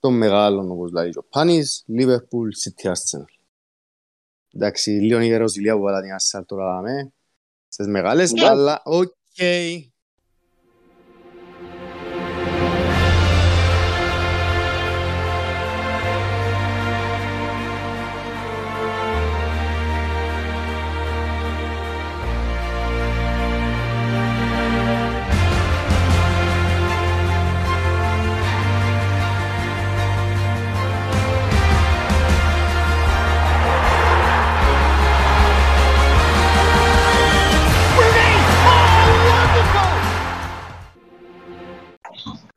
των 0.00 0.16
μεγάλων, 0.16 0.70
όπως 0.70 0.92
λέει 0.92 1.10
ο 1.16 1.24
Πάνης, 1.30 1.84
Liverpool, 1.98 2.48
City, 2.64 2.90
Arsenal. 2.90 3.24
Εντάξει, 4.52 4.90
λίγο 4.90 5.20
η 5.20 5.26
ιεροσυλία 5.26 5.74
που 5.76 5.82
βάλα 5.82 6.00
την 6.00 6.10
Arsenal 6.10 6.42
τώρα 6.46 6.64
δάμε, 6.74 7.12
στις 7.68 7.86
μεγάλες, 7.86 8.32
Ναι. 8.32 8.46
αλλά 8.46 8.82
οκ. 8.84 9.08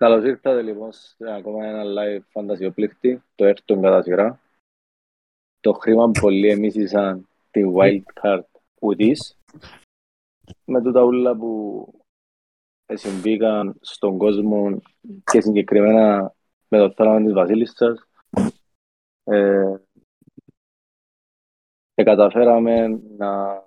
Καλώς 0.04 0.24
ήρθατε 0.24 0.62
λοιπόν 0.62 0.92
σε 0.92 1.34
ακόμα 1.34 1.66
ένα 1.66 1.84
live 1.84 2.24
φαντασιοπλήκτη, 2.30 3.24
το 3.36 3.46
έρθον 3.46 3.82
κατά 3.82 4.02
σειρά. 4.02 4.40
Το 5.60 5.74
χρήμα 5.74 6.06
που 6.06 6.20
πολλοί 6.22 6.50
εμίσησαν 6.50 7.28
τη 7.52 7.62
wildcard 7.76 8.44
ουδής. 8.80 9.38
Με 10.66 10.82
τούτα 10.82 11.04
ούλα 11.04 11.36
που 11.36 11.88
συμβήκαν 12.94 13.78
στον 13.82 14.18
κόσμο 14.18 14.82
και 15.32 15.42
συγκεκριμένα 15.42 16.36
με 16.68 16.78
το 16.78 16.92
θάνατο 16.92 17.24
της 17.26 17.34
Βασίλισσας. 17.34 18.08
Ε, 19.24 19.76
και 21.94 22.04
καταφέραμε 22.04 22.88
να 23.18 23.62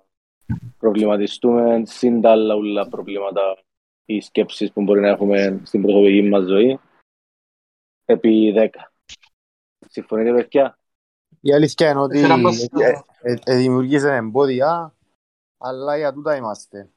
προβληματιστούμε 0.77 1.81
συν 1.85 2.21
τα 2.21 2.31
άλλα 2.31 2.55
ούλα 2.55 2.87
προβλήματα 2.87 3.57
ή 4.09 4.21
σκέψεις 4.21 4.71
που 4.71 4.81
μπορεί 4.81 4.99
να 4.99 5.07
έχουμε 5.07 5.61
στην 5.63 5.81
προσωπική 5.81 6.21
μας 6.21 6.43
ζωή 6.43 6.79
επί 8.05 8.53
10. 8.55 8.69
Συμφωνείτε 9.89 10.33
παιδιά? 10.33 10.77
Η 11.41 11.53
αλήθεια 11.53 11.89
είναι 11.89 11.99
ότι 11.99 12.17
Έφερα 12.17 12.37
μας- 12.37 12.63
ε, 12.63 13.01
ε, 13.21 13.35
ε, 13.45 13.55
δημιουργήσε 13.55 14.15
εμπόδια, 14.15 14.93
αλλά 15.57 15.97
για 15.97 16.13
τούτα 16.13 16.35
είμαστε. 16.35 16.89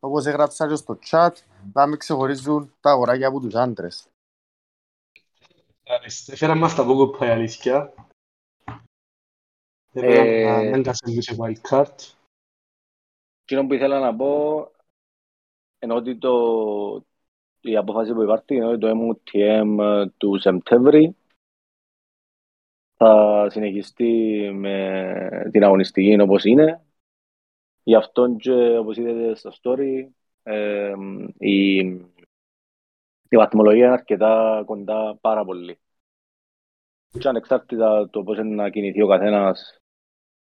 Όπως 0.00 0.26
έγραψα 0.26 0.68
και 0.68 0.74
στο 0.74 0.98
chat, 1.10 1.30
να 1.72 1.86
μην 1.86 1.98
ξεχωρίζουν 1.98 2.74
τα 2.80 2.90
αγοράκια 2.90 3.28
από 3.28 3.40
τους 3.40 3.54
άντρες. 3.54 4.08
Μάλιστα. 5.88 6.32
Έφεραν 6.32 6.58
μας 6.58 6.74
τα 6.74 6.86
Pokemon 6.88 7.24
η 7.24 7.28
αλήθεια. 7.28 7.94
Ε, 9.92 10.00
Έφεραν 10.00 10.70
να 10.70 10.82
κάσε 10.82 11.20
σε 11.20 11.36
wildcard. 11.38 12.14
Εκείνο 13.42 13.66
που 13.66 13.74
ήθελα 13.74 14.00
να 14.00 14.16
πω 14.16 14.70
είναι 15.86 15.94
ότι 15.94 16.16
το, 16.16 17.06
η 17.60 17.76
απόφαση 17.76 18.12
που 18.12 18.22
υπάρχει 18.22 18.54
είναι 18.54 18.66
ότι 18.66 18.78
το 18.78 18.90
MUTM 18.90 20.06
του 20.16 20.38
Σεπτέμβρη 20.38 21.16
θα 22.96 23.46
συνεχιστεί 23.50 24.50
με 24.54 25.48
την 25.52 25.64
αγωνιστική 25.64 26.20
όπως 26.20 26.44
είναι. 26.44 26.84
Γι' 27.82 27.94
αυτό 27.94 28.36
και 28.36 28.76
όπως 28.78 28.96
είδατε 28.96 29.34
στο 29.34 29.52
story 29.62 30.08
ε, 30.42 30.92
η, 31.38 31.76
η 33.28 33.36
βαθμολογία 33.36 33.84
είναι 33.84 33.92
αρκετά 33.92 34.62
κοντά 34.66 35.16
πάρα 35.20 35.44
πολύ. 35.44 35.78
Και 37.18 37.28
ανεξάρτητα 37.28 38.10
το 38.10 38.22
πώς 38.22 38.38
είναι 38.38 38.54
να 38.54 38.70
κινηθεί 38.70 39.02
ο 39.02 39.08
καθένας 39.08 39.80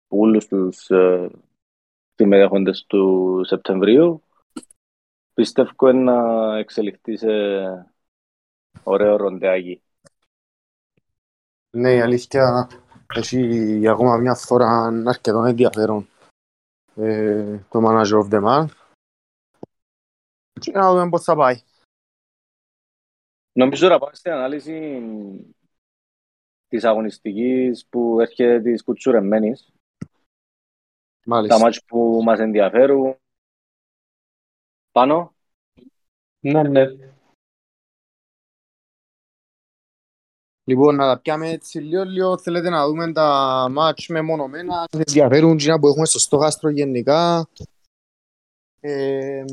που 0.08 0.18
όλους 0.18 0.46
τους 0.46 0.90
ε, 0.90 1.30
συμμετέχοντες 2.14 2.84
του 2.86 3.40
Σεπτεμβρίου 3.44 4.23
πιστεύω 5.34 5.92
να 5.92 6.58
εξελιχθεί 6.58 7.16
σε 7.16 7.28
ωραίο 8.82 9.16
ροντεάκι. 9.16 9.82
Ναι, 11.76 11.94
η 11.94 12.00
αλήθεια 12.00 12.68
έχει 13.14 13.88
ακόμα 13.88 14.16
μια 14.16 14.34
φορά 14.34 14.86
αρκετό 15.06 15.44
ενδιαφέρον 15.44 16.08
ε, 16.96 17.58
το 17.70 17.80
Manager 17.86 18.22
of 18.22 18.34
the 18.34 18.44
Month. 18.44 18.72
Και 20.60 20.72
να 20.72 20.92
δούμε 20.92 21.08
πώς 21.08 21.24
θα 21.24 21.36
πάει. 21.36 21.62
Νομίζω 23.52 23.88
να 23.88 23.98
πάμε 23.98 24.14
στην 24.14 24.32
ανάλυση 24.32 25.00
της 26.68 26.84
αγωνιστικής 26.84 27.86
που 27.86 28.20
έρχεται 28.20 28.60
της 28.60 28.82
κουτσουρεμένης. 28.82 29.72
Τα 31.26 31.30
Μάλιστα. 31.30 31.58
μάτς 31.58 31.84
που 31.84 32.20
μας 32.24 32.38
ενδιαφέρουν. 32.38 33.16
Πάνω. 34.94 35.34
Ναι, 36.40 36.62
ναι. 36.62 36.84
Λοιπόν, 40.64 40.94
να 40.94 41.04
τα 41.14 41.20
πιάμε 41.20 41.50
έτσι 41.50 41.78
λίγο, 41.78 42.04
λίγο. 42.04 42.38
Θέλετε 42.38 42.68
να 42.68 42.86
δούμε 42.86 43.12
τα 43.12 43.68
μάτς 43.70 44.06
μεμονωμένα, 44.08 44.78
αν 44.80 44.86
ενδιαφέρουν 45.06 45.52
εκείνα 45.52 45.78
που 45.78 45.88
έχουμε 45.88 46.06
στο 46.06 46.18
στόχαστρο 46.18 46.70
γενικά. 46.70 47.48
Ε, 48.80 49.44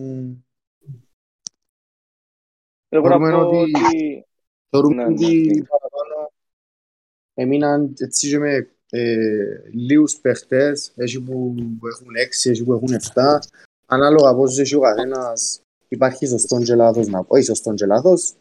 Εγώ 2.89 3.07
να 3.07 3.17
Θεωρούμε 3.17 3.31
πω 3.31 3.59
ότι- 3.59 3.71
ότι 3.85 4.25
θεωρούμε 4.69 4.95
Ναι, 4.95 5.03
ναι, 5.03 5.13
ότι 5.13 5.35
ναι. 5.35 5.65
παραπάνω 5.65 6.31
έμειναν 7.33 7.93
έτσι 7.97 8.29
και 8.29 8.37
με 8.39 8.75
ε, 8.89 9.69
λίγους 9.71 10.19
παίχτες, 10.19 10.93
έχει 10.95 11.21
που 11.21 11.55
έχουν 11.87 12.15
έξι, 12.15 12.49
έχει 12.49 12.63
που 12.63 12.73
έχουν 12.73 12.93
εφτά. 12.93 13.39
Ανάλογα 13.93 14.35
πώς 14.35 14.59
έχει 14.59 14.75
ο 14.75 14.79
καθένας, 14.79 15.61
υπάρχει 15.87 16.25
σωστόν 16.25 16.63
και 16.63 16.75
λάθος 16.75 17.07
να 17.07 17.23
πω, 17.23 17.35
όχι 17.35 17.43
σωστόν 17.43 17.75
και 17.75 17.85
λάθος. 17.85 18.33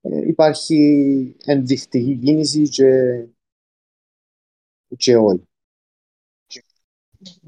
Ε, 0.00 0.26
υπάρχει 0.26 1.36
ενδεικτική 1.44 2.16
κίνηση 2.16 2.68
και, 2.68 3.24
και 4.96 5.16
όχι. 5.16 5.42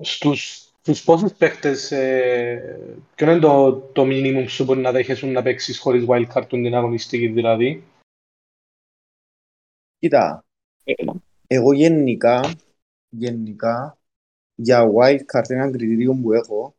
Στους, 0.00 0.72
στους 0.80 1.04
πόσους 1.04 1.32
παίχτες, 1.32 1.92
ε, 1.92 2.98
ποιο 3.14 3.30
είναι 3.30 3.40
το, 3.40 3.72
το 3.72 4.02
minimum 4.04 4.44
σου 4.48 4.64
μπορεί 4.64 4.80
να 4.80 4.92
δέχεσαι 4.92 5.26
να 5.26 5.42
παίξεις 5.42 5.78
χωρίς 5.78 6.04
wildcard 6.08 6.46
την 6.48 6.74
αγωνιστική 6.74 7.28
δηλαδή; 7.28 7.84
Κοίτα, 9.98 10.44
εγώ 11.46 11.72
γενικά, 11.72 12.54
γενικά, 13.08 13.98
για 14.54 14.90
wildcard 14.94 15.48
ένα 15.48 15.70
κριτήριο 15.70 16.18
που 16.22 16.32
έχω 16.32 16.74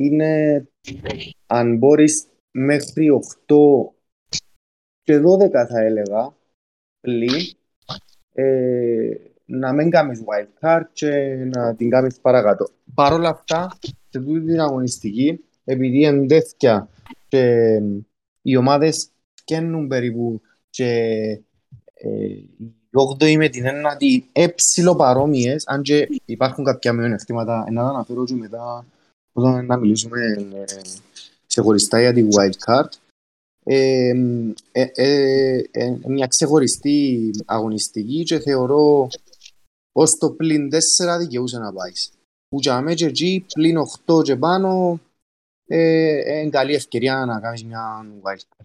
είναι 0.00 0.64
αν 1.46 1.76
μπορείς 1.76 2.26
μέχρι 2.50 3.08
8 3.46 3.54
και 5.02 5.18
12 5.18 5.22
θα 5.68 5.80
έλεγα 5.80 6.34
πλην 7.00 7.32
ε, 8.32 9.10
να 9.44 9.72
μην 9.72 9.90
κάνεις 9.90 10.22
wildcard 10.26 10.82
και 10.92 11.10
να 11.54 11.74
την 11.74 11.90
κάνεις 11.90 12.20
παρακάτω. 12.20 12.68
Παρ' 12.94 13.12
όλα 13.12 13.28
αυτά, 13.28 13.78
σε 14.08 14.20
τούτη 14.20 14.44
την 14.44 14.60
αγωνιστική, 14.60 15.44
επειδή 15.64 16.04
εντέθηκια 16.04 16.88
και 17.28 17.76
οι 18.42 18.56
ομάδες 18.56 19.10
φτιάχνουν 19.34 19.88
περίπου 19.88 20.40
και 20.70 20.92
ε, 21.94 22.24
η 22.58 22.66
8η 23.18 23.36
με 23.36 23.48
την 23.48 23.64
9η 23.64 24.18
έψιλο 24.32 24.96
παρόμοιες, 24.96 25.66
αν 25.66 25.82
και 25.82 26.08
υπάρχουν 26.24 26.64
κάποια 26.64 26.92
μειονεκτήματα, 26.92 27.64
να 27.70 27.82
τα 27.82 27.88
αναφέρω 27.88 28.24
και 28.24 28.34
μετά 28.34 28.86
όταν 29.40 29.66
να 29.66 29.76
μιλήσουμε 29.76 30.18
ε, 30.54 30.64
ξεχωριστά 31.46 32.00
για 32.00 32.12
τη 32.12 32.26
wildcard. 32.36 32.88
Ε, 33.64 34.12
ε, 34.72 34.86
ε, 34.94 35.62
ε, 35.70 35.96
μια 36.06 36.26
ξεχωριστή 36.26 37.30
αγωνιστική 37.46 38.22
και 38.22 38.38
θεωρώ 38.38 39.08
ως 39.92 40.14
το 40.18 40.30
πλην 40.30 40.68
4 40.68 41.18
δικαιούσε 41.18 41.58
να 41.58 41.72
πάει. 41.72 41.92
Που 42.48 42.58
για 42.60 42.80
μένα 42.80 42.94
και 42.94 43.06
εκεί 43.06 43.44
πλην 43.54 43.76
8 44.06 44.22
και 44.22 44.36
πάνω 44.36 45.00
ε, 45.66 46.40
είναι 46.40 46.50
καλή 46.50 46.74
ευκαιρία 46.74 47.24
να 47.24 47.40
κάνεις 47.40 47.64
μια 47.64 48.06
wildcard. 48.22 48.64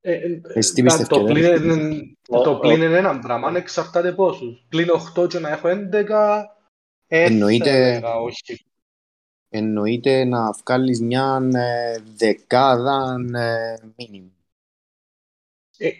Ε, 0.00 0.12
ε, 0.12 0.40
Εσύ 0.54 0.72
τι 0.72 0.82
τα- 0.82 0.86
πιστεύεις, 0.86 1.08
το 1.08 1.26
ρε; 1.26 1.32
πλήν 1.32 1.70
είναι- 1.70 2.12
Ο- 2.28 2.40
το 2.42 2.50
ο- 2.50 2.58
πλήν 2.58 2.82
είναι 2.82 2.96
ένα 2.96 3.18
πράγμα, 3.18 3.48
αν 3.48 3.56
εξαρτάται 3.56 4.12
πόσους. 4.12 4.64
Πλην 4.68 4.88
8 4.90 5.26
και 5.28 5.38
να 5.38 5.48
έχω 5.48 5.68
11, 5.68 6.46
ε, 7.06 7.22
Εννοείται- 7.24 7.64
θα 7.70 7.76
έλεγα 7.76 8.14
όχι. 8.14 8.64
Εννοείται 9.48 10.24
να 10.24 10.52
βγάλεις 10.52 11.00
μια 11.00 11.48
ε, 11.54 11.98
δεκάδα 12.16 13.16
ε, 13.34 13.76
μήνυμη. 13.96 14.32
Ε, 15.76 15.90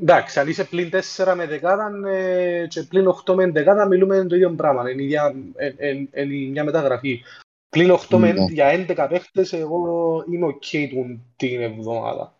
εντάξει, 0.00 0.40
αν 0.40 0.48
είσαι 0.48 0.64
πλην 0.64 0.90
4 1.16 1.34
με 1.36 1.46
δεκάδα 1.46 2.08
ε, 2.10 2.66
και 2.66 2.82
πλην 2.82 3.06
8 3.26 3.34
με 3.34 3.50
δεκάδα 3.50 3.86
μιλούμε 3.86 4.26
το 4.26 4.34
ίδιο 4.34 4.54
πράγμα. 4.54 4.90
Είναι, 4.90 5.02
η 5.02 5.04
ίδια- 5.04 5.34
ε, 5.56 5.74
ε, 5.76 5.90
είναι 5.90 6.34
η 6.34 6.50
μια 6.50 6.64
μεταγραφή. 6.64 7.22
Πλην 7.68 7.90
8 7.90 8.18
με, 8.18 8.32
Ναι. 8.32 8.44
για 8.44 8.68
11 8.88 9.06
παίχτες 9.08 9.52
εγώ 9.52 9.84
είμαι 10.30 10.46
ok 10.46 10.88
του- 10.90 11.32
την 11.36 11.60
εβδομάδα. 11.60 12.34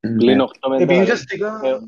Πλην 0.00 0.36
Ναι. 0.36 0.42
8 0.42 0.68
με 0.68 0.76
Επειδή 0.82 1.00
10. 1.00 1.02
ουσιαστικά... 1.02 1.60
Ε, 1.64 1.78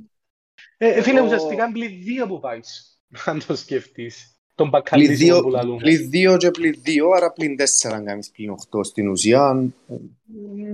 Ε, 0.81 1.03
φίλε, 1.03 1.19
εγώ- 1.19 1.27
ουσιαστικά 1.27 1.65
είναι 1.65 1.73
πλην 1.73 2.03
δύο 2.03 2.27
που 2.27 2.41
πάεις, 2.41 3.01
αν 3.27 3.47
το 3.47 3.57
σκεφτείς. 3.57 4.38
Τον 4.59 4.71
Πλην 4.71 4.81
μπακαλίσιμο 4.83 5.17
δύο, 5.17 5.43
που 5.43 5.49
λαλούμε. 5.51 5.77
πλην 5.79 6.11
δύο 6.11 6.37
και 6.37 6.51
πλην 6.51 6.75
δύο, 6.83 7.09
άρα 7.11 7.33
πλην 7.33 7.57
τέσσερα 7.57 7.97
αν 7.97 8.05
κάνεις 8.05 8.31
πλην 8.31 8.51
οχτώ 8.51 8.85
στην 8.85 9.09
ουσία. 9.09 9.71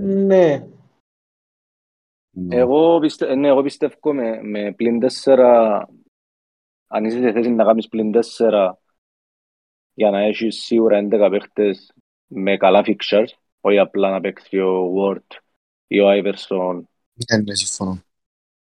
Ναι. 0.03 0.67
Ναι. 2.37 2.57
Εγώ, 2.57 2.99
πιστε, 2.99 3.35
ναι, 3.35 3.49
εγώ 3.49 3.63
πιστεύω 3.63 4.13
με, 4.13 4.43
με 4.43 4.73
πλην 4.73 5.01
4, 5.25 5.83
αν 6.87 7.05
είσαι 7.05 7.19
σε 7.21 7.33
θέση 7.33 7.51
να 7.51 7.65
κάνεις 7.65 7.89
πλην 7.89 8.13
4 8.39 8.71
για 9.95 10.11
να 10.11 10.21
έχεις 10.21 10.57
σίγουρα 10.63 10.99
11 11.11 11.29
παίχτες 11.31 11.93
με 12.27 12.57
καλά 12.57 12.85
fixtures, 12.87 13.29
όχι 13.61 13.79
απλά 13.79 14.11
να 14.11 14.21
παίξει 14.21 14.59
ο 14.59 14.93
Ward 14.97 15.37
ή 15.87 16.01
ο 16.01 16.07
Iverson, 16.11 16.81
Ναι, 17.31 17.37
ναι, 17.43 17.55
συμφωνώ. 17.55 18.03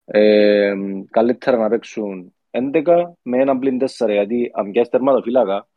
ε, 0.06 0.74
καλύτερα 1.10 1.58
να 1.58 1.70
παίξουν 1.70 2.34
11 2.54 3.12
με 3.22 3.38
έναν 3.38 3.60
πλην 3.60 3.78
4, 3.80 3.86
γιατί 4.12 4.52
αν 4.54 4.72
πιάσεις 4.72 4.92
τερματοφύλακα 4.92 5.68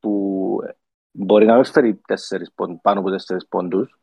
που 0.00 0.58
μπορεί 1.10 1.46
να 1.46 1.54
μην 1.54 1.64
φέρει 1.64 2.00
4 2.08 2.14
πόντ, 2.54 2.78
πάνω 2.82 3.00
από 3.00 3.10
4 3.10 3.46
πόντους, 3.48 3.98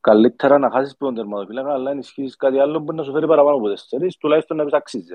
καλύτερα 0.00 0.58
να 0.58 0.70
χάσεις 0.70 0.96
τον 0.96 1.14
τερματοφύλακα, 1.14 1.72
αλλά 1.72 1.90
αν 1.90 1.98
ισχύσεις 1.98 2.36
κάτι 2.36 2.58
άλλο 2.58 2.78
μπορεί 2.78 2.96
να 2.96 3.02
σου 3.02 3.12
φέρει 3.12 3.26
παραπάνω 3.26 3.56
από 3.56 3.68
4, 3.68 4.16
τουλάχιστον 4.18 4.56
να 4.56 4.64
πεις 4.64 4.72
αξίζει 4.72 5.14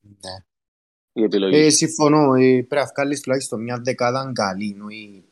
Ναι. 0.00 0.44
η 1.12 1.22
επιλογή. 1.22 1.56
Ε, 1.56 1.70
συμφωνώ. 1.70 2.34
Ε, 2.34 2.38
πρέπει 2.38 2.74
να 2.74 2.86
βγάλεις 2.86 3.20
τουλάχιστον 3.20 3.62
μια 3.62 3.80
δεκάδα 3.84 4.30
καλή, 4.34 4.80
όχι 4.84 5.24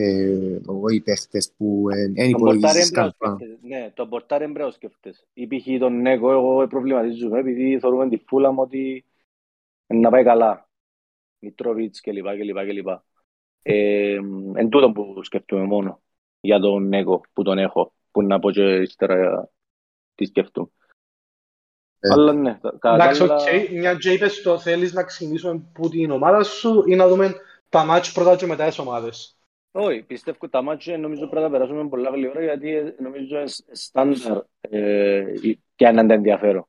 ε, 0.00 0.60
όχι 0.66 1.00
παίχτες 1.00 1.52
που 1.56 1.84
δεν 1.90 2.14
Τον 2.14 2.28
υπολογίζεις 2.28 2.60
πορτάρι 2.62 2.80
έμπρεο 2.86 3.02
καν 3.02 3.14
πάνω. 3.18 3.36
σκέφτεσαι. 3.36 3.58
Ναι, 3.62 3.90
τον 3.94 4.08
πορτάρι 4.08 4.44
έμπρεο 4.44 4.70
σκέφτεσαι. 4.70 5.26
Ή 5.32 5.46
π.χ. 5.46 5.78
τον 5.78 6.00
Νέκο, 6.00 6.30
εγώ 6.32 6.66
προβληματίζομαι 6.66 7.38
επειδή 7.38 7.78
θεωρούμε 7.80 8.08
τη 8.08 8.16
φούλα 8.26 8.52
μου 8.52 8.60
ότι 8.62 9.04
να 9.86 10.10
πάει 10.10 10.24
καλά. 10.24 10.68
Μητρόβιτς 11.38 12.00
κλπ. 12.00 12.26
κλπ, 12.38 12.58
κλπ. 12.68 12.88
Ε, 13.62 14.18
εν 14.54 14.68
τούτο 14.68 14.92
που 14.92 15.22
σκέφτομαι 15.24 15.62
μόνο 15.64 16.00
για 16.40 16.58
τον 16.60 16.88
Νέκο 16.88 17.20
που 17.32 17.42
τον 17.42 17.58
έχω, 17.58 17.92
που 18.10 18.22
να 18.22 18.38
πω 18.38 18.50
και 18.50 18.76
ύστερα 18.76 19.50
τι 20.14 20.24
σκέφτομαι. 20.24 20.68
Ε. 22.00 22.12
Αλλά 22.12 22.32
ναι, 22.32 22.58
κα- 22.62 22.76
κατά 22.78 22.94
Εντάξει, 22.94 23.22
άλλα- 23.22 23.34
οκ. 23.34 23.70
Μια 23.70 23.94
και 23.94 24.12
είπες 24.12 24.42
το 24.42 24.58
θέλεις 24.58 24.92
να 24.92 25.02
ξεκινήσουμε 25.02 25.62
που 25.72 25.88
την 25.88 26.10
ομάδα 26.10 26.42
σου 26.42 26.82
ή 26.86 26.94
να 26.94 27.08
δούμε 27.08 27.34
τα 27.68 27.84
μάτς 27.84 28.12
πρώτα 28.12 28.36
και 28.36 28.46
μετά 28.46 28.66
τις 28.66 28.78
ομάδες; 28.78 29.37
Όχι, 29.72 30.02
πιστεύω 30.02 30.38
ότι 30.40 30.52
τα 30.52 30.62
μάτια 30.62 30.98
νομίζω 30.98 31.26
πρέπει 31.26 31.44
να 31.44 31.50
περάσουμε 31.50 31.88
πολλά 31.88 32.10
γλυόρα 32.10 32.42
γιατί 32.42 32.70
ε, 32.74 32.94
νομίζω 32.98 33.36
είναι 33.38 33.46
στάνταρ 33.72 34.42
ε, 34.60 35.32
η- 35.42 35.60
και 35.76 35.86
αν 35.86 35.96
είναι 35.98 36.14
ενδιαφέρον. 36.14 36.64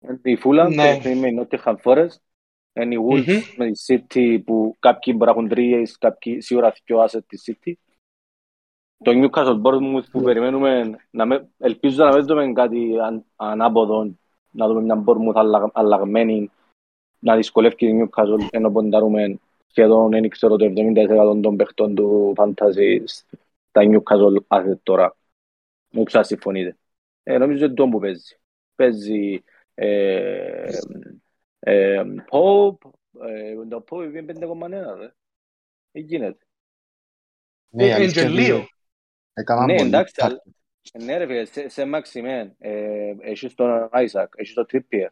Είναι 0.00 0.18
Η 0.22 0.36
Φούλα, 0.36 0.68
Ναι. 0.68 1.00
το 1.02 1.08
με 1.14 1.28
η 1.28 1.38
Nottingham 1.40 1.74
Forest, 1.82 2.16
είναι 2.72 2.94
η 2.94 2.98
Wolves 3.10 3.26
Μμμ. 3.26 3.40
με 3.56 3.70
τη 3.70 3.84
City 3.86 4.38
που 4.44 4.76
κάποιοι 4.78 5.14
μπορεί 5.16 5.30
να 5.30 5.36
έχουν 5.36 5.48
τρίες, 5.48 5.98
κάποιοι 5.98 6.40
σίγουρα 6.40 6.74
δυο 6.84 7.04
asset 7.04 7.24
της 7.26 7.42
City. 7.50 7.72
Το 9.04 9.10
Newcastle 9.14 9.62
Bournemouth 9.62 10.04
που 10.10 10.22
περιμένουμε, 10.22 10.96
να 11.10 11.26
με, 11.26 11.48
ελπίζω 11.58 12.04
να 12.04 12.14
μην 12.16 12.26
δούμε 12.26 12.52
κάτι 12.52 12.98
αν, 13.00 13.24
ανάποδο, 13.36 14.14
να 14.50 14.68
δούμε 14.68 14.80
μια 14.82 15.04
Bournemouth 15.06 15.34
αλλα, 15.34 15.70
αλλαγμένη, 15.74 16.50
να 17.18 17.36
δυσκολεύει 17.36 17.74
τη 17.74 17.86
Newcastle, 18.00 18.48
ενώ 18.50 18.70
ποντάρουμε 18.70 19.38
σχεδόν, 19.74 20.10
δεν 20.10 20.28
ξέρω, 20.28 20.56
το 20.56 20.64
70% 20.64 21.40
των 21.42 21.56
παιχτών 21.56 21.94
του 21.94 22.32
Fantasy 22.36 23.02
στα 23.68 23.82
Newcastle 23.82 24.36
asset 24.58 24.78
τώρα. 24.82 25.16
Δεν 25.88 26.04
ξέρω 26.04 26.20
αν 26.20 26.24
συμφωνείτε. 26.28 26.76
Ε, 27.22 27.38
νομίζω 27.38 27.64
είναι 27.64 27.74
το 27.74 27.88
που 27.88 27.98
παίζει. 27.98 28.36
Παίζει 28.74 29.42
ε, 29.74 30.70
ε, 31.58 32.02
Pope, 32.30 32.90
ε, 33.20 33.54
το 33.68 33.84
Pope 33.90 34.04
είναι 34.14 34.32
5,1 34.40 34.96
ρε. 34.98 35.12
Τι 35.92 36.00
γίνεται. 36.00 36.44
Ναι, 37.68 37.84
Ε, 37.88 37.92
αλήθεια 37.94 38.22
εν 38.22 38.28
και 38.28 38.34
είναι- 38.34 38.42
λίγο. 38.42 38.66
έκαναν 39.32 39.64
Ναι, 39.66 39.74
πολύ 39.76 39.88
εντάξει, 39.88 40.14
target. 40.16 40.24
αλλά- 40.26 40.42
Ναι 41.04 41.16
ρε 41.16 41.26
φίλε, 41.26 41.44
σε, 41.44 41.68
σε 41.68 41.84
Μαξιμέν, 41.84 42.54
ε, 42.58 43.14
έχεις 43.20 43.54
τον 43.54 43.88
Άισακ, 43.90 44.32
έχεις 44.36 44.54
τον 44.54 44.66
Τρίπιερ. 44.66 45.10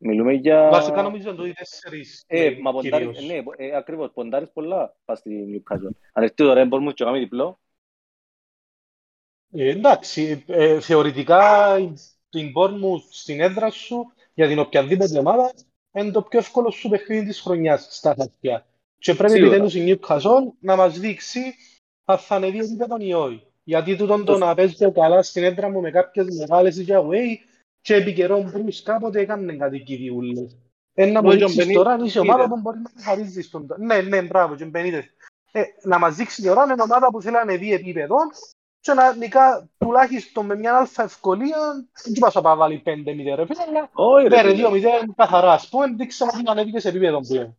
Μιλούμε 0.00 0.32
για... 0.32 0.68
Βασικά 0.70 1.02
νομίζω 1.02 1.28
είναι 1.28 1.38
το 1.38 1.46
οι 1.46 1.52
τέσσερις 1.52 2.24
Ε, 2.26 2.48
ναι, 2.50 2.58
μα 2.60 2.72
ποντάρεις, 2.72 3.18
κυρίως. 3.18 3.26
ναι, 3.56 3.66
ε, 3.66 3.76
ακριβώς, 3.76 4.10
ποντάρεις 4.14 4.50
πολλά 4.52 4.96
πας 5.04 5.18
στη 5.18 5.44
Newcastle. 5.52 5.90
Αν 6.12 6.22
έρθει 6.22 6.34
τώρα 6.34 6.68
Bournemouth 6.72 6.94
και 6.94 7.04
κάνει 7.04 7.18
διπλό, 7.18 7.58
Ε, 9.52 9.68
εντάξει, 9.68 10.44
ε, 10.46 10.80
θεωρητικά 10.80 11.76
την 12.30 12.52
Bournemouth 12.56 13.02
στην 13.10 13.40
έδρα 13.40 13.70
σου 13.70 14.12
για 14.34 14.48
την 14.48 14.58
οποιαδήποτε 14.58 15.18
ομάδα 15.18 15.52
είναι 15.92 16.10
το 16.10 16.22
πιο 16.22 16.38
εύκολο 16.38 16.70
σου 16.70 16.88
παιχνίδι 16.88 17.26
της 17.26 17.40
χρονιάς 17.40 17.86
στα 17.90 18.14
χαρτιά. 18.18 18.66
Και 18.98 19.14
πρέπει 19.14 19.32
Σίγουρα. 19.32 19.56
επιτέλους 19.56 19.74
η 19.74 19.98
Newcastle 20.00 20.52
να 20.60 20.76
μας 20.76 20.98
δείξει 20.98 21.40
αν 22.04 22.18
θα 22.18 22.34
ανεβεί 22.34 22.58
επίπεδο 22.58 22.96
ή 22.98 23.12
όχι. 23.12 23.42
Γιατί 23.64 23.96
τούτον 23.96 24.24
το 24.24 24.32
Το- 24.32 24.38
να 24.38 24.54
παίζει 24.54 24.92
καλά 24.92 25.22
στην 25.22 25.42
έδρα 25.44 25.70
μου 25.70 25.80
με 25.80 25.90
κάποιες 25.90 26.26
μεγάλες 26.36 26.78
για 26.80 27.00
away 27.02 27.36
και 27.88 27.94
επί 27.94 28.12
καιρόν 28.12 28.52
Bruce 28.54 28.80
κάποτε 28.84 29.20
έκανε 29.20 29.56
κάτι 29.56 29.78
κυριούλες. 29.78 30.56
Ένα 30.94 31.12
να 31.12 31.22
μου 31.22 31.28
Όχι, 31.28 31.36
ο 31.36 31.40
δείξεις 31.40 31.56
Μπενί- 31.56 31.76
τώρα 31.76 31.90
αν 31.92 32.04
είσαι 32.04 32.18
ομάδα 32.20 32.42
είδε. 32.42 32.48
που 32.48 32.60
μπορεί 32.60 32.78
να 32.78 33.02
χαρίζει 33.02 33.42
στον... 33.42 33.66
Ναι, 33.78 34.00
ναι, 34.00 34.22
μπράβο, 34.22 34.54
και 34.54 34.64
Μπενίτες. 34.64 35.04
Ε, 35.52 35.62
να 35.82 35.98
μας 35.98 36.16
δείξεις 36.16 36.44
τώρα 36.44 36.64
είναι 36.64 36.82
ομάδα 36.82 37.06
που 37.10 37.22
θέλει 37.22 37.34
να 37.34 37.40
ανεβεί 37.40 37.72
επίπεδο 37.72 38.16
και 38.80 38.92
να 38.92 39.14
νικά 39.14 39.68
τουλάχιστον 39.78 40.46
με 40.46 40.56
μια 40.56 40.76
αλφα 40.76 41.02
ευκολία, 41.02 41.88
δεν 42.04 42.12
είπα 42.14 42.40
να 42.42 42.56
βάλει 42.56 42.82
5-0 42.84 43.34
ρε 43.34 43.46
φίλε, 43.46 43.62
αλλά 43.68 43.90
όχι 43.92 44.28
ρε 44.28 44.34
πέρε 44.36 44.54
φίλε. 44.54 44.68
2-0 45.06 45.12
καθαρά, 45.16 45.52
ας 45.52 45.68
πούμε, 45.68 45.86
δείξαμε 45.96 46.30
ότι 46.34 46.42
ανέβηκε 46.50 46.78
σε 46.80 46.88
επίπεδο 46.88 47.20
πλέον. 47.20 47.56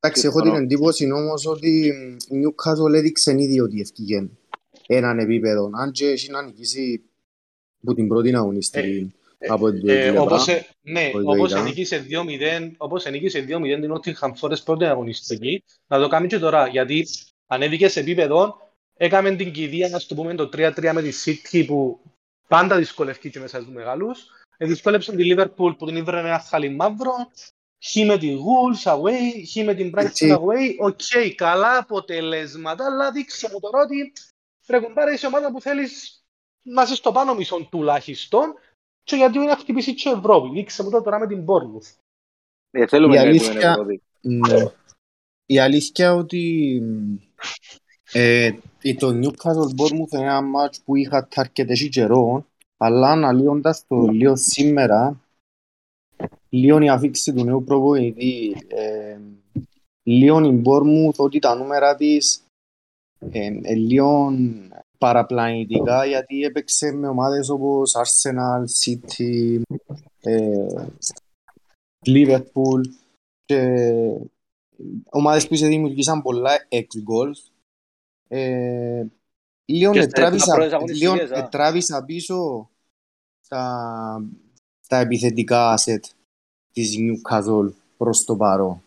Εντάξει, 0.00 0.26
έχω 0.26 0.36
την 0.40 0.44
Συμφωνώ. 0.46 0.64
εντύπωση 0.64 1.10
όμως 1.12 1.46
ότι 1.46 1.86
η 2.28 2.42
Newcastle 2.42 2.94
έδειξε 2.94 3.32
ήδη 3.32 3.60
ότι 3.60 3.80
ευκήγε 3.80 4.28
έναν 4.86 5.18
επίπεδο. 5.18 5.70
Αν 5.74 5.90
και 5.92 6.06
έχει 6.06 6.30
να 6.30 6.42
νικήσει 6.42 7.10
που 7.82 7.94
την 7.94 8.08
πρώτη 8.08 8.34
αγωνιστική 8.34 9.14
από 9.38 9.72
την 9.72 9.88
Ε, 9.88 10.00
πλευρά. 10.02 10.20
όπως, 10.20 10.48
ε, 10.48 10.66
ναι, 10.80 11.10
το 11.10 11.30
όπως 11.30 11.50
είδα. 11.50 11.60
ενίκησε 11.60 12.06
2-0, 12.08 12.74
όπως 12.76 13.04
ενίκησε 13.04 13.40
2-0 13.40 13.80
την 13.80 13.92
Nottingham 13.94 14.32
Forest 14.40 14.64
πρώτη 14.64 14.84
αγωνιστική, 14.84 15.64
να 15.86 15.98
το 16.00 16.08
κάνει 16.08 16.26
και 16.26 16.38
τώρα, 16.38 16.66
γιατί 16.66 17.06
ανέβηκε 17.46 17.88
σε 17.88 18.00
επίπεδο, 18.00 18.56
έκαμε 18.96 19.36
την 19.36 19.52
κηδεία, 19.52 19.88
να 19.88 20.00
το 20.00 20.14
πούμε, 20.14 20.34
το 20.34 20.48
3-3 20.52 20.92
με 20.92 21.02
τη 21.02 21.12
City 21.24 21.64
που 21.66 22.00
πάντα 22.48 22.76
δυσκολεύει 22.76 23.30
και 23.30 23.40
μέσα 23.40 23.60
στους 23.60 23.72
μεγάλους. 23.72 24.26
Ε, 24.56 24.66
δυσκόλεψε 24.66 25.16
τη 25.16 25.34
Liverpool 25.34 25.76
που 25.78 25.86
την 25.86 25.96
ήβρε 25.96 26.18
ένα 26.18 26.38
χάλι 26.38 26.68
μαύρο, 26.68 27.14
χ 27.84 27.94
με 28.06 28.18
τη 28.18 28.36
Wolves 28.36 28.92
away, 28.92 29.44
χ 29.52 29.64
με 29.64 29.74
την 29.74 29.92
Brighton 29.94 30.04
Έτσι. 30.04 30.36
away. 30.38 30.86
Οκ, 30.86 31.34
καλά 31.34 31.78
αποτελέσματα, 31.78 32.84
αλλά 32.86 33.10
δείξε 33.12 33.48
μου 33.52 33.60
τώρα 33.60 33.80
ότι 33.82 34.12
πρέπει 34.66 34.92
να 34.94 35.12
είσαι 35.12 35.26
ομάδα 35.26 35.52
που 35.52 35.60
θέλεις 35.60 36.20
να 36.62 36.82
είσαι 36.82 36.94
στο 36.94 37.12
πάνω 37.12 37.34
μισό 37.34 37.68
τουλάχιστον 37.70 38.54
και 39.06 39.16
γιατί 39.16 39.36
είναι 39.38 39.46
να 39.46 39.56
χτυπήσει 39.56 39.94
και 39.94 40.08
η 40.08 40.12
Ευρώπη. 40.12 40.48
Δείξε 40.50 40.82
μου 40.82 40.90
το 40.90 41.02
τώρα 41.02 41.18
με 41.18 41.26
την 41.26 41.44
Bournemouth. 41.46 41.94
Ε, 42.70 42.86
θέλουμε 42.86 43.14
Η 43.14 43.16
να 43.18 43.22
αλήθεια- 43.24 43.50
έχουμε 43.52 43.70
Ευρώπη. 43.70 44.02
Ναι. 44.20 44.64
Η 45.46 45.58
αλήθεια 45.58 46.14
ότι 46.14 46.82
ε, 48.12 48.52
το 48.98 49.08
Newcastle 49.08 49.80
Bournemouth 49.80 50.12
είναι 50.12 50.22
ένα 50.22 50.40
μάτς 50.42 50.80
που 50.80 50.96
είχα 50.96 51.28
αρκετές 51.34 51.88
καιρό, 51.88 52.46
αλλά 52.76 53.10
αναλύοντας 53.10 53.86
το 53.86 53.96
λίγο 54.06 54.36
σήμερα, 54.36 55.20
λίγο 56.48 56.80
η 56.80 56.88
αφήξη 56.88 57.32
του 57.32 57.44
νέου 57.44 57.64
προπονητή, 57.64 58.56
ε, 58.68 59.18
λίγο 60.02 60.44
η 60.44 60.62
Bournemouth 60.64 61.16
ότι 61.16 61.38
τα 61.38 61.54
νούμερα 61.54 61.94
της 61.96 62.40
ε, 63.30 63.46
ε, 63.62 63.74
λίγο 63.74 64.32
παραπλανητικά 64.98 66.04
γιατί 66.06 66.42
έπαιξε 66.42 66.92
με 66.92 67.08
ομάδες 67.08 67.48
όπως 67.48 67.94
Arsenal, 67.96 68.64
City, 68.84 69.60
ε, 70.20 70.66
Liverpool 72.06 72.80
και 73.44 73.86
ομάδες 75.10 75.48
που 75.48 75.54
σε 75.56 75.66
δημιουργήσαν 75.66 76.22
πολλά 76.22 76.50
ex-goals. 76.68 77.50
Ε, 78.28 79.06
λίγο 79.68 79.92
Και 79.92 80.00
στα- 80.00 80.08
ετράβησα, 80.08 80.44
στα 80.44 80.54
πρώτες 80.54 80.72
αγωνιστικές, 80.72 81.12
λίγο 81.20 81.34
α. 81.34 81.38
ετράβησα 81.38 82.04
πίσω 82.04 82.70
τα, 83.48 84.24
τα 84.88 84.96
επιθετικά 84.98 85.74
asset 85.78 86.00
της 86.72 86.96
Newcastle 86.98 87.72
προς 87.96 88.24
το 88.24 88.36
παρόν. 88.36 88.80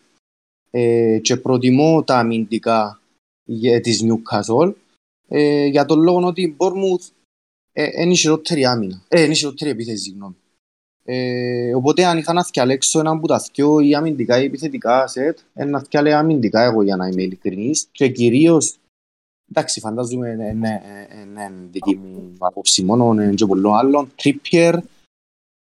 Ε, 0.70 1.18
και 1.22 1.36
προτιμώ 1.36 2.02
τα 2.04 2.18
αμυντικά 2.18 3.00
για- 3.44 3.80
της 3.80 4.04
Newcastle 4.04 4.72
ε, 5.32 5.66
για 5.66 5.84
τον 5.84 6.00
λόγο 6.00 6.26
ότι 6.26 6.42
η 6.42 6.56
Bournemouth 6.58 7.08
ε, 7.72 8.02
είναι 8.02 8.12
η 8.12 8.16
χειρότερη 8.16 8.64
άμυνα. 8.64 9.02
Ε, 9.08 9.22
είναι 9.22 9.32
η 9.32 9.36
χειρότερη 9.36 9.70
επίθεση, 9.70 10.02
συγγνώμη. 10.02 10.36
Ε, 11.04 11.74
οπότε 11.74 12.04
αν 12.04 12.18
είχα 12.18 12.32
να 12.32 12.44
θυκιαλέξω 12.44 13.00
έναν 13.00 13.16
από 13.16 13.26
τα 13.26 13.44
δυο 13.52 13.80
ή 13.80 13.94
αμυντικά 13.94 14.40
ή 14.40 14.44
επιθετικά 14.44 15.06
σετ, 15.06 15.38
ένα 15.54 15.70
να 15.70 15.80
θυκιαλέω 15.80 16.16
αμυντικά 16.16 16.62
εγώ 16.62 16.82
για 16.82 16.96
να 16.96 17.06
είμαι 17.06 17.22
ειλικρινής 17.22 17.88
και 17.92 18.08
κυρίως 18.08 18.80
Εντάξει, 19.50 19.80
φαντάζομαι 19.80 20.28
είναι 20.28 20.52
ναι, 20.52 20.82
ναι, 21.32 21.50
δική 21.70 21.96
μου 21.96 22.32
απόψη 22.38 22.82
μόνο, 22.82 23.12
είναι 23.12 23.34
και 23.34 23.46
πολλών 23.46 23.74
άλλων. 23.74 24.12
Trippier 24.22 24.78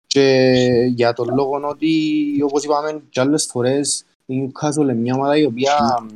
και 0.07 0.57
για 0.95 1.13
τον 1.13 1.35
λόγο 1.35 1.61
ότι, 1.69 1.93
όπως 2.43 2.65
είπαμε 2.65 3.03
και 3.11 3.21
άλλες 3.21 3.47
φορές, 3.47 4.05
η 4.27 4.43
Newcastle 4.43 4.83
είναι 4.83 4.95
μια 4.95 5.15
ομάδα 5.15 5.37
η 5.37 5.45
οποία 5.45 6.07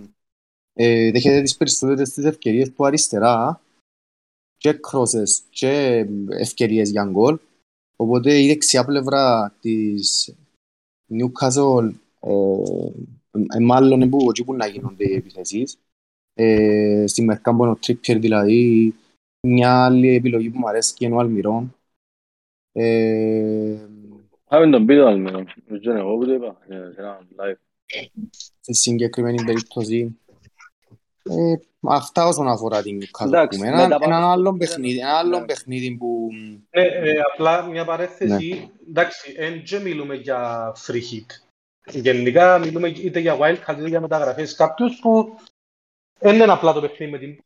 ε, 0.73 1.11
δέχεται 1.11 1.43
τις 1.43 1.57
περισσότερες 1.57 2.11
τις 2.11 2.25
ευκαιρίες 2.25 2.73
που 2.73 2.85
αριστερά 2.85 3.61
και 4.57 4.73
κρόσες 4.73 5.43
και 5.51 6.07
ευκαιρίες 6.29 6.91
για 6.91 7.05
γκολ. 7.05 7.39
Οπότε 7.97 8.41
η 8.41 8.47
δεξιά 8.47 8.85
πλευρά 8.85 9.55
της 9.61 10.35
Newcastle 11.09 11.93
ε, 12.21 12.33
ε, 13.57 13.59
μάλλον 13.61 14.11
που 14.11 14.27
εκεί 14.31 14.45
που 14.45 14.55
να 14.55 14.67
γίνονται 14.67 15.05
οι 15.05 15.15
επιθέσεις. 15.15 15.79
Ε, 16.35 17.05
στη 17.07 17.23
Μερκάμπο 17.23 17.71
ο 17.71 17.77
Τρίπιερ 17.77 18.19
δηλαδή 18.19 18.95
μια 19.41 19.85
άλλη 19.85 20.09
επιλογή 20.09 20.51
που 20.51 20.59
μου 20.59 20.69
αρέσει 20.69 20.95
και 20.95 21.05
είναι 21.05 21.15
ο 21.15 21.19
Αλμυρών. 21.19 21.75
Ε, 22.73 23.87
Πάμε 24.49 24.71
τον 24.71 24.87
πει 24.87 24.97
το 24.97 25.07
Αλμυρών. 25.07 25.47
Δεν 25.67 25.81
ξέρω 25.81 25.99
εγώ 25.99 26.17
που 26.17 26.25
το 26.27 26.33
είπα. 26.33 26.59
Σε 26.67 26.95
ένα 26.97 27.27
live. 27.37 27.57
Σε 28.61 28.73
συγκεκριμένη 28.73 29.45
περίπτωση 29.45 30.19
ε, 31.23 31.55
αυτά 31.81 32.27
όσον 32.27 32.49
αφορά 32.49 32.83
την 32.83 33.01
Newcastle. 33.01 33.47
Ένα, 33.65 33.99
ένα 34.01 34.31
άλλο 34.31 34.57
παιχνίδι, 34.57 34.99
ένα 34.99 35.19
άλλο 35.19 35.45
παιχνίδι 35.45 35.97
που... 35.97 36.29
Ε, 36.71 36.83
ε, 36.83 37.21
απλά 37.33 37.63
μια 37.63 37.85
παρέθεση, 37.85 38.49
ναι. 38.49 38.69
εντάξει, 38.89 39.35
δεν 39.65 39.83
μιλούμε 39.83 40.15
για 40.15 40.73
free 40.87 40.93
hit. 40.93 41.27
Γενικά 41.87 42.59
μιλούμε 42.59 42.89
είτε 42.89 43.19
για 43.19 43.37
wildcard 43.41 43.79
είτε 43.79 43.89
για 43.89 44.01
μεταγραφές. 44.01 44.55
Κάποιους 44.55 44.99
που 45.01 45.35
δεν 46.19 46.35
είναι 46.35 46.53
απλά 46.53 46.73
το 46.73 46.81
παιχνίδι 46.81 47.11
με 47.11 47.19
την 47.19 47.39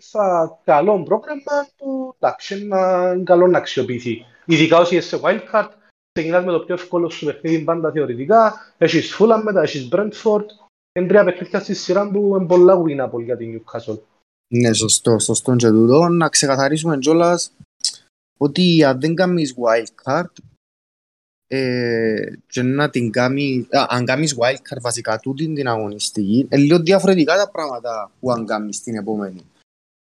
θα 0.00 0.60
καλό 0.64 1.02
πρόγραμμα 1.02 1.68
που 1.76 2.14
εντάξει, 2.18 2.60
είναι 2.60 3.22
καλό 3.24 3.46
να 3.46 3.58
αξιοποιηθεί. 3.58 4.24
Ειδικά 4.44 4.78
όσοι 4.78 4.96
είσαι 4.96 5.16
σε 5.16 5.20
wildcard, 5.22 5.68
ξεκινάς 6.12 6.44
με 6.44 6.52
το 6.52 6.60
πιο 6.60 6.74
εύκολο 6.74 7.10
σου 7.10 7.26
παιχνίδι 7.26 7.64
πάντα 7.64 7.90
θεωρητικά, 7.90 8.54
έχεις 8.78 9.16
Fulham 9.18 9.40
μετά, 9.44 9.62
έχεις 9.62 9.88
Brentford, 9.92 10.44
είναι 10.98 11.08
τρία 11.08 11.24
παιχνίδια 11.24 11.60
στη 11.60 11.74
σειρά 11.74 12.10
που 12.10 12.36
είναι 12.36 12.46
πολλά 12.46 12.82
winnable 12.82 13.22
για 13.24 13.36
την 13.36 13.62
Newcastle. 13.62 13.98
Ναι, 14.54 14.72
σωστό, 14.72 15.18
σωστό 15.18 15.56
και 15.56 15.68
τούτο. 15.68 16.08
Να 16.08 16.28
ξεκαθαρίσουμε 16.28 16.98
κιόλας 16.98 17.52
ότι 18.38 18.84
αν 18.84 19.00
δεν 19.00 19.14
κάνεις 19.14 19.54
wildcard, 19.56 20.30
ε, 21.50 22.32
και 22.46 22.62
να 22.62 22.90
την 22.90 23.10
κάνεις, 23.10 23.66
α, 23.70 23.86
αν 23.88 24.04
κάνεις 24.04 24.36
wildcard 24.38 24.80
βασικά 24.80 25.18
τούτη 25.18 25.52
την 25.52 25.68
αγωνιστική, 25.68 26.38
είναι 26.38 26.56
λίγο 26.56 26.78
διαφορετικά 26.78 27.36
τα 27.36 27.50
πράγματα 27.50 28.10
που 28.20 28.30
αν 28.30 28.46
κάνεις 28.46 28.82
την 28.82 28.94
επόμενη. 28.94 29.40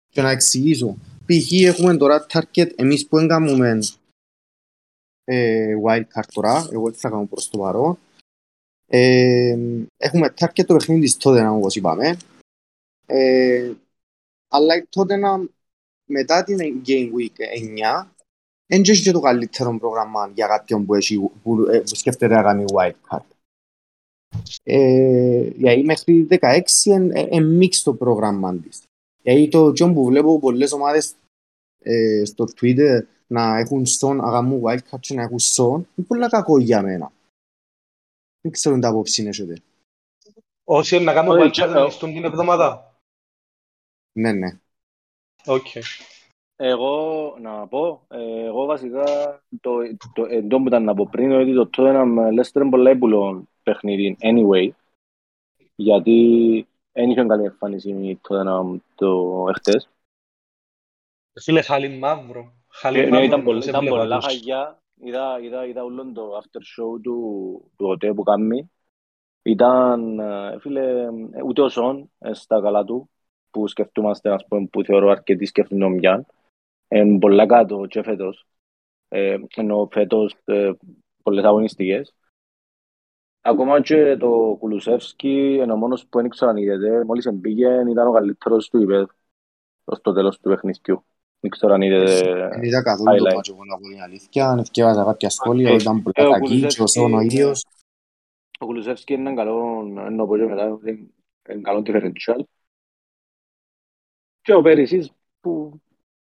Και 0.09 0.21
να 0.21 0.29
εξηγήσω. 0.29 0.97
Π.χ. 1.25 1.51
έχουμε 1.51 1.97
τώρα 1.97 2.25
target, 2.29 2.71
εμείς 2.75 3.07
που 3.07 3.17
έγκαμουμε 3.17 3.79
ε, 5.23 5.75
wildcard 5.87 6.27
τώρα, 6.33 6.67
εγώ 6.71 6.87
έτσι 6.87 6.99
θα 6.99 7.09
κάνω 7.09 7.25
προς 7.25 7.49
το 7.49 7.57
παρόν, 7.57 7.97
ε, 8.95 9.57
έχουμε 9.97 10.33
target 10.39 10.65
το 10.65 10.75
παιχνίδι 10.75 11.01
της 11.01 11.17
Tottenham 11.19 11.53
όπως 11.55 11.75
είπαμε, 11.75 12.17
ε, 13.05 13.71
αλλά 14.47 14.75
η 14.75 14.83
Tottenham 14.95 15.47
μετά 16.05 16.43
την 16.43 16.81
Game 16.85 17.09
Week 17.09 17.39
9 18.01 18.07
δεν 18.65 18.81
και 18.81 19.11
το 19.11 19.19
καλύτερο 19.19 19.77
πρόγραμμα 19.77 20.31
για 20.33 20.47
κάποιον 20.47 20.85
που, 20.85 20.93
έχει, 20.95 21.29
που, 21.43 21.61
ε, 21.61 21.79
που 21.79 21.95
σκέφτεται 21.95 22.35
να 22.35 22.41
κάνει 22.41 22.65
white 22.73 23.09
card. 23.09 23.25
Ε, 24.63 25.49
γιατί 25.55 25.83
μέχρι 25.83 26.27
16 26.29 26.61
είναι 26.85 27.39
μίξ 27.39 27.83
το 27.83 27.93
πρόγραμμα 27.93 28.55
της. 28.55 28.83
Γιατί 29.21 29.47
το 29.47 29.71
τζον 29.71 29.93
που 29.93 30.05
βλέπω 30.05 30.39
πολλές 30.39 30.71
ομάδες 30.71 31.13
ε, 31.79 32.25
στο 32.25 32.45
Twitter 32.61 32.99
να 33.27 33.57
έχουν 33.57 33.85
στον 33.85 34.25
αγαμού 34.25 34.61
white 34.65 34.81
card 34.91 34.99
και 34.99 35.13
να 35.13 35.21
έχουν 35.21 35.39
στον, 35.39 35.87
είναι 35.95 36.07
πολύ 36.07 36.29
κακό 36.29 36.59
για 36.59 36.81
μένα. 36.81 37.11
Δεν 38.43 38.51
ξέρω 38.51 38.79
τι 38.79 38.87
απόψη 38.87 39.21
είναι 39.21 39.29
έχετε. 39.29 39.61
Όσοι 40.63 40.95
είναι 40.95 41.03
να 41.03 41.13
κάνουν 41.13 41.37
wildcard 41.39 41.87
τούτην 41.91 42.13
την 42.13 42.23
εβδομάδα. 42.23 42.97
Ναι, 44.19 44.31
ναι. 44.31 44.59
Οκ. 45.45 45.67
Εγώ 46.55 47.35
να 47.39 47.67
πω, 47.67 48.05
εγώ 48.09 48.65
βασικά 48.65 49.03
το, 49.61 49.71
το, 50.13 50.47
το 50.47 50.57
που 50.57 50.67
ήταν 50.67 50.83
να 50.83 50.93
πω 50.93 51.07
πριν 51.11 51.31
ότι 51.31 51.53
το 51.53 51.69
Tottenham 51.77 52.17
Leicester 52.17 52.61
είναι 52.61 52.69
πολλά 52.69 52.89
ύπουλο 52.89 53.43
παιχνίδι 53.63 54.17
anyway 54.19 54.69
γιατί 55.75 56.67
δεν 56.91 57.09
είχε 57.09 57.25
καλή 57.25 57.43
εμφάνιση 57.43 57.89
η 57.89 58.19
Tottenham 58.27 58.77
το 58.95 59.45
εχθές. 59.49 59.89
Φίλε, 61.39 61.61
χάλι 61.61 61.97
μαύρο. 61.97 62.53
Χάλι 62.67 62.97
ναι, 62.97 63.09
μαύρο. 63.09 63.25
Ήταν 63.25 63.43
πολλά, 63.43 63.65
ήταν 63.65 63.85
πολλά 63.85 64.21
χάλια. 64.21 64.82
Είδα, 64.95 65.39
είδα, 65.41 65.65
είδα 65.65 65.83
όλο 65.83 66.11
το 66.11 66.37
after 66.37 66.59
show 66.59 67.01
του, 67.01 67.71
του 67.77 67.85
ΟΤΕ 67.87 68.13
που 68.13 68.23
κάνει. 68.23 68.71
Ήταν, 69.41 70.19
φίλε, 70.59 71.07
ούτε 71.45 71.61
ο 71.61 71.69
Σον 71.69 72.11
στα 72.31 72.61
καλά 72.61 72.83
του 72.83 73.09
που 73.49 73.67
σκεφτούμαστε, 73.67 74.29
ας 74.29 74.45
πούμε, 74.47 74.67
που 74.67 74.83
θεωρώ 74.83 75.09
αρκετοί 75.09 75.45
σκεφτούν 75.45 75.77
νομιάν 75.77 76.25
είναι 76.99 77.19
πολλά 77.19 77.45
κάτω 77.45 77.85
και 77.85 78.03
φέτος. 78.03 78.47
Ε, 79.07 79.37
ενώ 79.55 79.87
φέτος 79.91 80.35
ε, 80.45 80.71
πολλές 81.23 81.43
αγωνιστικές. 81.43 82.15
Ακόμα 83.41 83.81
και 83.81 84.17
το 84.17 84.55
Κουλουσεύσκι 84.59 85.53
είναι 85.53 85.71
ο 85.71 85.75
μόνος 85.75 86.07
που 86.07 86.17
δεν 86.17 86.25
ήξερα 86.25 86.51
αν 86.51 86.57
είδετε. 86.57 87.03
Μόλις 87.05 87.25
εμπήγε 87.25 87.89
ήταν 87.89 88.07
ο 88.07 88.11
καλύτερος 88.11 88.69
του 88.69 88.81
υπέδου 88.81 89.07
στο 89.91 90.13
τέλος 90.13 90.39
του 90.39 90.49
παιχνιδιού. 90.49 91.05
Δεν 91.43 91.51
ξέρω 91.51 91.73
αν 91.73 91.81
είδετε 91.81 92.47
Δεν 92.47 92.63
είδα 92.63 92.83
καθόλου 92.83 93.17
το 93.17 93.35
μάτσο 93.35 93.55
που 93.55 93.65
να 93.65 93.77
πω 93.77 93.87
την 93.87 94.01
αλήθεια. 94.01 94.49
Αν 94.49 94.59
ευκαιράζα 94.59 95.03
κάποια 95.03 95.29
σχόλια, 95.29 95.71
ήταν 95.71 96.03
πολλά 96.03 96.31
κακή 96.31 96.65
και 96.65 96.81
ο 96.81 96.87
Σόν 96.87 97.13
ο 97.13 97.19
ίδιος. 97.19 97.65
Ο 98.59 98.65
Κουλουσεύσκι 98.65 99.13
είναι 99.13 99.33
καλό, 99.33 99.85
ενώ 100.05 100.25
πω 100.25 100.37
και 100.37 100.43
μετά, 100.43 100.79
είναι 101.49 101.61
καλό 101.61 101.81
differential. 101.85 102.39
Και 104.41 104.53
ο 104.53 104.61
Πέρυσης 104.61 105.11
που 105.39 105.81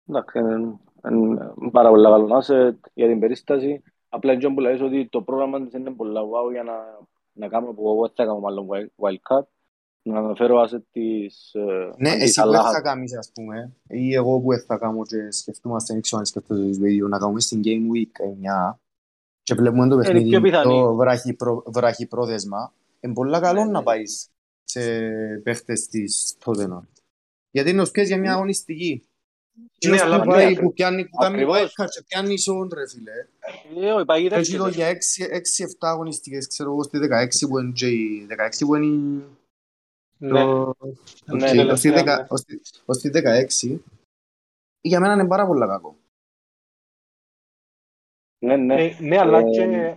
Εντάξει, 0.08 0.38
είναι 0.38 1.70
πάρα 1.72 1.88
πολύ 1.88 2.02
καλό 2.02 2.42
asset 2.42 2.74
για 2.94 3.06
την 3.06 3.20
περίσταση. 3.20 3.82
Απλά 4.08 4.32
είναι 4.32 4.54
που 4.54 4.60
λέει 4.60 4.80
ότι 4.80 5.08
το 5.08 5.22
πρόγραμμα 5.22 5.64
της 5.64 5.72
είναι 5.72 5.90
πολύ 5.90 6.12
wow 6.12 6.52
για 6.52 6.62
να, 6.62 6.98
να 7.32 7.48
κάνουμε 7.48 7.72
που 7.72 7.88
εγώ 7.88 8.08
θα 8.08 8.24
κάνω 8.24 8.38
μάλλον 8.38 8.68
wildcard. 8.96 9.46
Να 10.08 10.18
αναφέρω 10.18 10.62
asset 10.62 10.82
της 10.92 11.54
Ναι, 11.96 12.10
εσύ 12.10 12.42
που 12.42 12.52
θα 12.52 12.80
κάνεις 12.80 13.16
ας 13.16 13.30
πούμε, 13.34 13.72
ή 13.88 14.14
εγώ 14.14 14.40
που 14.40 14.52
θα 14.66 14.76
κάνω 14.76 15.02
και 15.02 15.30
σκεφτούμαστε, 15.30 15.92
δεν 15.92 16.02
ξέρω 16.02 16.20
αν 16.20 16.26
σκεφτόμαστε 16.26 16.72
το 16.72 16.80
βίντεο, 16.80 17.08
να 17.08 17.18
κάνουμε 17.18 17.40
στην 17.40 17.60
Game 17.64 17.96
Week 17.96 18.12
9 18.72 18.78
και 19.42 19.54
βλέπουμε 19.54 19.88
το 19.88 19.96
παιχνίδι 19.96 20.62
το 21.36 21.62
βράχει 21.66 22.06
πρόδεσμα. 22.06 22.72
Είναι 23.00 23.12
πολύ 23.12 23.40
καλό 23.40 23.64
να 23.64 23.82
πάεις 23.82 24.28
σε 24.64 24.80
παίχτες 25.42 25.86
της 25.86 26.36
τότε. 26.44 26.68
Γιατί 27.50 27.70
είναι 27.70 27.80
ως 27.80 27.90
για 27.94 28.18
μια 28.18 28.32
αγωνιστική. 28.32 29.02
Ναι, 29.88 30.00
αλλά 30.00 30.20
πάει 30.20 30.60
που 30.60 30.72
πιάνει 30.72 31.08
που 31.08 31.16
κάνει 31.16 31.44
wildcard 31.48 32.04
πιάνεις 32.06 32.42
σόν 32.42 32.70
ρε 32.74 32.88
φίλε. 32.88 33.12
Έχει 34.30 34.56
το 34.56 34.68
για 34.68 34.92
6-7 34.92 34.96
αγωνιστικές, 35.78 36.46
ξέρω 36.46 36.70
εγώ, 36.70 36.82
στη 36.82 36.98
16 36.98 37.46
που 38.66 38.74
είναι 38.74 38.86
η 38.86 39.06
16 40.20 40.72
που 41.26 41.36
είναι 41.36 42.02
ναι. 42.02 42.26
ως 42.84 42.98
τη 42.98 43.10
16 43.12 43.78
για 44.80 45.00
μένα 45.00 45.12
είναι 45.12 45.26
πάρα 45.26 45.46
πολύ 45.46 45.66
κακό. 45.66 45.96
Ναι, 48.38 48.56
ναι. 48.56 48.84
Ε, 48.84 48.96
ναι, 49.00 49.18
αλλά 49.18 49.42
και 49.50 49.96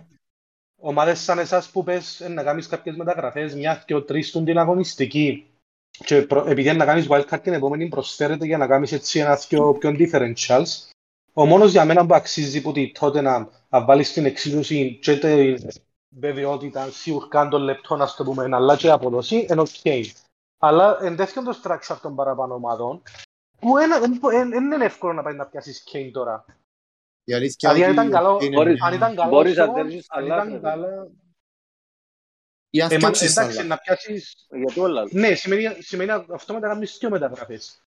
ομάδες 0.80 1.20
σαν 1.20 1.38
εσάς 1.38 1.70
που 1.70 1.84
πες 1.84 2.26
να 2.30 2.42
κάνεις 2.42 2.66
κάποιες 2.66 2.96
μεταγραφές 2.96 3.54
μια 3.54 3.82
και 3.86 3.94
ο 3.94 4.02
τρεις 4.04 4.30
την 4.30 4.58
αγωνιστική 4.58 5.50
και 6.04 6.22
προ, 6.22 6.44
επειδή 6.48 6.72
να 6.72 6.84
κάνεις 6.84 7.06
wildcard 7.10 7.40
την 7.42 7.52
επόμενη 7.52 7.88
προσφέρεται 7.88 8.46
για 8.46 8.58
να 8.58 8.66
κάνεις 8.66 8.92
έτσι 8.92 9.18
ένα 9.18 9.38
πιο, 9.48 9.72
πιο 9.72 9.96
differentials. 9.98 10.88
Ο 11.32 11.46
μόνος 11.46 11.70
για 11.70 11.84
μένα 11.84 12.06
που 12.06 12.14
αξίζει 12.14 12.62
που 12.62 12.72
τότε 12.98 13.20
να, 13.20 13.48
να 13.68 13.84
βάλεις 13.84 14.12
την 14.12 14.24
εξήλωση 14.24 14.98
και 15.02 15.18
την 15.18 15.68
βεβαιότητα 16.10 16.90
σίγουρα 16.90 17.48
των 17.48 17.62
λεπτών, 17.62 17.98
να 17.98 18.14
το 18.14 18.24
πούμε, 18.24 18.48
αλλά 18.52 18.76
και 18.76 18.90
αποδοσή, 18.90 19.46
είναι 19.50 19.62
ok. 19.66 20.04
Αλλά 20.58 20.98
εν 21.00 21.16
τέτοιον 21.16 21.44
το 21.44 21.60
structure 21.62 21.96
των 22.02 22.16
παραπάνω 22.16 22.54
ομάδων, 22.54 23.02
που 24.20 24.28
δεν 24.30 24.52
είναι 24.52 24.84
εύκολο 24.84 25.12
να 25.12 25.22
πάει 25.22 25.34
να 25.34 25.46
πιάσεις 25.46 25.88
Kane 25.92 26.10
τώρα. 26.12 26.44
Δηλαδή 27.24 27.54
αν 27.66 27.92
ήταν 27.92 28.10
καλό, 28.10 28.38
αν 28.84 28.94
ήταν 28.94 29.16
καλό, 29.16 29.38
αν 30.08 30.24
ήταν 30.24 30.60
καλό, 30.60 31.12
ή 32.70 32.80
αν 32.80 32.90
φτιάξεις 32.90 33.36
εντάξει, 33.36 33.66
να 33.66 33.78
πιάσεις... 33.78 34.46
Γιατί 34.50 34.80
όλα. 34.80 35.04
Ναι, 35.10 35.34
σημαίνει, 35.34 35.82
σημαίνει 35.82 36.10
αυτό 36.10 36.52
να 36.52 36.60
κάνεις 36.60 36.96
δύο 37.00 37.10
μεταγραφές. 37.10 37.82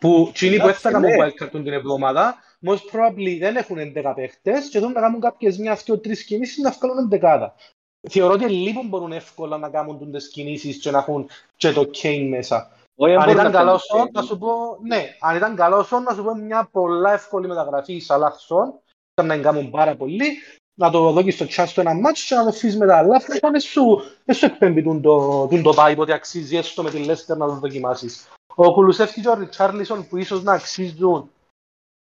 Που 0.00 0.26
εκείνοι 0.28 0.58
που 0.58 0.68
έφταναν 0.68 1.04
από 1.04 1.14
wildcard 1.22 1.50
την 1.50 1.72
εβδομάδα, 1.72 2.36
most 2.66 2.84
probably 2.92 3.36
δεν 3.38 3.56
έχουν 3.56 3.78
11 3.78 4.12
παίχτες 4.14 4.68
και 4.68 4.78
θέλουν 4.78 4.92
να 4.92 5.00
κάνουν 5.00 5.20
κάποιες 5.20 5.58
μια, 5.58 5.78
δύο, 5.84 5.98
τρεις 5.98 6.24
κινήσεις 6.24 6.62
να 6.62 6.70
βγάλουν 6.70 7.08
11. 7.12 7.52
Θεωρώ 8.10 8.32
ότι 8.32 8.48
λίγο 8.48 8.82
μπορούν 8.84 9.12
εύκολα 9.12 9.58
να 9.58 9.68
κάνουν 9.68 10.12
τις 10.12 10.28
κινήσεις 10.28 10.76
και 10.76 10.90
να 10.90 10.98
έχουν 10.98 11.28
και 11.56 11.72
το 11.72 11.90
Kane 12.02 12.26
μέσα. 12.30 12.70
Όχι, 12.96 13.12
δεν 13.12 13.20
Αν 13.20 13.26
μπορεί 13.26 13.38
ήταν 13.38 13.52
να 13.52 13.58
καλό 13.58 13.68
κάνει 13.68 13.80
σον, 13.80 14.04
και- 14.04 14.10
να 14.14 14.22
σου 14.22 14.38
πω, 14.38 14.78
ναι, 14.82 15.16
αν 15.20 15.36
ήταν 15.36 15.56
καλό 15.56 15.82
σον, 15.82 16.02
να 16.02 16.14
σου 16.14 16.22
πω 16.22 16.34
μια 16.34 16.68
πολλά 16.72 17.12
εύκολη 17.12 17.46
μεταγραφή 17.46 17.92
η 17.92 18.00
Σαλάχ 18.00 18.38
σον, 18.38 18.74
ήταν 19.12 19.26
να 19.26 19.34
την 19.34 19.42
κάνουν 19.42 19.70
πάρα 19.70 19.96
πολύ, 19.96 20.26
να 20.74 20.90
το 20.90 21.10
δω 21.10 21.22
και 21.22 21.30
στο 21.30 21.44
chat 21.48 21.64
στο 21.66 21.80
ένα 21.80 21.94
μάτσο 21.94 22.24
και 22.28 22.34
να 22.34 22.42
το 22.42 22.48
αφήσεις 22.48 22.76
μετά. 22.76 22.96
Αλλά 22.98 23.16
αυτό 23.16 23.50
δεν 23.50 23.60
σου, 23.60 24.02
δεν 24.24 24.34
σου 24.34 24.44
εκπέμπει 24.44 24.82
τούν 24.82 25.02
το, 25.02 25.46
τούν 25.46 25.62
το 25.62 25.74
vibe 25.76 25.96
ότι 25.96 26.12
αξίζει 26.12 26.56
έστω 26.56 26.82
με 26.82 26.90
τη 26.90 27.04
Leicester 27.08 27.36
να 27.36 27.46
το 27.46 27.52
δοκιμάσεις. 27.52 28.28
Ο 28.54 28.72
Κουλουσεύσκι 28.72 29.20
και 29.20 29.28
ο 29.28 29.34
Ριτσάρλισον 29.34 30.08
που 30.08 30.16
ίσως 30.16 30.42
να 30.42 30.52
αξίζουν 30.52 31.30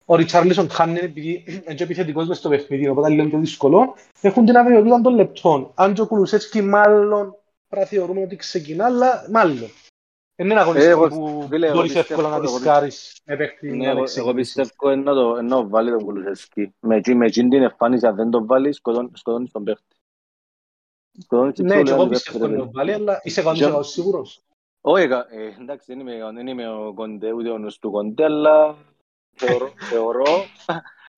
ο 0.05 0.15
Ριτσάρλισον 0.15 0.69
χάνει 0.69 0.99
επειδή 0.99 1.43
είναι 1.65 1.73
και 1.75 1.83
επιθετικός 1.83 2.27
μες 2.27 2.37
στο 2.37 2.49
παιχνίδι, 2.49 2.87
οπότε 2.87 3.07
είναι 3.07 3.15
λίγο 3.15 3.29
πιο 3.29 3.39
δύσκολο. 3.39 3.95
Έχουν 4.21 4.45
την 4.45 4.57
αβεβαιότητα 4.57 5.01
των 5.01 5.15
λεπτών. 5.15 5.71
Αν 5.75 5.93
και 5.93 6.01
ο 6.01 6.07
Κουλουσεύσκι 6.07 6.61
μάλλον 6.61 7.35
πρέπει 7.67 7.83
να 7.83 7.85
θεωρούμε 7.97 8.21
ότι 8.21 8.35
ξεκινά, 8.35 8.85
αλλά 8.85 9.27
μάλλον. 9.31 9.69
Είναι 10.35 10.51
ένα 10.51 10.61
αγωνιστικό 10.61 11.05
εγώ- 11.05 11.07
που 11.07 11.45
φίλε, 11.49 11.65
εγώ 11.65 11.75
μπορείς 11.75 11.93
πιστεύω- 11.93 12.19
εύκολα 12.21 12.37
να 12.37 12.43
εγώ 12.45 12.53
δισκάρεις 12.55 13.21
με 13.25 13.35
παιχνίδι 13.35 13.77
Ναι, 13.77 13.83
να 13.83 13.89
εγώ, 13.89 13.97
εγώ 13.97 14.03
εξελίξεις. 14.03 14.53
πιστεύω 14.55 14.91
είναι 14.93 15.03
να 15.03 15.13
το, 15.13 15.41
να 15.41 15.49
το 15.49 15.69
βάλει 15.69 15.89
τον 15.91 16.03
Κουλουσεύσκι. 16.03 16.73
Με 16.79 16.95
εκείνη 16.95 17.15
με 17.17 17.25
εκείνη 17.25 17.49
την 17.49 17.61
εμφάνιση, 17.61 18.05
αν 18.07 18.15
δεν 18.15 18.29
το 18.29 18.45
βάλει, 18.45 18.73
σκοτώνει, 18.73 19.09
σκοτώνεις 19.13 19.51
τον 19.51 19.63
παίχτη. 19.63 19.95
Σκοτώνεις 21.19 21.53
την 21.53 21.65
Ναι, 21.65 21.73
πιο 21.73 21.83
και 21.83 21.89
εγώ 21.89 21.97
μεγάλη 21.97 22.13
πιστεύω 22.15 22.37
δεύτερη, 22.39 22.59
να 22.59 22.65
το 22.65 22.71
βάλει, 22.71 22.91
αλλά 22.93 23.19
είσαι 23.23 23.41
Και- 23.41 23.47
100% 23.65 23.83
σίγουρος. 23.83 24.41
Όχι, 24.81 25.03
εκα- 25.03 25.27
ε, 25.31 25.61
εντάξει, 25.61 25.85
δεν 25.87 25.99
είμαι, 25.99 26.31
δεν 26.33 26.47
είμαι 26.47 26.69
ο 26.69 26.93
Κοντέ, 26.93 27.31
ούτε 27.31 27.49
ο 27.49 27.57
νους 27.57 27.79
του 27.79 27.91
Κοντέ, 27.91 28.23
αλλά 28.23 28.75
θεωρώ, 29.35 29.73
θεωρώ, 29.89 30.25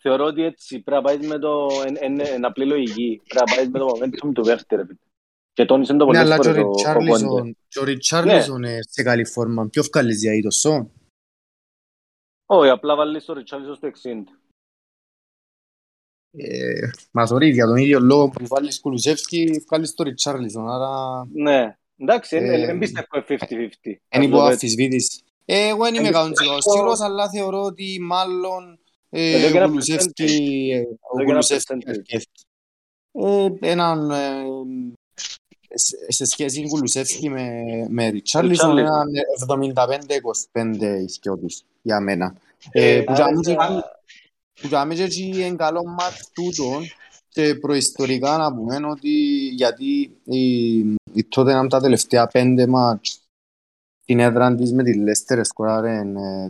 θεωρώ 0.02 0.26
ότι 0.26 0.44
έτσι 0.44 0.80
πρέπει 0.82 1.04
να 1.04 1.10
πάεις 1.12 1.28
με 1.28 1.40
το, 1.40 1.68
εν- 1.86 1.98
εν- 2.00 2.20
εν 2.20 2.46
απλή 2.46 2.66
λογική, 2.66 3.22
πρέπει 3.28 3.50
να 3.50 3.56
πάεις 3.56 3.70
με 3.70 3.80
το 3.80 3.88
momentum 3.88 4.32
του 4.34 4.42
παίχτη, 4.42 4.76
ρε 4.76 4.86
φίλε. 4.86 4.98
Και 5.54 5.66
τόνισε 5.66 5.92
το 5.94 5.98
Ναι, 5.98 6.06
πολλές 6.06 6.22
αλλά 6.22 6.38
και 6.40 6.50
ο 6.50 6.54
φορές 6.54 6.64
ο, 6.64 6.68
ο 6.68 6.72
Κοντέ. 6.72 6.84
Ριτσάρλισον- 6.98 7.58
και 7.68 7.80
ο 7.80 7.84
Ριτσάρλισον 7.84 8.64
είναι 8.64 8.80
σε 8.82 9.04
καλή 9.04 9.26
φόρμα. 9.26 9.68
Ποιο 9.70 9.84
βγάλεις 9.84 10.22
για 10.22 10.42
το 10.42 10.52
σον. 10.52 10.92
Όχι, 12.46 12.70
απλά 12.70 12.96
βάλεις 12.96 13.26
το 13.26 13.34
Ριτσάλισον 13.34 13.76
στο 13.76 13.88
60. 13.88 14.40
Ε, 16.38 16.90
Μας 17.12 17.32
sorry, 17.34 17.52
για 17.52 17.66
τον 17.66 17.76
ίδιο 17.76 18.00
λόγο 18.00 18.30
που 18.30 18.48
βάλεις 18.48 18.80
Κουλουσεύσκι, 18.80 19.64
βγάλεις 19.70 19.94
το 19.94 20.04
Ριτσάρλισον. 20.04 20.70
Άρα 20.70 21.26
Ναι, 21.34 21.78
εντάξει, 21.98 22.36
Ε, 22.38 22.66
δεν 22.66 22.78
πιστεύω 22.78 23.08
50-50. 23.28 24.00
είναι 24.10 24.26
υπό 24.26 24.36
Αυτό 24.36 24.38
δεν- 24.44 24.52
αμφισβήτηση. 24.52 25.22
Ε, 25.24 25.25
Εγώ 25.46 25.84
δεν 25.84 25.94
είμαι 25.96 26.08
Εν 26.08 26.14
100% 26.16 26.32
σίγουρος, 26.60 27.00
αλλά 27.00 27.30
θεωρώ 27.30 27.62
ότι 27.62 28.00
μάλλον 28.02 28.80
ε, 29.10 29.32
Εδώ 29.32 29.48
και 29.48 29.54
ο 29.54 29.58
ένα 29.58 29.68
Κουλουσεύσκι 29.68 30.70
ε, 30.74 30.78
ο 30.78 30.82
Εδώ 30.82 30.88
και 31.18 31.22
ένα 31.22 31.26
Κουλουσεύσκι 31.26 31.74
percentage. 31.76 31.90
αρκεύει. 31.90 32.26
Ε, 33.12 33.70
έναν 33.72 34.10
ε, 34.12 34.44
σε- 35.74 36.12
σε 36.12 36.26
σχέση 36.26 36.68
Κουλουσεύσκι 36.68 37.30
με, 37.30 37.52
με 37.90 38.08
Ριτσάρλισον 38.10 38.76
Ριτσάρλισον. 38.76 39.08
έναν 39.68 40.14
75-25 40.52 41.04
ισχυότους 41.06 41.62
για 41.82 42.00
μένα. 42.00 42.36
Ε, 42.72 42.96
Ε, 42.96 43.02
που 43.02 43.14
άρα, 43.14 43.24
για 43.26 43.40
μένα- 43.46 43.64
άρα, 43.64 44.02
που 44.62 44.68
για 44.68 44.86
μένα 44.86 45.08
και 45.08 45.24
είναι 45.24 45.56
καλό 45.56 45.86
μάτς 45.86 46.30
τούτον 46.34 46.84
και 47.30 47.56
προϊστορικά 47.56 48.38
να 48.38 48.54
πούμε 48.56 48.88
ότι 48.88 49.10
γιατί 49.56 50.12
η, 50.24 50.78
η 51.14 51.28
Tottenham 51.36 51.66
τα 51.70 51.80
τελευταία 51.80 52.28
πέντε 52.28 52.68
μάτς 52.68 53.20
την 54.06 54.20
έδρα 54.20 54.56
της 54.56 54.74
με 54.74 54.84
τη 54.84 55.04
Leicester 55.06 55.40
σκοράρε 55.44 55.98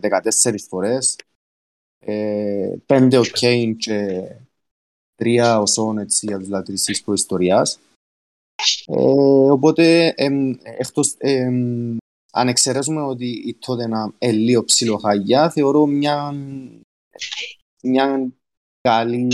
ε, 0.02 0.20
14 0.44 0.56
φορές 0.68 1.16
ε, 2.00 2.76
πέντε 2.86 3.18
ο 3.18 3.24
Κέιν 3.24 3.78
και 3.78 4.24
τρία 5.16 5.60
ο 5.60 5.66
Σόν 5.66 5.98
έτσι 5.98 6.26
για 6.26 6.40
τους 6.40 6.48
λατρείς 6.48 6.84
της 6.84 7.04
προϊστορίας 7.04 7.80
ε, 8.86 9.52
οπότε 9.52 10.14
εμ, 10.16 10.54
εκτός, 10.64 11.16
εμ, 11.18 11.98
αν 12.32 12.48
εξαιρέσουμε 12.48 13.02
ότι 13.02 13.26
η 13.26 13.58
Tottenham 13.66 14.10
είναι 14.18 14.32
λίγο 14.32 14.64
ψιλοχαγιά 14.64 15.50
θεωρώ 15.50 15.86
μια 15.86 16.34
μια 17.84 18.28
καλή, 18.82 19.28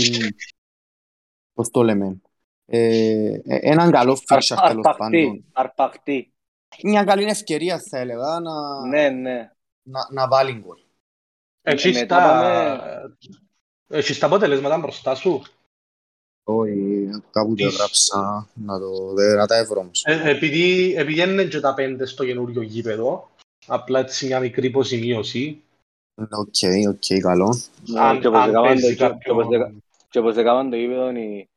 πώς 1.52 1.70
το 1.70 1.82
λέμε, 1.82 2.20
ε, 2.66 3.40
ε, 3.44 3.58
έναν 3.60 3.90
καλό 3.90 4.18
feature 4.28 4.56
αρ- 4.56 4.68
τέλος 4.68 4.96
πάντων. 4.96 5.20
αρπακτή, 5.20 5.44
αρπακτή. 5.52 6.32
Μια 6.82 7.04
καλή 7.04 7.24
ευκαιρία 7.24 7.78
θα 7.80 7.98
έλεγα 7.98 8.40
να, 8.40 8.86
Ναι, 8.86 9.08
ναι. 9.08 9.50
να, 9.82 10.08
να 10.10 10.28
βάλει 10.28 10.52
γκολ. 10.52 10.78
Έχεις 11.62 11.98
μετά 12.00 12.16
τα... 12.16 12.22
πάμε- 12.22 13.16
Έχεις 13.88 14.18
τα 14.18 14.26
αποτελέσματα 14.26 14.78
μπροστά 14.78 15.14
σου. 15.14 15.42
Όχι, 16.44 17.08
κάπου 17.30 17.54
το 17.54 17.64
Εις- 17.66 17.74
έγραψα 17.74 18.48
να 18.54 18.78
το 18.78 19.12
δεν 19.14 19.36
να 19.36 19.46
τα 19.46 19.56
εύρω 19.56 19.80
όμως. 19.80 20.02
Ε, 20.04 20.30
επειδή, 20.30 20.94
επειδή 20.96 21.20
δεν 21.20 21.30
είναι 21.30 21.44
και 21.44 21.60
τα 21.60 21.74
πέντε 21.74 22.06
στο 22.06 22.24
καινούριο 22.24 22.62
γήπεδο, 22.62 23.30
απλά 23.66 23.98
έτσι 23.98 24.26
μια 24.26 24.40
μικρή 24.40 24.66
υποσημείωση. 24.66 25.62
Οκ, 26.30 26.54
οκ, 26.88 27.20
καλό. 27.20 27.58
Ναι, 27.86 28.00
Αν, 28.00 28.20
και 28.20 28.26
όπως 28.26 28.40
αν 28.40 28.48
έκαναν 28.48 28.62
το- 28.62 28.68
παίζει 28.68 28.96
και- 28.96 29.16
και 29.24 29.30
όπως 29.30 29.46
έκα- 29.46 29.58
κάποιον... 29.58 29.82
και 30.10 30.18
όπως 30.18 30.36
έκαναν 30.36 30.70
το 30.70 30.76
γήπεδο 30.76 31.10
οι- 31.10 31.48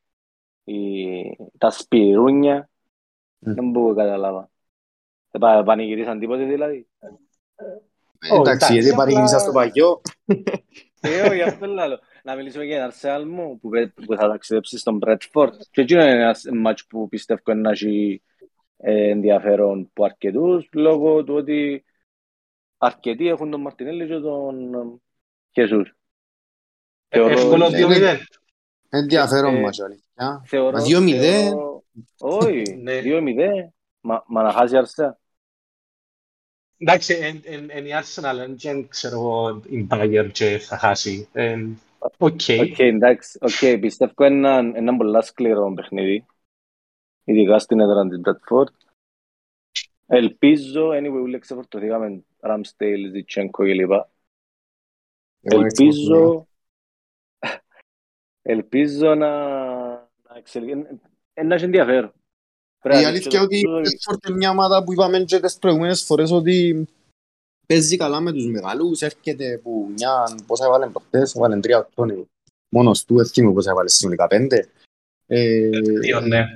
οι- 0.63 1.35
τα 1.57 1.69
σπιρούνια 1.71 2.69
Μμ. 3.39 3.53
δεν 3.53 3.69
μπορώ 3.69 3.93
να 3.93 4.03
καταλάβα. 4.03 4.49
Δεν 5.37 5.49
πα- 5.49 5.63
πανηγυρίσαν 5.63 6.19
τίποτε 6.19 6.43
δηλαδή. 6.43 6.87
Ω, 8.31 8.35
Εντάξει, 8.35 8.51
εντάξει, 8.51 8.73
γιατί 8.73 8.89
απλά- 8.89 9.03
παρήγησα 9.05 9.39
στο 9.39 9.51
παγιό. 9.51 10.01
Ε, 11.01 11.21
όχι, 11.29 11.41
αυτό 11.41 11.65
λέω. 11.65 11.99
Να 12.23 12.35
μιλήσουμε 12.35 12.63
για 12.63 12.75
ένα 12.75 12.85
Αρσεάλ 12.85 13.27
μου 13.27 13.59
που, 13.59 13.69
πε- 13.69 13.93
που 14.05 14.15
θα 14.15 14.27
ταξιδέψει 14.27 14.77
στον 14.77 14.97
Μπρέτφορντ. 14.97 15.53
Και 15.71 15.81
εκείνο 15.81 16.01
είναι 16.01 16.11
ένας 16.21 16.43
μάτς 16.53 16.85
που 16.87 17.07
πιστεύω 17.09 17.53
να 17.53 17.69
έχει 17.69 18.21
ε, 18.77 19.09
ενδιαφέρον 19.09 19.89
που 19.93 20.03
αρκετούς 20.05 20.67
λόγω 20.73 21.23
του 21.23 21.33
ότι 21.33 21.85
αρκετοί 22.77 23.27
έχουν 23.27 23.51
τον 23.51 23.61
Μαρτινέλη 23.61 24.07
και 24.07 24.19
τον 24.19 24.73
ε, 24.73 24.77
Χεσούς. 25.51 25.95
Θεωρώ- 27.07 27.31
Εύκολο 27.37 27.69
ναι, 27.69 27.77
2-0. 27.85 28.17
Ενδιαφέρον 28.89 29.55
Ε, 29.55 29.59
μας, 29.59 29.79
αλήθεια. 29.79 30.41
Θεωρώ, 30.45 30.71
Μα 30.77 30.83
2-0. 30.83 31.19
θεωρώ- 31.21 31.83
Όχι, 32.19 32.75
Ναι. 32.81 33.01
2-0. 33.01 33.73
Μα, 33.99 34.23
μα 34.27 34.41
να 34.43 34.51
χάσει 34.51 34.73
η 34.75 34.77
Άρσεναλ. 34.77 35.17
Εντάξει, 36.77 37.13
εν- 37.13 37.41
εν- 37.43 37.69
εν 37.69 37.85
η 37.85 37.89
Arsenal, 37.93 38.37
εν 38.39 38.55
και 38.55 38.85
ξέρω 38.89 39.15
εγώ, 39.15 39.61
η 39.69 39.87
Bayern 39.89 40.29
και 40.33 40.57
θα 40.57 40.77
χάσει. 40.77 41.27
Ε, 41.33 41.65
Οκ. 42.17 42.39
Οκ, 42.59 42.79
εντάξει. 42.79 43.39
Οκ, 43.41 43.79
πιστεύω 43.79 44.23
ένα, 44.25 44.57
ένα 44.57 44.97
πολλά 44.97 45.21
σκληρό 45.21 45.73
παιχνίδι. 45.75 46.25
Ειδικά 47.23 47.59
στην 47.59 47.79
έδρα 47.79 48.07
της 48.07 48.21
Bradford. 48.23 48.73
Ελπίζω, 50.07 50.89
anyway, 50.89 51.21
ούλε 51.21 51.39
ξεφορτωθήκαμε 51.39 52.23
Ramsdale, 52.39 53.13
Zinchenko 53.13 53.49
κλπ. 53.49 53.91
Εγώ 55.41 55.65
έτσι 55.65 55.83
Ελπίζω, 55.83 56.47
ελπίζω 58.41 59.15
να, 59.15 59.29
να 59.99 60.35
εξελιχθεί. 60.35 60.99
Ένα 61.33 61.55
έχει 61.55 61.63
ενδιαφέρον. 61.63 62.13
Πρέπει 62.85 62.99
Η 62.99 63.03
να 63.03 63.07
αλήθεια 63.09 63.39
δείξει 63.39 63.43
ότι 63.45 63.61
το- 63.61 63.77
η 63.79 63.83
Bedford 63.83 64.27
είναι 64.27 64.37
μια 64.37 64.49
ομάδα 64.49 64.83
που 64.83 64.93
είπαμε 64.93 65.19
και 65.19 65.39
τις 65.39 65.57
προηγούμενες 65.57 66.03
φορές 66.03 66.31
ότι 66.31 66.87
παίζει 67.67 67.97
καλά 67.97 68.19
με 68.19 68.31
τους 68.31 68.45
μεγαλούς, 68.45 69.01
έρχεται 69.01 69.57
που 69.63 69.87
μια, 69.97 70.37
πόσα 70.47 70.65
έβαλε 70.65 70.87
προχτές, 70.87 71.35
έβαλε 71.35 71.59
τρία 71.59 71.77
οκτώνη, 71.77 72.25
μόνος 72.69 73.05
του, 73.05 73.19
εθίμου 73.19 73.53
πόσα 73.53 73.71
έβαλε 73.71 73.89
συνολικά 73.89 74.27
πέντε. 74.27 74.69
Ε, 75.27 75.69
Δύο, 75.99 76.19
ναι. 76.21 76.55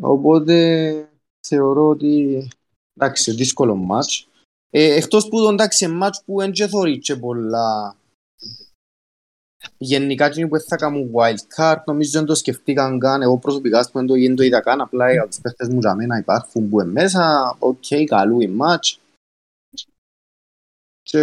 οπότε 0.00 1.08
θεωρώ 1.46 1.88
ότι 1.88 2.48
εντάξει, 3.00 3.32
δύσκολο 3.32 3.74
ματς. 3.74 4.28
Ε, 4.70 4.94
εκτός 4.94 5.28
που 5.28 5.38
το 5.38 5.48
εντάξει, 5.48 5.86
ματς 5.88 6.22
που 6.24 6.38
δεν 6.38 6.52
και 6.52 6.66
θωρεί 6.66 6.98
και 6.98 7.16
πολλά 7.16 7.96
Γενικά 9.78 10.26
εκείνοι 10.26 10.48
που 10.48 10.60
θα 10.60 10.76
κάνουν 10.76 11.10
wild 11.14 11.56
card 11.56 11.82
νομίζω 11.86 12.10
δεν 12.10 12.24
το 12.24 12.34
σκεφτήκαν 12.34 12.98
καν 12.98 13.22
εγώ 13.22 13.38
προσωπικά 13.38 13.84
που 13.84 13.98
δεν 13.98 14.06
το, 14.06 14.14
δεν 14.14 14.36
το 14.36 14.42
είδα 14.42 14.60
καν 14.60 14.80
απλά 14.80 15.12
για 15.12 15.26
τους 15.26 15.40
παίχτες 15.40 15.68
μου 15.68 15.78
για 15.78 15.94
μένα 15.94 16.18
υπάρχουν 16.18 16.68
που 16.68 16.80
είναι 16.80 16.90
μέσα 16.90 17.56
οκ, 17.58 17.84
καλού 18.06 18.40
η 18.40 18.56
match 18.60 18.96
και 21.02 21.20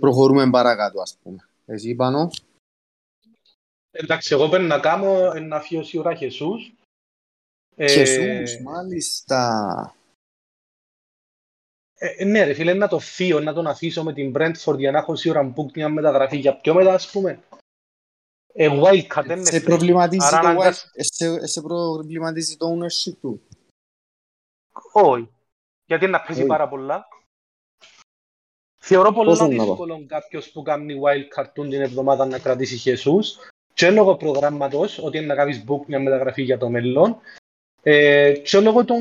προχωρούμε 0.00 0.50
παρακάτω 0.50 1.00
ας 1.00 1.16
πούμε 1.22 1.48
εσύ 1.66 1.94
πάνω 1.94 2.30
Εντάξει, 3.90 4.34
εγώ 4.34 4.48
πρέπει 4.48 4.64
να 4.64 4.80
κάνω 4.80 5.32
ένα 5.34 5.56
αφιώση 5.56 5.98
ώρα 5.98 6.14
Χεσούς. 6.14 6.72
Ε, 7.76 7.88
Χεσούς 7.88 8.60
μάλιστα 8.62 9.94
ε, 11.94 12.24
ναι 12.24 12.44
ρε 12.44 12.52
φίλε, 12.52 12.74
να 12.74 12.88
το 12.88 13.00
θείο, 13.00 13.40
να 13.40 13.52
τον 13.52 13.66
αφήσω 13.66 14.02
με 14.04 14.12
την 14.12 14.32
Brentford 14.36 14.78
για 14.78 14.90
να 14.90 14.98
έχω 14.98 15.16
σίγουρα 15.16 15.52
book 15.56 15.72
μια 15.74 15.88
μεταγραφή 15.88 16.36
για 16.36 16.56
πιο 16.56 16.74
μετά 16.74 16.94
ας 16.94 17.10
πούμε; 17.10 17.40
Ε, 18.60 18.68
wildcard 18.82 19.24
δεν 19.26 19.36
είναι 19.38 19.50
σε 19.50 19.56
fresh. 19.56 19.64
προβληματίζει 19.64 20.26
Άρα 20.26 20.40
το 20.40 20.48
αναγκασ- 20.48 20.84
wild 20.86 20.90
σε, 20.94 21.46
σε 21.46 21.60
προβληματίζει 21.60 22.56
το 22.56 22.66
ownership 22.66 23.12
του 23.20 23.42
Όχι. 24.92 25.28
Γιατί 25.84 26.06
να 26.06 26.20
παίζει 26.20 26.40
Όχι. 26.40 26.48
πάρα 26.50 26.68
πολλά. 26.68 27.08
Θεωρώ 28.80 29.12
Πόσο 29.12 29.36
πολλά 29.36 29.48
να 29.48 29.56
πάω. 29.56 29.66
δύσκολο 29.66 30.04
κάποιος 30.06 30.50
που 30.50 30.62
κάνει 30.62 31.00
wild 31.04 31.40
cartoon 31.40 31.68
την 31.70 31.80
εβδομάδα 31.80 32.26
να 32.26 32.38
κρατήσει 32.38 32.76
Χεσούς 32.76 33.38
και 33.74 33.90
λόγω 33.90 34.16
προγράμματος, 34.16 34.98
ότι 34.98 35.16
είναι 35.16 35.26
να 35.26 35.34
κάνεις 35.34 35.64
book 35.68 35.80
μια 35.86 36.00
μεταγραφή 36.00 36.42
για 36.42 36.58
το 36.58 36.68
μέλλον 36.68 37.18
ε, 37.82 38.32
και 38.32 38.60
λόγω 38.60 38.84
των 38.84 39.00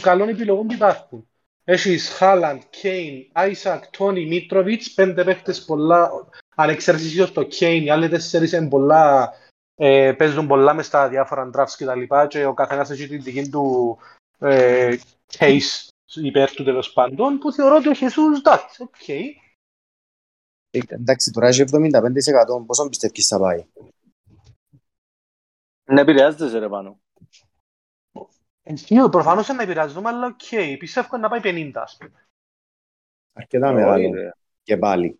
καλών 0.00 0.28
επιλογών 0.28 0.66
που 0.66 0.72
υπάρχουν. 0.72 1.28
Έχεις 1.64 2.08
Χάλαντ, 2.08 2.62
Κέιν, 2.70 3.28
Άισακ, 3.32 3.86
Τόνι, 3.96 4.26
Μίτροβιτς, 4.26 4.94
πέντε 4.94 5.24
παίχτες 5.24 5.64
πολλά, 5.64 6.10
αν 6.54 6.68
εξαιρέσεις 6.68 7.32
το 7.32 7.42
Κέιν, 7.42 7.84
οι 7.84 7.90
άλλοι 7.90 8.08
τέσσερις 8.08 8.52
είναι 8.52 8.68
πολλά, 8.68 9.32
ε, 9.74 10.12
παίζουν 10.18 10.46
πολλά 10.46 10.74
μες 10.74 10.86
στα 10.86 11.08
διάφορα 11.08 11.50
drafts 11.54 11.74
και 11.76 11.84
τα 11.84 11.94
λοιπά 11.94 12.26
και 12.26 12.44
ο 12.44 12.54
καθένας 12.54 12.90
έχει 12.90 13.08
την 13.08 13.22
δική 13.22 13.48
του 13.48 13.98
ε, 14.38 14.96
case 15.38 15.88
υπέρ 16.14 16.50
του 16.50 16.64
τέλος 16.64 16.92
πάντων, 16.92 17.38
που 17.38 17.52
θεωρώ 17.52 17.76
ότι 17.76 17.88
ο 17.88 17.94
Χεσούς, 17.94 18.38
εντάξει, 18.38 18.82
οκ. 18.82 18.94
Okay. 19.06 19.22
Ε, 20.70 20.78
εντάξει, 20.88 21.30
τώρα 21.30 21.46
έχει 21.46 21.64
75% 21.66 22.66
πόσο 22.66 22.88
πιστεύεις 22.88 23.26
θα 23.26 23.38
πάει; 23.38 23.66
Ναι, 25.84 26.00
επηρεάζεται 26.00 26.58
ρε 26.58 26.68
πάνω. 26.68 26.98
Ενσύο, 28.62 29.08
προφανώς 29.08 29.48
να 29.48 29.62
επηρεάζουμε, 29.62 30.08
αλλά 30.08 30.26
οκ, 30.26 30.40
okay. 30.50 30.76
πιστεύω 30.78 31.16
να 31.16 31.28
πάει 31.28 31.40
50, 31.42 31.70
ας 31.74 31.96
πούμε. 31.96 32.28
Αρκετά 33.32 33.72
μεγάλο 33.72 34.10
και 34.62 34.76
πάλι. 34.76 35.18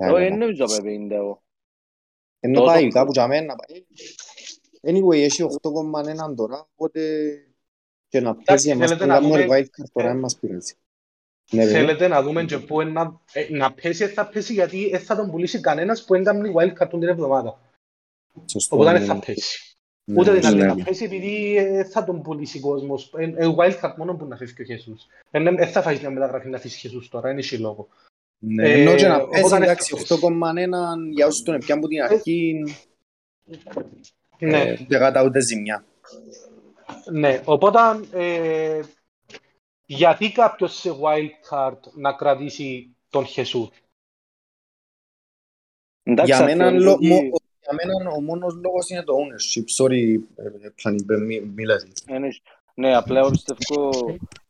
Όχι, 0.00 0.22
δεν 0.22 0.38
νομίζω 0.38 0.64
να 0.64 0.82
πάει 0.82 1.06
50 1.08 1.10
εγώ. 1.10 1.42
Ενώ 2.40 2.64
πάει 2.64 2.88
κάπου 2.88 3.12
για 3.12 3.26
μένα. 3.26 3.54
Anyway, 4.82 5.16
έχει 5.16 5.42
8,1 5.42 6.36
τώρα, 6.36 6.68
οπότε 6.74 7.30
και 8.08 8.20
να 8.20 8.36
παίζει 8.36 8.70
εμάς 8.70 8.96
που 8.96 9.06
κάνουμε 9.06 9.46
wild 9.50 9.62
card 9.62 9.88
τώρα 9.92 10.14
μας 10.14 10.36
πειράζει. 10.36 10.74
Ναι, 11.52 11.66
Θέλετε 11.66 12.08
να 12.08 12.22
δούμε 12.22 12.44
και 12.44 12.58
πού 12.58 12.82
να, 12.82 13.20
ε, 13.32 13.46
να 13.50 13.72
πέσει, 13.72 14.06
θα 14.06 14.28
πέσει 14.28 14.52
γιατί 14.52 14.88
δεν 14.90 15.00
θα 15.00 15.16
τον 15.16 15.30
πουλήσει 15.30 15.60
κανένας 15.60 16.04
που 16.04 16.14
έκανε 16.14 16.52
wild 16.56 16.82
card 16.82 16.88
την 16.90 17.02
εβδομάδα. 17.02 17.58
Σωστό. 18.46 18.76
Οπότε 18.76 18.92
δεν 18.92 19.00
ναι. 19.00 19.06
θα 19.06 19.18
πέσει. 19.18 19.76
Ναι, 20.04 20.20
Ούτε 20.20 20.32
δηλαδή 20.32 20.62
να 20.62 20.74
πέσει 20.74 21.04
επειδή 21.04 21.56
ε, 21.56 21.84
θα 21.84 22.04
τον 22.04 22.22
πουλήσει 22.22 22.60
κόσμος. 22.60 23.12
Ε, 23.16 23.54
wild 23.56 23.80
card 23.80 23.94
μόνο 23.96 24.14
που 24.14 24.24
να 24.24 24.36
φύγει 24.36 24.54
και 24.54 24.62
ο 24.62 24.64
Χεσούς. 24.64 25.06
Δεν 25.30 25.68
θα 25.68 25.82
φάει 25.82 25.98
μια 25.98 26.10
μεταγραφή 26.10 26.48
να 26.48 26.56
αφήσει 26.56 26.78
Χεσούς 26.78 27.08
τώρα, 27.08 27.30
είναι 27.30 27.42
λόγο. 27.58 27.88
Ναι, 28.42 28.72
ενώ 28.72 28.94
και 28.94 29.06
να 29.06 29.28
πέσει 29.28 29.54
εντάξει 29.54 29.96
8,1 30.08 30.16
για 31.12 31.26
όσους 31.26 31.42
τον 31.42 31.54
έπιαν 31.54 31.78
από 31.78 31.88
την 31.88 32.02
αρχή 32.02 32.62
ναι. 34.38 34.74
δεν 34.88 34.98
κάτα 34.98 35.24
ούτε 35.24 35.40
ζημιά. 35.40 35.84
Ναι, 37.12 37.42
οπότε 37.44 37.78
ε, 38.12 38.80
γιατί 39.86 40.32
κάποιος 40.32 40.74
σε 40.74 40.90
wildcard 41.02 41.78
να 41.94 42.12
κρατήσει 42.12 42.96
τον 43.10 43.26
Χεσούς; 43.26 43.68
Για 46.24 46.44
μένα, 46.44 46.70
λο, 46.70 46.98
μο, 47.00 47.16
για 47.60 47.72
μένα 47.72 48.10
ο 48.10 48.20
μόνος 48.20 48.54
λόγος 48.54 48.88
είναι 48.88 49.02
το 49.02 49.14
ownership. 49.14 49.84
Sorry, 49.84 50.18
Πλανιμπέ, 50.74 51.16
μίλαζε. 51.54 51.88
Ναι, 52.80 52.96
απλά 52.96 53.18
εγώ 53.18 53.30
πιστεύω 53.30 53.90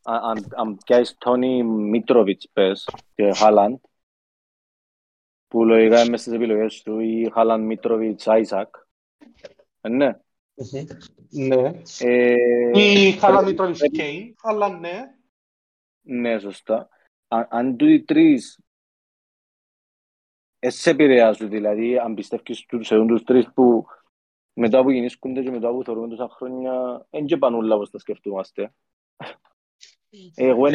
αν, 0.03 0.47
αν 0.55 0.77
πιάσεις 0.85 1.17
Τόνι 1.17 1.63
Μίτροβιτς 1.63 2.49
πες 2.53 2.89
και 3.15 3.33
Χάλαντ 3.33 3.77
που 5.47 5.65
λογικά 5.65 5.99
είναι 5.99 6.09
μέσα 6.09 6.23
στις 6.23 6.33
επιλογές 6.33 6.81
του 6.81 6.99
ή 6.99 7.29
Χάλαντ 7.33 7.63
Μίτροβιτς 7.63 8.27
Άισακ. 8.27 8.75
Ναι. 9.89 10.19
Ναι. 11.29 11.71
Ε, 11.99 12.35
Ή 12.73 13.11
Χαλαμήτρολης 13.11 13.81
Κέιν, 13.91 14.35
αλλά 14.41 14.69
ναι. 14.69 15.15
Ναι, 16.01 16.39
σωστά. 16.39 16.89
Αν 17.27 17.77
του 17.77 17.87
οι 17.87 18.03
τρεις 18.03 18.59
σε 20.59 20.89
επηρεάζουν, 20.89 21.49
δηλαδή, 21.49 21.97
αν 21.97 22.13
πιστεύεις 22.13 22.65
τους 22.65 22.91
έχουν 22.91 23.07
τους 23.07 23.23
τρεις 23.23 23.51
που 23.53 23.85
μετά 24.53 24.83
που 24.83 24.89
γεννήσκονται 24.89 25.41
και 25.41 25.51
μετά 25.51 25.71
που 25.71 25.83
θεωρούμε 25.83 26.07
τόσα 26.07 26.29
χρόνια, 26.29 27.05
δεν 27.09 27.25
και 27.25 27.37
πανούλα 27.37 27.75
όπως 27.75 27.89
τα 27.89 27.99
σκεφτούμαστε. 27.99 28.73
Εγώ 30.35 30.65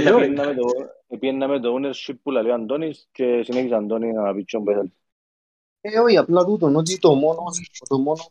έπαιρνα 1.09 1.49
με 1.49 1.61
το 1.61 1.77
ownership 1.77 2.15
που 2.23 2.31
λέει 2.31 2.51
ο 2.51 2.55
Αντώνης 2.55 3.09
και 3.13 3.43
συνέχισε 3.43 3.75
Αντώνη 3.75 4.13
να 4.13 4.35
πει 4.35 4.45
ποιον 4.45 4.65
πέθαλε. 4.65 4.91
Ε, 5.81 5.99
όχι, 5.99 6.17
απλά 6.17 6.45
τούτο, 6.45 6.73
ότι 6.75 6.99
το 6.99 7.15
μόνο, 7.15 7.43
το 7.89 7.99
μόνο 7.99 8.25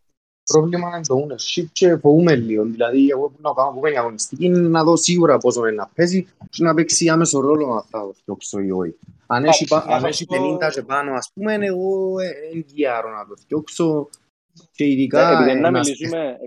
πρόβλημα 0.44 0.88
είναι 0.88 1.06
το 1.06 1.26
ownership 1.26 1.66
και 1.72 1.98
φοβούμαι 1.98 2.36
λίγο. 2.36 2.64
Δηλαδή, 2.64 3.10
εγώ 3.10 3.30
που 3.30 3.38
να 3.42 3.54
κάνω 3.54 3.72
που 3.72 3.80
κάνει 3.80 3.98
αγωνιστική 3.98 4.46
είναι 4.46 4.60
να 4.60 4.84
δω 4.84 4.96
σίγουρα 4.96 5.38
πόσο 5.38 5.66
είναι 5.66 5.76
να 5.76 5.90
παίζει 5.96 6.28
και 6.50 6.64
να 6.64 6.74
παίξει 6.74 7.10
άμεσο 7.10 7.40
ρόλο 7.40 7.68
να 7.68 7.82
θα 7.82 8.00
το 8.06 8.14
φτιάξω 8.14 8.60
ή 8.60 8.72
όχι. 8.72 8.96
Αν 9.28 9.46
έχει 9.46 10.26
50 10.30 10.70
και 10.72 10.82
πάνω, 10.82 11.14
ας 11.14 11.32
πούμε, 11.34 11.54
εγώ 11.54 12.16
εγγυάρω 12.54 13.10
να 13.10 13.28
το 13.28 13.36
φτιάξω 13.36 14.10
και 14.72 14.86
ειδικά... 14.86 15.42
Επειδή 15.42 15.60
να 15.60 15.72
μιλήσουμε, 15.72 16.38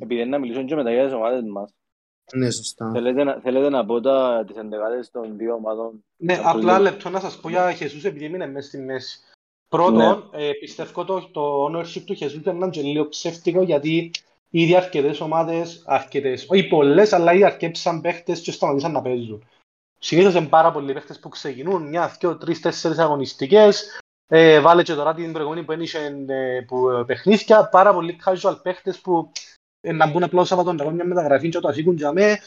επειδή 0.00 0.24
να 0.24 0.38
μιλήσουμε 0.38 0.64
και 0.64 0.74
με 0.74 0.82
τα 0.82 0.90
ίδια 0.90 1.16
ομάδες 1.16 1.42
μας, 1.42 1.74
ναι, 2.34 2.50
σωστά. 2.50 2.90
Θέλετε 2.90 3.24
να, 3.24 3.40
θέλετε 3.40 3.68
να 3.68 3.84
πω 3.84 4.00
τα, 4.00 4.44
τις 4.46 4.56
εντεγάδες 4.56 5.10
των 5.10 5.36
δύο 5.36 5.54
ομάδων; 5.54 6.04
Ναι, 6.16 6.40
απλά 6.44 6.78
λεπτό 6.78 7.10
να 7.10 7.20
σας 7.20 7.40
πω 7.40 7.48
για 7.48 7.72
Χεσούς 7.72 8.04
επειδή 8.04 8.24
έμεινε 8.24 8.46
μέσα 8.46 8.68
στη 8.68 8.78
μέση. 8.78 9.18
Πρώτον, 9.68 10.28
ναι. 10.32 10.46
ε, 10.46 10.52
πιστεύω 10.52 11.04
το, 11.04 11.28
το 11.32 11.64
ownership 11.66 12.02
του 12.04 12.14
Χεσού 12.14 12.38
ήταν 12.38 12.70
και 12.70 12.82
λίγο 12.82 13.08
ψεύτικο 13.08 13.62
γιατί 13.62 14.10
ήδη 14.50 14.76
αρκετές 14.76 15.20
ομάδες, 15.20 15.82
αρκετές, 15.86 16.46
όχι 16.48 16.68
πολλές, 16.68 17.12
αλλά 17.12 17.32
ήδη 17.32 17.44
αρκέψαν 17.44 18.00
παίχτες 18.00 18.40
και 18.40 18.52
σταματήσαν 18.52 18.92
να 18.92 19.02
παίζουν. 19.02 19.44
Συνήθως 19.98 20.34
είναι 20.34 20.46
πάρα 20.46 20.72
πολλοί 20.72 20.92
παίχτες 20.92 21.18
που 21.18 21.28
ξεκινούν, 21.28 21.88
μια, 21.88 22.16
δυο, 22.20 22.36
τρεις, 22.36 22.60
τέσσερις 22.60 22.98
αγωνιστικές, 22.98 24.00
ε, 24.28 24.60
βάλε 24.60 24.82
και 24.82 24.94
τώρα 24.94 25.14
την 25.14 25.32
προηγούμενη 25.32 25.64
που 25.64 25.72
ένιξε 25.72 26.24
ε, 26.26 26.60
που 26.60 26.88
ε, 26.88 27.04
παιχνίδια, 27.04 27.68
πάρα 27.68 27.92
πολλοί 27.92 28.20
casual 28.24 28.56
παίχτες 28.62 29.00
που 29.00 29.32
ε, 29.80 29.92
να 29.92 30.06
μπουν 30.06 30.22
απλώς 30.22 30.52
από 30.52 30.62
τον 30.62 30.94
μια 30.94 31.04
μεταγραφή 31.04 31.48
και 31.48 31.58
το 31.58 31.68
αφήκουν 31.68 31.96
για 31.96 32.12
μέ, 32.12 32.38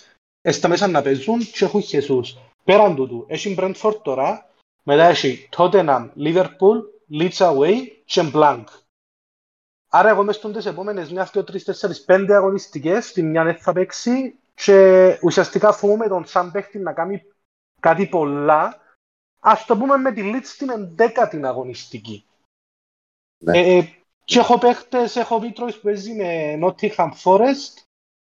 ε, 0.41 0.51
στα 0.51 0.67
μέσα 0.67 0.87
να 0.87 1.01
παίζουν 1.01 1.39
και 1.39 1.65
έχουν 1.65 1.81
Χεσούς. 1.81 2.37
Πέραν 2.63 2.95
τούτου, 2.95 3.25
έχει 3.27 3.55
Brentford 3.59 3.99
τώρα, 4.01 4.49
μετά 4.83 5.03
έχει 5.03 5.49
Tottenham, 5.57 6.09
Liverpool, 6.17 6.81
Leeds 7.11 7.37
away 7.37 7.75
και 8.05 8.31
blank. 8.33 8.63
Άρα 9.91 10.09
εγώ 10.09 10.23
μες 10.23 10.35
στις 10.35 10.65
επόμενες 10.65 11.11
μιας, 11.11 11.31
δύο, 11.31 11.43
τρεις, 11.43 11.63
τέσσερις, 11.63 12.03
πέντε 12.03 12.35
αγωνιστικές, 12.35 13.11
την 13.11 13.29
μια 13.29 13.43
δεν 13.43 13.57
θα 13.57 13.73
παίξει 13.73 14.35
και 14.53 15.19
ουσιαστικά 15.21 15.71
φοβούμαι 15.71 16.07
τον 16.07 16.25
σαν 16.25 16.51
παίχτη 16.51 16.79
να 16.79 16.93
κάνει 16.93 17.23
κάτι 17.79 18.07
πολλά. 18.07 18.77
Ας 19.39 19.65
το 19.65 19.77
πούμε 19.77 19.97
με 19.97 20.13
τη 20.13 20.21
Leeds 20.23 20.43
στην 20.43 20.69
εντέκατη 20.69 21.45
αγωνιστική. 21.45 22.23
Ναι. 23.43 23.57
Ε, 23.57 23.93
και 24.25 24.39
έχω 24.39 24.57
παίχτες, 24.57 25.15
έχω 25.15 25.39
Βίτροις 25.39 25.75
που 25.75 25.81
παίζει 25.81 26.13
με 26.13 26.59
Nottingham 26.61 27.11
Forest, 27.23 27.83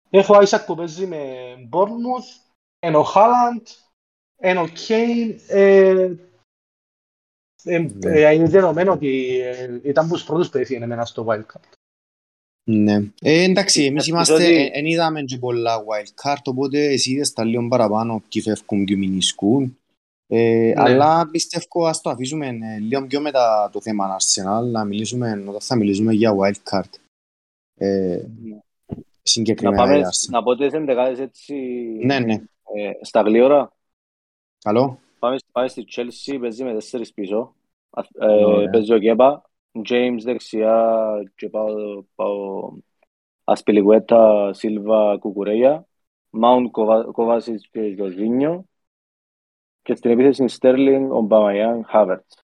έχω 0.10 0.38
Isaac 0.38 0.64
που 0.66 0.76
παίζει 0.76 1.08
με 1.08 1.54
Bournemouth, 1.72 2.50
ενώ 2.80 3.06
Haaland, 3.16 3.64
ενώ 4.38 4.64
Kane, 4.64 5.36
ε, 5.48 6.16
ναι. 7.64 7.90
Ε, 8.06 8.32
είναι 8.32 8.48
δεδομένο 8.48 8.92
ότι 8.92 9.40
ε, 9.40 9.80
ήταν 9.84 10.06
από 10.06 10.14
τους 10.14 10.24
πρώτους 10.24 10.50
που 10.50 10.58
έφυγαν 10.58 10.82
εμένα 10.82 11.06
στο 11.06 11.26
Wildcard. 11.30 11.74
Ναι. 12.68 12.96
Ε, 13.22 13.44
εντάξει, 13.44 13.84
εμείς 13.84 14.08
είμαστε, 14.08 14.70
εν 14.74 14.86
είδαμε 14.86 15.22
και 15.22 15.38
πολλά 15.38 15.78
wildcard, 15.78 16.42
οπότε 16.44 16.86
εσύ 16.86 17.12
είδες 17.12 17.34
τα 17.34 17.44
λίγο 17.44 17.68
παραπάνω 17.68 18.24
ποιοι 18.30 18.42
φεύγουν 18.42 18.86
και 18.86 18.96
μηνισκούν. 18.96 19.78
Ε, 20.28 20.74
ναι. 20.76 20.82
Αλλά 20.82 21.30
πιστεύω 21.32 21.86
ας 21.86 22.02
το 22.02 22.10
αφήσουμε 22.10 22.48
ε, 22.48 22.80
λίγο 22.80 23.08
πιο 23.08 23.22
μετά 23.22 23.70
το 23.72 23.82
θέμα 23.82 24.18
Arsenal, 24.18 24.64
να 24.72 24.86
μιλήσουμε, 24.86 25.44
όταν 25.48 25.62
θα 25.62 25.76
μιλήσουμε 25.76 26.14
για 26.14 26.36
wildcard. 26.36 26.90
Ε, 27.78 28.22
ναι. 28.44 28.58
συγκεκριμένα 29.22 29.86
να, 29.86 29.92
πάμε, 29.92 30.10
να 30.30 30.44
πω 30.44 30.56
τις 30.56 30.74
εντεκάδες 30.74 31.20
έτσι 31.20 31.56
ναι, 32.04 32.20
ναι. 32.20 32.34
Ε, 32.74 32.92
στα 33.02 33.22
γλύωρα. 33.22 33.72
Καλό. 34.60 35.00
Πάμε, 35.20 35.38
πάμε 35.52 35.68
στη 35.68 35.86
Chelsea, 35.96 36.38
παίζει 36.42 36.64
με 36.64 36.74
τέσσερις 36.74 37.14
πίσω. 37.14 37.56
Ε, 38.20 38.68
παίζει 38.72 38.94
ο 38.94 39.00
Κέπα, 39.00 39.50
James 39.90 40.20
δεξιά 40.24 41.04
και 41.36 41.50
πάω, 41.50 42.04
πάω 42.16 42.72
Ασπιλιγουέτα, 43.44 44.54
Σίλβα, 44.54 45.18
Κουκουρέια, 45.18 45.88
Μάουντ, 46.30 46.68
Κοβάσιτς 47.12 47.68
και 47.72 47.82
Γιωργίνιο 47.82 48.66
και 49.86 49.96
στην 49.96 50.12
επίθεση 50.12 50.42
είναι 50.42 50.50
Στέρλινγκ, 50.50 51.12
Ομπαμαϊάν, 51.12 51.86
Χάβερτς. 51.86 52.44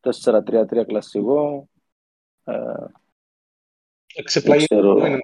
4-3-3 0.00 0.84
κλασικό. 0.86 1.68
Ε, 2.44 2.54
Εξεπλάγει 4.14 4.66
το 4.66 5.06
είναι 5.06 5.18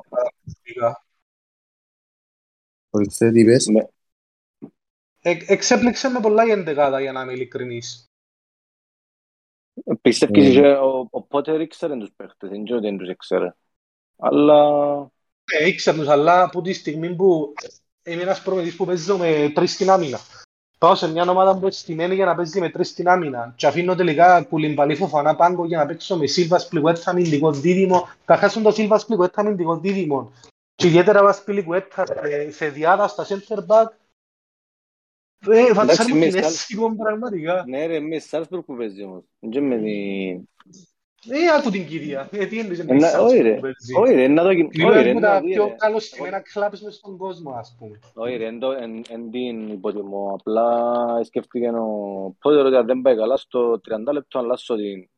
Ορίστε, 2.91 3.31
τι 3.33 3.41
είπες; 3.41 3.67
Εξέπληξε 5.23 6.09
με 6.09 6.21
πολλά 6.21 6.45
η 6.45 6.51
εντεγάδα 6.51 7.01
για 7.01 7.13
να 7.13 7.23
είμαι 7.23 7.33
ειλικρινής. 7.33 8.05
Πιστεύεις 10.01 10.55
και 10.55 10.77
ο 11.11 11.23
Πότερ 11.23 11.61
ήξερε 11.61 11.97
τους 11.97 12.13
παίχτες, 12.17 12.51
δεν 12.51 12.65
ξέρω 12.65 12.81
δεν 12.81 12.99
τους 12.99 13.09
ήξερε. 13.09 13.55
Αλλά... 14.17 14.99
Ναι, 15.53 15.67
ήξερε 15.69 15.97
τους, 15.97 16.09
αλλά 16.09 16.43
από 16.43 16.63
τη 16.63 16.73
στιγμή 16.73 17.17
που 17.17 17.53
είμαι 18.03 18.23
ένας 18.23 18.43
προμετής 18.43 18.77
που 18.77 18.85
παίζει 18.85 19.13
με 19.13 19.51
τρεις 19.55 19.73
στην 19.73 19.91
άμυνα. 19.91 20.19
Πάω 20.79 20.95
σε 20.95 21.11
μια 21.11 21.31
ομάδα 21.31 21.53
που 21.53 21.59
είναι 21.59 21.71
στημένη 21.71 22.15
για 22.15 22.25
να 22.25 22.35
παίζει 22.35 22.61
με 22.61 22.71
τρεις 22.71 22.89
στην 22.89 23.09
άμυνα 23.09 23.55
και 23.57 23.67
αφήνω 23.67 23.95
τελικά 23.95 24.43
κουλιμπαλή 24.43 24.95
φοφανά 24.95 25.37
πάγκο 25.37 25.65
για 25.65 25.79
να 25.79 25.87
παίξω 25.87 26.17
με 26.17 26.27
Σίλβας 26.27 26.63
Σπλικουέτ 26.63 27.09
αμυντικό 27.09 27.53
δίδυμο. 27.53 28.09
Καθάσουν 28.25 28.63
το 28.63 28.71
Σίλβας 28.71 29.03
Σπλικουέτ 29.03 29.39
αμυντικό 29.39 29.79
δίδυμο. 29.79 30.33
Και 30.75 30.87
ιδιαίτερα 30.87 31.23
ο 31.23 31.33
Σπλικουέτ 31.33 31.93
σε 32.51 32.69
διάδα 32.69 33.09
στα 33.09 33.27
center 33.27 33.67
back 33.67 33.87
Ε, 35.47 35.75
φατσάρι 35.75 35.83
Εντάξει, 35.83 36.13
μου 36.13 36.19
με 36.19 36.27
κινέζικο 36.27 36.97
πραγματικά. 36.97 37.65
Ναι 37.67 37.87
ρε, 37.87 38.01
με 38.01 38.19
Σάλσμπουργκ 38.19 38.63
που 38.63 38.77
παίζει 38.77 39.03
όμως. 39.03 39.23
Δεν 39.39 39.65
με 39.65 39.77
την... 39.77 40.49
Ε, 41.27 41.51
άκου 41.59 41.71
την 41.71 41.87
κυρία. 41.87 42.29
Ε, 42.33 42.47
τι 42.47 42.59
εννοείς 42.59 42.85
με 42.85 42.93
Ένα- 42.95 43.11
τη 43.11 43.17
όχι, 43.17 43.37
Salzburg 43.39 43.43
ρε. 43.43 43.55
που 43.55 43.61
παίζει. 43.61 43.95
Όχι 43.97 44.13
ρε, 44.15 44.29
να 44.29 44.43
το 44.43 44.51
γι- 44.51 44.69
Μιλώ 44.75 44.89
όχι, 44.89 45.03
ρε, 45.03 45.11
από 45.11 45.21
να 45.21 45.29
τα 45.29 45.41
δει, 45.41 45.53
πιο 45.53 45.65
ρε. 45.67 45.75
καλωστημένα 45.79 46.41
κλαμπς 46.41 46.81
μες 46.83 46.95
στον 46.95 47.17
κόσμο, 47.17 47.51
ας 47.53 47.77
πούμε. 47.79 47.99
Όχι 48.15 48.37
ρε, 48.37 48.47
εν 48.47 48.59
το- 48.59 48.71
εν- 48.71 49.05
εν 49.09 49.31
την 49.31 49.69
υποτιμώ. 49.69 50.35
Απλά 50.39 51.25
σκέφτηκε 51.25 51.69
ο 51.69 52.37
Πότερ 52.41 52.65
ότι 52.67 52.77
αν 52.77 52.87
δεν 52.87 53.01
πάει 53.01 53.17
καλά 53.17 53.37
στο 53.37 53.81
30 53.81 54.13
λεπτό 54.13 54.39
αλλάσω 54.39 54.77
την... 54.77 55.09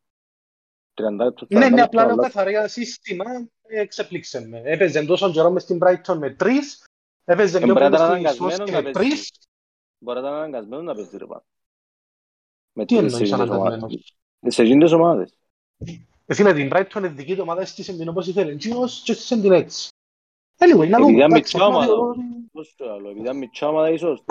30 0.95 1.25
λεπτό, 1.25 1.47
40 1.47 1.49
Ναι, 1.49 1.59
ναι, 1.59 1.69
λεπτό, 1.69 1.85
απλά 1.85 2.03
είναι 2.03 2.13
αλλάσω- 2.13 2.33
καθαρά 2.35 2.69
σύστημα, 2.69 3.25
ε, 3.63 3.81
εξεπλήξε 3.81 4.47
με. 4.49 4.61
Έπαιζε 4.65 5.05
τόσο 5.05 5.31
καιρό 5.31 5.51
μες 5.51 5.63
στην 5.63 5.79
Brighton 5.83 6.17
με 6.19 6.31
τρεις, 6.31 6.85
έπαιζε 7.25 7.57
Ε, 7.57 7.61
πιο 7.61 7.73
μπορεί 7.73 7.89
να 7.89 7.91
πολύ 7.91 8.03
ήταν 8.03 8.07
στην 8.07 8.17
αναγκασμένος 8.17 8.55
Σόσια 8.57 8.75
να 8.75 8.83
με 8.83 8.91
παίζει. 8.91 9.09
τρεις. 9.11 9.31
Μπορεί 9.99 10.21
να 10.21 10.27
ήταν 10.29 10.39
αναγκασμένος 10.39 10.85
να 10.85 10.95
παίζει 10.95 11.17
ρε 11.17 11.27
πάνω. 11.27 11.45
Με 12.73 12.85
Τι 12.85 12.95
τις- 12.95 12.97
εννοείς 12.97 13.17
σε 13.17 13.23
εκείνες 13.23 13.41
αναγκασμένος; 13.41 13.83
ομάδες. 13.83 14.15
Σε 14.47 14.63
εκείνες 14.63 14.93
ομάδες. 14.93 15.35
Ε, 16.27 16.35
Φίλε, 16.35 16.53
την 16.55 16.69
Brighton 16.73 16.97
είναι 16.97 17.09
δική 17.09 17.35
του 17.35 17.41
ομάδα, 17.43 17.61
έστησε 17.61 17.93
την 17.97 18.09
όπως 18.09 18.27
ήθελε. 18.27 18.53
Εκείνος 18.53 19.01
και 19.05 19.13
έστησε 19.13 19.41
την 19.41 19.53
έτσι. 19.53 19.89
Anyway, 20.59 20.77
να 20.77 20.83
Επειδή 20.85 20.97
δούμε. 21.01 21.11
είναι 21.13 21.25
εντάξει, 21.25 21.33
μικρή 21.35 21.53
απλά 21.55 21.67
ομάδα. 21.67 21.87
θεωρώ 21.87 22.09
ότι- 22.09 22.21
Πώς 22.53 22.75
το 22.77 22.93
άλλο, 22.93 23.09
επειδή 23.09 23.29
είναι 23.29 23.39
μικρή 23.39 23.67
ομάδα 23.67 23.91
ίσως. 23.91 24.25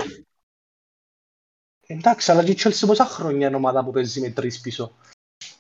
Εντάξει, 1.88 2.32
αλλά 2.32 2.44
και 2.44 2.52
η 2.52 2.58
Chelsea 2.64 2.84
πόσα 2.88 3.06
χρόνια 3.06 3.48
είναι 3.48 3.56
ομάδα 3.56 3.84
που 3.84 3.92
παίζει 3.92 4.22
με 4.22 4.30
τρεις 4.30 4.60
πίσω. 4.62 4.92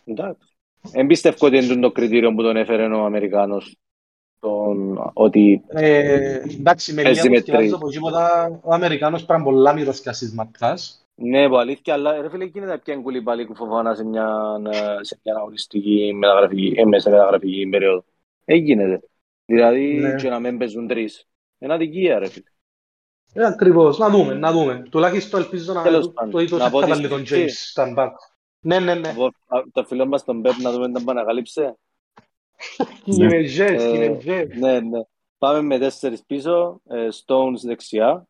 Εντάξει. 0.06 0.47
Δεν 0.82 1.08
πιστεύω 1.08 1.45
ότι 1.47 1.58
είναι 1.58 1.75
το 1.82 1.91
κριτήριο 1.91 2.34
που 2.34 2.41
τον 2.41 2.58
έφερε 2.58 2.88
ο 2.88 3.06
Αμερικάνος. 3.06 3.75
Τον, 4.39 4.99
ότι 5.13 5.63
Ε, 5.67 6.41
εντάξει, 6.41 6.93
με 6.93 7.02
Παίζει 7.02 7.21
μία 7.21 7.30
με 7.30 7.36
που 7.36 7.41
σκεφάζω 7.41 7.63
τρεις. 7.67 7.73
από 7.73 7.89
τίποτα, 7.89 8.60
ο 8.63 8.73
Αμερικάνος 8.73 9.25
πράγμα 9.25 9.43
πολλά 9.45 9.73
μυρωσκιά 9.73 10.13
στις 10.13 10.34
ματκάς. 10.34 10.99
Ναι, 11.22 11.48
που 11.48 11.58
αλήθεια, 11.58 11.94
αλλά 11.94 12.22
ρε 12.22 12.30
φίλε, 12.30 12.44
γίνεται 12.46 12.78
πια 12.78 12.94
εγκουλή 12.94 13.22
πάλι 13.22 13.46
που 13.46 13.56
φοβάνα 13.56 13.96
σε 13.96 14.04
μια, 14.06 14.58
σε 15.02 15.20
μια 15.24 15.36
αγωνιστική 15.36 16.14
μεταγραφική, 16.14 16.74
ε, 16.78 16.86
μέσα 16.86 17.10
μεταγραφική 17.10 17.68
περίοδο. 17.72 18.04
Έγινε. 18.46 19.00
Δηλαδή, 19.46 19.94
Ναι. 19.94 20.16
και 20.16 20.30
να 20.30 20.40
μην 20.40 20.58
παίζουν 20.58 20.88
τρεις. 20.88 21.28
Είναι 21.60 21.74
αδικία, 21.74 22.20
ρε 22.20 22.28
φίλε. 22.30 22.50
Ε, 23.34 23.46
ακριβώς, 23.46 23.98
να 23.98 24.10
δούμε, 24.10 24.34
να 24.34 24.52
δούμε. 24.52 24.84
Τουλάχιστον 24.92 25.42
ελπίζω 25.42 25.74
να 25.74 25.82
Τέλος 25.82 26.06
το 26.06 26.12
πάντων, 26.12 26.32
το 26.32 26.40
είδος 26.40 26.60
να 26.60 26.70
πω 26.70 26.78
ότι 26.78 26.86
κατάλληλο 26.86 27.10
τον 27.10 27.26
στη- 27.26 27.44
James 27.46 27.50
στα 27.50 27.94
back. 27.98 28.12
Ναι, 28.60 28.80
ναι, 28.80 28.94
ναι. 28.96 29.10
Από 29.10 29.26
α, 29.26 29.32
το 29.72 29.84
φίλο 29.84 30.06
μας 30.06 30.24
τον 30.24 30.42
Πέπ 30.42 30.58
να 30.62 30.72
δούμε 30.72 30.86
αν 30.86 30.94
τον 30.94 31.10
ανακαλύψε. 31.10 31.78
Κινημεζές, 33.04 33.84
Ε, 33.84 33.92
κινημεζές. 33.92 34.48
Ναι, 34.58 34.80
ναι. 34.80 35.00
Πάμε 35.38 35.62
με 35.62 35.78
τέσσερις 35.80 36.24
πίσω. 36.24 36.82
Ε, 36.90 37.08
Stones 37.26 37.60
δεξιά. 37.64 38.28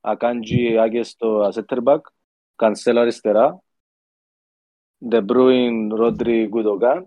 Ακάντζι 0.00 0.78
Άγιε 0.78 1.02
στο 1.02 1.50
center 1.54 1.78
back. 1.84 1.98
Cancelo 2.56 2.96
αριστερά. 3.00 3.58
De 5.10 5.20
Bruyne, 5.28 5.92
Rodri, 5.98 6.48
Gundogan. 6.50 7.02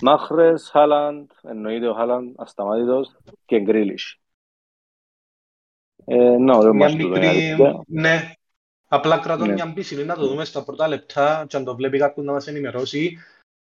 Μάχρες, 0.00 0.68
Χάλαντ, 0.70 1.30
εννοείται 1.42 1.88
ο 1.88 1.94
Χάλαντ, 1.94 2.34
ασταμάτητος 2.36 3.16
και 3.44 3.60
Γκρίλις. 3.60 4.16
Ε, 6.04 6.14
ναι, 6.36 6.56
ωραίο 6.56 6.74
Μια 6.74 6.84
μας 6.88 6.92
τούτο, 6.96 7.06
η 7.06 7.08
μικρή, 7.10 7.26
αλήθεια. 7.26 7.82
ναι. 7.86 8.32
Απλά 8.88 9.18
κρατώ 9.18 9.46
Ναι. 9.46 9.52
μια 9.52 9.72
πίστη 9.72 10.04
να 10.04 10.14
το 10.14 10.26
δούμε 10.28 10.44
στα 10.44 10.64
πρώτα 10.64 10.88
λεπτά 10.88 11.44
και 11.48 11.56
αν 11.56 11.64
το 11.64 11.74
βλέπει 11.76 11.98
κάποιος 11.98 12.26
να 12.26 12.32
μας 12.32 12.46
ενημερώσει. 12.46 13.18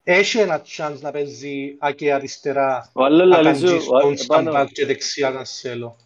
Έχει 0.02 0.38
ένα 0.38 0.62
chance 0.76 0.98
να 1.00 1.10
παίζει 1.10 1.78
και 1.96 2.12
αριστερά 2.12 2.90
Ο 2.94 3.04
άλλος 3.04 3.26
λαλίζει, 3.26 3.48
Ακαντζή 3.66 3.76
ο- 3.76 3.80
στον 3.80 4.12
επάνω- 4.12 4.50
Σταμπάκ 4.50 4.68
και 4.72 4.86
δεξιά 4.86 5.30
Κανσέλο. 5.30 5.86
ο 5.86 5.96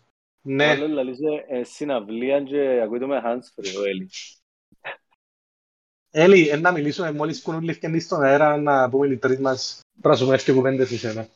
Ναι, 0.43 0.67
άλλος 0.67 0.91
λαλίζει, 0.91 1.25
ε, 1.49 1.63
συναυλία 1.65 2.43
και 2.43 2.81
ακούει 2.83 2.99
με 3.07 3.23
hands-free 3.25 3.81
ο 3.81 3.85
Έλλης. 3.85 4.36
Έλλη, 6.11 6.49
ε, 6.49 6.57
να 6.57 6.73
μιλήσουμε 6.73 7.13
μόλις 7.13 7.43
κουνούν 7.43 7.63
λευκέντη 7.63 8.01
στον 8.01 8.23
αέρα 8.23 8.57
να 8.57 8.89
πούμε 8.91 9.07
οι 9.07 9.17
τρεις 9.17 9.39
μας 9.39 9.81
πράσουμε 10.01 10.37
και 10.37 10.53
κουβέντες 10.53 10.89
σε 10.89 10.99
σένα. 10.99 11.29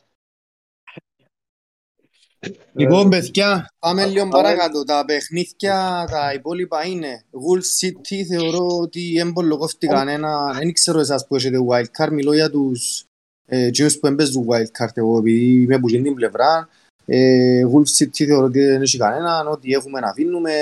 Λοιπόν, 2.73 3.09
παιδιά, 3.09 3.73
πάμε 3.79 4.05
λίγο 4.05 4.27
πάμε. 4.27 4.43
παρακάτω. 4.43 4.83
Τα 4.83 5.05
παιχνίδια, 5.05 6.07
τα 6.11 6.33
υπόλοιπα 6.33 6.85
είναι 6.85 7.23
Wolves 7.31 7.85
City, 7.85 8.23
θεωρώ 8.23 8.67
ότι 8.81 9.17
εμπολοκόφτηκαν 9.17 10.07
ένα... 10.07 10.53
Δεν 10.53 10.73
ξέρω 10.73 10.99
εσάς 10.99 11.27
που 11.27 11.35
έχετε 11.35 11.57
wildcard, 11.69 12.09
μιλώ 12.11 12.33
για 12.33 12.49
τους 12.49 13.05
ε, 13.45 13.65
εκείνους 13.65 13.99
που 13.99 14.07
έμπαιζουν 14.07 14.47
wildcard 14.49 14.91
εγώ, 14.93 15.17
επειδή 15.17 15.61
είμαι 15.61 15.79
που 15.79 15.89
γίνει 15.89 16.03
την 16.03 16.15
πλευρά. 16.15 16.69
Ε, 17.05 17.65
Wolves 17.73 18.03
City 18.03 18.25
θεωρώ 18.25 18.45
ότι 18.45 18.59
δεν 18.59 18.81
έχει 18.81 18.97
κανέναν, 18.97 19.47
ότι 19.47 19.73
έχουμε 19.73 19.99
να 19.99 20.09
αφήνουμε, 20.09 20.53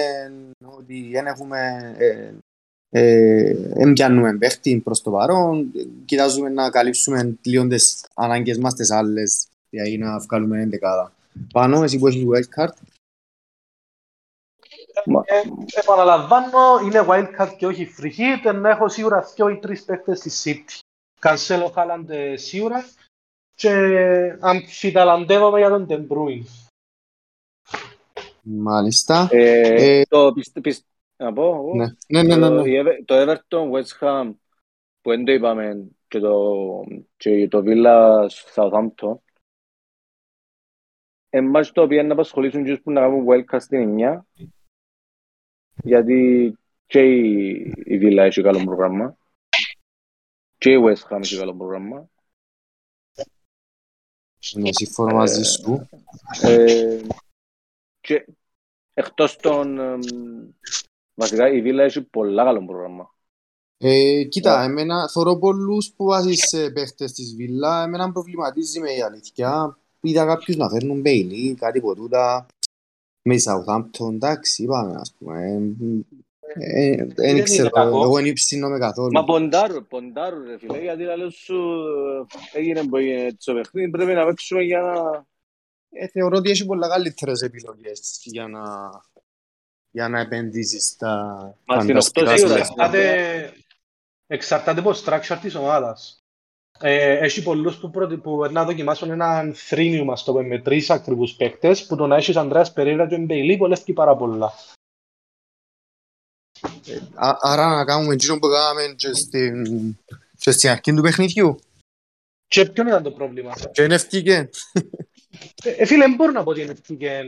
ότι 0.78 1.10
δεν 1.12 1.26
έχουμε... 1.26 1.96
Ε, 2.92 3.02
ε, 3.02 3.54
δεν 3.54 3.94
πιάνουμε 3.94 4.38
παίχτη 4.38 4.82
προς 4.84 5.02
το 5.02 5.12
παρόν, 5.12 5.72
κοιτάζουμε 6.06 6.50
να 6.50 6.70
καλύψουμε 6.70 7.38
λίγο 7.42 7.68
τις 7.68 8.06
ανάγκες 8.14 8.58
μας 8.58 8.74
τις 8.74 8.92
άλλες, 8.92 9.48
δηλαδή 9.70 9.98
να 9.98 10.20
βγάλουμε 10.20 10.62
εντεκάδα. 10.62 11.12
Πάνω, 11.54 11.84
εσύ 11.84 12.00
που 12.00 12.08
έχεις 12.08 12.24
wildcard. 12.26 12.74
Μα- 15.06 15.24
Ε, 15.26 15.42
επαναλαμβάνω, 15.80 16.80
είναι 16.86 17.06
wildcard 17.08 17.54
και 17.58 17.66
όχι 17.66 17.96
free 17.98 18.12
hit, 18.18 18.46
ενώ 18.46 18.68
έχω 18.70 18.90
σίγουρα 18.90 19.22
δύο 19.36 19.50
ή 19.50 19.58
τρεις 19.60 19.84
παίκτες 19.84 20.20
στη 20.20 20.32
City. 20.44 20.80
Κανσέλο 21.20 21.68
Χάλαντ 21.68 22.10
ε, 22.10 22.36
σίγουρα 22.38 22.86
και 23.56 23.72
αμφιταλαντεύομαι 24.40 25.60
για 25.60 25.70
τον 25.70 25.86
De 25.90 26.08
Bruyne. 26.08 26.46
Μάλιστα. 28.42 29.28
Ε, 29.32 30.00
Ε, 30.00 30.06
το 30.10 30.32
πιστε- 30.34 30.62
πιστε- 30.62 30.86
να 31.20 31.34
πω 31.34 31.44
εγώ. 31.44 31.76
Ναι, 31.76 31.86
ναι, 32.08 32.24
ναι, 32.24 32.36
ναι. 32.36 32.50
ναι. 32.50 32.56
Το- 32.56 32.66
η 32.66 32.76
Εύε- 32.76 33.06
Το 33.06 33.16
Everton 33.22 33.72
West 33.72 33.98
Ham 34.00 34.34
που 35.02 35.10
δεν 35.10 35.26
το 35.26 35.32
είπαμε 35.32 35.88
και 36.08 36.20
το, 36.20 36.84
και 37.18 37.48
το 37.48 37.64
Villa 37.66 38.28
Southampton 38.56 39.18
εμάς 41.30 41.72
το 41.72 41.82
οποίο 41.82 42.04
να 42.04 42.14
απασχολήσουν 42.14 42.66
και 42.66 42.78
που 42.78 42.92
να 42.92 43.02
κάνουν 43.02 43.26
wildcard 43.30 43.62
στην 43.62 43.96
9 44.00 44.20
γιατί 45.84 46.54
και 46.86 47.02
η, 47.02 47.50
η 47.84 48.00
Villa 48.02 48.18
έχει 48.18 48.42
καλό 48.42 48.64
πρόγραμμα 48.64 49.18
και 50.58 50.72
η 50.72 50.78
West 50.86 51.08
Ham 51.10 51.20
έχει 51.22 51.38
καλό 51.38 51.56
πρόγραμμα 51.56 52.10
Ναι, 54.54 54.70
συμφωνώ 54.74 55.16
μαζί 55.16 55.44
σου. 55.44 55.88
ε, 56.44 57.02
και 58.00 58.26
εκτός 58.94 59.36
των 59.36 59.80
εμ, 59.80 60.00
βασικά 61.20 61.50
η 61.52 61.62
Villa 61.66 61.78
έχει 61.78 62.02
πολλά 62.02 62.44
καλό 62.44 62.66
πρόγραμμα 62.66 63.14
Ε, 63.78 64.24
κοίτα, 64.24 64.64
εμένα 64.64 65.10
θωρώ 65.10 65.38
πολλούς 65.38 65.94
που 65.96 66.06
βάζεις 66.06 66.48
σε 66.48 66.70
παίχτες 66.70 67.12
της 67.12 67.36
Βίλα, 67.36 67.84
εμένα 67.84 68.12
προβληματίζει 68.12 68.80
με 68.80 68.92
η 68.92 69.02
αλήθεια. 69.02 69.78
Είδα 70.02 70.26
κάποιους 70.26 70.58
να 70.58 70.70
φέρνουν 70.70 71.02
Μπέιλι, 71.02 71.54
κάτι 71.54 71.78
από 71.78 71.96
τούτα, 71.96 72.46
με 73.22 73.34
η 73.34 73.42
Southampton, 73.46 74.14
εντάξει, 74.14 74.64
είπαμε, 74.64 74.96
ας 74.96 75.14
πούμε. 75.18 75.44
Ε, 76.54 76.92
ε, 76.92 77.06
Δεν 77.06 77.30
είναι 77.30 77.42
ξέρω, 77.42 77.70
κακό. 77.70 78.02
εγώ 78.02 78.16
δεν 78.16 78.26
υψινόμαι 78.26 78.78
καθόλου. 78.78 79.12
Μα 79.12 79.24
ποντάρουν, 79.24 79.88
ποντάρουν 79.88 80.44
ρε 80.44 80.58
φίλε, 80.58 80.82
γιατί 80.82 81.04
λέω 81.04 81.30
σου 81.30 81.56
έγινε 82.54 82.84
που 82.88 82.98
έγινε 82.98 83.38
το 83.44 83.54
παιχνίδι, 83.54 83.90
πρέπει 83.90 84.14
να 84.14 84.26
παίξουμε 84.26 84.62
για 84.62 84.82
να... 84.82 85.26
Ε, 85.92 86.08
θεωρώ 86.08 86.38
ότι 86.38 86.50
έχει 86.50 86.66
πολλά 86.66 86.88
καλύτερες 86.88 87.42
επιλογές 87.42 88.20
για 88.24 88.48
να, 88.48 88.62
για 89.92 90.10
να 90.10 90.20
επενδύσεις 90.20 90.86
στα 90.86 91.26
Μας 91.66 91.84
στην 91.84 91.88
φανταστικά 91.88 92.22
οκτώ 92.22 92.38
σίγουρα, 92.38 92.64
συλλογικά. 92.64 92.84
Εξαρτάται, 92.84 93.54
εξαρτάται 94.28 94.80
από 94.80 94.92
το 94.92 95.02
structure 95.06 95.38
της 95.42 95.56
ομάδας. 95.56 96.24
Ε, 96.82 97.18
έχει 97.18 97.44
πολλούς 97.44 97.78
που, 97.78 97.90
πρώτοι, 97.90 98.18
που 98.18 98.46
να 98.52 98.66
δοκιμάσουν 98.66 99.10
έναν 99.12 99.54
θρήνιο 99.56 100.04
μας 100.06 100.24
το 100.24 100.32
πούμε, 100.32 100.44
με 100.48 100.62
τρεις 100.62 100.90
ακριβούς 100.90 101.34
παίκτες 101.36 101.86
που 101.86 101.96
το 101.96 102.08
να 102.08 102.16
έχεις 102.16 102.36
Ανδρέας 102.36 102.74
Περίρα 102.74 103.08
και 103.08 103.18
Μπέιλι 103.18 103.56
βολεύει 103.56 103.94
πάρα 103.94 104.16
πολλά. 104.16 104.54
Α- 107.14 107.38
Άρα 107.42 107.76
να 107.76 107.86
κάνουμε 107.86 108.14
εκείνο 108.14 108.40
που 108.40 108.48
κάναμε 108.48 108.94
και 108.96 109.14
στην, 109.14 109.66
και 110.38 110.52
στην 110.52 110.70
αρχή 110.70 110.94
του 110.94 111.02
παιχνιδιού. 111.02 111.60
Και 112.48 112.66
ποιο 112.66 112.88
ήταν 112.88 113.04
το 113.04 113.12
πρόβλημα; 113.12 113.54
Και 113.72 113.84
είναι 113.84 113.96
ευκήκε. 113.96 114.50
Ε, 115.64 115.70
ε, 115.70 115.86
φίλε, 115.86 116.06
δεν 116.06 116.16
μπορώ 116.16 116.32
να 116.32 116.44
πω 116.44 116.50
ότι 116.50 116.62
είναι 116.62 116.72
ευκήκε 116.72 117.24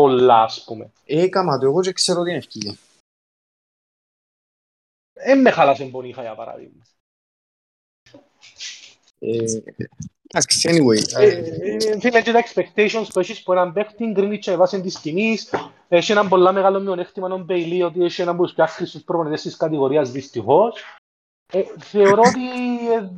πολλά, 0.00 0.42
ας 0.42 0.64
πούμε. 0.64 0.90
Έκαμα 1.04 1.58
το 1.58 1.66
εγώ 1.66 1.80
και 1.80 1.92
ξέρω 1.92 2.20
ότι 2.20 2.28
είναι 2.28 2.38
ευκήκε. 2.38 2.78
Δεν 5.12 5.40
με 5.40 5.50
χάλασε 5.50 5.84
πονήχα 5.84 6.22
για 6.22 6.34
παράδειγμα. 6.34 6.82
Ε, 9.18 9.44
Εντάξει, 10.32 10.68
anyway. 10.72 11.20
Ε, 11.20 11.26
ε, 11.26 11.76
ε, 11.76 12.00
Φίλε, 12.00 12.22
και 12.22 12.32
τα 12.32 12.44
expectations 12.44 13.06
που 13.12 13.18
έχεις 13.18 13.42
που 13.42 13.52
έναν 13.52 13.72
παίχτη 13.72 14.06
γκρίνιτσε 14.06 14.56
βάσει 14.56 14.80
της 14.80 15.00
τιμής. 15.00 15.54
Έχει 15.88 16.12
έναν 16.12 16.28
πολλά 16.28 16.52
μεγάλο 16.52 16.80
μειονέκτημα 16.80 17.34
ο 17.34 17.38
Μπέιλι 17.38 17.82
ότι 17.82 18.04
έχει 18.04 18.22
έναν 18.22 18.34
από 18.34 18.44
τους 18.44 18.54
πιο 18.54 18.64
άχρηστους 18.64 19.02
προπονητές 19.02 19.42
της 19.42 19.56
κατηγορίας 19.56 20.10
δυστυχώς. 20.10 20.84
Ε, 21.52 21.62
θεωρώ 21.78 22.22
ότι 22.22 22.46
ε, 22.92 23.10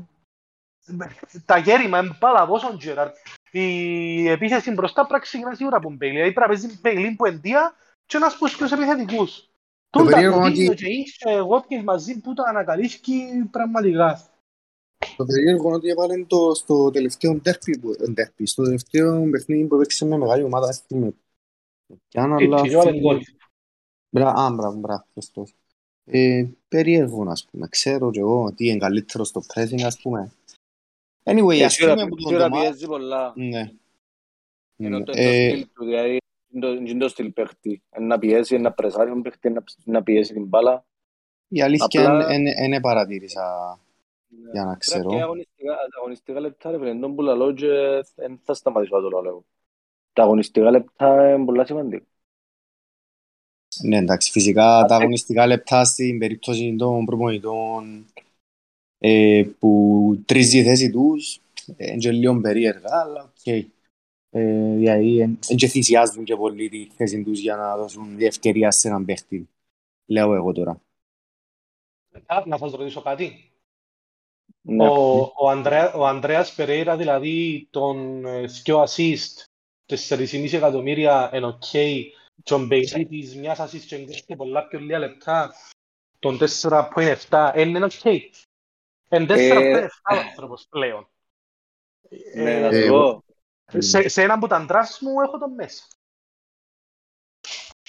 τα 1.45 1.59
γέρημα 1.59 1.99
είναι 1.99 2.17
πάρα 2.19 2.47
πόσο 2.47 2.77
Τζέραρτ. 2.77 3.17
Η 3.53 4.29
επίθεση 4.29 4.71
μπροστά 4.71 5.01
πρέπει 5.01 5.13
να 5.13 5.19
ξεκινά 5.19 5.55
σίγουρα 5.55 5.77
από 5.77 5.91
Μπέιλι. 5.91 6.15
Δηλαδή 6.15 6.33
πρέπει 6.33 6.51
να 6.51 6.59
παίζει 6.59 6.79
Μπέιλι 6.83 7.15
που 7.15 7.25
εντία 7.27 7.75
και 8.07 8.17
ένας 8.17 8.35
από 8.35 8.45
τους 8.45 8.57
πιο 8.57 8.67
επιθετικούς. 8.73 9.51
Τούν 9.91 10.05
τα 10.05 10.11
περίεργο 10.11 10.41
Κοτίνιο 10.41 10.71
ότι- 10.71 10.85
και 10.85 10.91
είχε 10.91 11.41
Watkins 11.51 11.85
μαζί 11.85 12.21
που 12.21 12.35
το 12.35 12.43
ανακαλύφθηκε 12.47 13.13
πραγματικά. 13.51 14.27
Το 15.17 15.25
περίεργο 15.25 15.67
είναι 15.67 15.77
ότι 15.77 15.89
έβαλε 15.89 16.25
το 16.25 16.55
στο 16.55 16.91
τελευταίο 16.91 17.35
ντέρπι, 17.35 17.79
που- 17.79 17.95
ε, 17.99 18.11
ντέρπι, 18.11 18.47
στο 18.47 18.63
τελευταίο 18.63 19.31
παιχνίδι 19.31 19.67
που 19.67 19.75
έπαιξε 19.75 20.05
με 20.05 20.17
μεγάλη 20.17 20.43
ομάδα, 20.43 20.69
ας 20.69 20.85
πούμε. 20.89 21.15
Κι 22.09 22.19
αν 22.19 22.33
αλλά... 22.33 22.59
Έτσι, 22.59 22.73
έβαλε 22.73 22.99
γκολ. 23.01 23.21
Μπρα, 24.11 24.29
α, 24.29 24.51
μπράβο, 24.51 24.79
μπράβο, 24.79 25.05
ευχαριστώ. 25.07 25.47
Ε, 26.05 26.47
περίεργο, 26.69 27.31
ας 27.31 27.45
πούμε. 27.51 27.69
Ξέρω 27.69 28.11
και 28.11 28.21
εγώ 28.21 28.43
ότι 28.45 28.69
είναι 28.69 28.79
καλύτερο 28.79 29.25
στο 29.25 29.43
pressing, 29.55 29.83
ας 29.83 30.01
πούμε. 30.01 30.33
Anyway, 31.23 31.61
ας 31.61 31.73
Σίγουρα 31.73 31.95
πούμε 31.95 32.09
που 32.09 32.17
τον 32.17 32.27
σίγουρα 32.29 32.49
το 32.49 32.55
μάτς- 32.55 32.69
πιέζει 32.69 32.87
πολλά. 32.87 33.33
Ναι. 33.37 33.71
Είναι 34.77 34.99
Ναι. 34.99 35.05
το 35.05 35.13
Ε, 35.17 35.49
στυλ 35.51 35.67
του, 35.75 35.85
δηλαδή 35.85 36.19
είναι 36.53 36.67
το- 36.67 36.73
είναι 36.73 36.99
το 36.99 37.09
στυλ 37.09 37.31
παίχτη. 37.31 37.83
Είναι 37.99 38.07
Να 38.07 38.19
πιέσει, 38.19 38.59
να 38.59 38.73
πρεσάρει 38.73 39.11
τον 39.11 39.23
παίχτη, 39.23 39.51
να- 39.51 39.65
να 39.85 40.03
πιέσει 40.03 40.33
την 40.33 40.45
μπάλα. 40.45 40.85
Η 41.49 41.63
αλήθεια 41.63 41.87
Απλά- 42.11 42.33
είναι 42.35 42.55
δεν 42.69 42.81
παρατήρησα 42.81 43.79
για 44.53 44.65
να 44.65 44.77
Πρέπει 44.77 44.85
και 44.85 44.91
ξέρω. 44.91 45.11
αγωνιστικά, 45.23 45.77
αγωνιστικά 45.99 46.41
λεπτά 46.41 46.71
ρε 46.71 46.79
φίλε, 46.79 46.95
τον 46.95 47.15
που 47.15 47.23
λαλώ 47.23 47.53
και 47.53 47.67
δεν 48.15 48.41
θα 48.45 48.55
σταματήσω 48.55 48.97
να 48.97 49.11
το 49.11 49.21
λέω. 49.21 49.45
Τα 50.13 50.23
αγωνιστικά 50.23 50.71
λεπτά 50.71 51.33
είναι 51.35 51.45
πολλά 51.45 51.67
σημαντικά. 51.67 52.05
Ναι, 53.83 53.97
εντάξει, 53.97 54.31
φυσικά 54.31 54.85
τα 54.89 54.95
αγωνιστικά 54.97 55.47
λεπτά 55.47 55.85
στην 55.85 56.19
περίπτωση 56.19 56.77
των 56.79 57.05
προπονητών 57.05 58.07
ε, 59.05 59.45
που 59.59 60.23
τρίζει 60.27 60.59
η 60.59 60.63
θέση 60.63 60.91
τους 60.91 61.41
ε, 61.77 61.87
είναι 61.87 61.97
και 61.97 62.13
λίγο 62.13 62.41
περίεργα, 62.41 63.01
αλλά 63.01 63.23
οκ. 63.23 63.47
Ε, 63.47 64.75
δηλαδή, 64.75 65.21
εν 65.21 65.39
εν 65.49 65.57
και 65.57 65.67
θυσιάζουν 65.67 66.25
και 66.25 66.37
πολύ 66.37 66.69
τη 66.69 66.87
θέση 66.97 67.23
τους 67.23 67.41
για 67.41 67.57
να 67.57 67.77
δώσουν 67.77 68.21
ευκαιρία 68.21 68.71
σε 68.71 68.89
έναν 68.89 69.05
παίχτη. 69.05 69.49
Λέω 70.07 70.35
εγώ 70.35 70.53
τώρα. 70.53 70.81
Α, 72.27 72.43
Να 72.47 72.59
σας 72.59 72.73
ρωτήσω 72.73 73.03
κάτι. 73.03 73.51
Ναι. 74.63 74.89
Ο, 74.89 75.33
ο, 75.37 75.49
Ανδρέα, 75.49 75.95
ο 75.95 76.07
Ανδρέας 76.07 76.55
Περέιρα, 76.55 76.97
δηλαδή, 76.97 77.67
τον 77.71 78.25
ε, 78.25 78.47
δυο 78.47 78.83
assist, 78.83 79.45
4,5 79.87 80.53
εκατομμύρια 80.53 81.31
εν 81.33 81.45
οκ, 81.45 81.65
τον 82.43 82.67
Μπέιλι 82.67 83.07
της 83.07 83.37
μιας 83.37 83.59
assist 83.61 83.85
και 83.87 83.95
εγκρίνεται 83.95 84.37
πολλά 84.37 84.67
πιο 84.67 84.79
λίγα 84.79 84.99
λεπτά, 84.99 85.55
τον 86.19 86.39
4,7, 86.61 87.53
είναι 87.57 87.85
οκ. 87.85 87.93
Εν 89.15 89.27
4,7 89.29 89.89
ο 90.13 90.15
άνθρωπος 90.15 90.67
πλέον. 90.71 91.09
Ναι, 92.35 92.57
Ε, 92.57 92.61
να 92.61 92.67
ε, 92.67 92.83
σου 92.83 92.89
πω. 92.89 93.25
σε, 93.79 94.09
σε 94.09 94.23
έναν 94.23 94.37
από 94.37 94.47
τα 94.47 94.65
drafts 94.65 95.01
μου 95.01 95.21
έχω 95.21 95.39
τον 95.39 95.53
μέσα. 95.55 95.85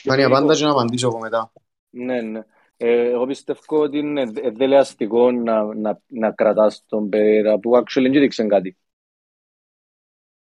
Κάνει 0.04 0.24
απάντα 0.24 0.56
και 0.56 0.64
να 0.64 0.72
απαντήσω 0.72 1.08
εγώ 1.08 1.20
μετά. 1.20 1.52
Ναι, 1.90 2.22
ναι. 2.22 2.42
Ε, 2.78 3.10
εγώ 3.10 3.26
πιστεύω 3.26 3.82
ότι 3.82 3.98
είναι 3.98 4.22
ε, 4.22 4.50
δελεαστικό 4.50 5.32
να, 5.32 5.76
να, 5.76 6.02
να 6.08 6.32
κρατάς 6.32 6.86
τον 6.86 7.10
Περέιρα 7.10 7.60
που 7.60 7.78
actually 7.78 8.02
δεν 8.02 8.16
έδειξε 8.16 8.46
κάτι. 8.46 8.78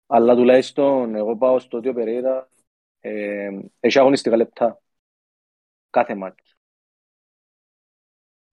Αλλά 0.07 0.35
τουλάχιστον 0.35 1.15
εγώ 1.15 1.37
πάω 1.37 1.59
στο 1.59 1.77
ότι 1.77 1.89
ο 1.89 1.93
Περέιρα 1.93 2.49
ε, 2.99 3.49
έχει 3.79 3.99
αγωνιστικά 3.99 4.35
λεπτά. 4.35 4.81
Κάθε 5.89 6.15
μάτς. 6.15 6.57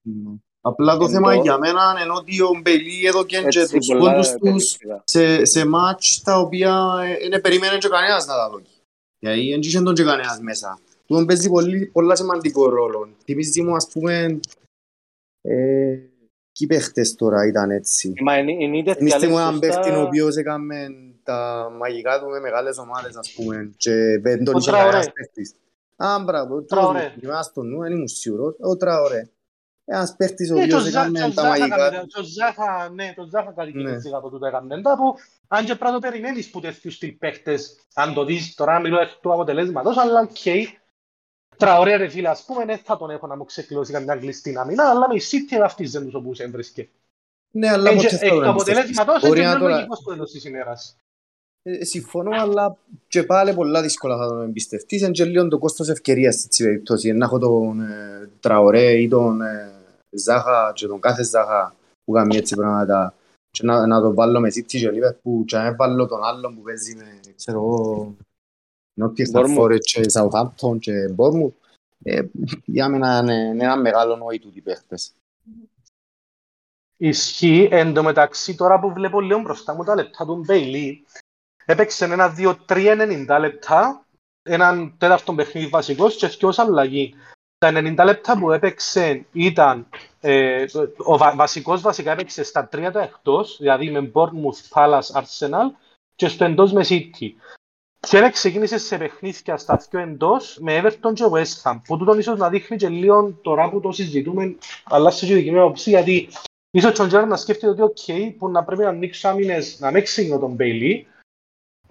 Ναι. 0.03 0.37
Απλά 0.65 0.97
το 0.97 1.05
Εν 1.05 1.11
θέμα 1.11 1.35
το- 1.35 1.43
για 1.43 1.59
μένα 1.59 1.95
είναι 2.03 2.13
ότι 2.17 2.41
ο 2.43 2.51
Μπελί 2.63 3.07
έδωκε 3.07 3.37
και 3.49 3.59
Έτσι 3.61 3.77
τους 3.77 3.87
πολλά 3.87 4.11
πόντους 4.11 4.29
τους 4.31 4.39
περιστικά. 4.41 5.03
σε, 5.05 5.45
σε 5.45 5.67
μάτς 5.67 6.23
τα 6.25 6.39
οποία 6.39 6.93
ε, 7.23 7.29
δεν 7.29 7.41
περίμενε 7.41 7.79
και 7.79 7.89
κανένας 7.89 8.27
να 8.27 8.35
τα 8.35 8.51
δώσει. 8.51 8.65
Γιατί 9.19 9.51
δεν 9.51 9.61
είχε 9.61 9.81
τον 9.81 9.95
και 9.95 10.03
κανένας 10.05 10.41
μέσα. 10.41 10.79
Του 11.07 11.15
τον 11.15 11.27
παίζει 11.27 11.49
πολύ, 11.49 11.87
πολλά 11.87 12.17
σημαντικό 12.17 12.69
ρόλο. 12.69 13.09
Θυμίζει 13.25 13.63
μου 13.63 13.75
ας 13.75 13.89
πούμε 13.93 14.41
ε, 15.41 15.97
ποιοι 16.59 16.67
παίχτες 16.69 17.15
τώρα 17.15 17.47
ήταν 17.47 17.71
έτσι. 17.71 18.13
Μα 18.23 18.39
είναι, 18.39 18.53
είναι 18.53 18.79
είτε 18.79 18.95
Θυμίστε 18.95 19.27
μου 19.29 19.39
έναν 19.39 19.53
σωστά- 19.55 19.81
παίχτη 19.83 19.91
ο 19.99 20.03
οποίος 20.03 20.37
έκαμε 20.37 20.87
τα 21.23 21.69
μαγικά 21.79 22.21
του 22.21 22.27
με 22.29 22.41
μεγάλες 22.41 22.79
ομάδες 22.79 23.17
ας 23.17 23.33
πούμε 23.33 23.73
και 23.77 23.93
δεν 24.23 24.45
τον 24.45 24.55
Ο 24.55 24.59
είχε 24.59 24.71
Τραωρέ. 24.71 24.91
κανένας 24.91 25.13
παίχτης. 25.13 25.55
Α, 25.97 26.19
μπράβο, 26.25 26.55
ο 26.57 26.63
Τραωρέ. 26.63 26.99
Τραωρέ. 26.99 27.15
Θυμάμαι 27.21 27.43
στον 27.43 27.69
νου, 27.69 27.81
δεν 27.81 27.93
ήμουν 27.93 28.09
σίγουρος. 28.09 28.55
Ο 28.61 28.77
Τραωρέ. 28.77 29.29
Ένας 29.85 30.15
παίχτης 30.17 30.51
ο 30.51 30.59
Ε, 30.59 30.63
οποίος 30.63 30.85
το 30.85 30.91
Ζα- 30.91 31.01
έκαμε 31.01 31.19
το 31.19 31.25
τα 31.35 31.43
Ζάχα 31.43 31.49
μαγικά 31.49 31.87
έκαμε- 31.87 32.01
του. 32.01 32.07
το 32.07 32.23
Ζάχα, 32.23 32.89
ναι, 32.95 33.13
το 33.17 33.25
Ζάχα 33.31 33.53
κάτι 33.53 33.73
Ναι. 33.73 33.83
κινήσεις 33.83 34.13
από 34.13 34.31
τούτα 34.31 34.49
έκαμε. 34.49 34.83
Τα 34.83 34.97
που, 34.97 35.15
αν 35.49 35.61
και 35.65 35.75
πρέπει 35.75 35.85
να 35.85 35.93
το 35.93 35.99
περιμένεις 35.99 36.51
που 36.51 36.61
τέτοιους 36.61 36.95
στυλ 36.95 37.11
παίχτες, 37.13 37.79
αν 37.95 38.15
το 38.15 38.25
δεις 38.25 38.55
τώρα 38.55 38.81
μιλώ 38.81 39.01
εκ 39.01 39.11
του 39.21 39.33
αποτελέσματος, 39.33 39.97
αλλά 39.97 40.21
οκ. 40.21 40.71
Τραωρέ 41.57 41.97
ρε 41.97 42.09
φίλε, 42.09 42.29
ας 42.29 42.45
πούμε, 42.45 42.65
δεν 42.65 42.79
θα 42.79 42.97
τον 42.97 43.11
έχω 43.11 43.27
να 43.27 43.37
μου 43.37 43.45
ξεκλώσει 43.45 43.93
καμιά 43.93 44.17
κλειστή 44.17 44.57
άμυνα, 44.59 44.89
αλλά 44.91 45.09
με 45.09 45.15
η 45.15 45.21
City 45.31 45.59
βαφτίζεν 45.59 46.05
τους 46.05 46.15
όπως 46.15 46.41
έβρισκε. 46.41 46.89
Ναι, 47.51 47.69
αλλά 47.71 47.91
Εν 47.91 47.99
και- 47.99 48.03
ποτέ 48.05 48.17
θα 48.17 48.25
εκ 48.27 48.31
τον 48.33 48.41
του 48.43 48.49
εμπιστευτείς. 48.49 48.99
αποτελέσματος, 48.99 49.29
Μπορεί 49.29 49.39
είναι 49.41 49.49
να 49.49 49.55
και 49.55 49.61
τώρα- 49.61 49.75
λογικός 49.75 49.99
στο 49.99 50.11
τέλος 50.11 50.31
της 50.31 50.45
ημέρας. 50.45 50.97
Ε, 51.63 51.85
Συμφωνώ, 51.85 52.31
αλλά 52.41 52.77
και 53.09 53.23
πάλι 53.23 53.55
πολλά 53.55 53.83
δύσκολα 53.83 54.17
θα 54.17 54.29
τον 54.29 54.43
εμπιστευτείς. 54.43 55.01
Είναι 55.01 55.11
και 55.11 55.25
λίγο 55.25 55.49
το 55.49 55.59
κόστος 55.59 55.89
ευκαιρίας 55.89 56.35
στην 56.35 56.67
περίπτωση. 56.67 57.13
Να 57.13 57.25
έχω 57.25 57.39
τον 57.39 57.81
ε, 57.81 58.31
Τραωρέ 58.41 58.93
ή 58.93 59.09
τον 59.09 59.41
ε, 59.41 59.73
Ζάχα 60.11 60.73
και 60.75 60.87
τον 60.87 61.01
κάθε 61.01 61.25
Ζάχα 61.25 61.75
που 62.05 62.13
κάνει 62.13 62.37
έτσι 62.37 62.57
πράγματα 62.57 63.15
και 63.51 63.65
να, 63.65 63.87
να 63.87 64.01
τον 64.01 64.15
βάλω 64.15 64.41
με 64.41 64.49
City 64.49 64.65
και 64.65 64.91
Liverpool 64.91 65.45
και 65.45 65.57
να 65.57 65.63
μην 65.63 65.77
βάλω 65.77 66.07
τον 66.07 66.25
άλλον 66.25 66.55
που 66.55 66.63
παίζει 66.63 66.97
με, 66.97 67.21
ξέρω 67.37 67.59
εγώ, 67.59 68.17
Nottingham 69.01 69.41
Bournemouth. 69.41 69.59
Forest 69.59 69.81
και 69.81 70.01
Southampton 70.13 70.79
και 70.79 71.15
Bournemouth. 71.17 71.53
Ε, 72.03 72.23
για 72.65 72.89
μένα 72.89 73.19
είναι, 73.19 73.35
είναι 73.35 73.65
ένα 73.65 73.77
μεγάλο 73.77 74.17
νόη 74.17 74.39
τούτοι 74.39 74.59
οι 74.59 74.63
παίχτες. 74.63 75.13
Ισχύει, 76.97 77.69
εν 77.71 77.95
τω 77.95 78.03
μεταξύ 78.03 78.55
τώρα 78.55 78.81
που 78.81 78.93
βλέπω 78.93 79.21
λίγο 79.21 79.41
μπροστά 79.41 79.75
μου 79.75 79.85
τα 79.85 79.95
λεπτά 79.95 80.25
του 80.25 80.43
Μπέιλι, 80.47 81.05
έπαιξε 81.65 82.05
ένα 82.05 82.35
2-3-90 82.69 83.37
λεπτά, 83.41 84.07
έναν 84.43 84.95
τέταρτο 84.99 85.35
παιχνίδι 85.35 85.67
βασικός 85.67 86.17
και 86.17 86.27
δυο 86.27 86.53
αλλαγή. 86.57 87.15
Τα 87.59 87.71
90 87.75 88.05
λεπτά 88.05 88.39
που 88.39 88.51
έπαιξε 88.51 89.25
ήταν, 89.33 89.87
ε, 90.21 90.65
ο 90.97 91.17
βα- 91.17 91.35
βασικός 91.37 91.81
βασικά 91.81 92.13
έπαιξε 92.13 92.43
στα 92.43 92.67
τρία 92.69 92.93
τα 92.93 93.03
εκτός, 93.03 93.57
δηλαδή 93.61 93.91
με 93.91 94.11
Bournemouth, 94.15 94.69
Palace, 94.75 95.21
Arsenal 95.23 95.67
και 96.15 96.29
στο 96.29 96.45
εντός 96.45 96.73
με 96.73 96.85
City. 96.89 97.29
Και 98.09 98.17
ένα 98.17 98.31
ξεκίνησε 98.31 98.79
σε 98.79 98.99
παιχνίδια 98.99 99.57
στα 99.57 99.87
δυο 99.91 100.01
εντός 100.01 100.59
με 100.61 100.81
Everton 100.83 101.13
και 101.15 101.25
West 101.33 101.63
Ham, 101.63 101.81
που 101.85 101.97
τούτον 101.97 102.19
ίσως 102.19 102.39
να 102.39 102.49
δείχνει 102.49 102.77
και 102.77 102.89
λίγο 102.89 103.33
τώρα 103.43 103.71
που 103.71 103.81
το 103.81 103.93
συζητούμε, 103.93 104.57
αλλά 104.85 105.11
σε 105.11 105.27
και 105.27 105.35
δική 105.35 105.51
μου 105.51 105.61
άποψη, 105.63 105.91
γιατί 105.91 106.29
Ίσως 106.75 106.93
τον 106.93 107.09
Τζέραρντ 107.09 107.29
να 107.29 107.37
σκέφτεται 107.37 107.83
ότι 107.83 107.83
οκ, 107.83 108.37
που 108.39 108.49
να 108.49 108.65
πρέπει 108.65 108.83
να 108.83 108.89
ανοίξω 108.89 109.29
άμυνες 109.29 109.79
να 109.81 109.91
μην 109.91 110.03
ξεκινώ 110.03 110.39
τον 110.39 110.51
Μπέιλι, 110.51 111.07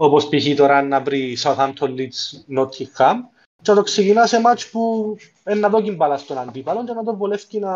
όπως 0.02 0.30
π.χ. 0.30 0.56
τώρα 0.56 0.82
να 0.82 1.02
βρει 1.02 1.38
Southampton 1.40 1.96
Leeds 1.96 2.58
Nottingham, 2.58 3.16
και 3.62 3.72
να 3.72 3.76
το 3.76 3.84
ξεκινά 3.84 4.28
σε 4.28 4.40
μάτς 4.40 4.70
που 4.70 5.16
ε, 5.44 5.56
να 5.56 5.70
δώσει 5.70 5.92
μπάλα 5.92 6.18
στον 6.18 6.38
αντίπαλο 6.38 6.86
και 6.86 6.94
να 6.94 7.04
τον 7.04 7.18
βολεύει 7.18 7.60
να, 7.60 7.74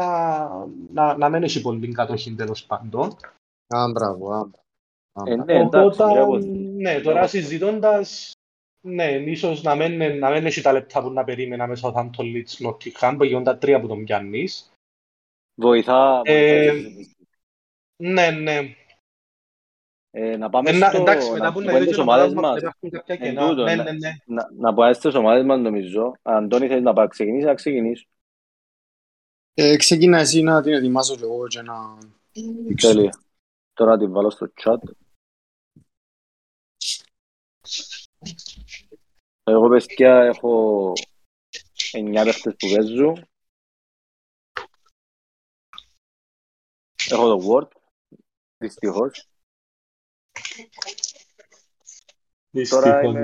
να, 0.94 1.18
να 1.18 1.30
μην 1.30 1.44
έχει 1.44 1.62
πολύ 1.62 1.92
κατοχή 1.92 2.36
τέλος 2.36 2.66
πάντων. 2.66 3.16
Α, 3.68 3.92
μπράβο, 3.92 4.32
α, 4.32 4.46
μπράβο. 4.46 5.32
Ε, 5.32 5.36
ναι, 5.36 5.60
εντάξει, 5.60 6.02
Οπότε, 6.02 6.14
μπράβο. 6.14 6.38
ναι, 6.76 7.00
τώρα 7.00 7.28
συζητώντας, 7.28 8.32
ναι, 8.82 9.12
ίσως 9.12 9.64
να 9.64 9.76
μην, 9.76 10.18
να 10.18 10.30
μην 10.30 10.46
έχει 10.46 10.62
τα 10.62 10.72
λεπτά 10.72 11.02
που 11.02 11.10
να 11.10 11.24
περίμενα 11.24 11.68
με 11.68 11.78
Southampton 11.82 12.10
Leeds 12.18 12.68
Nottingham, 12.68 13.16
που 13.18 13.24
γίνονται 13.24 13.52
τα 13.52 13.58
τρία 13.58 13.80
που 13.80 13.88
τον 13.88 14.04
πιάνεις. 14.04 14.72
Βοηθά. 15.56 16.22
Ε, 16.24 16.72
βοηθά. 16.72 17.10
Ναι, 17.96 18.30
ναι. 18.30 18.76
Ε, 20.18 20.38
να 20.38 20.50
πάμε 20.50 20.70
Ε, 20.70 20.78
να- 20.78 20.90
στο, 20.90 21.02
εντάξει, 21.02 21.32
μετά 21.32 21.44
να 21.46 21.52
που 21.54 21.60
πούμε 21.60 21.72
είναι 21.72 21.80
τις 21.80 21.88
τις 21.90 21.98
ομάδες 21.98 22.32
ομάδες 22.32 22.42
μας, 22.44 22.52
μας. 22.52 22.58
υπάρχουν 22.62 22.90
κάποια 22.90 23.16
Εν 23.16 23.22
κενά. 23.22 23.50
τούτο, 23.50 23.64
Ναι, 23.64 23.76
ναι. 23.76 23.84
ναι, 23.84 23.92
ναι. 23.92 24.12
Να, 24.26 24.50
να 24.58 24.74
πάει 24.74 24.94
στις 24.94 25.14
ομάδες 25.16 25.44
μας 25.46 25.60
νομίζω. 25.60 26.12
Αντώνη 26.22 26.68
θέλεις 26.68 26.84
να 26.84 26.94
πάει 26.94 27.08
ξεκινήσεις, 27.08 27.46
να 27.46 27.54
ξεκινήσω. 27.54 28.06
Ε, 29.54 29.76
ξεκίνα 29.76 30.18
εσύ 30.20 30.42
να 30.42 30.62
την 30.62 30.74
ετοιμάσω 30.74 31.16
και 31.16 31.24
εγώ 31.24 31.48
και 31.48 31.62
να 31.62 31.98
δείξω. 32.68 32.88
Τέλεια. 32.88 33.20
Τώρα 33.74 33.98
την 33.98 34.12
βάλω 34.12 34.30
στο 34.30 34.52
chat. 34.64 34.78
Εγώ 39.44 39.70
παιδιά 39.70 40.16
έχω 40.24 40.94
9 41.92 42.24
παίχτες 42.24 42.56
που 42.58 42.68
παίζουν. 42.76 43.26
Έχω 47.10 47.38
το 47.38 47.48
Word. 47.50 47.68
Δυστυχώς. 48.58 49.28
Τώρα 52.70 53.02
είμαι, 53.02 53.24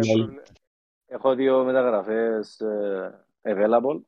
έχω 1.06 1.36
δύο 1.36 1.64
μεταγραφές 1.64 2.60
ε, 2.60 3.26
available 3.42 4.02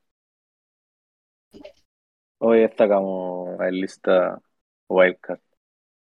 Όχι, 2.37 2.59
δεν 2.59 2.69
θα 2.75 2.87
κάνω 2.87 3.45
ε, 3.59 3.71
λίστα 3.71 4.41
wildcard. 4.87 5.41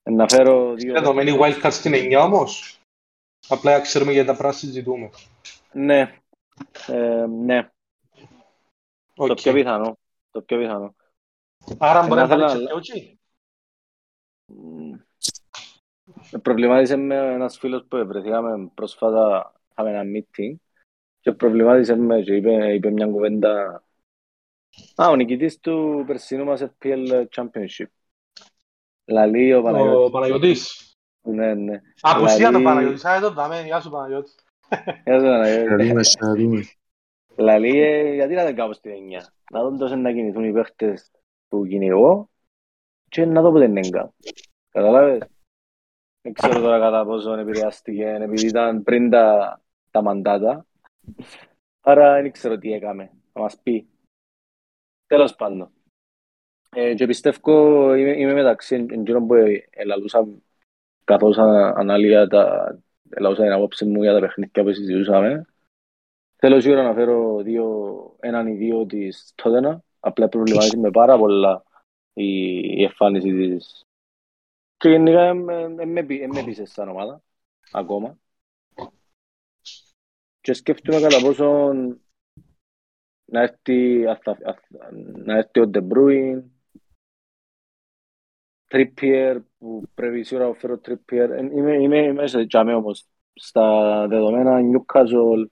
Ε, 0.04 0.12
Να 0.12 0.28
φέρω 0.30 0.74
δύο... 0.74 0.90
Είναι 0.90 1.00
δεδομένη 1.00 1.38
wildcard 1.42 1.72
στην 1.72 1.92
9 1.96 2.22
όμως. 2.24 2.82
Απλά 3.48 3.70
για 3.70 3.80
να 3.80 3.86
ξέρουμε 3.86 4.12
για 4.12 4.26
τα 4.26 4.36
πράγματα 4.36 4.58
συζητούμε. 4.58 5.10
Ναι. 5.72 6.20
Ε, 6.88 7.26
ναι. 7.26 7.70
Το 9.14 9.24
Οκ. 9.24 9.34
πιο 9.34 9.54
πιθανό. 9.54 9.98
Το 10.38 10.44
πιο 10.46 10.58
πιθανό. 10.58 10.96
Άρα 11.78 12.02
μπορεί 12.08 12.20
να 12.20 12.24
ήθελα 12.26 12.48
βάλει 12.48 12.54
να- 12.54 12.66
και 12.66 12.66
Πιότσι. 12.74 13.20
Μμ. 14.54 14.94
Προβλημάτισε 16.42 16.96
με 16.96 17.16
ένας 17.16 17.58
φίλος 17.58 17.86
που 17.88 18.06
βρεθήκαμε 18.08 18.72
πρόσφατα, 18.74 19.54
είχαμε 19.72 19.90
ένα 19.90 20.02
meeting 20.04 20.56
και 21.20 21.32
προβλημάτισε 21.32 21.96
με 21.96 22.22
και 22.22 22.36
είπε, 22.36 22.74
είπε 22.74 22.92
μια 22.92 23.08
κουβέντα 23.08 23.84
Α, 24.96 25.08
ο 25.10 25.16
νικητής 25.16 25.60
του 25.60 26.04
περσινού 26.08 26.46
μας 26.46 26.62
FPL 26.62 27.26
Championship. 27.36 27.86
Λαλεί 29.06 29.54
ο 29.54 29.58
Ο 29.60 29.62
Παναγιώτης. 29.62 30.12
Παναγιώτης. 30.12 30.96
Ναι, 31.22 31.54
ναι. 31.54 31.82
Απουσία 32.02 32.36
Δηλαδή- 32.36 32.56
ο 32.56 32.64
Παναγιώτης. 32.64 33.06
Α, 33.06 33.16
εδώ 33.16 33.32
δάμε. 33.32 33.62
Γεια 33.62 33.80
σου 33.82 33.90
Παναγιώτη. 33.90 34.32
Γεια 35.04 35.20
σου, 35.20 36.18
Παναγιώτη. 36.20 36.78
Να 37.38 37.60
δούμε, 37.60 37.60
να 37.60 37.60
δούμε. 37.60 37.70
Λαλεί, 37.70 37.80
ε, 37.80 38.14
γιατί 38.14 38.34
να 38.34 38.44
δεν 38.44 38.56
κάνω 38.56 38.74
στην 38.74 38.92
εννιά; 38.92 39.34
Να 39.52 39.64
δουν 39.64 39.78
τόσο 39.78 39.96
να 39.96 40.12
κινηθούν 40.12 40.44
οι 40.44 40.52
παίχτες 40.52 41.12
που 41.48 41.66
κυνηγώ 41.66 42.30
και 43.10 43.26
να 43.26 43.42
δω 43.42 43.52
ποτέ 43.52 43.68
δεν 43.68 43.90
κάνω. 43.90 44.14
Καταλάβες; 44.70 45.28
Δεν 46.22 46.34
ξέρω 46.34 46.62
τώρα 46.62 46.80
κατά 46.80 47.06
πόσο 47.06 47.34
επηρεάστηκε 47.34 48.06
επειδή 48.06 48.48
ήταν 48.48 48.84
πριν 48.84 49.10
τα, 49.10 49.62
τα 49.92 50.02
μαντάτα. 50.02 50.66
Άρα 51.82 52.22
δεν 52.22 52.32
ξέρω 52.32 52.58
τι 52.58 52.74
έκαμε. 52.74 53.12
Θα 53.34 53.40
μας 53.40 53.60
πει. 53.64 53.88
Τέλος 55.08 55.36
πάντων. 55.36 55.72
Ε, 56.70 56.94
και 56.94 57.06
πιστεύω 57.06 57.94
είμαι, 57.94 58.12
είμαι 58.18 58.34
μεταξύ 58.34 58.76
εκείνων 58.76 59.28
που 59.28 59.34
ε, 59.34 59.68
ελαλούσα 59.70 60.28
καθώς 61.04 61.38
ανα- 61.38 61.74
ανάλυα 61.78 62.28
τα 62.28 62.78
ελαλούσα 63.10 63.42
την 63.44 63.52
απόψη 63.52 63.86
μου 63.86 64.02
για 64.02 64.14
τα 64.14 64.20
παιχνίδια 64.20 64.64
που 64.64 64.74
συζητούσαμε. 64.74 65.46
Θέλω 66.40 66.62
σίγουρα 66.62 66.84
να 66.84 66.94
φέρω 66.94 67.42
δύο, 67.42 68.16
έναν 68.20 68.48
ή 68.48 68.54
δύο 68.56 68.86
της 68.86 69.34
Τότενα. 69.36 69.84
Απλά 70.00 70.30
προβλημάτισε 70.30 70.78
με 70.78 70.92
πάρα 70.92 71.18
πολλά 71.18 71.64
η, 72.14 72.60
η 72.60 72.84
εμφάνιση 72.84 73.32
της. 73.32 73.86
Και 74.78 74.90
γενικά 74.90 75.22
ε, 75.22 75.30
ε, 75.30 75.86
με 75.86 76.04
πει- 76.04 76.22
ε, 76.22 76.28
με 76.28 76.44
πείσε 76.44 76.66
σαν 76.66 76.90
ομάδα, 76.90 77.22
ακόμα. 77.72 78.18
Και 80.42 80.54
σκέφτομαι 80.54 81.00
κατά 81.00 81.22
πόσον 81.22 82.02
να 83.26 83.42
έρθει, 83.42 84.08
αθα- 84.08 84.38
αθα- 84.44 84.92
να 85.16 85.38
έρθει 85.38 85.60
ο 85.60 85.70
De 85.74 85.88
Bruyne, 85.88 86.44
Trippier, 88.70 89.38
που 89.58 89.84
πρέπει 89.94 90.24
σίγουρα 90.24 90.48
να 90.48 90.54
φέρω 90.54 90.80
Trippier. 90.88 91.30
Ε, 91.30 91.38
Είμαι, 91.38 91.74
είμαι, 91.74 91.98
είμαι 91.98 92.28
σε 92.28 92.46
τζάμε 92.46 92.74
όμως. 92.74 93.06
Στα 93.34 94.08
δεδομένα 94.08 94.60
Newcastle, 94.62 95.46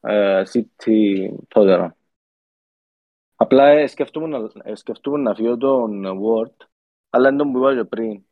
ε, 0.00 0.42
City, 0.52 1.28
Tottenham. 1.54 1.88
Απλά 3.36 3.68
ε, 3.68 3.86
σκεφτούμε 3.86 4.26
να, 4.26 4.50
ε, 4.62 4.74
σκεφτούμε 4.74 5.18
να 5.18 5.34
φύγω 5.34 5.56
τον 5.56 6.04
Word, 6.04 6.66
αλλά 7.10 7.28
είναι 7.28 7.38
το 7.38 7.44
που 7.50 7.58
είπα 7.58 7.74
και 7.74 7.84
πριν. 7.84 8.22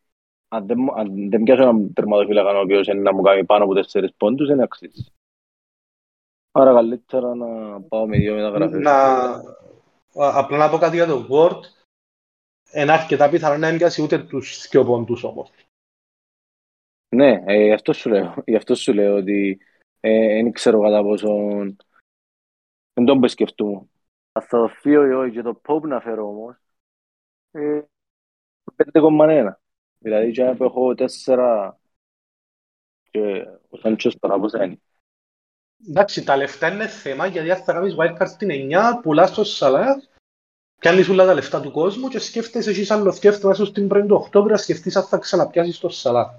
Αν 0.48 0.66
δεν, 0.66 0.76
μου- 0.78 0.94
αν 0.94 1.30
δεν 1.30 1.42
πιάσω 1.42 1.62
έναν 1.62 1.92
τερματοφύλακα 1.92 2.58
ο 2.58 2.60
οποίος 2.60 2.86
είναι 2.86 3.00
να 3.00 3.14
μου 3.14 3.22
κάνει 3.22 3.44
πάνω 3.44 3.64
από 3.64 3.74
τέσσερις 3.74 4.14
πόντους, 4.16 4.48
δεν 4.48 4.60
αξίζει. 4.60 5.04
Άρα 6.52 6.72
καλύτερα 6.72 7.34
να 7.34 7.80
πάω 7.80 8.06
με 8.06 8.16
δύο 8.16 8.34
μεταγραφές. 8.34 8.80
Να... 8.80 8.92
α- 8.92 10.38
Απλά 10.38 10.56
να 10.56 10.70
πω 10.70 10.78
κάτι 10.78 10.96
για 10.96 11.06
το 11.06 11.26
Word. 11.30 11.60
Είναι 12.74 12.92
αρκετά 12.92 13.28
πιθανό 13.28 13.56
να 13.56 13.68
μην 13.68 13.76
πιάσει 13.78 14.02
ούτε 14.02 14.18
τους 14.18 14.68
δυο 14.68 14.84
πόντους 14.84 15.24
όμως. 15.24 15.50
Ναι, 17.08 17.42
ε, 17.46 17.64
γι' 17.64 17.72
αυτό 17.72 17.92
σου 17.92 18.08
λέω. 18.08 18.34
Γι' 18.44 18.56
αυτό 18.56 18.74
σου 18.74 18.92
λέω 18.92 19.16
ότι 19.16 19.58
ε, 19.60 19.75
δεν 20.00 20.52
ξέρω 20.52 20.80
κατά 20.80 21.02
πόσο 21.02 21.28
δεν 22.92 23.04
τον 23.04 23.20
που 23.20 23.28
σκεφτούμε. 23.28 23.86
Θα 24.32 24.46
το 24.46 24.68
φύγω 24.68 25.06
ή 25.06 25.12
όχι 25.12 25.32
και 25.32 25.42
το 25.42 25.60
Pope 25.66 25.82
να 25.82 26.00
φέρω 26.00 26.28
όμως. 26.28 26.56
Ε, 27.50 27.80
5,1. 28.92 29.52
Δηλαδή 29.98 30.32
και 30.32 30.54
που 30.56 30.64
έχω 30.64 30.94
4 31.24 31.72
και 33.10 33.46
ο 33.68 33.76
Σάντσος 33.76 34.18
τώρα 34.18 34.38
πώς 34.38 34.52
είναι. 34.52 34.80
Εντάξει, 35.88 36.24
τα 36.24 36.36
λεφτά 36.36 36.72
είναι 36.72 36.88
θέμα 36.88 37.26
γιατί 37.26 37.50
αν 37.50 37.62
θα 37.62 37.72
κάνεις 37.72 37.94
wildcard 37.98 38.28
στην 38.28 38.48
9, 38.50 39.00
πουλάς 39.02 39.32
το 39.32 39.44
Σαλάχ, 39.44 39.96
πιάνεις 40.80 41.08
όλα 41.08 41.24
τα 41.24 41.34
λεφτά 41.34 41.60
του 41.60 41.70
κόσμου 41.70 42.08
και 42.08 42.18
σκέφτεσαι 42.18 42.70
εσείς 42.70 42.90
άλλο 42.90 43.12
σκέφτεσαι 43.12 43.46
μέσα 43.46 43.64
στην 43.64 43.88
1η 43.92 44.04
του 44.08 44.16
Οκτώβρη 44.16 44.52
να 44.52 44.58
σκεφτείς 44.58 44.96
αν 44.96 45.04
θα 45.04 45.18
ξαναπιάσεις 45.18 45.78
το 45.78 45.88
Σαλάχ. 45.88 46.34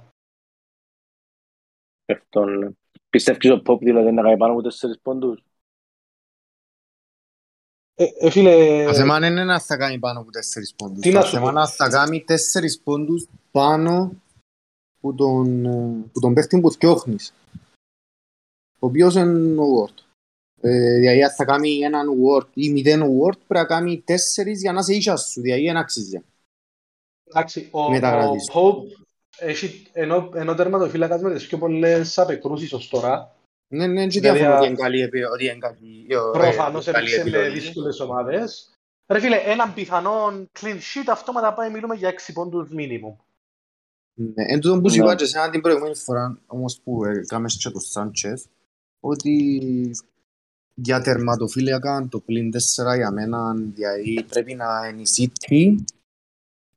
Αυτόν. 2.05 2.77
Πιστεύεις 3.17 3.51
ο 3.51 3.61
Pope 3.65 3.79
δηλαδή 3.79 4.11
να 4.11 4.21
κάνει 4.21 4.37
πάνω 4.37 4.53
από 4.53 4.61
4 4.61 4.99
πόντους; 5.01 5.43
Ε, 7.95 8.05
ε, 8.19 8.29
φίλε, 8.29 8.85
Το 8.85 8.93
θέμα 8.93 9.27
είναι 9.27 9.43
να 9.43 9.59
θα 9.59 9.77
κάνει 9.77 9.99
πάνω 9.99 10.19
από 10.19 10.31
τέσσερις 10.31 10.73
πόντους. 10.75 10.99
Τι 11.01 11.11
Το 11.11 11.17
να 11.17 11.23
σου 11.23 11.29
θέμα 11.31 11.43
πω. 11.43 11.49
είναι 11.49 11.59
να 11.59 11.67
θα 11.67 11.89
κάνει 11.89 12.23
τέσσερις 12.23 12.79
πόντους 12.79 13.27
πάνω 13.51 14.11
που 14.99 15.15
τον, 15.15 15.65
ε, 15.65 16.09
που 16.11 16.19
τον 16.19 16.33
παίχτη 16.33 16.59
που 16.59 16.71
θκιώχνεις. 16.71 17.33
Ο 18.79 18.87
οποίος 18.87 19.15
είναι 19.15 19.61
ο 19.61 19.65
Word. 19.75 20.03
Ε, 20.61 20.97
δηλαδή 20.99 21.23
αν 21.23 21.31
θα 21.31 21.45
κάνει 21.45 21.77
έναν 21.79 22.07
Word 22.09 22.47
ή 22.53 22.69
μηδέν 22.69 23.01
Word 23.01 23.37
πρέπει 23.47 23.47
να 23.47 23.65
κάνει 23.65 24.01
τέσσερις 24.05 24.61
για 24.61 24.71
να 24.71 24.81
σε 24.81 24.93
ίσιας 24.93 25.29
σου. 25.29 25.41
Δηλαδή 25.41 25.65
δεν 25.65 25.77
αξίζει. 25.77 26.23
εντάξει, 27.23 27.69
ο, 27.71 27.81
ο 27.81 27.89
μεταγραφής. 27.89 28.49
Pope 28.53 29.05
έχει, 29.39 29.87
ενώ, 29.93 30.29
ενώ 30.33 30.55
τερματοφύλακας 30.55 31.21
με 31.21 31.33
τις 31.33 31.47
πιο 31.47 31.57
πολλές 31.57 32.17
απεκρούσεις 32.17 32.73
ως 32.73 32.87
τώρα, 32.89 33.35
Ναι, 33.73 33.87
ναι, 33.87 34.07
και 34.07 34.19
Δηλαδή, 34.19 34.37
διαφωνώ 34.37 34.55
α, 34.55 34.59
ότι 34.59 34.67
είναι 34.67 34.75
καλή 34.77 35.01
επι- 35.01 35.25
ότι 35.33 35.43
είναι 35.45 35.57
καλή- 35.57 36.11
ε, 36.11 36.15
ε, 36.15 36.17
προφανώς 36.31 36.85
καλή 36.85 37.13
έπαιξε 37.13 37.29
με 37.29 37.37
επιλογή. 37.37 37.59
δύσκολες 37.59 37.99
ομάδες. 37.99 38.71
Ρε 39.11 39.19
φίλε, 39.19 39.35
έναν 39.35 39.73
πιθανόν 39.73 40.49
clean 40.59 40.75
sheet 40.75 41.07
αυτόματα 41.11 41.53
πάει 41.53 41.69
μιλούμε 41.71 41.95
για 41.95 42.09
6 42.09 42.33
πόντους 42.33 42.69
minimum. 42.71 43.15
Ναι, 44.19 44.43
εν 44.47 44.59
τούτον 44.59 44.81
που 44.81 44.89
σου 44.89 44.97
Ναι. 44.97 45.03
είπα 45.03 45.15
και 45.15 45.23
εσένα 45.23 45.49
την 45.49 45.61
προηγούμενη 45.61 45.95
φορά, 45.95 46.39
όμως 46.47 46.79
που 46.83 47.05
έκαμε 47.05 47.47
και 47.59 47.69
το 47.69 47.79
Σάντσες, 47.79 48.45
ότι 48.99 49.91
για 50.73 51.01
τερματοφύλακα 51.01 52.07
το 52.11 52.19
πλήν 52.19 52.51
4 52.51 52.95
για 52.95 53.11
μένα 53.11 53.53
δηλαδή 53.55 54.23
πρέπει 54.29 54.53
να 54.53 54.87
είναι 54.87 55.01
η 55.01 55.07
City, 55.17 55.75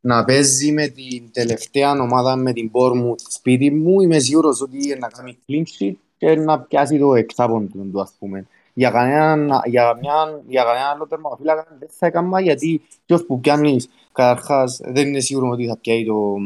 να 0.01 0.24
παίζει 0.24 0.72
με 0.72 0.86
την 0.86 1.30
τελευταία 1.32 1.90
ομάδα 1.90 2.36
με 2.36 2.53
την 2.53 2.70
Bournemouth 2.72 3.20
σπίτι 3.28 3.70
μου, 3.70 4.01
είμαι 4.01 4.18
σίγουρος 4.18 4.61
ότι 4.61 4.96
να 4.98 5.09
κάνει 5.09 5.38
clean 5.48 5.62
sheet 5.78 5.92
και 6.16 6.34
να 6.34 6.61
πιάσει 6.61 6.98
το 6.98 7.14
εξάποντο 7.14 7.84
του 7.92 8.01
ας 8.01 8.12
πούμε. 8.18 8.46
Για 8.74 8.90
κανέναν, 8.90 9.61
για 9.64 9.98
μια, 10.01 10.42
για 10.48 10.64
κανέναν 10.64 10.90
άλλο 10.90 11.07
τερματοφύλακα 11.07 11.66
δεν 11.78 11.88
θα 11.92 12.07
έκανα 12.07 12.40
γιατί 12.40 12.82
ποιος 13.07 13.24
που 13.26 13.40
πιάνεις 13.40 13.88
καταρχάς 14.12 14.80
δεν 14.84 15.09
είναι 15.09 15.20
σίγουρος 15.20 15.53
ότι 15.53 15.66
θα 15.66 15.76
πιάει 15.76 16.05
το, 16.05 16.36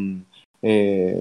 ε, 0.60 1.20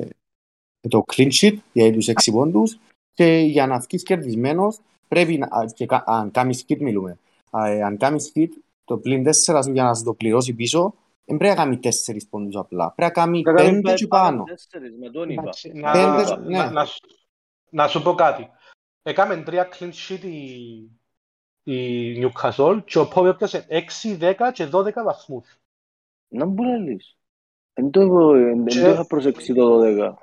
το 0.90 1.04
clean 1.14 1.30
sheet 1.42 1.56
για 1.74 1.94
τους 1.94 2.08
έξι 2.08 2.32
πόντους 2.32 2.80
και 3.14 3.26
για 3.26 3.68
να 3.68 3.80
βγεις 3.80 4.04
κερδισμένος 4.04 4.80
πρέπει 5.08 5.38
να, 5.38 5.46
α, 5.46 5.66
και, 5.74 5.86
κα- 5.86 6.04
αν 6.08 6.32
κάνεις 6.32 6.66
hit 6.68 6.78
μιλούμε, 6.80 7.18
Α, 7.50 7.68
ε, 7.68 7.82
αν 7.84 7.98
κάνεις 7.98 8.32
hit 8.36 8.50
το 8.86 8.98
πλήν 8.98 9.24
4 9.24 9.62
σου 9.64 9.72
για 9.72 9.84
να 9.84 9.94
σου 9.96 10.04
το 10.04 10.14
πληρώσει 10.14 10.54
πίσω 10.54 10.94
δεν 11.26 11.38
πρέπει 11.38 11.56
να 11.58 11.64
κάνει 11.64 11.80
4 11.84 11.90
πόντους 12.30 12.56
απλά, 12.56 12.92
πρέπει 12.92 13.18
να 13.18 13.24
κάνει 13.24 13.42
Θα 13.44 13.54
κάνει 13.54 13.82
5 13.86 13.94
και 13.96 14.08
πάνω 14.08 14.24
πάνω. 14.24 14.42
από 14.42 14.50
τέσσερις, 14.50 14.98
με 14.98 15.10
τον 15.10 15.30
είπα. 15.30 15.42
Εντάξει, 15.42 15.72
να, 15.74 15.92
Πέντε, 15.92 16.08
να, 16.08 16.38
ναι. 16.38 16.70
να, 16.72 16.86
σου- 16.86 17.06
να 17.70 17.88
σου 17.88 18.02
πω 18.02 18.14
κάτι. 18.14 18.50
Έκαμε 19.02 19.38
τρία 19.38 19.70
clean 19.74 19.90
sheet 20.08 20.24
η, 20.24 21.74
η 21.74 22.26
Newcastle 22.26 22.80
και 22.86 23.00
ο 23.00 23.10
Pope 23.16 23.26
έπιασε 23.26 23.66
6, 23.70 24.18
10 24.20 24.34
και 24.54 24.70
12 24.72 24.94
βαθμούς. 25.04 25.58
Να 26.28 26.46
μου 26.46 26.64
λες. 26.64 27.18
Εν 27.74 27.92
το 27.92 28.02
εν 28.34 28.66
Και- 28.66 28.82
το 28.82 28.90
είχα 28.90 29.08
προσέξει 29.08 29.54
το 29.54 29.80
12. 29.82 30.14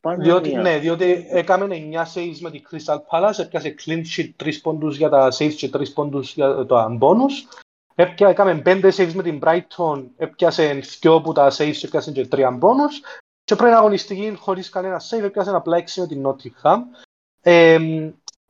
Πάνω 0.00 0.22
Διότι, 0.22 0.48
μία. 0.48 0.60
ναι, 0.60 0.78
διότι 0.78 1.26
έκαμε 1.28 1.66
9 1.70 2.02
saves 2.14 2.38
με 2.40 2.50
την 2.50 2.62
Crystal 2.70 2.98
Palace, 3.10 3.38
έπιασε 3.38 3.74
clean 3.84 4.02
sheet 4.16 4.30
3 4.36 4.60
πόντους 4.62 4.96
για 4.96 5.08
τα 5.08 5.28
saves 5.38 5.52
και 5.56 5.68
3 5.72 5.92
πόντους 5.94 6.34
για 6.34 6.66
τα 6.66 6.98
bonus. 7.00 7.60
Έπια, 7.94 8.28
έκαμε 8.28 8.62
5 8.64 8.90
saves 8.96 9.12
με 9.12 9.22
την 9.22 9.40
Brighton, 9.42 10.04
έπιασε 10.16 10.80
2 11.00 11.20
που 11.22 11.32
τα 11.32 11.46
saves 11.48 11.76
και 11.78 11.86
έπιασε 11.86 12.12
και 12.12 12.28
3 12.30 12.58
bonus. 12.60 13.20
Και 13.44 13.56
πριν 13.56 13.72
αγωνιστική 13.72 14.34
χωρίς 14.38 14.68
κανένα 14.68 15.00
save, 15.10 15.22
έπιασε 15.22 15.50
απλά 15.54 15.76
6 15.76 16.00
με 16.00 16.06
την 16.06 16.26
Nottingham. 16.26 16.78
Ε, 17.42 17.74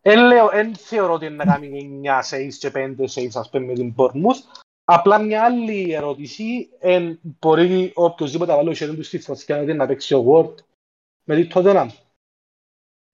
εν 0.00 0.18
λέω, 0.26 0.48
εν 0.52 0.74
θεωρώ 0.74 1.12
ότι 1.12 1.26
είναι 1.26 1.34
να 1.34 1.44
κάνει 1.44 2.00
9 2.04 2.20
saves 2.30 2.54
και 2.58 2.70
5 2.74 2.94
saves 3.14 3.30
ας 3.34 3.50
πούμε 3.50 3.64
με 3.64 3.72
την 3.72 3.94
Bournemouth. 3.96 4.60
Απλά 4.84 5.18
μια 5.18 5.44
άλλη 5.44 5.92
ερώτηση, 5.92 6.68
εν, 6.78 7.18
μπορεί 7.22 7.92
οποιοςδήποτε 7.94 8.54
βάλει 8.54 8.68
ο 8.68 8.74
χέρι 8.74 8.94
του 8.96 9.02
στη 9.02 9.18
φωτιά 9.18 9.60
ότι 9.60 9.72
να 9.74 9.86
παίξει 9.86 10.14
ο 10.14 10.24
Word 10.28 10.54
με 11.24 11.36
την 11.36 11.50
Tottenham. 11.54 11.88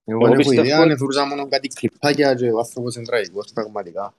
Εγώ 0.03 0.17
Εγώ 0.17 0.19
δεν 0.19 0.31
έχω 0.31 0.35
πιστεύω 0.35 0.61
ιδέα, 0.61 0.79
ότι- 0.81 0.91
αν 0.91 0.97
θεωρούσα 0.97 1.25
μόνο 1.25 1.47
κάτι 1.47 1.67
κλιπάκια 1.67 2.35
και 2.35 2.51
ο 2.51 2.57
άνθρωπος 2.59 2.95
είναι 2.95 3.05
τραγικός 3.05 3.51
πραγματικά. 3.53 4.13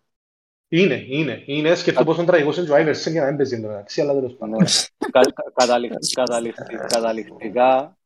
Είναι, 0.73 1.05
είναι, 1.09 1.43
είναι. 1.47 1.75
Σκεφτώ 1.75 2.05
πόσο 2.05 2.25
τραγικός 2.25 2.57
είναι 2.57 2.67
και 2.67 2.73
ο 2.73 2.75
Άιβερσεν 2.75 3.13
για 3.13 3.21
να 3.21 3.27
μην 3.29 3.37
παίζει 3.37 3.55
εν 3.55 3.63
τω 3.63 3.69
μεταξύ, 3.69 4.01
αλλά 4.01 4.15
τέλος 4.15 4.35
πάντων. 4.35 4.57
Ναι. 4.59 4.67
Κα- 5.13 5.21
κα- 5.21 5.53
καταληχ- 5.55 5.95
καταληχ- 6.15 6.87
Καταληκτικά, 6.87 7.99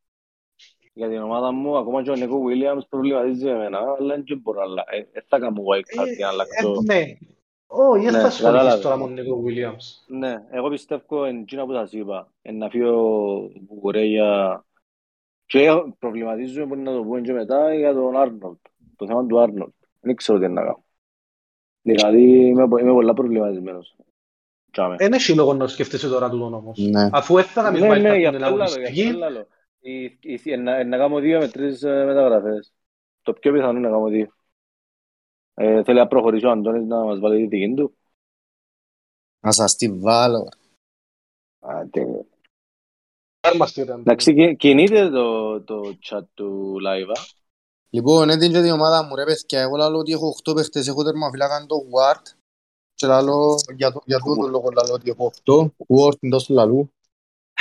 για 0.93 1.09
την 1.09 1.19
ομάδα 1.23 1.53
μου, 1.53 1.77
ακόμα 1.77 2.03
και 2.03 2.11
ο 2.11 2.15
Νίκο 2.15 2.43
Βίλιαμς 2.43 2.87
προβληματίζει 2.89 3.47
εμένα, 3.49 3.79
αλλά 3.99 4.15
δεν 4.27 4.39
μπορώ 4.43 4.59
να 4.59 4.65
αλλάξω. 4.65 5.07
Δεν 5.13 5.25
θα 5.29 5.39
κάνω 5.39 5.63
wild 5.71 6.01
card 6.01 6.07
για 6.17 6.27
να 6.27 6.33
αλλάξω. 6.33 6.75
Ε, 6.89 6.95
ναι. 6.95 7.05
Όχι, 7.67 8.05
δεν 8.05 8.13
Ναι, 8.13 8.19
θα 8.21 8.27
ασχοληθείς 8.27 8.41
κατάλαβα. 8.61 8.79
τώρα 8.83 8.97
με 8.97 9.03
τον 9.03 9.13
Νίκο 9.13 9.41
Βίλιαμς. 9.41 10.05
Ναι, 10.07 10.35
εγώ 10.51 10.69
πιστεύω 10.69 11.25
εν 11.25 11.37
εκείνα 11.41 11.65
που 11.67 11.73
σας 11.73 11.93
είπα, 11.93 12.33
εν 12.43 12.57
να 12.57 12.69
φύγει 12.71 12.85
ο 12.85 13.51
Βουκουρέια 13.69 14.65
και 15.47 15.69
προβληματίζουμε 15.99 16.67
που 16.67 16.75
να 16.77 16.93
το 16.93 17.03
πούμε 17.03 17.21
και 17.21 17.33
μετά 17.33 17.75
για 17.75 17.93
τον 17.95 18.17
Άρνολτ, 18.17 18.59
το 18.97 19.07
θέμα 19.07 19.27
του 19.27 19.41
Άρνολτ. 19.41 19.73
Δεν 20.01 20.17
ξέρω 20.17 20.39
τι 20.39 20.49
να 20.49 20.61
κάνω. 20.63 20.85
Δηλαδή 21.85 22.47
είμαι, 22.47 22.69
πο- 22.69 22.79
είμαι 22.79 22.93
πολλά 22.93 23.15
προβληματισμένος. 23.15 23.97
Τσάμε. 24.71 24.97
Δεν 24.97 25.13
έχει 25.13 25.35
λόγο 25.35 25.55
να 25.55 25.67
σκέφτεσαι 25.67 26.09
τώρα 26.09 26.31
τούτον 26.31 26.55
όμως. 26.55 26.79
Ναι. 26.79 27.09
Αφού 27.13 27.39
έτσι 27.39 27.53
θα 27.53 27.63
κάνεις 27.63 27.81
Ναι, 27.81 27.89
wild 27.89 28.01
ναι, 28.01 28.11
card 28.13 28.19
γι' 28.19 28.27
την 28.31 28.45
αυτό 28.45 28.57
λάλλω, 28.57 28.65
γι' 28.65 28.73
αγωνιστική, 28.73 29.07
αυτό 29.07 29.19
λάλλω. 29.19 29.47
Η- 29.81 30.05
η- 30.05 30.41
η- 30.45 30.57
Να 30.57 30.85
να 30.85 30.97
κάνω 30.97 31.19
δύο 31.19 31.39
με 31.39 31.49
τρεις 31.49 31.83
ε, 31.83 32.05
μεταγραφές. 32.05 32.73
Το 33.23 33.33
πιο 33.33 33.53
πιθανό 33.53 33.79
είναι 33.79 33.89
να 33.89 33.95
κάνω 33.95 34.09
δύο. 34.09 34.29
Ε, 35.55 35.83
θέλει 35.85 35.99
να 35.99 36.07
προχωρήσει 36.07 36.47
ο 36.47 36.51
Αντώνης 36.51 36.87
να 36.87 37.05
μας 37.05 37.19
βάλει 37.21 37.49
τη 37.49 37.57
δική 37.57 37.75
του. 37.75 37.97
Να 39.41 39.53
σας 39.53 39.77
τη 39.77 39.93
βάλω. 39.93 40.49
Άντε. 41.61 42.25
άρμαστε 43.41 43.81
ήταν. 43.83 44.01
Εντάξει, 44.01 44.35
κι- 44.35 44.57
κινείται 44.57 45.11
το, 45.11 45.61
το 45.63 45.81
chat 46.11 46.23
του 46.35 46.77
live. 46.87 47.13
Α. 47.95 48.01
Λοιπόν, 48.01 48.31
έτειν 48.31 48.53
και 48.53 48.61
την 48.61 48.71
ομάδα 48.71 49.03
μου 49.03 49.15
ρε 49.15 49.25
παιδιά, 49.25 49.61
εγώ 49.61 49.77
λαλώ 49.77 49.99
ότι 49.99 50.13
έχω 50.13 50.37
8 50.45 50.55
παίχτες, 50.55 50.89
έχω 50.89 51.05
τερμαφυλάκαν 51.05 51.67
το 51.67 51.77
Ward 51.77 52.23
και 52.95 53.07
λαλώ, 53.07 53.55
για, 53.77 53.93
το, 53.93 54.01
για 54.05 54.19
τούτο 54.19 54.49
λόγο 54.49 54.71
λαλώ 54.71 54.93
ότι 54.93 55.11
έχω 55.11 55.33
8, 55.45 55.61
Ward 55.63 56.17
είναι 56.21 56.33
τόσο 56.33 56.55
λαλού. 56.55 56.93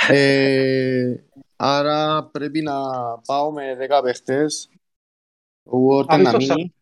Ε, 0.08 1.14
άρα 1.56 2.24
πρέπει 2.24 2.60
να 2.62 2.74
πάω 3.26 3.52
με 3.52 3.76
10 3.90 4.00
παίχτες, 4.02 4.68
ο 5.62 5.76
Ward 5.90 6.04
Αν 6.06 6.22
να 6.22 6.30
το 6.32 6.36
μείνει, 6.36 6.74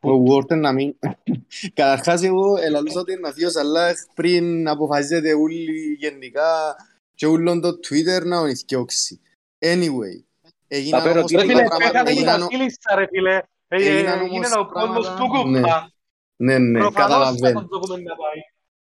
ο 0.00 0.24
Ward 0.28 0.56
να 0.56 0.72
μείνει. 0.72 0.98
Καταρχάς 1.74 2.22
εγώ 2.22 2.56
ελαλούσα 2.56 3.00
ότι 3.00 3.16
να 3.16 3.32
φύγει 3.32 3.46
ο 3.46 3.50
Σαλάχ 3.50 3.98
πριν 4.14 4.68
αποφασίζεται 4.68 5.34
όλοι 5.34 5.96
γενικά 5.98 6.76
και 7.14 7.26
όλον 7.26 7.60
το 7.60 7.68
Twitter 7.68 8.22
να 8.24 8.40
τον 8.40 8.48
ηθιώξει. 8.48 9.20
Anyway, 9.58 10.29
έγιναν 10.76 11.02
φέρω 11.02 11.18
όμως 11.18 11.30
τι- 11.30 11.36
Ρε 11.36 11.42
πολλά 11.42 11.54
φίλε, 11.56 11.66
πράγματα, 11.68 11.90
πέθανε 11.92 12.10
η 12.10 12.12
έγιναν- 12.12 12.40
Βασίλισσα 12.40 12.94
ρε 12.94 13.06
φίλε. 13.06 13.36
Ε, 13.68 13.76
έγιναν 13.76 14.18
ε, 14.18 14.22
όμως 14.22 14.34
Έγινε 14.36 14.46
ο 14.58 14.66
κόσμος 14.66 15.06
πράγματα- 15.06 15.16
του 15.16 15.26
κούπα. 15.28 15.92
Ναι, 16.36 16.58
ναι, 16.58 16.78
Προφανώς 16.78 16.94
θα 16.94 17.00
καταλαβαίνω. 17.18 17.66
τον 17.68 17.80
δούμε 17.82 18.02
να 18.02 18.14
πάει. 18.16 18.40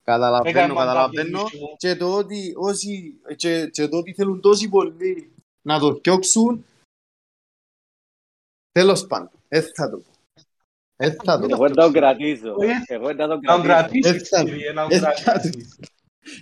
Καταλαβαίνω, 0.04 0.58
Έκανε 0.58 0.74
καταλαβαίνω. 0.74 1.38
μαντάκι 1.38 1.58
Και 1.76 1.96
το 1.96 2.14
ότι 2.16 2.52
όσοι, 2.56 3.20
και, 3.36 3.66
και 3.66 3.88
το 3.88 3.96
ότι 3.96 4.12
θέλουν 4.14 4.40
τόσοι 4.40 4.68
πολλοί 4.68 5.32
να 5.62 5.78
το 5.78 5.92
διώξουν, 6.02 6.64
τέλος 8.72 9.06
πάντων, 9.06 9.30
έτσι 9.48 9.70
θα 9.74 9.90
το 9.90 9.96
πω. 9.96 10.10
Έτσι 10.96 11.16
θα 11.24 11.38
το 11.40 11.46
πω. 11.46 11.54
Εγώ 11.54 11.68
θα 11.68 11.74
το 11.74 11.90
κρατήσω. 11.90 12.54
Όχι. 12.54 12.70
Εγώ 12.86 13.06
θα 13.14 13.26
το 13.28 13.38
Να 13.40 13.54
τον 13.54 13.62
κρατήσω. 13.62 14.00
κρατήσεις, 14.10 14.30
Έτσι. 14.30 14.44
κύριε, 14.44 14.72
να 14.72 14.88
τον 14.88 14.90
Έτσι. 15.06 15.22
κρατήσεις. 15.24 15.78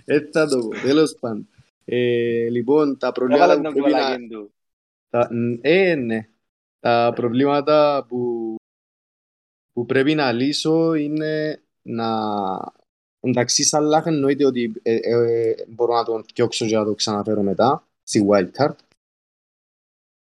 Έτσι 0.05 0.29
θα 0.31 0.47
το 0.47 0.57
πω, 0.59 0.69
τέλος 0.69 1.15
πάντων. 1.19 1.47
Ε, 1.85 2.49
λοιπόν, 2.49 2.97
τα 2.97 3.11
προβλήματα 3.11 3.43
Έβαλε 3.53 3.69
που 3.69 3.73
τον 3.73 3.83
πρέπει 3.83 3.91
να... 4.01 4.37
κουβαλάκι 5.11 5.55
του. 5.59 5.59
Τα, 5.61 5.69
ε, 5.69 5.95
ναι. 5.95 6.27
Τα 6.79 7.11
προβλήματα 7.15 8.05
που, 8.07 8.55
που 9.73 9.85
πρέπει 9.85 10.15
να 10.15 10.31
λύσω 10.31 10.93
είναι 10.93 11.63
να... 11.81 12.09
Εντάξει, 13.19 13.63
Σαλάχ 13.63 14.05
εννοείται 14.05 14.45
ότι 14.45 14.73
ε, 14.81 14.95
ε, 14.95 15.55
μπορώ 15.67 15.93
να 15.93 16.03
τον 16.03 16.25
διώξω 16.33 16.65
και 16.65 16.75
να 16.75 16.83
το 16.83 16.93
ξαναφέρω 16.93 17.41
μετά, 17.41 17.87
στη 18.03 18.27
wildcard. 18.29 18.75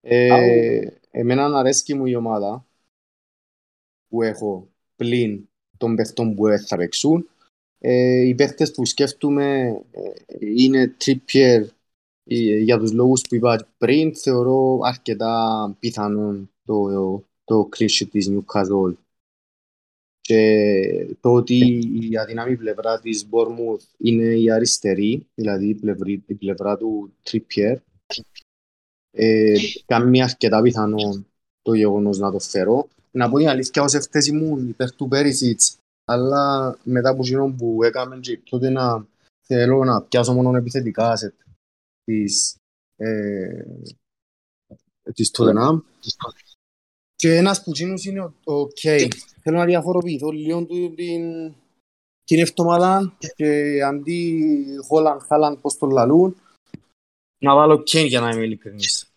Ε, 0.00 0.86
εμένα 1.10 1.58
αρέσκει 1.58 1.94
μου 1.94 2.06
η 2.06 2.14
ομάδα 2.14 2.66
που 4.08 4.22
έχω 4.22 4.68
πλην 4.96 5.48
των 5.76 5.94
παιχτών 5.94 6.34
που 6.34 6.44
θα 6.66 6.76
παίξουν. 6.76 7.28
Ε, 7.78 8.20
οι 8.20 8.34
παίχτες 8.34 8.70
που 8.70 8.84
σκέφτομαι 8.84 9.80
ε, 9.90 10.10
είναι 10.38 10.96
Trippier, 11.04 11.20
ε, 11.32 11.66
για 12.36 12.78
τους 12.78 12.92
λόγους 12.92 13.20
που 13.20 13.34
είπα 13.34 13.68
πριν, 13.78 14.16
θεωρώ 14.16 14.78
αρκετά 14.82 15.76
πιθανό 15.80 16.48
το, 16.64 17.24
το 17.44 17.68
clean 17.76 17.88
sheet 17.88 18.08
της 18.10 18.30
Newcastle. 18.30 18.94
Και 20.20 21.16
το 21.20 21.32
ότι 21.32 21.80
η 22.10 22.16
αδυναμή 22.16 22.56
πλευρά 22.56 23.00
της 23.00 23.28
Bournemouth 23.30 23.82
είναι 23.98 24.24
η 24.24 24.50
αριστερή, 24.50 25.26
δηλαδή 25.34 25.68
η 25.68 25.74
πλευρή, 25.74 26.22
η 26.26 26.34
πλευρά 26.34 26.76
του 26.76 27.12
Trippier, 27.30 27.76
ε, 29.10 29.54
κάνει 29.86 30.22
αρκετά 30.22 30.62
πιθανό 30.62 31.24
το 31.62 31.74
γεγονός 31.74 32.18
να 32.18 32.30
το 32.30 32.38
φέρω. 32.38 32.88
Να 33.10 33.30
πω 33.30 33.38
την 33.38 33.48
αλήθεια, 33.48 33.82
ως 33.82 33.94
εχθές 33.94 34.26
ήμουν 34.26 34.68
υπέρ 34.68 34.92
του 34.92 35.08
Πέρισιτς, 35.08 35.76
αλλά 36.04 36.76
μετά 36.82 37.10
από 37.10 37.22
εκείνο 37.22 37.54
που 37.58 37.82
έκαμε 37.82 38.18
και 38.20 38.40
τότε 38.50 38.70
να 38.70 39.06
θέλω 39.46 39.84
να 39.84 40.02
πιάσω 40.02 40.32
μόνο 40.32 40.56
επιθετικά 40.56 41.16
σε 41.16 41.34
της, 42.08 42.56
ε, 42.96 43.62
της 45.14 45.30
Tottenham. 45.38 45.80
Και 47.14 47.34
ένας 47.36 47.62
που 47.62 47.70
εκείνους 47.70 48.04
είναι 48.04 48.20
ο, 48.20 48.34
ο 48.44 48.68
Κέιν. 48.68 49.08
Θέλω 49.42 49.56
να 49.56 49.64
διαφοροποιηθώ 49.64 50.30
λίγο 50.30 50.64
του 50.66 50.94
την, 50.94 51.54
την 52.24 52.38
εβδομάδα 52.38 53.16
και 53.36 53.82
αντί 53.82 54.42
Χόλαν, 54.86 55.20
Χάλαν, 55.20 55.60
πώς 55.60 55.78
το 55.78 55.86
λαλούν, 55.86 56.36
να 57.38 57.54
βάλω 57.54 57.82
Κέιν 57.82 58.06
για 58.06 58.20
να 58.20 58.30
είμαι 58.30 58.44
ειλικρινής. 58.44 59.12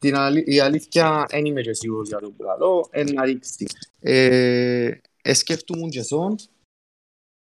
Την 0.00 0.14
αλη... 0.14 0.44
Η 0.46 0.60
αλήθεια 0.60 1.26
δεν 1.30 1.44
είμαι 1.44 1.60
και 1.60 1.74
σίγουρος 1.74 2.08
για 2.08 2.18
το 2.18 2.30
που 2.30 2.42
λαλώ, 2.42 2.88
εν 2.90 3.12
να 3.12 3.24
δείξει. 3.24 3.66
Ε, 4.00 4.98
ε, 5.22 5.34
σκέφτομαι 5.34 5.88
και 5.88 6.02
σον, 6.02 6.36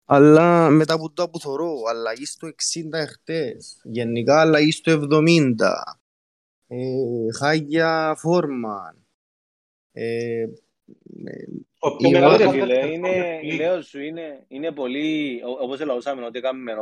αλλά 0.06 0.68
μετά 0.70 0.94
από 0.94 1.10
το 1.10 1.28
που 1.28 1.38
θωρώ, 1.40 1.72
αλλαγή 1.88 2.26
στο 2.26 2.48
60 2.48 2.52
εχθές, 2.92 3.80
γενικά 3.84 4.40
αλλαγή 4.40 4.70
στο 4.72 4.90
70, 4.90 5.54
ε, 6.66 6.76
χάγια 7.38 8.14
φόρμα, 8.18 8.96
ε, 9.92 10.40
ε, 10.42 10.48
Ο 11.78 11.96
πιο 11.96 12.08
Η 12.08 12.12
μεγάλος 12.12 12.36
Ρε 12.38 12.46
Ωραία, 12.46 12.58
φανταστικός 12.60 12.78
φίλε, 12.80 12.94
είναι, 12.94 13.40
είναι- 13.42 13.56
λέω 13.56 13.82
σου, 13.82 14.00
είναι, 14.00 14.44
είναι 14.48 14.72
πολύ, 14.72 15.40
ό- 15.44 15.62
όπως 15.64 15.80
ελαούσαμε, 15.80 16.24
ότι 16.24 16.38
έκαμε, 16.38 16.72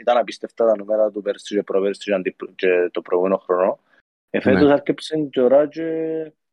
ήταν 0.00 0.16
απίστευτα 0.16 0.64
τα 0.66 0.76
νούμερα 0.76 1.10
του 1.10 1.22
πέρσι 1.22 1.54
και 1.54 1.62
προπέρσι 1.62 2.00
και 2.04 2.12
αντι- 2.14 2.54
και 2.54 2.88
το 2.92 3.00
προηγούμενο 3.02 3.36
χρόνο. 3.36 3.78
Ε, 4.30 4.40
φέτος 4.40 4.62
Ναι. 4.62 4.72
άρκεψε 4.72 5.18
και 5.32 5.40
ώρα 5.40 5.68
και 5.68 5.86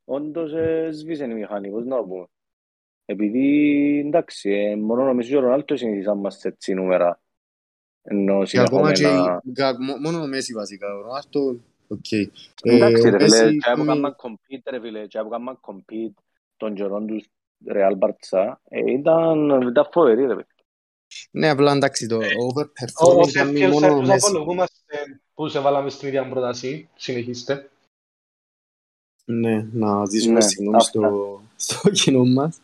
όντως 0.05 0.53
ε, 0.53 0.89
σβήσε 0.91 1.23
η 1.23 1.33
μηχανή, 1.33 1.69
πώς 1.69 1.85
να 1.85 1.95
το 1.97 2.03
πούμε. 2.03 2.25
Επειδή, 3.11 3.99
εντάξει, 4.05 4.49
ε, 4.49 4.75
μόνο 4.75 5.03
νομίζω 5.03 5.29
και 5.29 5.35
ο 5.37 5.39
Ρονάλτος 5.39 5.79
συνηθίσαν 5.79 6.17
μας 6.17 6.37
σε 6.39 6.47
έτσι 6.47 6.73
νούμερα. 6.73 7.21
Ενώ 8.03 8.43
και 8.43 8.59
ακόμα 8.59 8.89
και 8.89 8.95
συνεχόμενα... 8.95 9.41
η- 9.43 9.51
κα- 9.51 9.81
μο- 9.81 9.97
μόνο 9.97 10.21
ο 10.21 10.27
Μέσι 10.27 10.53
βασικά, 10.53 10.93
ο 10.95 11.01
Ρονάλτο, 11.01 11.59
οκ. 11.87 12.11
Εντάξει 12.61 13.07
Ε, 13.07 13.09
ρε 13.09 13.15
ο 13.15 13.19
φίλε, 13.19 13.43
Μέσι, 13.43 13.57
και 13.57 13.71
που 13.73 13.79
μη- 13.79 13.85
κάνουμε 13.85 14.15
compete 14.17 14.61
ρε 14.69 14.79
φίλε, 14.79 15.07
και 15.07 15.19
που 15.21 15.29
κάνουμε 15.29 15.57
compete 15.61 16.21
των 16.57 16.73
καιρών 16.75 17.07
τους 17.07 17.27
Real 17.67 17.97
Barça, 17.99 18.53
ε, 18.69 18.91
ήταν, 18.91 19.61
ήταν 19.61 19.87
φοβερή 19.91 20.21
ρε 20.25 20.33
φίλε. 20.33 20.43
Ναι, 21.31 21.49
απλά 21.49 21.71
εντάξει, 21.71 22.07
το 22.07 22.15
Ο 22.15 22.19
overperformance 22.53 23.31
κάνει 23.31 23.57
Σέρκελ 23.57 23.71
μόνο 23.71 23.95
ο 23.95 23.99
τους 23.99 24.07
Μέση. 24.07 24.25
απολογούμαστε 24.25 25.21
που 25.33 25.47
σε 25.47 25.59
βάλαμε 25.59 25.89
στην 25.89 26.07
ίδια 26.07 26.29
πρόταση. 26.29 26.89
Συνεχίστε. 26.95 27.69
Ναι, 29.25 29.67
να 29.71 30.05
ζήσουμε 30.05 30.33
Ναι, 30.33 30.41
συγγνώμη 30.41 30.75
αυτά. 30.77 30.89
στο, 30.99 31.41
στο 31.65 31.89
κοινό 31.89 32.25
μας. 32.25 32.61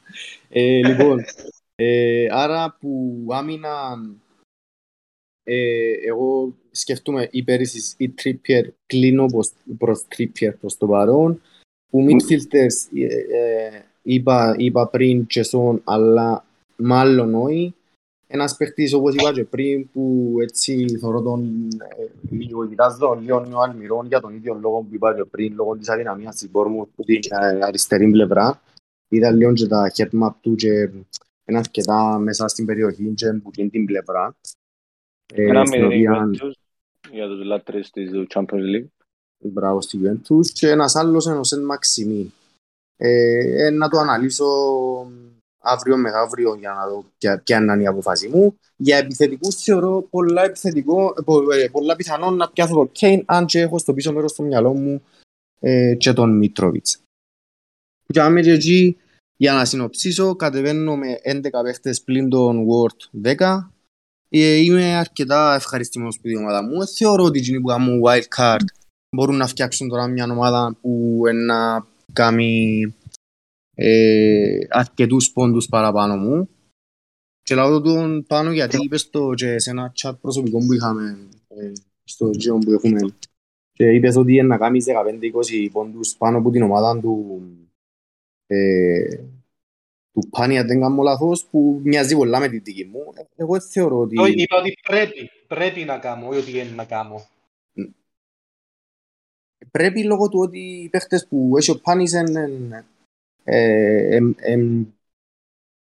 Ε, 0.49 0.87
λοιπόν, 0.87 1.19
ε, 1.75 2.27
άρα 2.31 2.77
που 2.79 3.25
άμυνα 3.29 3.97
ε, 5.43 5.91
εγώ 6.05 6.53
σκέφτομαι 6.71 7.27
ή 7.31 7.43
πέρυσι 7.43 7.95
ή 7.97 8.13
Trippier, 8.23 8.63
κλείνω 8.85 9.25
προς, 9.25 9.51
προς 9.77 10.05
Trippier 10.15 10.53
προς 10.59 10.77
το 10.77 10.87
παρόν. 10.87 11.41
Που 11.89 12.05
midfielders 12.05 12.97
ε, 12.97 13.05
ε, 13.37 13.81
είπα, 14.01 14.55
είπα 14.57 14.87
πριν 14.87 15.25
και 15.25 15.43
σον, 15.43 15.81
αλλά 15.83 16.45
μάλλον 16.75 17.35
όχι. 17.35 17.73
Ένας 18.29 18.57
παίχτης 18.57 18.93
όπως 18.93 19.13
είπα 19.15 19.33
και 19.33 19.43
πριν 19.43 19.89
που 19.91 20.35
έτσι 20.41 20.97
θωρώ 20.99 21.21
τον 21.21 21.67
ε, 21.97 22.35
λίγο 22.35 22.67
κοιτάζω 22.67 23.17
λίγο 23.21 23.47
ο 23.53 23.61
Αλμυρών 23.61 24.07
για 24.07 24.19
τον 24.19 24.35
ίδιο 24.35 24.57
λόγο 24.61 24.79
που 24.79 24.89
είπα 24.91 25.15
και 25.15 25.23
πριν 25.23 25.53
λόγω 25.55 25.77
της 25.77 25.89
αδυναμίας 25.89 26.35
της 26.35 26.49
Bournemouth 26.53 26.87
που 26.95 27.03
την 27.03 27.19
ε, 27.29 27.65
αριστερή 27.65 28.11
πλευρά. 28.11 28.61
Είδα 29.07 29.31
λίγο 29.31 29.53
και 29.53 29.67
τα 29.67 29.91
head 29.95 30.09
map 30.23 30.31
του 30.41 30.55
και 30.55 30.69
είναι 31.45 31.57
αρκετά 31.57 32.17
μέσα 32.17 32.47
στην 32.47 32.65
περιοχή 32.65 33.13
και 33.13 33.33
που 33.33 33.51
την 33.51 33.69
την 33.69 33.85
πλευρά. 33.85 34.35
Ε, 35.33 35.43
Ένα 35.43 35.65
στην 35.65 35.85
μηδέν 35.85 35.99
η 36.01 36.07
οποία 36.07 36.29
Juventus 36.31 36.51
για 37.11 37.27
τους 37.27 37.43
λάτρες 37.43 37.89
της 37.89 38.11
του 38.11 38.27
Champions 38.29 38.75
League. 38.75 38.87
μπράβο 39.37 39.81
στη 39.81 39.99
Juventus 40.03 40.45
και 40.53 40.69
ένας 40.69 40.95
άλλος 40.95 41.25
είναι 41.25 41.37
ο 41.37 41.43
Σεν 41.43 41.63
Μαξιμίν. 41.65 42.31
Ε, 42.97 43.65
ε, 43.65 43.69
να 43.69 43.89
το 43.89 43.97
αναλύσω 43.97 44.45
αύριο 45.59 45.97
μεθαύριο 45.97 46.55
για 46.55 46.71
να 46.71 46.87
δω 46.87 47.05
ποια, 47.17 47.41
ποια 47.45 47.57
είναι 47.57 47.81
η 47.81 47.87
αποφάση 47.87 48.27
μου. 48.27 48.57
Για 48.75 48.97
επιθετικούς 48.97 49.55
θεωρώ 49.55 50.01
πολλά, 50.09 50.43
επιθετικό, 50.43 51.13
πο- 51.25 51.51
ε, 51.51 51.67
πολλά 51.71 51.95
πιθανό 51.95 52.31
να 52.31 52.49
πιάσω 52.49 52.73
το 52.73 52.91
Kane 52.99 53.21
αν 53.25 53.45
και 53.45 53.59
έχω 53.59 53.77
στο 53.77 53.93
πίσω 53.93 54.13
μέρος 54.13 54.31
στο 54.31 54.43
μυαλό 54.43 54.73
μου 54.73 55.03
ε, 55.59 55.95
και 55.95 56.13
τον 56.13 56.37
Μίτροβιτς. 56.37 57.01
Και 58.07 58.21
άμε 58.21 58.41
και 58.41 58.51
εκεί, 58.51 58.97
για 59.37 59.53
να 59.53 59.65
συνοψίσω, 59.65 60.35
κατεβαίνω 60.35 60.95
με 60.95 61.19
11 61.23 61.41
παίχτες 61.63 62.01
πλην 62.01 62.29
τον 62.29 62.65
Word 62.67 63.27
10. 63.37 63.71
Ε, 64.29 64.55
είμαι 64.55 64.95
αρκετά 64.95 65.55
ευχαριστημένος 65.55 66.19
που 66.19 66.27
η 66.27 66.37
ομάδα 66.37 66.63
μου. 66.63 66.87
Θεωρώ 66.87 67.23
ότι 67.23 67.39
εκείνοι 67.39 67.59
που 67.61 67.67
κάνουν 67.67 68.01
wild 68.05 68.25
card 68.37 68.65
μπορούν 69.15 69.35
να 69.35 69.47
φτιάξουν 69.47 69.89
τώρα 69.89 70.07
μια 70.07 70.27
ομάδα 70.31 70.77
που 70.81 71.21
να 71.33 71.87
κάνει 72.13 72.81
ε, 73.75 74.59
αρκετούς 74.69 75.31
πόντους 75.31 75.67
παραπάνω 75.67 76.15
μου. 76.15 76.49
Και 77.41 77.55
λάβω 77.55 77.81
τον 77.81 78.25
πάνω 78.27 78.51
γιατί 78.51 78.77
είπες 78.81 79.09
το 79.09 79.33
και 79.33 79.59
σε 79.59 79.69
ένα 79.69 79.93
chat 80.01 80.13
προσωπικό 80.21 80.57
που 80.57 80.73
είχαμε 80.73 81.17
ε, 81.47 81.71
στο 82.03 82.29
γιο 82.33 82.57
που 82.57 82.71
έχουμε 82.71 82.99
και 83.77 83.91
είπες 83.91 84.15
ότι 84.15 84.33
είναι 84.33 84.47
να 84.47 84.57
κάνεις 84.57 84.85
15-20 85.65 85.69
πόντους 85.71 86.15
πάνω 86.17 86.37
από 86.37 86.51
την 86.51 86.61
ομάδα 86.61 86.99
του 86.99 87.41
ε, 88.47 89.23
του 90.11 90.29
Πάνια 90.29 90.63
δεν 90.63 90.79
κάνω 90.79 91.01
λάθος 91.01 91.45
που 91.45 91.81
μοιάζει 91.83 92.15
πολλά 92.15 92.39
με 92.39 92.47
την 92.49 92.63
δική 92.63 92.85
μου. 92.85 93.13
Εγώ 93.35 93.61
θεωρώ 93.61 93.99
ότι... 93.99 94.19
Όχι, 94.19 94.41
είπα 94.41 94.57
ότι 94.57 94.77
πρέπει, 94.87 95.29
πρέπει 95.47 95.83
να 95.83 95.99
κάνω, 95.99 96.27
όχι 96.27 96.39
ότι 96.39 96.51
είναι 96.51 96.75
να 96.75 96.85
κάνω. 96.85 97.25
Πρέπει 99.71 100.03
λόγω 100.03 100.29
του 100.29 100.39
ότι 100.39 100.59
οι 100.59 100.89
παίχτες 100.89 101.27
που 101.27 101.57
έχει 101.57 101.71
ο 101.71 101.79
Πάνης 101.79 102.11
είναι 102.11 102.85
ε, 103.43 104.19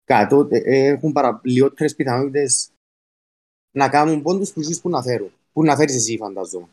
κάτω, 0.05 0.48
ε, 0.50 0.86
έχουν 0.86 1.12
παρα, 1.12 1.40
λιγότερες 1.44 1.94
πιθανότητες 1.94 2.70
να 3.70 3.88
κάνουν 3.88 4.22
πόντους 4.22 4.53
που 4.53 4.62
ζεις 4.62 4.80
που 4.80 4.88
να 4.88 5.03
φέρουν. 5.03 5.32
Που 5.53 5.64
να 5.64 5.76
φέρεις 5.76 5.94
εσύ 5.94 6.16
φαντάζομαι. 6.16 6.68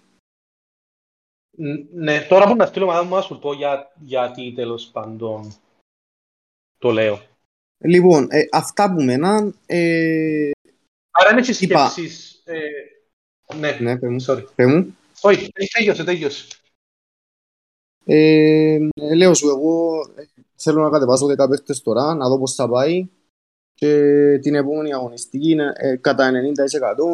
Ναι, 1.93 2.21
τώρα 2.21 2.47
που 2.47 2.55
να 2.55 2.65
στείλω 2.65 2.85
μαζί 2.85 3.07
μου 3.07 3.15
να 3.15 3.21
σου 3.21 3.39
πω 3.39 3.53
για, 3.53 3.91
γιατί 3.99 4.53
τέλος 4.55 4.89
πάντων 4.91 5.53
το 6.79 6.91
λέω. 6.91 7.21
Λοιπόν, 7.77 8.27
ε, 8.31 8.41
αυτά 8.51 8.93
που 8.93 9.01
μέναν... 9.03 9.55
Ε, 9.65 10.51
Άρα 11.11 11.31
είναι 11.31 11.41
και 11.41 11.53
σκέψεις... 11.53 12.41
Ε, 12.45 13.55
ναι, 13.55 13.77
ναι, 13.79 13.97
πέ 13.97 14.09
μου. 14.09 14.23
sorry. 14.27 14.43
Πέ 14.55 14.65
μου. 14.65 14.97
Όχι, 15.21 15.51
τέλειωσε, 15.73 16.03
τέλειωσε. 16.03 16.47
Ε, 18.05 18.77
λέω 19.15 19.33
σου, 19.33 19.47
εγώ 19.47 20.01
ε, 20.15 20.23
θέλω 20.55 20.81
να 20.81 20.89
κατεβάσω 20.89 21.25
10 21.25 21.49
παίχτες 21.49 21.81
τώρα, 21.81 22.13
να 22.13 22.27
δω 22.29 22.39
πώς 22.39 22.55
θα 22.55 22.69
πάει 22.69 23.07
και 23.73 24.39
την 24.41 24.55
επόμενη 24.55 24.93
αγωνιστική 24.93 25.55
ε, 25.73 25.95
κατά 25.95 26.31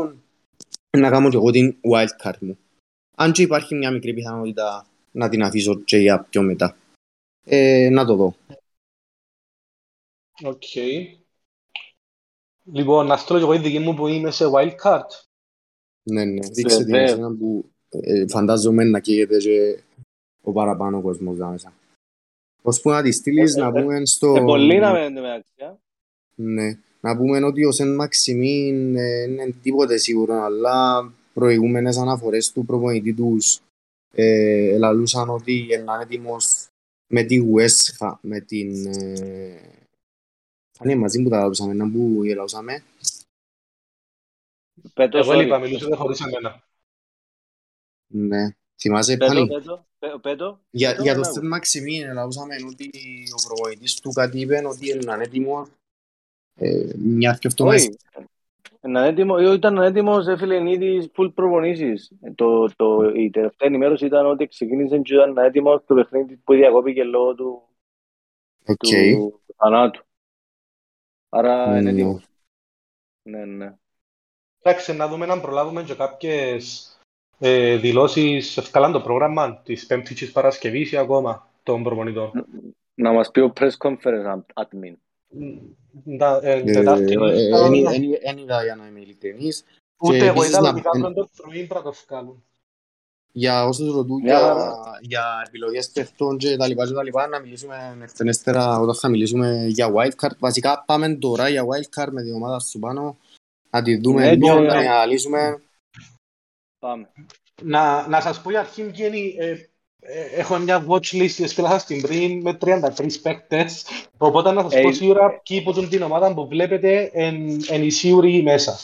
90% 0.08 0.14
να 0.98 1.10
κάνω 1.10 1.30
και 1.30 1.36
εγώ 1.36 1.52
την 1.52 1.76
wild 1.92 2.24
card 2.24 2.38
μου. 2.40 2.58
Αν 3.16 3.32
και 3.32 3.42
υπάρχει 3.42 3.76
μια 3.76 3.92
μικρή 3.92 4.14
πιθανότητα 4.14 4.88
να 5.12 5.30
την 5.30 5.44
αφήσω 5.44 5.76
και 5.80 5.98
για 5.98 6.26
πιο 6.30 6.42
μετά. 6.42 6.78
Ε, 7.44 7.90
να 7.92 8.06
το 8.06 8.16
δω. 8.16 8.36
Οκ. 10.44 10.62
Okay. 10.76 11.06
Λοιπόν, 12.72 13.08
να 13.08 13.18
στείλω 13.18 13.38
και 13.38 13.44
εγώ 13.44 13.54
η 13.54 13.58
δική 13.58 13.80
μου 13.80 13.94
που 13.94 14.08
είμαι 14.08 14.32
σε 14.32 14.46
wild 14.54 14.76
card. 14.84 15.08
Ναι, 16.04 16.26
ναι. 16.26 16.48
Δείξε 16.48 16.84
την 16.84 16.94
εσένα 16.94 17.36
που 17.36 17.70
ε, 17.90 18.28
φαντάζομαι 18.28 18.84
να 18.84 19.00
καίγεται 19.00 19.38
και 19.38 19.84
ο 20.42 20.52
παραπάνω 20.52 21.02
κόσμος 21.02 21.38
δά 21.38 21.50
μέσα. 21.50 21.74
Ως 22.62 22.82
που 22.82 22.90
να 22.90 23.02
τη 23.02 23.12
στείλεις, 23.12 23.56
να 23.56 23.72
πούμε 23.72 24.06
στο... 24.06 24.36
Ε, 24.36 24.42
πολύ 24.42 24.80
να 24.80 24.92
μένετε 24.92 25.22
μεταξύ. 25.22 25.80
Ναι. 26.36 26.80
Να 27.00 27.18
πούμε 27.18 27.46
ότι 27.46 27.66
ο 27.66 27.72
Σεν 27.72 27.96
Μαξιμίν 27.96 28.96
είναι 28.96 29.56
τίποτε 29.62 29.98
σίγουρο, 29.98 30.44
αλλά 30.44 31.12
προηγούμενες 31.34 31.98
αναφορές 31.98 32.52
του 32.52 32.66
προπονητή 32.66 33.14
τους 33.14 33.62
ε, 34.12 34.74
ελαλούσαν 34.74 35.30
ότι 35.30 35.58
είναι 35.58 35.84
έτοιμος 36.02 36.68
με 37.08 37.24
τη 37.24 37.40
West 37.56 38.16
με 38.22 38.40
την... 38.40 38.86
Ε, 38.86 39.85
είναι 40.84 40.96
μαζί 40.96 41.24
που 41.24 41.30
τα 41.30 41.38
λαλούσαμε, 41.40 41.74
να 41.74 41.92
που 41.92 42.24
γελαούσαμε. 42.24 42.84
Εγώ 44.94 45.42
είπα, 45.42 45.60
μιλούσατε 45.60 45.96
χωρίς 45.96 46.20
εμένα. 46.20 46.64
Ναι. 48.08 48.56
Θυμάσαι 48.82 49.18
πάλι. 49.18 49.48
Πέτω, 50.22 50.60
Για, 50.70 50.92
για 51.02 51.16
το 51.16 51.24
Στεν 51.24 51.48
Μαξιμίν, 51.48 52.04
ελαούσαμε 52.04 52.56
ότι 52.72 52.90
ο 53.38 53.48
προπονητής 53.48 54.00
του 54.00 54.12
κάτι 54.12 54.40
είπε 54.40 54.62
ότι 54.66 54.90
είναι 54.90 55.24
έτοιμο 55.24 55.68
ε, 56.56 56.92
μια 56.96 57.38
και 57.40 57.48
αυτό 57.48 57.66
μέσα. 57.66 57.90
Ήταν 59.54 59.78
έτοιμος, 59.78 60.28
έφυγε 60.28 60.72
ήδη 60.72 61.12
full 61.18 61.32
προπονήσεις. 61.34 62.12
Το, 62.36 62.76
το, 62.76 63.10
η 63.16 63.30
τελευταία 63.30 63.70
ενημέρωση 63.70 64.06
ήταν 64.06 64.26
ότι 64.26 64.48
ξεκίνησε 64.48 65.00
και 65.00 65.14
ήταν 65.14 65.38
έτοιμος 65.38 65.84
το 65.86 65.96
παιχνίδι 65.96 66.36
που 66.36 66.54
διακόπηκε 66.54 67.04
λόγω 67.04 67.36
του, 67.36 67.62
okay. 68.66 69.14
του 69.14 69.42
θανάτου. 69.56 70.04
Άρα 71.38 71.78
είναι 71.80 71.90
έτοιμος. 71.90 72.28
Ναι, 73.24 73.46
ναι. 73.46 73.76
Εντάξει, 74.62 74.94
να 74.94 75.08
δούμε 75.08 75.26
να 75.26 75.40
προλάβουμε 75.40 75.84
και 75.84 75.94
κάποιες 75.94 76.90
ε, 77.40 77.76
δηλώσεις 77.76 78.58
ευκαλάν 78.58 78.92
το 78.92 79.02
πρόγραμμα 79.02 79.62
της 79.62 79.86
Πέμπτης 79.86 80.16
της 80.16 80.32
Παρασκευής 80.32 80.92
ή 80.92 80.98
ακόμα 80.98 81.50
των 81.64 81.84
προπονητών. 81.84 82.32
Να 82.94 83.12
μας 83.12 83.32
πει 83.32 83.40
ο 83.40 83.54
press 83.56 83.72
conference 83.78 84.40
admin. 84.54 84.94
Εν 88.22 88.38
είδα 88.38 88.64
για 88.64 88.76
να 88.76 88.88
είμαι 88.88 89.00
ειλικρινής. 89.00 89.66
Ούτε 89.98 90.26
εγώ 90.26 90.44
είδα 90.44 90.70
ότι 90.70 90.82
κάνουν 90.82 91.14
το 91.14 91.30
πρωί 91.36 91.68
να 91.74 91.82
το 91.82 91.94
βγάλουν. 92.08 92.44
Για 93.38 93.66
όσους 93.66 93.94
ρωτούν 93.94 94.22
για 95.02 95.44
επιλογές 95.48 95.90
παιχτών 95.90 96.38
και 96.38 96.56
τα 96.56 96.68
λοιπά 96.68 96.88
και 96.88 96.94
τα 96.94 97.04
λοιπά 97.04 97.28
να 97.28 97.40
μιλήσουμε 97.40 97.98
εκτενέστερα 98.04 98.80
όταν 98.80 98.96
θα 98.96 99.10
μιλήσουμε 99.10 99.66
για 99.68 99.92
wildcard. 99.96 100.38
Βασικά 100.40 100.84
πάμε 100.86 101.16
τώρα 101.16 101.50
για 101.50 101.64
wildcard 101.64 102.08
με 102.12 102.24
την 102.24 102.34
ομάδα 102.34 102.60
σου 102.60 102.80
πάνω 102.80 103.18
να 103.70 103.82
τη 103.82 103.98
δούμε 103.98 104.36
λίγο, 104.36 104.60
να 104.60 104.80
την 104.80 104.90
αναλύσουμε. 104.90 105.62
Πάμε. 106.80 107.10
Να, 107.62 108.08
να 108.08 108.22
σας 108.22 108.42
πω 108.42 108.50
για 108.50 108.60
αρχή 108.60 108.84
Βγαίνει, 108.84 109.36
ε, 109.38 109.50
ε, 110.00 110.22
έχω 110.22 110.58
μια 110.58 110.86
watch 110.88 111.12
list 111.12 111.40
έσκελασα 111.40 111.80
στην 111.80 112.02
πριν 112.02 112.42
με 112.42 112.58
33 112.62 113.22
παίκτες 113.22 113.86
οπότε 114.18 114.52
να 114.52 114.70
σας 114.70 114.82
πω 114.82 114.92
σίγουρα 114.92 115.42
ποιοι 115.44 115.62
που 115.62 115.88
την 115.88 116.02
ομάδα 116.02 116.34
που 116.34 116.48
βλέπετε 116.48 117.10
εν, 117.14 117.36
εν 117.68 117.84
οι 117.84 117.90
σίγουροι 117.90 118.44
μέσα. 118.44 118.78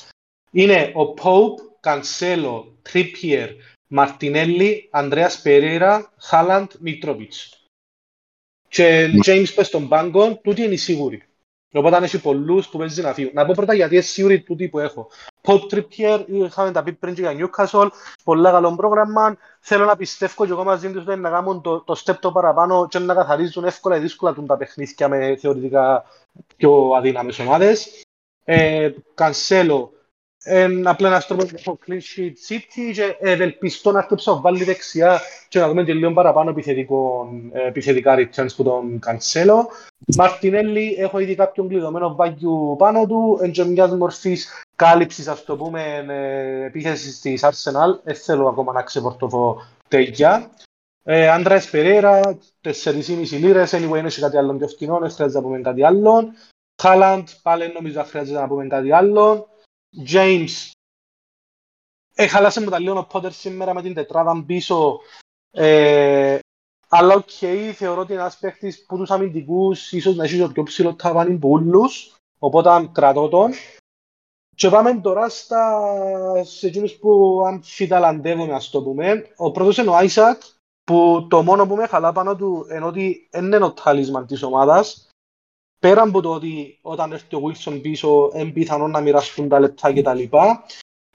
Είναι 0.51 0.91
ο 0.95 1.13
Pope, 1.21 1.71
Cancelo, 1.83 2.63
Trippier, 2.89 3.47
Μαρτινέλli, 3.91 4.87
Ανδρέας 4.89 5.41
Περέρα, 5.41 6.13
Χάλαντ, 6.17 6.71
Μιτρόβιτς. 6.79 7.65
Και 8.67 9.09
James 9.25 9.47
πες 9.55 9.67
στον 9.67 9.87
πάγκο, 9.87 10.35
τούτοι 10.35 10.63
είναι 10.63 10.73
οι 10.73 10.77
σίγουροι. 10.77 11.23
Οπότε 11.73 11.95
αν 11.95 12.03
έχει 12.03 12.21
πολλούς 12.21 12.67
που 12.67 12.77
παίζει 12.77 13.01
να 13.01 13.13
φύγουν. 13.13 13.31
Να 13.33 13.45
πω 13.45 13.53
πρώτα 13.55 13.73
γιατί 13.73 13.93
είναι 13.93 14.03
σίγουροι 14.03 14.41
τούτοι 14.41 14.69
που 14.69 14.79
έχω. 14.79 15.09
Pop 15.41 15.59
Trippier, 15.71 16.23
είχαμε 16.27 16.71
τα 16.71 16.83
πει 16.83 16.93
πριν 16.93 17.13
και 17.13 17.21
για 17.21 17.35
Newcastle, 17.37 17.87
πολλά 18.23 18.51
καλό 18.51 18.75
πρόγραμμα. 18.75 19.37
Θέλω 19.59 19.85
να 19.85 19.95
πιστεύω 19.95 20.45
και 20.45 20.51
εγώ 20.51 20.63
μαζί 20.63 20.91
τους 20.91 21.05
να 21.05 21.29
κάνουν 21.29 21.61
το, 21.61 21.81
το 21.81 22.01
step 22.05 22.15
το 22.19 22.31
παραπάνω 22.31 22.87
και 22.87 22.99
να 22.99 23.13
καθαρίζουν 23.13 23.63
εύκολα 23.63 23.97
ή 23.97 23.99
δύσκολα 23.99 24.33
τα 24.47 24.57
παιχνίδια 24.57 25.07
με 25.07 25.35
θεωρητικά 25.35 26.03
πιο 26.55 26.89
αδύναμες 26.95 27.39
ομάδες. 27.39 28.03
Ε, 28.43 28.91
Cancelo, 29.15 29.87
ε, 30.43 30.67
απλά 30.83 31.07
ένας 31.07 31.27
τρόπος 31.27 31.51
να 31.51 31.59
έχω 31.59 31.79
clean 31.87 31.91
sheet 31.91 32.33
City 32.49 32.91
και 32.93 33.15
ευελπιστώ 33.19 33.91
να 33.91 34.01
χτύψω 34.01 34.41
βάλει 34.41 34.63
δεξιά 34.63 35.19
και 35.49 35.59
να 35.59 35.67
δούμε 35.67 35.83
και 35.83 35.93
λίγο 35.93 36.13
παραπάνω 36.13 36.49
επιθετικό, 36.49 37.29
επιθετικά 37.51 38.15
returns 38.17 38.55
που 38.55 38.63
τον 38.63 38.99
Cancelo. 39.05 39.65
Μαρτινέλli, 40.17 40.93
έχω 40.97 41.19
ήδη 41.19 41.35
κάποιον 41.35 41.67
κλειδωμένο 41.67 42.15
βάγιου 42.15 42.75
πάνω 42.77 43.05
του, 43.05 43.39
εν 43.41 43.67
μιας 43.67 43.91
μορφής 43.95 44.63
κάλυψης, 44.75 45.27
ας 45.27 45.43
το 45.43 45.55
πούμε, 45.55 46.05
ε, 46.09 46.65
επίθεσης 46.65 47.19
της 47.19 47.45
Arsenal. 47.45 47.99
Δεν 48.03 48.15
θέλω 48.15 48.47
ακόμα 48.47 48.73
να 48.73 48.81
ξεπορτωθώ 48.81 49.61
τέτοια. 49.87 50.49
Ε, 51.03 51.29
Άντρα 51.29 51.61
Περέρα, 51.71 52.37
4,5 52.61 53.37
λίρες, 53.37 53.73
anyway, 53.73 53.97
είναι 53.97 54.09
κάτι 54.19 54.37
άλλο 54.37 54.53
πιο 54.53 54.67
φτηνό, 54.67 54.99
δεν 54.99 55.11
χρειάζεται 55.11 55.39
να 55.39 55.45
πούμε 55.45 55.61
κάτι 55.61 55.83
άλλο. 55.83 56.33
Χάλαντ, 56.81 57.27
πάλι 57.41 57.71
νομίζω 57.73 58.03
χρειάζεται 58.03 58.39
να 58.39 58.47
πούμε 58.47 58.67
κάτι 58.67 58.91
άλλο. 58.91 59.50
James. 60.07 60.71
Ε, 62.15 62.27
χαλάσε 62.27 62.61
μου 62.61 62.69
τα 62.69 62.79
λίγο 62.79 62.99
ο 62.99 63.05
Πότερ 63.05 63.31
σήμερα 63.31 63.73
με 63.73 63.81
την 63.81 63.93
τετράδα 63.93 64.43
πίσω. 64.45 64.99
Ε, 65.51 66.39
αλλά 66.87 67.15
οκ, 67.15 67.29
okay, 67.39 67.71
θεωρώ 67.75 68.01
ότι 68.01 68.11
είναι 68.11 68.21
ένας 68.21 68.37
παίχτης 68.37 68.85
που 68.85 68.97
τους 68.97 69.11
αμυντικούς 69.11 69.91
ίσως 69.91 70.15
να 70.15 70.23
έχει 70.23 70.37
το 70.37 70.49
πιο 70.49 70.63
ψηλό 70.63 70.95
ταβάνι 70.95 71.37
που 71.37 71.51
όλους. 71.51 72.15
Οπότε 72.39 72.89
κρατώ 72.91 73.27
τον. 73.27 73.51
Και 74.55 74.69
πάμε 74.69 74.93
τώρα 74.93 75.29
στα... 75.29 76.43
σε 76.43 76.67
εκείνους 76.67 76.93
που 76.93 77.41
αμφιταλαντεύομαι, 77.45 78.53
ας 78.53 78.69
το 78.69 78.83
πούμε. 78.83 79.33
Ο 79.35 79.51
πρώτος 79.51 79.77
είναι 79.77 79.89
ο 79.89 79.95
Άισακ, 79.95 80.41
που 80.83 81.27
το 81.29 81.43
μόνο 81.43 81.67
που 81.67 81.75
με 81.75 81.87
χαλά 81.87 82.11
πάνω 82.11 82.35
του 82.35 82.67
είναι 82.71 82.85
ότι 82.85 83.29
είναι 83.33 83.63
ο 83.63 83.73
talisman 83.73 84.25
της 84.25 84.43
ομάδας 84.43 85.10
πέρα 85.81 86.01
από 86.01 86.21
το 86.21 86.33
ότι 86.33 86.77
όταν 86.81 87.11
έρθει 87.11 87.35
ο 87.35 87.41
Wilson 87.45 87.79
πίσω 87.81 88.31
είναι 88.35 88.51
πιθανό 88.51 88.87
να 88.87 89.01
μοιραστούν 89.01 89.49
τα 89.49 89.59
λεπτά 89.59 89.93
και 89.93 90.01
τα 90.01 90.13
λοιπά. 90.13 90.65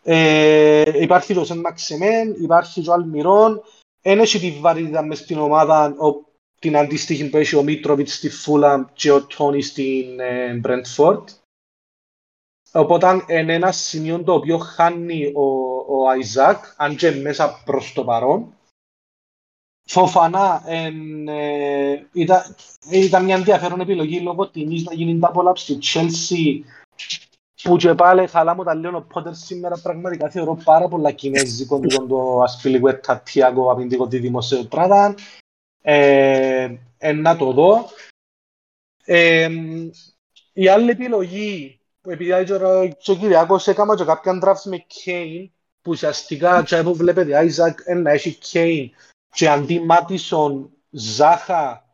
Ε, 0.03 1.03
υπάρχει 1.03 1.35
το 1.35 1.45
Σεν 1.45 1.59
Μαξιμέν, 1.59 2.35
υπάρχει 2.43 2.89
ο 2.89 2.93
Αλμυρών, 2.93 3.62
δεν 4.03 4.19
έχει 4.19 4.39
τη 4.39 4.51
βαρύτητα 4.61 5.03
μες 5.03 5.19
στην 5.19 5.39
ομάδα 5.39 5.85
ο, 5.85 6.25
την 6.59 6.77
αντίστοιχη 6.77 7.31
που 7.31 7.37
έχει 7.37 7.57
ο 7.57 7.62
Μίτροβιτς 7.62 8.14
στη 8.14 8.31
Φούλαμ 8.31 8.85
και 8.93 9.11
ο 9.11 9.27
Τόνι 9.27 9.62
στην 9.62 10.07
Μπρεντφόρτ. 10.61 11.29
Οπότε 12.73 13.25
είναι 13.29 13.55
ένα 13.55 13.73
σημείο 13.73 14.23
το 14.23 14.33
οποίο 14.33 14.59
χάνει 14.59 15.33
ο, 15.35 15.45
ο 15.89 16.09
Αϊζάκ, 16.09 16.64
αν 16.77 16.97
και 16.97 17.11
μέσα 17.11 17.62
προς 17.64 17.93
το 17.93 18.05
παρόν. 18.05 18.55
Φοφανά 19.89 20.62
εν, 20.66 21.28
ε, 21.28 22.07
ήταν, 22.12 22.57
ήταν 22.91 23.24
μια 23.24 23.37
ενδιαφέρον 23.37 23.80
επιλογή 23.80 24.20
λόγω 24.20 24.49
τιμής 24.49 24.84
να 24.84 24.95
γίνει 24.95 25.18
τα 25.18 25.30
πολλά 25.30 25.55
στη 25.55 25.78
Chelsea 25.82 26.61
που 27.62 27.76
και 27.76 27.95
πάλι 27.95 28.26
χαλά 28.26 28.55
μου 28.55 28.64
τα 28.64 28.74
λέω 28.74 28.97
ο 28.97 29.03
Πότερ 29.03 29.34
σήμερα 29.34 29.80
πραγματικά 29.82 30.30
θεωρώ 30.30 30.59
πάρα 30.64 30.89
πολλά 30.89 31.12
κινέζικο 31.12 31.78
με 31.78 32.07
το 32.09 32.41
ασπιλικουέτα 32.41 33.20
τιάκο 33.20 33.72
απειντικό 33.72 34.09
τη 34.09 34.18
δημοσιοπράτα. 34.18 35.14
Ε, 35.82 36.76
ε, 36.99 37.12
να 37.12 37.37
το 37.37 37.53
δω. 37.53 37.89
Ε, 39.05 39.49
η 40.53 40.68
άλλη 40.68 40.91
επιλογή 40.91 41.80
που 42.01 42.11
επειδή 42.11 42.45
και 42.99 43.11
ο 43.11 43.16
Κυριάκος 43.16 43.66
έκανα 43.66 43.97
και 43.97 44.05
κάποιον 44.05 44.41
draft 44.45 44.62
με 44.64 44.76
Κέιν 44.76 45.51
που 45.82 45.91
ουσιαστικά 45.91 46.62
και 46.62 46.82
που 46.82 46.95
βλέπετε 46.95 47.37
Άιζακ 47.37 47.78
να 47.95 48.11
έχει 48.11 48.34
Κέιν 48.34 48.91
και 49.33 49.49
αντί 49.49 49.81
Μάτισον 49.81 50.70
Ζάχα 50.91 51.87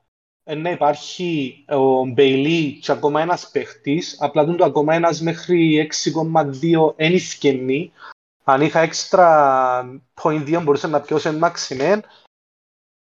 να 0.45 0.71
υπάρχει 0.71 1.65
ο 1.69 2.05
Μπέιλι 2.05 2.79
και 2.79 2.93
ακόμα 2.93 3.21
ένας 3.21 3.51
παίχτης, 3.51 4.17
απλά 4.21 4.45
τον 4.45 4.57
το 4.57 4.65
ακόμα 4.65 4.95
ένας 4.95 5.21
μέχρι 5.21 5.89
6,2 6.15 6.95
εν 6.97 7.15
ευκαινή. 7.15 7.93
Αν 8.45 8.61
είχα 8.61 8.81
έξτρα 8.81 10.01
point 10.23 10.59
2 10.59 10.63
μπορούσα 10.63 10.89
να 10.89 11.01
πιώσω 11.01 11.29
εν 11.29 11.39
μάξιμεν. 11.39 12.03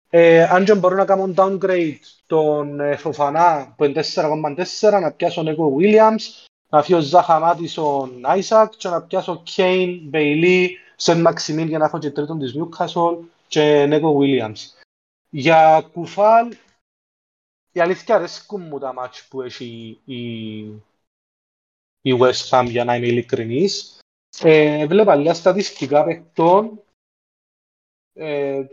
Ε, 0.10 0.44
αν 0.44 0.66
και 0.66 0.76
μπορώ 0.76 0.96
να 0.96 1.06
κάνω 1.06 1.34
downgrade 1.36 2.00
τον 2.26 2.80
ε, 2.80 2.96
Φοφανά 2.96 3.74
που 3.78 3.84
είναι 3.84 4.04
4,4 4.16 5.00
να 5.02 5.12
πιάσω 5.12 5.44
Νέκο 5.44 5.76
Williams, 5.80 6.48
να 6.70 6.82
φύγω 6.82 7.00
Ζάχα 7.00 7.40
Μάτισον 7.40 8.20
Άισακ 8.22 8.74
και 8.78 8.88
να 8.88 9.02
πιάσω 9.02 9.42
Κέιν, 9.44 10.00
Μπέιλι, 10.04 10.78
Σεν 10.96 11.22
Μαξιμίν 11.22 11.68
για 11.68 11.78
να 11.78 11.86
έχω 11.86 12.00
και 12.00 12.12
τρίτον 12.12 12.40
της 12.40 12.56
Newcastle 12.58 13.18
και 13.56 13.86
Νέκο 13.86 14.18
Williams. 14.20 14.56
Για 15.30 15.90
Κουφάλ 15.94 16.56
η 17.72 17.80
αλήθεια 17.80 18.16
αρέσκουν 18.16 18.62
μου 18.62 18.80
τα 18.80 18.94
μάτς 18.94 19.28
που 19.28 19.42
έχει 19.42 20.00
η, 20.06 20.60
η 22.02 22.18
West 22.20 22.50
Ham 22.50 22.66
για 22.70 22.84
να 22.84 22.96
είμαι 22.96 23.08
ειλικρινής. 23.08 24.00
Ε, 24.40 24.86
βλέπα 24.88 25.16
λίγα 25.16 25.34
στατιστικά 25.34 26.04
παιχτών 26.04 26.84
ε, 28.14 28.66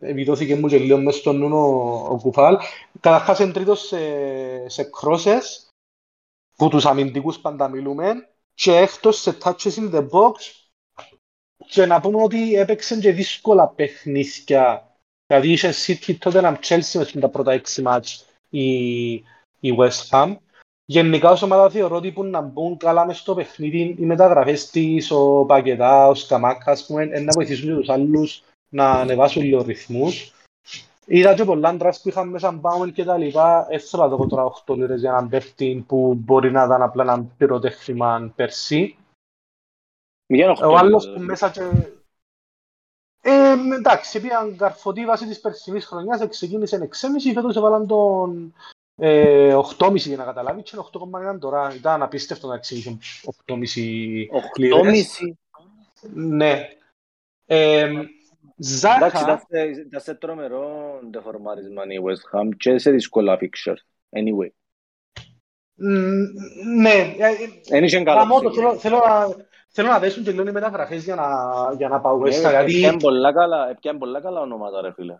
επιδόθηκε 0.00 0.56
μου 0.56 0.68
και 0.68 0.78
λίγο 0.78 0.98
μες 0.98 1.16
στον 1.16 1.36
νου 1.36 1.56
ο, 1.56 1.94
ο 2.10 2.18
Κουφάλ. 2.20 2.58
Καταρχάς 3.00 3.38
είναι 3.38 3.52
τρίτος 3.52 3.86
σε, 3.86 4.68
σε 4.68 4.84
κρόσες 4.84 5.68
που 6.56 6.68
τους 6.68 6.86
αμυντικούς 6.86 7.40
πάντα 7.40 7.68
μιλούμε 7.68 8.28
και 8.54 8.76
έκτος 8.76 9.20
σε 9.20 9.38
touches 9.42 9.74
in 9.74 9.94
the 9.94 10.08
box 10.10 10.63
και 11.66 11.86
να 11.86 12.00
πούμε 12.00 12.22
ότι 12.22 12.54
έπαιξαν 12.54 13.00
και 13.00 13.12
δύσκολα 13.12 13.68
παιχνίδια 13.68 14.94
Δηλαδή 15.26 15.52
είχε 15.52 15.72
City 15.86 16.16
τότε 16.18 16.40
να 16.40 16.58
Chelsea 16.62 16.94
μες 16.94 17.16
τα 17.20 17.28
πρώτα 17.28 17.52
έξι 17.52 17.82
μάτς 17.82 18.26
η, 18.48 19.12
η 19.60 19.76
West 19.78 20.08
Ham. 20.10 20.36
Γενικά 20.84 21.30
ως 21.30 21.42
ομάδα 21.42 21.70
θεωρώ 21.70 21.96
ότι 21.96 22.12
που 22.12 22.24
να 22.24 22.40
μπουν 22.40 22.76
καλά 22.76 23.06
μες 23.06 23.18
στο 23.18 23.34
παιχνίδι 23.34 23.96
οι 23.98 24.04
μεταγραφές 24.04 24.70
της, 24.70 25.10
ο 25.10 25.44
Πακετά, 25.44 26.08
ο 26.08 26.14
Σκαμάκα, 26.14 26.70
ας 26.70 26.86
πούμε, 26.86 27.04
να 27.04 27.32
βοηθήσουν 27.34 27.68
και 27.68 27.74
τους 27.74 27.88
άλλους 27.88 28.42
να 28.68 28.90
ανεβάσουν 28.90 29.42
λίγο 29.42 29.62
ρυθμούς. 29.62 30.32
Είδα 31.06 31.34
και 31.34 31.44
πολλά 31.44 31.74
ντραφς 31.74 32.00
που 32.00 32.08
είχαν 32.08 32.28
μέσα 32.28 32.52
Μπάουμεν 32.52 32.92
και 32.92 33.04
τα 33.04 33.16
λοιπά, 33.16 33.66
έστω 33.70 34.08
το 34.08 34.26
τώρα 34.26 34.52
8 34.66 34.76
λίρες 34.76 35.00
για 35.00 35.10
έναν 35.10 35.28
παίχτη 35.28 35.84
που 35.86 36.14
μπορεί 36.24 36.50
να 36.50 36.64
ήταν 36.64 36.82
απλά 36.82 37.02
έναν 37.02 37.32
πυροτέχνημα 37.36 38.32
πέρσι. 38.36 38.96
Ο 40.64 40.76
άλλος 40.76 41.12
που 41.12 41.20
μέσα 41.20 41.50
και 41.50 41.60
ε, 43.26 43.52
εντάξει, 43.76 44.20
πήγαν 44.20 44.56
καρφωτή 44.56 45.04
βάση 45.04 45.26
της 45.26 45.40
περσινής 45.40 45.86
χρονιάς, 45.86 46.28
ξεκίνησε 46.28 46.88
6,5, 47.00 47.32
φέτος 47.34 47.56
έβαλαν 47.56 47.86
τον 47.86 48.54
ε, 48.96 49.56
8,5 49.78 49.94
για 49.94 50.16
να 50.16 50.24
καταλάβει 50.24 50.62
και 50.62 50.76
8,1 50.76 51.38
τώρα. 51.40 51.74
Ήταν 51.74 52.02
απίστευτο 52.02 52.46
να 52.46 52.58
ξεκίνησε 52.58 52.98
8,5 53.46 53.58
λίρες. 54.56 55.20
8,5. 55.22 55.32
Ναι. 56.14 56.68
Ε, 57.46 57.92
Ζάχα... 58.56 59.20
Εντάξει, 59.20 59.80
ήταν 59.86 60.00
σε 60.00 60.14
τρομερό 60.14 60.98
δεφορμάρισμα 61.10 61.82
η 61.84 61.98
West 62.04 62.38
Ham 62.38 62.48
και 62.56 62.78
σε 62.78 62.90
δύσκολα 62.90 63.38
fixture. 63.40 63.76
Anyway. 64.18 64.48
Ναι. 66.76 67.14
Δεν 67.68 67.84
είχε 67.84 68.02
καλά. 68.02 68.26
Θέλω 68.78 68.96
να 68.96 69.26
Θέλω 69.76 69.88
να 69.88 69.98
δέσουν 69.98 70.24
και 70.24 70.30
λίγο 70.30 70.48
οι 70.48 70.52
μεταγραφές 70.52 71.04
για 71.04 71.14
να, 71.14 71.26
για 71.76 71.88
να 71.88 72.00
πάω 72.00 72.16
μέσα. 72.16 72.50
Γιατί... 72.50 72.76
Επιάνε 72.76 72.98
πολλά 72.98 73.32
καλά, 73.32 73.70
επιάνε 73.70 73.98
πολλά 73.98 74.20
καλά 74.20 74.40
ονόματα 74.40 74.80
ρε 74.80 74.92
φίλε. 74.92 75.18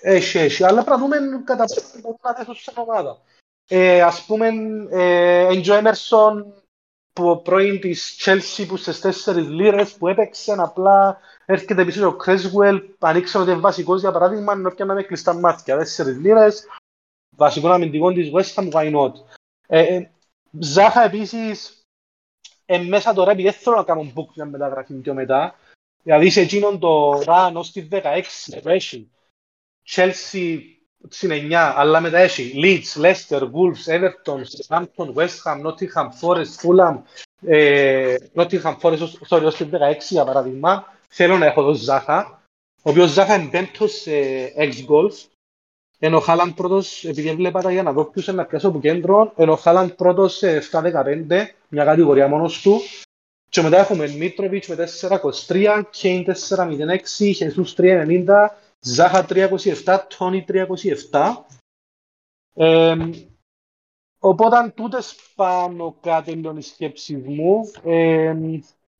Έχει, 0.00 0.38
έχει, 0.38 0.64
αλλά 0.64 0.84
πρέπει 0.84 1.00
να 1.00 1.06
δούμε 1.06 1.42
κατά 1.44 1.64
πόσο 2.02 2.18
να 2.22 2.32
δέσουν 2.32 2.54
σε 2.54 2.72
ομάδα. 2.74 3.18
Ε, 3.68 4.02
ας 4.02 4.24
πούμε, 4.24 4.48
ε, 4.90 5.46
Εντζο 5.46 5.74
Έμερσον 5.74 6.54
που 7.12 7.42
πρώην 7.42 7.80
της 7.80 8.22
Chelsea 8.24 8.64
που 8.68 8.76
στις 8.76 9.00
τέσσερις 9.00 9.48
λίρες 9.48 9.92
που 9.92 10.08
έπαιξε 10.08 10.54
απλά 10.58 11.20
έρχεται 11.46 11.84
πίσω 11.84 12.06
ο 12.06 12.16
Κρέσουελ, 12.16 12.82
ανοίξαν 12.98 13.42
ότι 13.42 13.50
είναι 13.50 13.60
βασικός 13.60 14.00
για 14.00 14.12
παράδειγμα, 14.12 14.54
να 14.54 14.70
πιάνε 14.70 14.94
με 14.94 15.02
κλειστά 15.02 15.34
μάτια, 15.34 15.76
τέσσερις 15.76 16.16
λίρες, 16.16 16.66
βασικό 17.36 17.68
αμυντικό 17.68 18.12
της 18.12 18.30
West 18.34 18.54
Ham, 18.54 18.70
why 18.70 18.94
not; 18.94 19.12
Ε, 19.66 19.94
ε, 19.94 20.10
Ζάχα 20.58 21.04
επίσης 21.04 21.79
ε, 22.72 22.78
μέσα 22.78 23.12
τώρα 23.12 23.30
επειδή 23.30 23.50
θέλω 23.50 23.76
να 23.76 23.84
κάνω 23.84 24.12
book 24.14 24.26
μια 24.34 24.44
μεταγραφή 24.44 24.94
πιο 24.94 25.14
μετά. 25.14 25.54
Δηλαδή 26.02 26.30
σε 26.30 26.40
εκείνον 26.40 26.78
το 26.78 27.18
run 27.26 27.52
ως 27.54 27.70
τη 27.70 27.88
16 27.90 28.02
έχει 28.64 29.10
Chelsea 29.88 30.58
στην 31.08 31.30
9, 31.32 31.52
αλλά 31.52 32.00
μετά 32.00 32.18
έχει 32.18 32.52
Leeds, 32.54 33.02
Leicester, 33.02 33.40
Wolves, 33.40 33.94
Everton, 33.96 34.42
Southampton, 34.56 35.14
West 35.14 35.42
Ham, 35.44 35.62
Nottingham 35.66 36.08
Forest, 36.20 36.54
Fulham, 36.62 36.96
ε, 37.46 38.14
Nottingham 38.34 38.76
Forest, 38.80 39.08
sorry, 39.28 39.44
ως 39.44 39.56
τη 39.56 39.64
16 39.64 40.10
για 40.10 40.24
παράδειγμα. 40.24 40.84
Θέλω 41.08 41.38
να 41.38 41.46
έχω 41.46 41.62
το 41.62 41.72
Ζάχα, 41.72 42.42
ο 42.82 42.90
οποίος 42.90 43.10
Ζάχα 43.10 43.34
είναι 43.34 43.50
πέμπτος 43.50 43.92
σε 43.92 44.12
X-Golf 44.56 45.30
ενώ 46.02 46.16
ο 46.16 46.20
Χάλαντ 46.20 46.54
πρώτος, 46.54 47.04
επειδή 47.04 47.28
έβλεπα 47.28 47.60
τα 47.60 47.72
για 47.72 47.82
να 47.82 47.92
δω 47.92 48.04
ποιος 48.04 48.26
είναι 48.26 48.36
να 48.36 48.44
πιάσω 48.44 48.68
από 48.68 48.80
κέντρο, 48.80 49.32
ενώ 49.36 49.52
ο 49.52 49.56
Χάλαντ 49.56 49.90
πρώτος 49.90 50.36
σε 50.36 50.58
7-15, 50.70 51.54
μια 51.70 51.84
κατηγορία 51.84 52.28
μόνος 52.28 52.60
του. 52.60 52.80
Και 53.48 53.62
μετά 53.62 53.78
έχουμε 53.78 54.08
Μίτροβιτς 54.08 54.68
με 54.68 54.88
4-23, 55.46 55.82
Κέιν 55.90 56.24
4-06, 56.24 57.34
Χεσούς 57.34 57.74
3-90, 57.76 58.24
Ζάχα 58.80 59.26
3-27, 59.28 59.98
Τόνι 60.18 60.44
3-27. 60.48 60.66
Ε, 62.54 62.96
οπότε 64.18 64.72
τούτες 64.74 65.16
πάνω 65.34 65.96
κάτω 66.00 66.32
λίγο 66.32 66.54
οι 66.56 66.60
σκέψεις 66.60 67.16
μου. 67.24 67.70
Ε, 67.84 68.34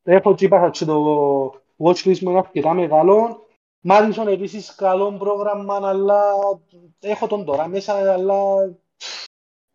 έχω 0.02 0.34
και 0.34 0.44
είπα 0.44 0.70
και 0.70 0.84
το 0.84 1.44
watchlist 1.78 2.18
μου 2.18 2.30
είναι 2.30 2.38
αρκετά 2.38 2.74
μεγάλο. 2.74 3.46
Μάλισον 3.80 4.28
επίσης 4.28 4.74
καλό 4.74 5.12
πρόγραμμα, 5.12 5.78
αλλά 5.82 6.22
έχω 7.00 7.26
τον 7.26 7.44
τώρα 7.44 7.68
μέσα, 7.68 8.12
αλλά 8.12 8.36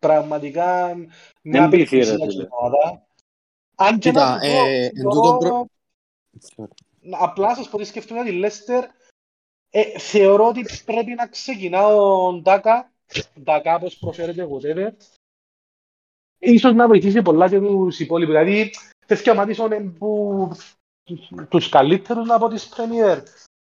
πραγματικά 0.06 0.96
μια 1.42 1.68
πεισή 1.68 2.02
ομάδα. 2.48 3.06
Αν 3.74 3.98
και 3.98 4.12
να 4.12 4.38
ε, 4.42 4.90
προ... 5.02 5.66
απλά 7.10 7.54
σας 7.54 7.68
πω 7.68 7.76
ότι 7.76 7.84
σκεφτούμε 7.84 8.24
τη 8.24 8.32
Λέστερ, 8.32 8.84
ε, 9.70 9.98
θεωρώ 9.98 10.46
ότι 10.46 10.64
πρέπει 10.84 11.14
να 11.14 11.26
ξεκινά 11.26 11.86
ο 11.86 12.32
Ντάκα, 12.32 12.92
Ντάκα 13.42 13.74
όπως 13.74 13.98
προφέρεται 13.98 14.48
whatever, 14.50 14.90
ίσως 16.38 16.74
να 16.74 16.86
βοηθήσει 16.86 17.22
πολλά 17.22 17.48
και 17.48 17.58
τους 17.58 18.00
υπόλοιπους. 18.00 18.34
Δηλαδή, 18.34 18.70
τέτοια 19.06 19.34
μάτισον 19.34 19.96
που 19.98 20.50
τους 21.48 21.68
καλύτερους 21.68 22.26
να 22.26 22.38
πω 22.38 22.48
της 22.48 22.68
Premier 22.76 23.22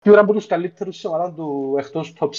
Πήρα 0.04 0.20
από 0.20 0.32
τους 0.32 0.46
καλύτερους 0.46 0.96
σε 0.96 1.06
ομάδα 1.06 1.32
του 1.34 1.74
εκτός 1.78 2.12
top 2.18 2.28
6. 2.28 2.30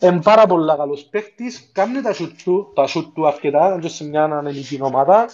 Είναι 0.00 0.22
πάρα 0.22 0.46
πολλά 0.46 0.76
καλός 0.76 1.02
παίχτης. 1.04 1.70
Κάνει 1.72 2.00
τα 2.00 2.12
σούτ 2.12 2.32
του, 2.44 2.72
τα 2.74 2.86
σούτ 2.86 3.14
του 3.14 3.26
αρκετά, 3.26 3.74
είναι 3.74 3.88
σε 3.88 4.04
μια 4.04 4.24
ανελική 4.24 4.78
ομάδα. 4.82 5.28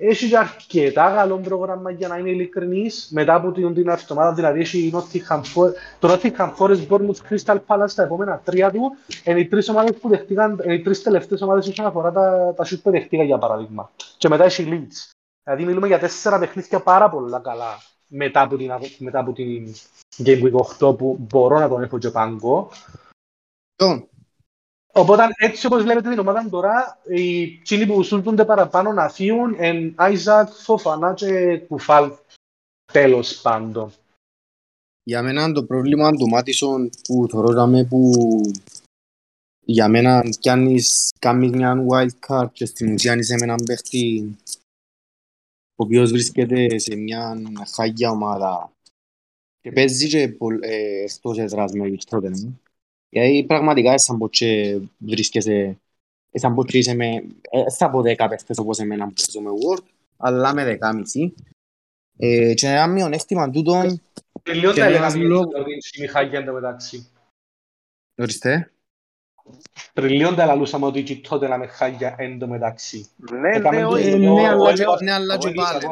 Έχει 0.00 0.28
και 0.28 0.38
αρκετά 0.38 1.14
καλό 1.14 1.38
πρόγραμμα 1.38 1.90
για 1.90 2.08
να 2.08 2.16
είναι 2.16 2.30
ειλικρινής. 2.30 3.08
Μετά 3.12 3.34
από 3.34 3.52
την, 3.52 3.74
την 3.74 3.90
αυτομάδα, 3.90 4.32
δηλαδή 4.34 4.60
έχει 4.60 4.92
Nottingham 4.94 5.40
Forest, 5.40 5.72
το 5.98 6.12
Nottingham 6.12 6.54
Forest, 6.58 6.86
Bournemouth, 6.88 7.20
Crystal 7.28 7.58
Palace, 7.66 7.92
τα 7.94 8.02
επόμενα 8.02 8.40
τρία 8.44 8.70
του, 8.70 8.96
είναι 9.24 9.40
οι 9.40 9.46
τρεις 9.46 9.68
ομάδες 9.68 9.96
που 9.96 10.08
δεχτήκαν, 10.08 10.60
είναι 10.64 10.74
οι 10.74 10.82
τρεις 10.82 11.02
τελευταίες 11.02 11.42
ομάδες 11.42 11.68
όσον 11.68 11.86
αφορά 11.86 12.12
τα, 12.12 12.54
τα 12.56 12.64
σούτ 12.64 12.82
που 12.82 12.90
δεχτήκα 12.90 13.22
για 13.22 13.38
παράδειγμα. 13.38 13.90
Και 14.18 14.28
μετά 14.28 14.44
έχει 14.44 14.68
Leeds. 14.70 15.10
Δηλαδή 15.42 15.64
μιλούμε 15.64 15.86
για 15.86 15.98
τέσσερα 15.98 16.38
παιχνίδια 16.38 16.80
πάρα 16.80 17.10
πολλά 17.10 17.38
καλά 17.38 17.78
μετά 18.06 18.40
από 18.40 18.56
την, 18.56 18.70
μετά 18.98 19.18
από 19.18 19.32
την 19.32 19.74
Game 20.24 20.42
Week 20.42 20.86
8 20.88 20.98
που 20.98 21.16
μπορώ 21.20 21.58
να 21.58 21.68
τον 21.68 21.82
έχω 21.82 21.98
και 21.98 22.10
πάγκο. 22.10 22.70
Ποιον; 23.78 24.08
Οπότε 24.92 25.26
έτσι 25.36 25.66
όπως 25.66 25.82
βλέπετε 25.82 26.10
την 26.10 26.18
ομάδα 26.18 26.48
τώρα, 26.50 26.98
οι 27.08 27.58
τσίνοι 27.58 27.86
που 27.86 28.02
σούλτονται 28.02 28.44
παραπάνω 28.44 28.92
να 28.92 29.08
φύγουν 29.08 29.54
εν 29.58 29.92
Άιζακ, 29.96 30.48
Φοφανά 30.48 31.14
και 31.14 31.58
Κουφάλ 31.58 32.12
τέλος 32.92 33.40
πάντων. 33.40 33.92
Για 35.02 35.22
μένα 35.22 35.52
το 35.52 35.64
πρόβλημα 35.64 36.10
του 36.12 36.28
Μάτισον 36.28 36.90
που 37.02 37.26
θωρώσαμε 37.28 37.84
που 37.84 38.12
για 39.60 39.88
μένα 39.88 40.24
κάνεις, 40.40 41.12
κάνεις 41.18 41.50
μια 41.50 41.84
wild 41.90 42.28
card 42.28 42.48
και 42.52 42.64
στην 42.64 42.92
ουσία 42.92 43.16
είσαι 43.16 43.34
με 43.34 43.44
έναν 43.44 43.62
παίχτη 43.66 44.36
ο 45.76 45.84
οποίος 45.84 46.10
βρίσκεται 46.10 46.78
σε 46.78 46.96
μια 46.96 47.42
χάγια 47.74 48.10
ομάδα 48.10 48.72
και 49.60 49.72
παίζει 49.72 50.08
και 50.08 50.36
ε, 50.60 51.02
εκτός 51.02 51.38
έδρας 51.38 51.72
με 51.72 51.90
τους 51.90 52.04
Tottenham. 52.10 52.52
Γιατί 53.08 53.44
πραγματικά 53.44 53.98
σαν 53.98 54.18
πω 54.18 54.28
και 54.28 54.80
βρίσκεσαι, 54.98 55.78
σαν 56.32 56.54
πω 56.54 56.64
και 56.64 56.78
είσαι 56.78 56.94
με, 56.94 57.06
ε, 57.50 57.70
θα 57.76 57.90
πω 57.90 58.02
δέκα 58.02 58.28
παίχτες 58.28 58.58
όπως 58.58 58.78
εμένα 58.78 59.06
που 59.06 59.12
παίζω 59.26 59.40
με 59.40 59.50
Word, 59.50 59.82
αλλά 60.16 60.54
με 60.54 60.64
δεκάμιση. 60.64 61.34
Ε, 62.18 62.54
και 62.54 62.66
ένα 62.66 62.86
μειονέκτημα 62.86 63.50
τούτον... 63.50 64.00
Τελειώντα 64.42 64.74
Και 64.74 64.80
έλεγα 64.80 64.96
ένας 64.98 65.12
στην 65.12 65.26
λόγος- 65.26 65.52
Μιχάγια 66.00 66.38
εντωμεταξύ. 66.38 67.08
Ορίστε. 68.18 68.72
Τριλίοντα 69.92 70.46
λαλούσαμε 70.46 70.86
ότι 70.86 71.02
και 71.02 71.16
τότε 71.16 71.48
να 71.48 71.58
με 71.58 71.66
χάγια 71.66 72.14
εντωμεταξύ. 72.18 73.08
Ναι, 73.16 73.56
Έκαμε 73.56 73.76
ναι, 73.76 73.82
το 73.82 73.88
όχι. 73.88 74.04
ε, 74.08 74.16
ίδιο, 74.16 74.34
ναι, 74.34 74.48
αλλά 74.48 74.62
όλοι 74.62 74.76
και- 74.76 74.86
μας- 74.86 75.00
ναι, 75.00 75.12
αλλά 75.12 75.36
και 75.38 75.46
όλοι 75.46 75.56
πάλι. 75.56 75.84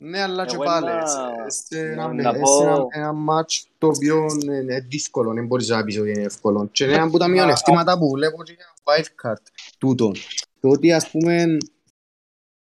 Αγώνας 0.00 0.08
έψες. 0.08 0.10
Ναι, 0.10 0.20
αλλά 0.22 0.46
και 0.46 0.54
Εγώ 0.54 0.64
πάλι. 0.64 0.86
ένα- 0.90 1.06
σε 1.50 1.78
ένα- 1.80 2.12
να- 2.12 2.22
να 2.22 2.32
σε 2.32 2.38
πω- 2.40 2.62
ένα- 2.62 2.86
ένα 2.90 3.12
μάτς 3.12 3.68
το 3.78 3.86
οποίο 3.86 4.26
είναι 4.42 4.56
είναι 4.56 4.80
δύσκολο, 4.80 5.32
δεν 5.32 5.46
μπορείς 5.46 5.68
να 5.68 5.84
πεις 5.84 5.98
ότι 5.98 6.10
είναι 6.10 6.22
εύκολο. 6.22 6.68
Και 6.72 6.84
είναι 6.84 6.92
ένα 6.92 7.02
από 7.02 7.18
τα 7.18 7.24
Α, 7.24 7.28
μειονεκτήματα 7.28 7.98
που 7.98 8.10
βλέπω 8.10 8.42
και 8.42 8.52
για 8.52 8.66
wildcard 8.84 9.42
τούτο. 9.78 10.12
Το 10.60 10.68
ότι 10.68 10.92
ας 10.92 11.10
πούμε 11.10 11.56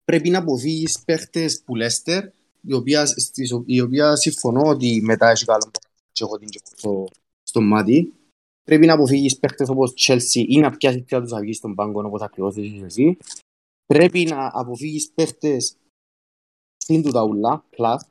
πρέπει 0.04 0.30
να 0.30 0.40
αποφύγεις 0.40 1.00
παίχτες 1.06 1.62
που 1.66 1.76
Λέστερ, 1.76 2.24
η 2.62 2.74
οποία, 2.74 3.06
στις, 3.06 3.54
η 3.66 3.82
οποία 3.82 4.16
συμφωνώ 4.16 4.62
ότι 4.70 5.02
μετά 5.04 5.30
έχει 5.30 5.46
καλό 5.46 5.72
και 6.12 6.24
έχω 6.24 6.38
την 6.38 6.48
και 6.50 6.60
στο, 6.76 7.08
στο 7.44 7.62
μάτι. 7.62 8.14
Πρέπει 8.64 8.86
να 8.86 8.94
αποφύγεις 8.94 9.40
παίχτες 9.40 9.70
όπως 9.70 9.94
Chelsea 10.08 10.44
ή 10.48 10.60
να 10.60 10.72
πιάσεις 10.72 11.04
πια 11.04 11.22
τους 11.22 11.32
αυγείς 11.32 11.58
στον 11.58 11.76
πάγκο 11.76 12.02
όπως 12.06 12.22
ακριβώς 12.22 12.58
έχεις 12.58 12.82
εσύ. 12.82 13.18
Πρέπει 13.86 14.24
να 14.26 14.50
αποφύγεις 14.54 15.12
παίχτες 15.16 15.76
στην 16.90 17.04
του 17.04 17.12
ταουλά, 17.12 17.64
κλάς. 17.70 18.08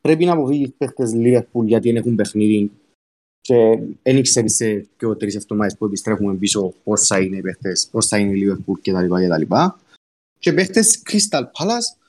Πρέπει 0.00 0.24
να 0.24 0.32
αποφύγεις 0.32 0.72
παίχτες 0.78 1.12
Liverpool 1.14 1.64
γιατί 1.64 1.88
δεν 1.88 1.96
έχουν 1.96 2.14
παιχνίδι 2.14 2.70
και 3.40 3.78
δεν 4.02 4.22
ξέρεις 4.22 4.54
σε 4.54 4.86
πιο 4.96 5.16
τρεις 5.16 5.34
εβδομάδες 5.34 5.76
που 5.76 5.84
επιστρέφουμε 5.84 6.34
πίσω 6.34 6.74
πόσα 6.84 7.20
είναι 7.20 7.36
οι 7.36 7.40
παίχτες, 7.40 7.88
πόσα 7.90 8.18
είναι 8.18 8.36
η 8.36 8.42
Liverpool 8.42 8.78
κτλ. 8.82 9.06
κτλ. 9.06 9.54
Και 10.38 10.52
παίχτες 10.52 11.02
Crystal 11.10 11.42
Palace 11.42 12.06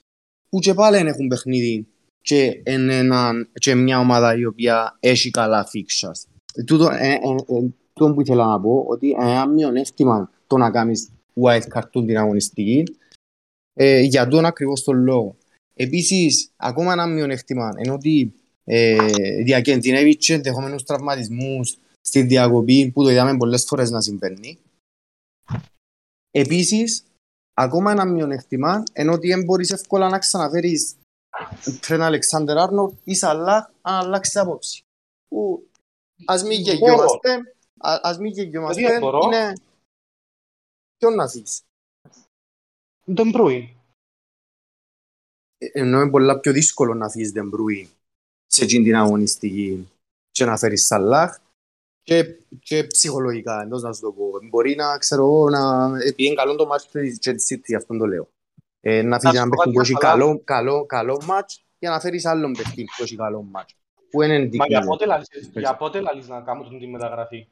που 0.50 0.60
και 0.60 0.74
πάλι 0.74 0.98
δεν 0.98 1.08
έχουν 1.08 1.28
παιχνίδι 1.28 1.88
και, 2.22 2.62
εν 2.64 2.90
έναν, 2.90 3.50
και 3.54 3.76
μια 3.76 4.00
ομάδα 4.00 4.38
η 4.38 4.46
οποία 4.46 4.98
έχει 5.00 5.30
καλά 5.30 5.68
fixtures. 5.74 6.24
Ε, 6.54 6.64
Τούτο, 6.64 6.90
ε, 6.90 7.08
ε, 7.08 7.56
ε, 7.56 7.68
τούτο 7.94 8.14
που 8.14 8.22
ήθελα 8.22 8.46
να 8.46 8.62
πω, 8.62 8.86
ότι 8.88 9.08
είναι 9.08 9.32
ένα 9.32 9.48
μειονέκτημα 9.48 10.32
το 10.48 10.58
να 10.58 10.72
κάνεις 10.72 11.10
wildcard 11.42 11.90
του 11.90 12.06
την 12.06 12.18
αγωνιστική 12.18 12.84
ε, 13.74 14.00
για 14.00 14.28
τον 14.28 14.46
ακριβώς 14.46 14.84
τον 14.84 15.04
λόγο. 15.04 15.36
Επίσης, 15.78 16.50
ακόμα 16.56 16.92
ένα 16.92 17.08
μειονέκτημα 17.08 17.74
είναι 17.78 17.92
ότι 17.92 18.34
ε, 18.64 19.08
διακεντινεύει 19.44 20.16
και 20.18 20.34
ενδεχόμενους 20.34 20.84
τραυματισμούς 20.84 21.78
στη 22.02 22.22
διακοπή 22.22 22.92
που 22.92 23.04
το 23.04 23.10
είδαμε 23.10 23.38
πολλές 23.38 23.64
φορές 23.66 23.90
να 23.90 24.02
συμβαίνει. 24.02 24.60
Επίσης, 26.32 27.04
ακόμα 27.54 27.92
ένα 27.92 28.06
μειονέκτημα 28.06 28.84
είναι 28.96 29.12
ότι 29.12 29.28
δεν 29.28 29.44
μπορείς 29.44 29.70
εύκολα 29.72 30.10
να 30.10 30.20
ξαναφέρεις 30.20 30.96
Τρεν 31.80 32.02
Αλεξάνδερ 32.02 32.58
Άρνορ 32.58 32.94
ή 33.04 33.14
Σαλάχ 33.16 33.66
αν 33.82 33.94
αλλάξεις 34.06 34.36
απόψη. 34.36 34.84
Που 35.28 35.68
ας 36.26 36.44
μην 36.44 36.62
γεγιόμαστε, 36.62 37.34
α- 37.78 38.00
ας 38.02 38.18
μην 38.18 38.32
γεγιόμαστε, 38.32 38.82
Γιατί 38.82 39.00
μπορώ. 39.00 39.20
είναι 39.26 39.54
ποιον 40.98 41.16
να 41.16 41.28
δεις. 41.28 41.62
Τον 43.14 43.30
Μπρούιν. 43.30 43.68
Ε, 45.74 45.80
ενώ 45.80 46.02
είναι 46.02 46.10
πολλά 46.10 46.40
πιο 46.40 46.52
δύσκολο 46.52 46.94
να 46.94 47.06
αφήσεις 47.06 47.32
Den 47.36 47.44
Bruyne 47.44 47.88
σε 48.48 48.64
εκείνη 48.64 48.84
την 48.84 48.96
αγωνιστική 48.96 49.90
και 50.32 50.46
να 50.46 50.58
φέρεις 50.58 50.86
Σαλάχ 50.86 51.38
και, 52.04 52.26
και 52.60 52.84
ψυχολογικά, 52.84 53.62
εντός 53.62 53.82
να 53.82 53.94
σου 53.94 54.02
το 54.02 54.12
πω. 54.12 54.30
Μπορεί 54.50 54.76
να, 54.76 54.98
ξέρω 54.98 55.22
εγώ, 55.24 55.50
να 55.50 55.86
επειδή 56.00 56.26
είναι 56.26 56.36
καλό 56.36 56.56
το 56.56 56.66
μάτς 56.66 56.90
της 56.90 57.20
και 57.20 57.34
της 57.34 57.48
City, 57.54 57.74
αυτόν 57.78 57.98
το 57.98 58.06
λέω. 58.06 58.28
Ε, 58.80 59.02
να 59.02 59.16
αφήσεις 59.16 59.32
σου 59.32 59.38
έναν 59.38 59.50
πω 59.50 59.56
παιχνίδι 59.58 59.78
που 59.78 59.84
κάτι, 59.84 59.92
έχει 59.92 60.02
Σαλάχ. 60.02 60.20
καλό, 60.20 60.42
καλό, 60.44 60.86
καλό 60.86 61.22
μάτς 61.26 61.64
για 61.80 61.90
να 61.90 62.00
φέρεις 62.00 62.26
άλλον 62.26 62.52
παιχνίδι 62.54 62.84
που 62.98 63.04
έχει 63.04 63.16
καλό 63.16 63.42
μάτς. 63.42 63.76
Που 64.10 64.22
είναι 64.22 64.34
Μα 64.34 64.38
για 64.38 64.46
ενδεικνύεται. 64.46 64.86
πότε 64.86 65.06
λαλείς- 65.06 65.50
για 65.54 65.76
πότε 65.76 66.00
λαλείς 66.00 66.28
να 66.28 66.42
κάνω 66.42 66.68
την 66.68 66.90
μεταγραφή; 66.90 67.48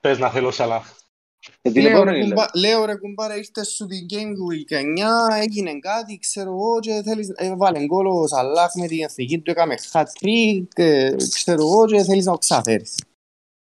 Πες 0.00 0.18
να 0.18 0.30
θέλω 0.30 0.50
Σαλάχ. 0.50 0.92
Ε, 1.62 1.70
την 1.70 1.82
Λέω 1.82 1.90
επόμενη 1.90 2.16
ρε, 2.18 2.22
λέμε. 2.22 2.34
κουμπά, 2.34 2.46
λέω 2.60 2.84
ρε 2.84 2.94
κουμπάρα, 2.96 3.36
ήρθες 3.36 3.68
σου 3.68 3.86
την 3.86 4.06
Game 4.10 4.34
Week 4.50 4.76
9, 4.76 5.42
έγινε 5.42 5.78
κάτι, 5.78 6.18
ξέρω 6.18 6.50
εγώ, 6.50 6.80
και 6.80 7.02
θέλεις, 7.04 7.32
ε, 7.34 7.54
βάλε 7.56 7.84
γκολ 7.84 8.06
ο 8.06 8.26
Σαλάχ 8.26 8.74
με 8.74 8.86
την 8.86 9.02
εθνική 9.02 9.38
του, 9.38 9.50
έκαμε 9.50 9.74
hat-trick, 9.92 10.64
ε, 10.74 11.14
ξέρω 11.34 11.60
εγώ, 11.62 11.86
και 11.86 12.02
θέλεις 12.02 12.24
να 12.24 12.32
το 12.32 12.38
ξαφέρεις. 12.38 12.94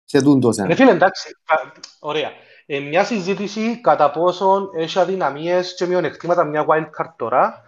Σε 0.06 0.22
τούντος 0.22 0.56
Ρε 0.56 0.62
σένα. 0.62 0.76
φίλε, 0.76 0.92
εντάξει, 0.92 1.30
α, 1.46 1.56
ωραία. 2.00 2.32
Ε, 2.66 2.80
μια 2.80 3.04
συζήτηση 3.06 3.82
κατά 3.82 4.12
πόσον 4.12 4.70
έχει 4.78 5.00
αδυναμίες 5.00 5.76
και 5.76 5.86
μειονεκτήματα 5.86 6.44
μια 6.44 6.66
wildcard 6.70 7.14
τώρα 7.16 7.62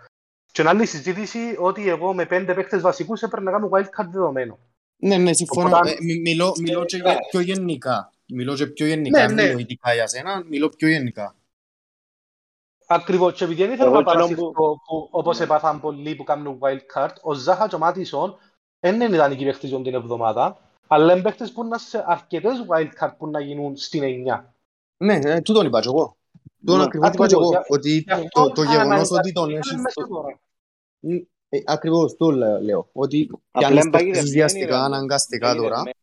και 0.52 0.62
μια 0.62 0.72
άλλη 0.72 0.86
συζήτηση 0.86 1.40
ότι 1.60 1.90
εγώ 1.90 2.14
με 2.14 2.26
πέντε 2.26 2.54
παίκτες 2.54 2.82
βασικούς 2.82 3.22
έπρεπε 3.22 3.44
να 3.46 3.52
κάνω 3.52 3.70
wildcard 3.74 4.08
δεδομένο. 4.12 4.60
Ναι, 4.98 5.18
ναι, 5.18 5.34
συμφωνώ. 5.34 5.68
Οπότε- 5.68 5.90
Ε, 5.90 5.98
μι- 6.02 6.22
μιλώ, 6.22 6.54
μιλώ 6.62 6.86
και 6.86 6.98
ναι. 6.98 7.04
για- 7.04 7.20
πιο 7.30 7.40
γενικά. 7.40 8.12
Μιλώ 8.34 8.56
και 8.56 8.68
πιο 8.68 8.86
γενικά, 8.86 9.20
Ναι, 9.20 9.26
δεν 9.26 9.36
ναι. 9.36 9.44
μιλώ 9.44 9.58
ειδικά 9.60 9.94
για 9.94 10.08
σένα, 10.08 10.44
μιλώ 10.44 10.70
πιο 10.70 10.88
γενικά. 10.88 11.36
Ακριβώς, 12.88 13.34
και 13.34 13.44
επειδή 13.44 13.62
δεν 13.64 13.72
ήθελα 13.74 13.90
Εγώ 13.90 13.94
να 13.94 14.00
εκείνο 14.02 14.16
παρασυρθώ 14.16 14.52
που- 14.52 14.80
που, 14.88 15.08
όπως 15.12 15.38
Ναι. 15.38 15.44
έπαθαν 15.44 15.80
πολλοί 15.80 16.16
που 16.16 16.24
κάνουν 16.24 16.60
wildcard, 16.62 17.14
ο 17.22 17.34
Ζάχα 17.34 17.68
και 17.68 17.76
ο 17.76 17.78
Μάτισον 17.78 18.38
δεν 18.80 18.96
είναι 19.02 19.16
ιδανικοί 19.16 19.46
παίκτες 19.46 19.70
για 19.70 19.82
την 19.82 19.94
εβδομάδα, 19.94 20.58
αλλά 20.88 21.14
είναι 21.14 21.22
παίκτες 21.22 21.52
που 21.52 21.64
είναι 21.64 21.78
σε 21.78 22.04
αρκετές 22.08 22.66
wildcard 22.68 23.14
που 23.18 23.28
να 23.28 23.40
γίνουν 23.40 23.78
στην 23.78 24.04
9. 24.04 24.54
Ναι, 24.98 25.20
ε, 25.24 25.42
τούτον 25.42 25.66
είπα 25.66 25.80
και 25.82 25.88
εγώ. 25.88 26.18
Τούτον 26.60 26.78
Ναι. 26.78 26.84
ακριβώς 26.84 27.08
είπα 27.14 27.28
και 27.28 27.36
Ακριβώς, 27.36 27.42
εγώ. 27.44 27.50
για- 27.50 27.66
Ότι 27.68 27.90
Γι' 27.92 28.04
το, 28.04 28.16
αυτό 28.16 28.52
το 28.52 28.62
γεγονός 28.62 28.82
αναγκαστικά 28.86 29.20
ότι 29.20 29.32
τον 29.32 29.50
είναι 29.50 29.58
έχεις... 29.60 29.72
μέσα 29.76 29.94
το- 29.94 30.08
τώρα. 30.08 30.40
Ε, 31.50 31.60
ακριβώς 31.66 32.16
το 32.18 32.30
λέ- 32.32 32.62
λέω. 32.62 32.90
Ότι 32.94 33.30
Απλά 33.52 33.68
πιάνεις 33.68 33.84
είναι 33.84 33.92
παίχτες 33.92 33.92
παγιδευμένη, 33.92 34.30
βιαστικά, 34.32 34.78
ρε. 34.78 34.84
αναγκαστικά 34.84 35.56
τώρα. 35.56 35.84
Παγιδευμένη. 35.84 35.94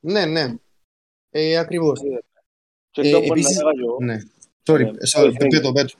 Ναι, 0.00 0.24
ναι. 0.26 0.54
Ε, 1.36 1.56
ακριβώς. 1.56 2.00
Και 2.90 3.00
Ε, 3.00 3.04
αυτό 3.06 3.16
μπορεί 3.18 3.28
να 3.28 3.34
επίσης- 3.34 3.58
έλεγα 3.60 3.72
και 3.72 3.80
εγώ. 3.80 3.96
Ναι. 4.00 4.16
Sorry, 4.66 4.80
Ε, 4.80 4.90
sorry, 5.14 5.26
όχι, 5.28 5.36
πέτω, 5.36 5.72
πέτω. 5.72 5.94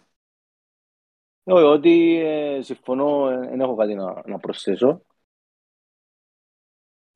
Όχι, 1.44 1.64
ότι 1.64 2.18
ε, 2.24 2.62
συμφωνώ, 2.62 3.30
ε, 3.30 3.48
δεν 3.48 3.60
έχω 3.60 3.74
κάτι 3.74 3.94
να, 3.94 4.22
να 4.26 4.38
προσθέσω. 4.38 5.02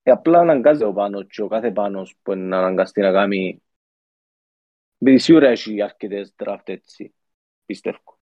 Ε, 0.02 0.10
απλά 0.10 0.38
αναγκάζει 0.40 0.82
ο 0.84 0.92
Πάνος 0.92 1.26
και 1.28 1.42
ο 1.42 1.48
κάθε 1.48 1.70
Πάνος 1.70 2.16
που 2.22 2.32
είναι 2.32 2.44
να 2.44 2.58
αναγκαστεί 2.58 3.00
να 3.00 3.12
κάνει 3.12 3.62
επειδή 4.98 5.18
σίγουρα 5.18 5.48
έχει 5.48 5.82
αρκετές 5.82 6.34
draft 6.36 6.62
έτσι, 6.64 7.14
πιστεύω. 7.66 8.18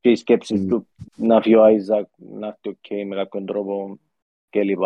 Και 0.00 0.10
οι 0.10 0.16
σκέψεις 0.16 0.60
Μμ. 0.60 0.68
του 0.68 0.88
να 1.16 1.42
φύγει 1.42 1.54
ο 1.54 1.62
Άιζακ, 1.62 2.08
να 2.16 2.46
έρθει 2.46 2.68
ο 2.68 2.72
Κέι 2.80 3.04
με 3.04 3.16
κάποιον 3.16 3.46
τρόπο 3.46 3.98
κλπ. 4.50 4.82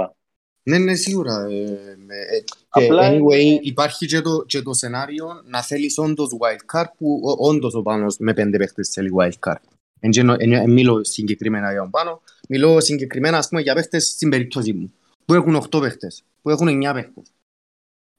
Ναι, 0.68 0.78
ναι, 0.78 0.94
σίγουρα. 0.94 1.44
Ε, 1.50 1.96
με, 2.06 2.14
ε, 2.14 2.40
και 2.40 2.54
Απλά 2.68 3.10
anyway, 3.10 3.40
είναι- 3.40 3.58
υπάρχει 3.62 4.06
και 4.06 4.20
το, 4.20 4.44
και 4.46 4.62
το 4.62 4.72
σενάριο 4.74 5.26
να 5.44 5.62
θέλεις 5.62 5.98
όντως 5.98 6.28
wildcard 6.40 6.84
που 6.98 7.20
ο- 7.24 7.48
όντως 7.48 7.74
ο 7.74 7.82
Πάνος 7.82 8.16
με 8.18 8.34
πέντε 8.34 8.56
παίχτες 8.58 8.88
θέλει 8.88 9.10
wildcard. 9.18 9.60
Εν, 10.00 10.10
γένο- 10.10 10.36
εν, 10.38 10.52
εν, 10.52 10.70
μιλώ 10.72 11.04
συγκεκριμένα 11.04 11.70
για 11.72 11.80
τον 11.80 11.90
Πάνο, 11.90 12.22
μιλώ 12.48 12.80
συγκεκριμένα 12.80 13.38
ας 13.38 13.48
πούμε 13.48 13.60
για 13.60 13.74
παίχτες 13.74 14.06
στην 14.06 14.28
περίπτωση 14.28 14.72
μου. 14.72 14.92
Που 15.24 15.34
έχουν 15.34 15.54
8 15.54 15.80
παίχτες, 15.80 16.22
που 16.42 16.50
έχουν 16.50 16.68
9 16.68 16.92
παίχτες. 16.92 17.32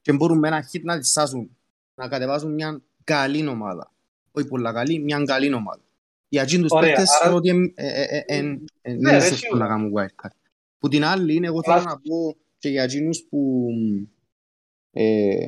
Και 0.00 0.12
μπορούν 0.12 0.38
με 0.38 0.48
ένα 0.48 0.68
hit 0.72 0.80
να 0.82 0.98
τις 0.98 1.10
σάσουν, 1.12 1.56
να 1.94 2.08
κατεβάσουν 2.08 2.52
μια 2.54 2.80
καλή 3.04 3.46
ομάδα. 3.48 3.92
Όχι 4.32 4.46
πολλά 4.46 4.72
καλή, 4.72 4.98
μια 4.98 5.22
καλή 5.24 5.52
ομάδα. 5.54 5.80
Για 6.28 6.42
εκείνους 6.42 6.68
τους 6.70 6.78
Ωραία, 6.78 6.88
παίχτες 6.94 7.08
άρα- 7.10 7.18
θεωρώ 7.22 7.36
ότι 7.36 7.48
εν- 7.48 7.72
ε, 7.74 7.86
ε, 8.02 8.16
ε, 8.16 8.22
εν- 8.26 8.64
ε, 8.82 8.90
Ναι, 8.92 8.96
είναι 8.98 9.10
ρε, 9.10 9.20
σωστό 9.20 9.36
σίγουρα. 9.36 9.62
να 9.64 9.68
κάνουν 9.70 9.92
wildcard. 9.96 10.30
Που 10.78 10.88
την 10.88 11.04
άλλη 11.04 11.34
είναι, 11.34 11.46
εγώ 11.46 11.62
θέλω 11.62 11.76
Αλλά- 11.76 11.84
να 11.84 12.00
πω 12.00 12.36
και 12.58 12.68
για 12.68 12.82
εκείνους 12.82 13.22
που, 13.22 13.68
ε, 14.90 15.46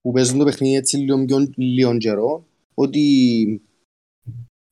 που 0.00 0.12
παίζουν 0.12 0.38
το 0.38 0.44
παιχνίδι 0.44 0.74
έτσι 0.76 0.96
λίγο, 0.96 1.24
πιο, 1.24 1.48
λίγο 1.56 1.96
καιρό, 1.96 2.46
ότι 2.74 3.62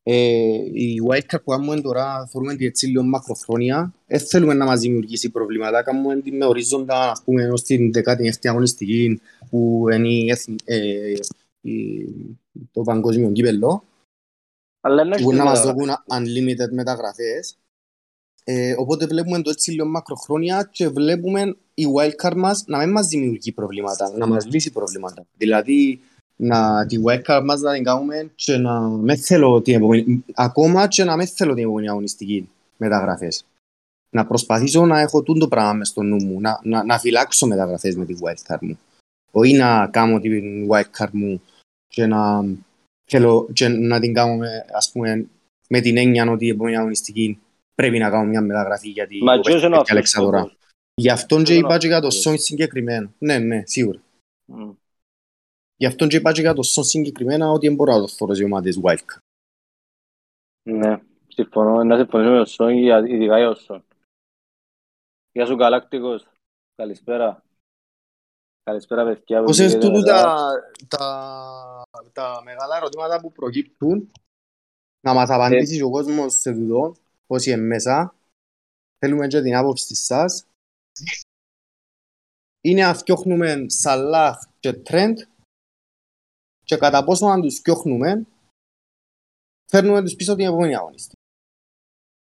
Ε, 0.03 0.55
η 0.73 0.97
wildcard 1.09 1.43
που 1.45 1.51
κάνουμε 1.51 1.81
τώρα 1.81 2.27
θεωρούμε 2.27 2.53
ότι 2.53 2.65
έτσι 2.65 2.87
λίγο 2.87 3.03
μακροχρόνια. 3.03 3.95
Δεν 4.07 4.21
θέλουμε 4.21 4.55
να 4.55 4.65
μας 4.65 4.81
δημιουργήσει 4.81 5.31
προβλήματα. 5.31 5.83
Κάνουμε 5.83 6.21
την 6.21 6.37
με 6.37 6.45
ορίζοντα 6.45 7.11
ας 7.11 7.23
πούμε, 7.25 7.49
ως 7.51 7.63
την 7.63 7.91
16η 7.95 8.49
αγωνιστική 8.49 9.21
που 9.51 9.85
είναι 9.93 10.09
η, 10.09 10.31
εθνη- 10.31 10.61
ε, 10.65 11.13
η, 11.61 12.07
το 12.73 12.83
παγκόσμιο 12.83 13.33
κύπελλο. 13.33 13.85
Αλλά 14.81 15.03
είναι 15.03 15.17
που 15.17 15.23
μπορεί 15.23 15.37
να 15.37 15.45
μας 15.45 15.59
στην- 15.59 15.75
δώσουν 15.75 15.95
unlimited 16.07 16.71
μεταγραφές. 16.73 17.57
Ε, 18.45 18.75
οπότε 18.79 19.07
βλέπουμε 19.07 19.43
το 19.43 19.51
έτσι 19.51 19.71
λίγο 19.71 19.87
μακροχρόνια 19.87 20.69
και 20.73 20.89
βλέπουμε 20.89 21.57
η 21.75 21.85
wildcard 21.97 22.37
μας 22.37 22.65
να 22.67 22.79
μην 22.79 22.91
μας 22.91 23.07
δημιουργεί 23.07 23.53
προβλήματα, 23.53 24.13
να 24.17 24.27
μας 24.27 24.47
λύσει 24.47 24.73
προβλήματα. 24.73 25.27
Δηλαδή, 25.37 26.01
να, 26.37 26.87
τη 26.87 26.97
wildcard 27.07 27.43
μας 27.45 27.61
να 27.61 27.73
την 27.73 27.85
κάνουμε 27.85 28.31
και 28.35 28.57
να 28.57 28.81
με 28.81 29.17
θέλω 29.17 29.61
την 29.61 29.75
επόμενη, 29.75 30.25
ακόμα 30.35 30.89
και 30.89 31.05
να 31.05 31.17
με 31.17 31.27
θέλω 31.27 31.55
την 31.55 31.65
επόμενη 31.65 31.89
αγωνιστική 31.89 32.49
μεταγραφές. 32.77 33.45
Να 34.11 34.27
προσπαθήσω 34.27 34.87
να 34.87 35.01
έχω 35.01 35.23
τούτο 35.23 35.49
πράγμα 35.49 35.73
μες 35.73 35.89
στο 35.89 36.03
νου 36.03 36.25
μου, 36.25 36.41
να, 36.41 36.61
να, 36.63 36.85
να 36.85 36.99
φυλάξω 36.99 37.47
μεταγραφές 37.47 37.97
με 37.97 38.05
τη 38.05 38.15
wildcard 38.23 38.59
μου. 38.61 38.79
Όχι 39.31 39.53
να 39.53 39.87
κάνω 39.87 40.21
την 40.21 40.69
wildcard 40.71 41.11
μου 41.13 41.43
και 41.89 42.07
να, 42.07 42.45
θέλω, 43.05 43.49
και 43.53 43.69
να 43.69 44.01
την 44.01 44.15
κάνω 44.15 44.37
με, 44.37 44.65
ας 44.73 44.91
πούμε, 44.93 45.27
με 45.69 45.81
την 45.81 45.97
έννοια 45.97 46.31
ότι 46.31 46.47
η 46.47 46.49
επόμενη 46.49 46.77
αγωνιστική 46.77 47.39
πρέπει 47.81 47.99
να 47.99 48.11
κάνω 48.11 48.25
μια 48.25 48.41
μεταγραφή 48.41 48.89
γιατί 48.89 49.23
Μα 49.23 49.35
το 49.35 49.41
ποιος 49.41 49.63
είναι 49.63 49.77
ο 49.77 49.83
παίχτη 49.83 49.93
αυτός 49.93 50.11
διάλεξα 50.13 50.21
τώρα. 50.21 50.39
σκοπός. 50.39 50.57
Γι' 50.95 51.11
αυτόν 51.11 51.39
και 51.39 51.45
Ποιος 51.45 51.57
είναι 51.57 51.67
είπα 51.67 51.75
ο 51.75 51.79
και 51.79 51.87
για 51.87 52.01
το 52.01 52.07
αυτός 52.07 52.23
Σον 52.23 52.39
συγκεκριμένα. 52.39 53.13
Ναι, 53.19 53.39
ναι, 53.39 53.63
σίγουρα. 53.67 54.01
Μμ. 54.45 54.71
Γι' 55.77 55.87
αυτόν 55.87 56.09
και 56.09 56.17
είπα 56.17 56.33
και 56.33 56.41
για 56.41 56.55
το 56.55 56.63
Σον 56.63 56.85
συγκεκριμένα 56.85 57.51
ότι 57.51 57.67
δεν 57.67 57.77
μπορώ 57.77 57.93
να 57.93 58.01
το 58.01 58.09
θωρώ 58.09 58.35
σε 58.35 58.45
ομάδες 58.45 58.81
wildcard. 58.85 59.23
Ναι, 60.71 61.01
συμφωνώ. 61.29 61.85
Να 61.85 61.97
συμφωνήσω 61.97 62.31
με 62.31 62.37
τον 62.37 62.47
Σον, 62.47 62.71
για- 62.71 63.09
ειδικά 63.09 63.39
για 63.39 63.47
τον 63.47 63.57
Σον. 63.57 63.85
Γεια 65.33 65.47
σου 65.47 65.55
Γαλάκτικος. 65.55 66.27
Καλησπέρα. 66.75 67.43
Καλησπέρα 68.63 69.05
παιδιά. 69.05 69.43
Πώς 69.43 69.57
που 69.57 69.63
είναι 69.63 69.71
βγήκατε 69.73 69.87
τούτου 69.87 70.01
μετά. 70.07 70.23
τα, 70.23 70.63
τα, 70.89 71.83
τα 72.13 72.43
μεγάλα 72.45 72.77
ερωτήματα 72.77 73.21
που 73.21 73.33
προκύπτουν 73.33 74.11
να 75.07 75.15
μας 75.15 75.31
απαντήσεις 75.31 75.83
ο 75.83 75.91
κόσμος 75.91 76.35
σε 76.35 76.53
τούτο, 76.53 76.95
όσοι 77.31 77.51
είναι 77.51 77.61
μέσα. 77.63 78.15
Θέλουμε 78.99 79.27
και 79.27 79.41
την 79.43 79.55
άποψη 79.57 79.95
σας. 79.95 80.47
Είναι 82.61 82.83
να 82.83 82.95
φτιάχνουμε 82.95 83.65
Σαλάχ 83.69 84.39
και 84.61 84.73
Τρέντ 84.73 85.19
και 86.65 86.77
κατά 86.77 87.05
πόσο 87.05 87.27
να 87.29 87.41
τους 87.41 87.59
φτιάχνουμε 87.59 88.27
φέρνουμε 89.71 90.03
τους 90.03 90.15
πίσω 90.15 90.37
την 90.37 90.47
επόμενη 90.47 90.77
αγωνιστή. 90.77 91.15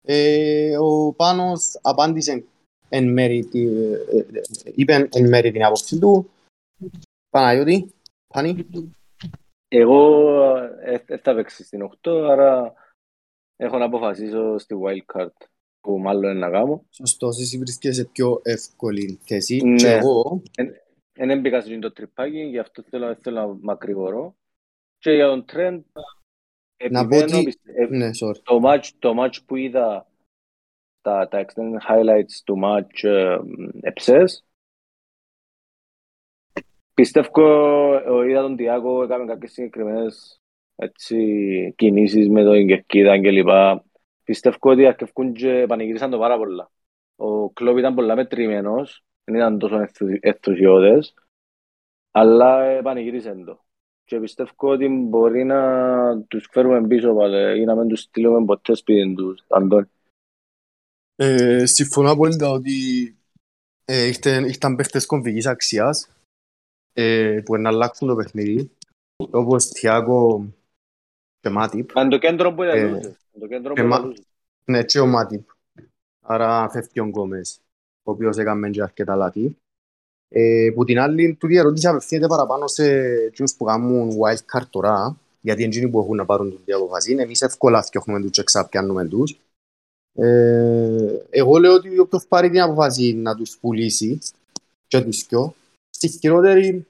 Ε, 0.06 0.76
ο 0.78 1.12
Πάνος 1.12 1.78
απάντησε 1.82 2.44
εν 2.88 3.12
μέρη, 3.12 3.44
τη- 3.44 3.66
ε, 3.66 4.18
ε, 4.18 4.40
είπε 4.74 5.08
εν 5.12 5.28
μέρη 5.28 5.52
την 5.52 5.64
άποψη 5.64 5.98
του. 5.98 6.30
Παναγιώτη, 7.28 7.94
Πάνη. 8.34 8.66
Εγώ 9.68 10.28
ε, 10.80 10.98
δεν 11.06 11.18
θα 11.18 11.34
παίξει 11.34 11.64
στην 11.64 11.90
8, 12.02 12.10
άρα 12.30 12.74
έχω 13.56 13.78
να 13.78 13.84
αποφασίσω 13.84 14.58
στη 14.58 14.74
wildcard 14.82 15.30
που 15.80 15.98
μάλλον 15.98 16.22
είναι 16.30 16.38
να 16.46 16.50
κάνω. 16.50 16.84
Σωστός, 16.90 17.40
εσύ 17.40 17.58
βρίσκεσαι 17.58 18.02
σε 18.02 18.08
πιο 18.12 18.40
εύκολη 18.44 19.18
θέση. 19.22 19.60
Ναι. 19.64 19.76
Και 19.76 19.88
εγώ, 19.88 20.42
Δεν 21.12 21.30
έμπηκα 21.30 21.60
σε 21.60 21.78
το 21.78 21.92
τρυπάκι, 21.92 22.40
γι' 22.40 22.58
αυτό 22.58 22.82
θέλω, 22.82 23.14
θέλω 23.14 23.46
να 23.46 23.56
μακρηγορώ. 23.60 24.36
Και 24.98 25.10
για 25.12 25.26
τον 25.26 25.44
trend, 25.52 25.80
Να 26.90 27.06
πω 27.08 27.16
επιμένω, 27.16 27.36
ότι- 27.36 27.44
πιστε- 27.44 27.76
ε, 27.78 27.86
ναι, 27.86 28.10
sorry. 28.20 28.36
το 28.42 28.60
match, 28.64 28.88
το 28.98 29.14
match 29.22 29.36
που 29.46 29.56
είδα 29.56 30.06
τα, 31.00 31.28
τα 31.28 31.44
extended 31.46 31.88
highlights 31.88 32.40
του 32.44 32.60
match 32.64 33.02
ε, 33.02 33.38
εψές 33.80 34.44
πιστεύω 36.94 37.44
ε, 38.22 38.28
είδα 38.30 38.40
τον 38.40 38.56
Τιάκο 38.56 39.02
έκαμε 39.02 39.24
κάποιες 39.24 39.52
συγκεκριμένες 39.52 40.40
έτσι, 40.76 41.74
κινήσεις 41.76 42.28
με 42.28 42.42
τον 42.42 42.66
Κερκίδα 42.66 43.20
και 43.20 43.30
λοιπά. 43.30 43.84
Πιστεύω 44.24 44.56
ότι 44.60 44.86
αρκευκούν 44.86 45.32
και 45.32 45.64
πανηγύρισαν 45.68 46.10
το 46.10 46.18
πάρα 46.18 46.36
πολλά. 46.36 46.70
Ο 47.16 47.50
Κλόπ 47.50 47.78
ήταν 47.78 47.94
πολλά 47.94 48.14
μετρημένος 48.14 49.04
δεν 49.24 49.34
ήταν 49.34 49.58
τόσο 49.58 49.78
ενθουσι- 49.78 50.24
ενθουσιώδες 50.24 51.14
αλλά 52.10 52.62
ε, 52.62 52.82
πανηγύρισαν 52.82 53.44
το. 53.44 53.64
Και 54.04 54.20
πιστεύω 54.20 54.50
ότι 54.56 54.88
μπορεί 54.88 55.44
να 55.44 56.22
τους 56.22 56.48
φέρουμε 56.50 56.86
πίσω 56.86 57.14
πάλι 57.14 57.60
ή 57.60 57.64
να 57.64 57.74
μην 57.74 57.88
τους 57.88 58.00
στείλουμε 58.00 58.44
ποτέ 58.44 58.74
σπίτι 58.74 59.14
τους 59.14 59.44
Αντώνη 59.48 59.86
Ε, 61.16 61.66
συμφωνώ 61.66 62.10
απόλυτα 62.10 62.48
ότι 62.50 62.72
ε, 63.84 64.06
ήρθαν, 64.06 64.44
ήρθαν 64.44 64.76
παίχτες 64.76 65.06
κομβικής 65.06 65.46
αξίας 65.46 66.08
ε, 66.92 67.40
που 67.44 67.56
να 67.56 67.68
αλλάξουν 67.68 68.08
το 68.08 68.14
παιχνίδι 68.14 68.70
όπως 69.30 69.64
Θιάκο 69.64 70.46
και 71.44 71.50
Μάτιπ. 71.50 71.98
Αν 71.98 72.08
το 72.08 72.18
κέντρο 72.18 72.52
που 72.54 72.62
Ε, 72.62 72.78
ήταν 72.88 73.16
το 73.40 73.46
κέντρο 73.46 73.74
που 73.74 73.80
ε, 73.80 73.84
μα- 73.84 73.98
ήταν 73.98 74.14
Ναι, 74.64 74.84
και 74.84 75.00
ο 75.00 75.06
Μάτιπ. 75.06 75.48
Άρα 76.20 76.68
φεύγει 76.70 77.00
ο 77.00 77.04
Γκόμες, 77.04 77.60
ο 78.02 78.10
οποίος 78.10 78.36
έκαμε 78.36 78.70
και 78.70 78.82
αρκετά 78.82 79.14
λάθη. 79.16 79.56
Ε, 80.28 80.70
που 80.74 80.84
την 80.84 80.98
άλλη, 80.98 81.34
τούτη 81.34 81.54
η 81.54 81.56
ερώτηση 81.56 81.86
απευθύνεται 81.86 82.26
παραπάνω 82.26 82.66
σε 82.66 82.84
εκείνους 83.04 83.54
που 83.54 83.64
κάνουν 83.64 84.10
wild 84.10 84.58
card 84.58 84.66
τώρα, 84.70 85.16
γιατί 85.40 85.62
είναι 85.62 85.74
εκείνοι 85.74 85.90
που 85.90 85.98
έχουν 86.00 86.16
να 86.16 86.24
πάρουν 86.24 86.64
την 86.64 86.74
αποφασή. 86.74 87.16
Εμείς 87.18 87.42
εύκολα 87.42 87.82
φτιάχνουμε 87.82 88.20
τους 88.20 88.30
και 88.30 88.42
ξαπιάνουμε 88.42 89.08
τους. 89.08 89.36
Ε, 90.16 91.18
εγώ 91.30 91.58
λέω 91.58 91.72
ότι 91.74 91.98
όποιος 91.98 92.26
πάρει 92.26 92.50
την 92.50 92.60
αποφασή 92.60 93.12
να 93.12 93.34
τους 93.36 93.58
πουλήσει 93.58 94.18
και 94.86 95.00
τους 95.00 95.26
δυο, 95.26 95.54
στη 95.90 96.08
χειρότερη 96.08 96.86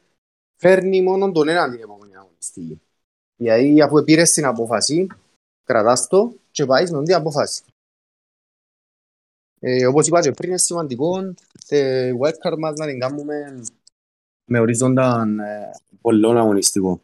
φέρνει 0.57 1.03
μόνο 1.03 1.33
τον 1.33 1.49
έναν 1.49 1.71
την 1.71 1.81
επόμενη 1.83 2.17
αγωνιστική. 2.17 2.81
Γιατί 3.45 3.83
αφού 3.83 4.05
πήρες 4.05 4.31
την 4.31 4.45
απόφαση, 4.45 5.07
κρατάς 5.65 6.07
το 6.09 6.33
και 6.51 6.67
πάεις 6.67 6.91
με 6.91 7.03
την 7.03 7.15
απόφαση. 7.15 7.63
Ε, 9.61 9.87
όπως 9.87 10.07
είπα 10.07 10.21
και 10.21 10.31
πριν, 10.31 10.49
είναι 10.49 10.59
σημαντικό 10.59 11.35
τη 11.67 11.79
wildcard 12.21 12.59
μας 12.59 12.75
να 12.79 12.87
την 12.87 12.99
κάνουμε 12.99 13.63
με 14.45 14.59
ορίζοντα 14.59 15.27
ε, 15.41 15.71
πολλών 16.01 16.37
αγωνιστικό. 16.39 17.01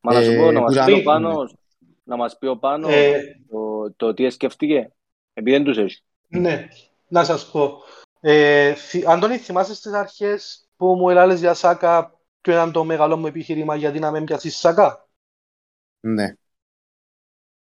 Μα 0.00 0.12
να 0.12 0.22
σου 0.22 0.30
Ε, 0.30 0.36
πω, 0.36 0.50
να 0.52 0.60
μας 0.60 0.74
που 0.78 0.84
πει 0.84 0.92
ο 0.92 0.96
ήταν- 0.96 1.02
Πάνος, 1.04 1.54
να 2.04 2.16
μας 2.16 2.38
πει 2.38 2.46
ο 2.46 2.56
Πάνος 2.58 2.92
Ε, 2.92 3.40
το, 3.50 3.92
το 3.92 4.14
τι 4.14 4.30
σκέφτηκε. 4.30 4.92
Επειδή 5.32 5.56
δεν 5.56 5.64
τους 5.64 5.76
έχει. 5.78 6.02
Ναι, 6.28 6.68
να 7.08 7.24
σας 7.24 7.50
πω. 7.50 7.82
Ε, 8.20 8.74
θυ- 8.74 9.06
Αντώνη, 9.08 9.38
θυμάσαι 9.38 9.74
στις 9.74 9.92
αρχές 9.92 10.68
που 10.76 10.86
μου 10.94 11.10
έλεγες 11.10 11.40
για 11.40 11.54
Σάκα 11.54 12.18
ποιο 12.40 12.52
ήταν 12.52 12.72
το 12.72 12.84
μεγάλο 12.84 13.16
μου 13.16 13.26
επιχείρημα 13.26 13.76
γιατί 13.76 13.98
να 13.98 14.10
μην 14.10 14.24
πιάσεις 14.24 14.56
Σάκα; 14.56 15.03
Ναι. 16.04 16.34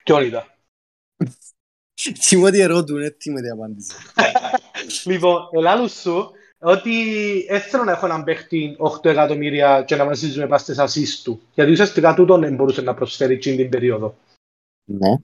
Ποιον 0.04 0.24
ήταν. 0.24 0.44
Τι 2.28 2.36
μου 2.36 2.50
τι 2.50 2.60
ερώτουν, 2.60 3.02
ε, 3.02 3.10
τι 3.10 3.30
με 3.30 3.40
τι 3.40 3.48
απάντηση. 3.48 3.94
Λοιπόν, 5.04 5.48
ελάλου 5.52 5.88
σου 5.88 6.30
ότι 6.58 6.92
δεν 7.48 7.60
θέλω 7.60 7.84
να 7.84 7.92
έχω 7.92 8.06
έναν 8.06 8.24
παίχτη 8.24 8.76
8 8.78 9.04
εκατομμύρια 9.04 9.82
και 9.82 9.96
να 9.96 10.04
μας 10.04 10.18
ζήσουμε 10.18 10.46
πας 10.46 10.60
στις 10.60 10.78
ασίς 10.78 11.22
του. 11.22 11.42
Γιατί 11.54 11.70
ουσιαστικά 11.70 12.14
τούτον 12.14 12.40
δεν 12.40 12.54
μπορούσε 12.54 12.82
να 12.82 12.94
προσφέρει 12.94 13.34
εκείνη 13.34 13.56
την 13.56 13.68
περίοδο. 13.68 14.16
Ναι. 14.84 15.16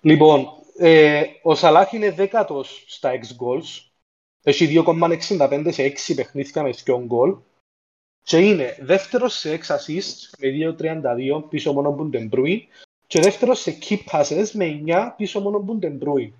Λοιπόν, 0.00 0.46
ε, 0.78 1.22
ο 1.42 1.54
Σαλάχ 1.54 1.92
είναι 1.92 2.10
δέκατος 2.10 2.84
στα 2.86 3.10
X 3.12 3.22
goals. 3.22 3.90
Έχει 4.42 4.66
2,65 4.66 5.72
σε 5.72 5.82
6 5.82 6.14
παιχνίδια 6.14 6.62
με 6.62 6.70
2 6.84 7.02
γκολ. 7.04 7.36
Και 8.22 8.38
είναι 8.38 8.76
δεύτερος 8.80 9.34
σε 9.34 9.52
6 9.52 9.74
assists 9.74 10.30
με 10.38 10.48
2,32 10.48 11.48
πίσω 11.48 11.72
μόνο 11.72 11.88
από 11.88 12.08
τον 12.08 12.30
Bruin. 12.32 12.58
Και 13.06 13.20
δεύτερος 13.20 13.60
σε 13.60 13.78
key 13.88 13.96
passes 14.12 14.50
με 14.52 14.64
9 14.86 15.14
πίσω 15.16 15.40
μόνο 15.40 15.56
από 15.56 15.78
τον 15.80 15.98
Bruin. 16.04 16.30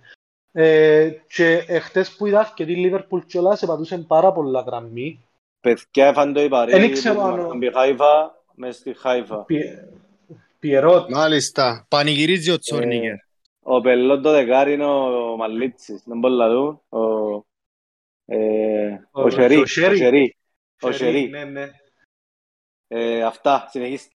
Ε, 0.52 1.10
και 1.28 1.64
εχθές 1.66 2.10
που 2.16 2.26
είδα 2.26 2.38
αρκετή 2.40 2.74
Liverpool 2.92 3.20
κιόλας 3.26 3.58
σε 3.58 3.66
πατούσαν 3.66 4.06
πάρα 4.06 4.32
πολλά 4.32 4.60
γραμμή. 4.60 5.24
Παιδιά 5.60 6.06
έφαν 6.06 6.32
το 6.32 6.42
η 6.42 6.48
Παρή 6.48 6.70
Δεν 6.70 6.92
ξέρω 6.92 7.14
που 7.14 7.20
αν 7.20 7.30
ο- 7.32 7.34
ήμασταν 7.34 7.58
στη 7.62 7.72
Χάιφα, 7.72 8.42
μες 8.54 8.76
στη 8.76 8.94
Χάιφα. 8.98 9.36
Πιε- 9.44 9.78
Πιερότ, 10.58 11.10
Μάλιστα. 11.10 11.86
Πανηγυρίζει 11.88 12.50
ο 12.50 12.54
Ε, 12.54 12.58
Τσόρνικερ. 12.58 13.14
Ο 13.62 13.80
πελόν 13.80 14.22
το 14.22 14.30
δεκάρι 14.30 14.72
είναι 14.72 14.84
ο 14.84 15.36
Μαλίτσης, 15.36 16.02
δεν 16.06 16.18
μπορεί 16.18 16.34
να 16.34 16.48
δω. 16.48 16.82
Ο, 16.88 17.00
ε, 18.24 19.00
Ο- 19.10 19.22
ο 19.22 19.30
Σερί, 19.30 20.36
ο 20.82 20.88
ο 20.88 20.92
Σερί. 20.92 21.12
Σερί. 21.12 21.16
Ο 21.16 21.18
Σερί, 21.18 21.18
Σερί. 21.18 21.30
ναι, 21.30 21.44
ναι. 21.44 21.70
Ε, 22.88 23.22
Αυτά, 23.22 23.66
συνεχίστε. 23.70 24.14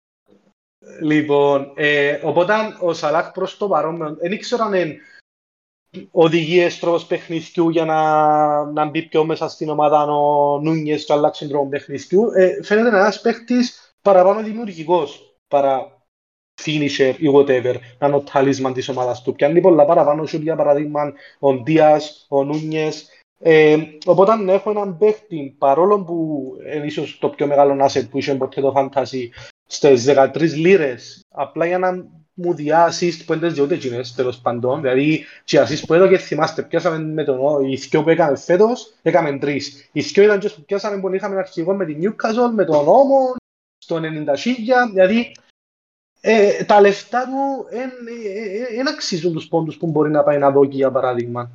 Λοιπόν, 1.01 1.73
ε, 1.77 2.21
οπότε 2.23 2.55
ο 2.81 2.93
Σαλάχ 2.93 3.33
προς 3.33 3.57
το 3.57 3.69
παρόν, 3.69 4.17
δεν 4.21 4.33
ήξερα 4.33 4.65
αν 4.65 4.75
είναι 4.75 4.97
οδηγίες 6.11 6.79
τρόπος 6.79 7.07
παιχνιδιού 7.07 7.69
για 7.69 7.85
να, 7.85 8.65
να 8.65 8.85
μπει 8.85 9.03
πιο 9.03 9.25
μέσα 9.25 9.49
στην 9.49 9.69
ομάδα 9.69 10.01
αν 10.01 10.11
ο 10.11 10.59
Νούνιες 10.63 11.05
και 11.05 11.13
αλλάξει 11.13 11.49
τρόπο 11.49 11.69
παιχνιδιού. 11.69 12.31
Ε, 12.35 12.63
φαίνεται 12.63 12.89
να 12.89 12.95
είναι 12.97 13.05
ένας 13.05 13.21
παίχτης 13.21 13.95
παραπάνω 14.03 14.43
δημιουργικός 14.43 15.37
παρά 15.49 16.05
finisher 16.63 17.15
ή 17.19 17.27
whatever, 17.35 17.75
να 17.99 18.07
είναι 18.07 18.17
ο 18.17 18.21
τάλισμαν 18.21 18.73
της 18.73 18.89
ομάδας 18.89 19.23
του. 19.23 19.35
Πιάνει 19.35 19.61
πολλά 19.61 19.85
παραπάνω 19.85 20.27
σου, 20.27 20.37
για 20.37 20.57
παράδειγμα, 20.57 21.13
ο 21.39 21.55
Ντίας, 21.55 22.27
ο 22.29 22.45
Νούνιες. 22.45 23.22
Ε, 23.45 23.77
οπότε 24.05 24.33
έχω 24.53 24.71
έναν 24.71 24.99
παίχτη, 24.99 25.55
παρόλο 25.59 26.05
που 26.05 26.47
είναι 26.75 26.87
ίσως 26.87 27.19
το 27.19 27.29
πιο 27.29 27.47
μεγάλο 27.47 27.87
asset 27.87 28.09
που 28.11 28.19
είχε 28.19 28.35
ποτέ 28.35 28.61
το 28.61 28.73
fantasy, 28.77 29.29
στις 29.67 30.05
13 30.09 30.57
λίρες, 30.57 31.25
απλά 31.31 31.67
για 31.67 31.79
να 31.79 32.07
μου 32.35 32.55
διά 32.55 32.93
assist 32.93 33.25
που 33.27 33.39
δεν 33.39 33.61
ούτε 33.61 33.75
εκείνες 33.75 34.15
τέλος 34.15 34.39
παντών, 34.39 34.81
δηλαδή 34.81 35.25
και 35.45 35.61
assist 35.61 35.83
που 35.87 35.95
έδωκε 35.95 36.19
θυμάστε, 36.19 36.63
πιάσαμε 36.63 36.99
με 36.99 37.25
τον 37.25 37.65
οι 37.65 37.75
δυο 37.75 38.03
που 38.03 38.09
έκαμε 38.09 38.37
φέτος, 38.37 38.95
έκαμε 39.03 39.39
τρεις. 39.39 39.89
Οι 39.93 40.01
δυο 40.01 40.23
ήταν 40.23 40.39
και 40.39 40.49
που 40.49 40.65
πιάσαμε 40.65 41.01
που 41.01 41.15
είχαμε 41.15 41.37
αρχηγό 41.37 41.75
με 41.75 41.85
την 41.85 41.99
Newcastle, 42.03 42.53
με 42.55 42.65
τον 42.65 42.89
Όμο, 42.89 43.35
στο 43.79 44.01
90 44.33 44.37
χίλια, 44.39 44.89
δηλαδή 44.93 45.33
ε, 46.21 46.65
τα 46.65 46.81
λεφτά 46.81 47.25
του 47.25 47.67
δεν 48.77 48.89
αξίζουν 48.89 49.33
τους 49.33 49.49
πόντους 49.49 49.77
που 49.77 49.87
μπορεί 49.87 50.11
να 50.11 50.23
πάει 50.23 50.39
να 50.39 50.51
δώσει 50.51 50.71
για 50.73 50.91
παράδειγμα. 50.91 51.51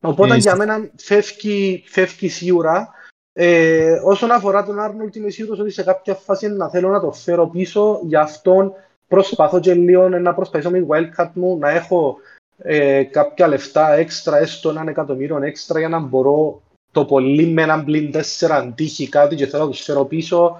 Οπότε 0.00 0.36
για 0.36 0.56
μένα 0.56 0.90
φεύγει, 0.96 1.84
φεύγει 1.86 2.28
σίγουρα. 2.28 2.88
Ε, 3.32 4.00
όσον 4.04 4.30
αφορά 4.30 4.64
τον 4.64 4.80
Άρνολτ 4.80 5.16
είμαι 5.16 5.30
σίγουρος 5.30 5.58
ότι 5.58 5.70
σε 5.70 5.82
κάποια 5.82 6.14
φάση 6.14 6.48
να 6.48 6.68
θέλω 6.68 6.88
να 6.88 7.00
το 7.00 7.12
φέρω 7.12 7.46
πίσω, 7.46 8.00
γι' 8.02 8.16
αυτόν 8.16 8.72
προσπαθώ 9.08 9.60
και 9.60 9.74
λίγο 9.74 10.08
να 10.08 10.34
προσπαθήσω 10.34 10.70
με 10.70 10.86
wildcard 10.88 11.30
μου 11.32 11.58
να 11.58 11.70
έχω 11.70 12.16
ε, 12.58 13.02
κάποια 13.02 13.48
λεφτά 13.48 13.92
έξτρα, 13.92 14.38
έστω 14.38 14.68
έναν 14.68 14.88
εκατομμύριο 14.88 15.42
έξτρα 15.42 15.78
για 15.78 15.88
να 15.88 15.98
μπορώ 15.98 16.62
το 16.92 17.04
πολύ 17.04 17.46
με 17.46 17.62
έναν 17.62 17.84
πλήν 17.84 18.10
τέσσερα 18.10 18.56
αντίχει 18.56 19.08
κάτι 19.08 19.34
και 19.36 19.46
θέλω 19.46 19.64
να 19.64 19.70
τους 19.70 19.80
φέρω 19.80 20.04
πίσω 20.04 20.56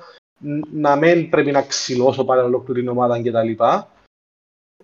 να 0.72 0.96
μην 0.96 1.28
πρέπει 1.30 1.50
να 1.50 1.62
ξυλώσω 1.62 2.24
πάλι 2.24 2.40
ολόκληρη 2.40 2.88
ομάδα 2.88 3.22
κτλ. 3.22 3.64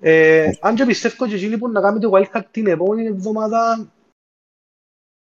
Ε, 0.01 0.51
αν 0.61 0.75
και 0.75 0.85
πιστεύω 0.85 1.27
και 1.27 1.35
εκείνοι 1.35 1.59
που 1.59 1.69
να 1.69 1.81
κάνουν 1.81 2.01
το 2.01 2.11
wildcard 2.15 2.45
την 2.51 2.67
επόμενη 2.67 3.07
εβδομάδα 3.07 3.89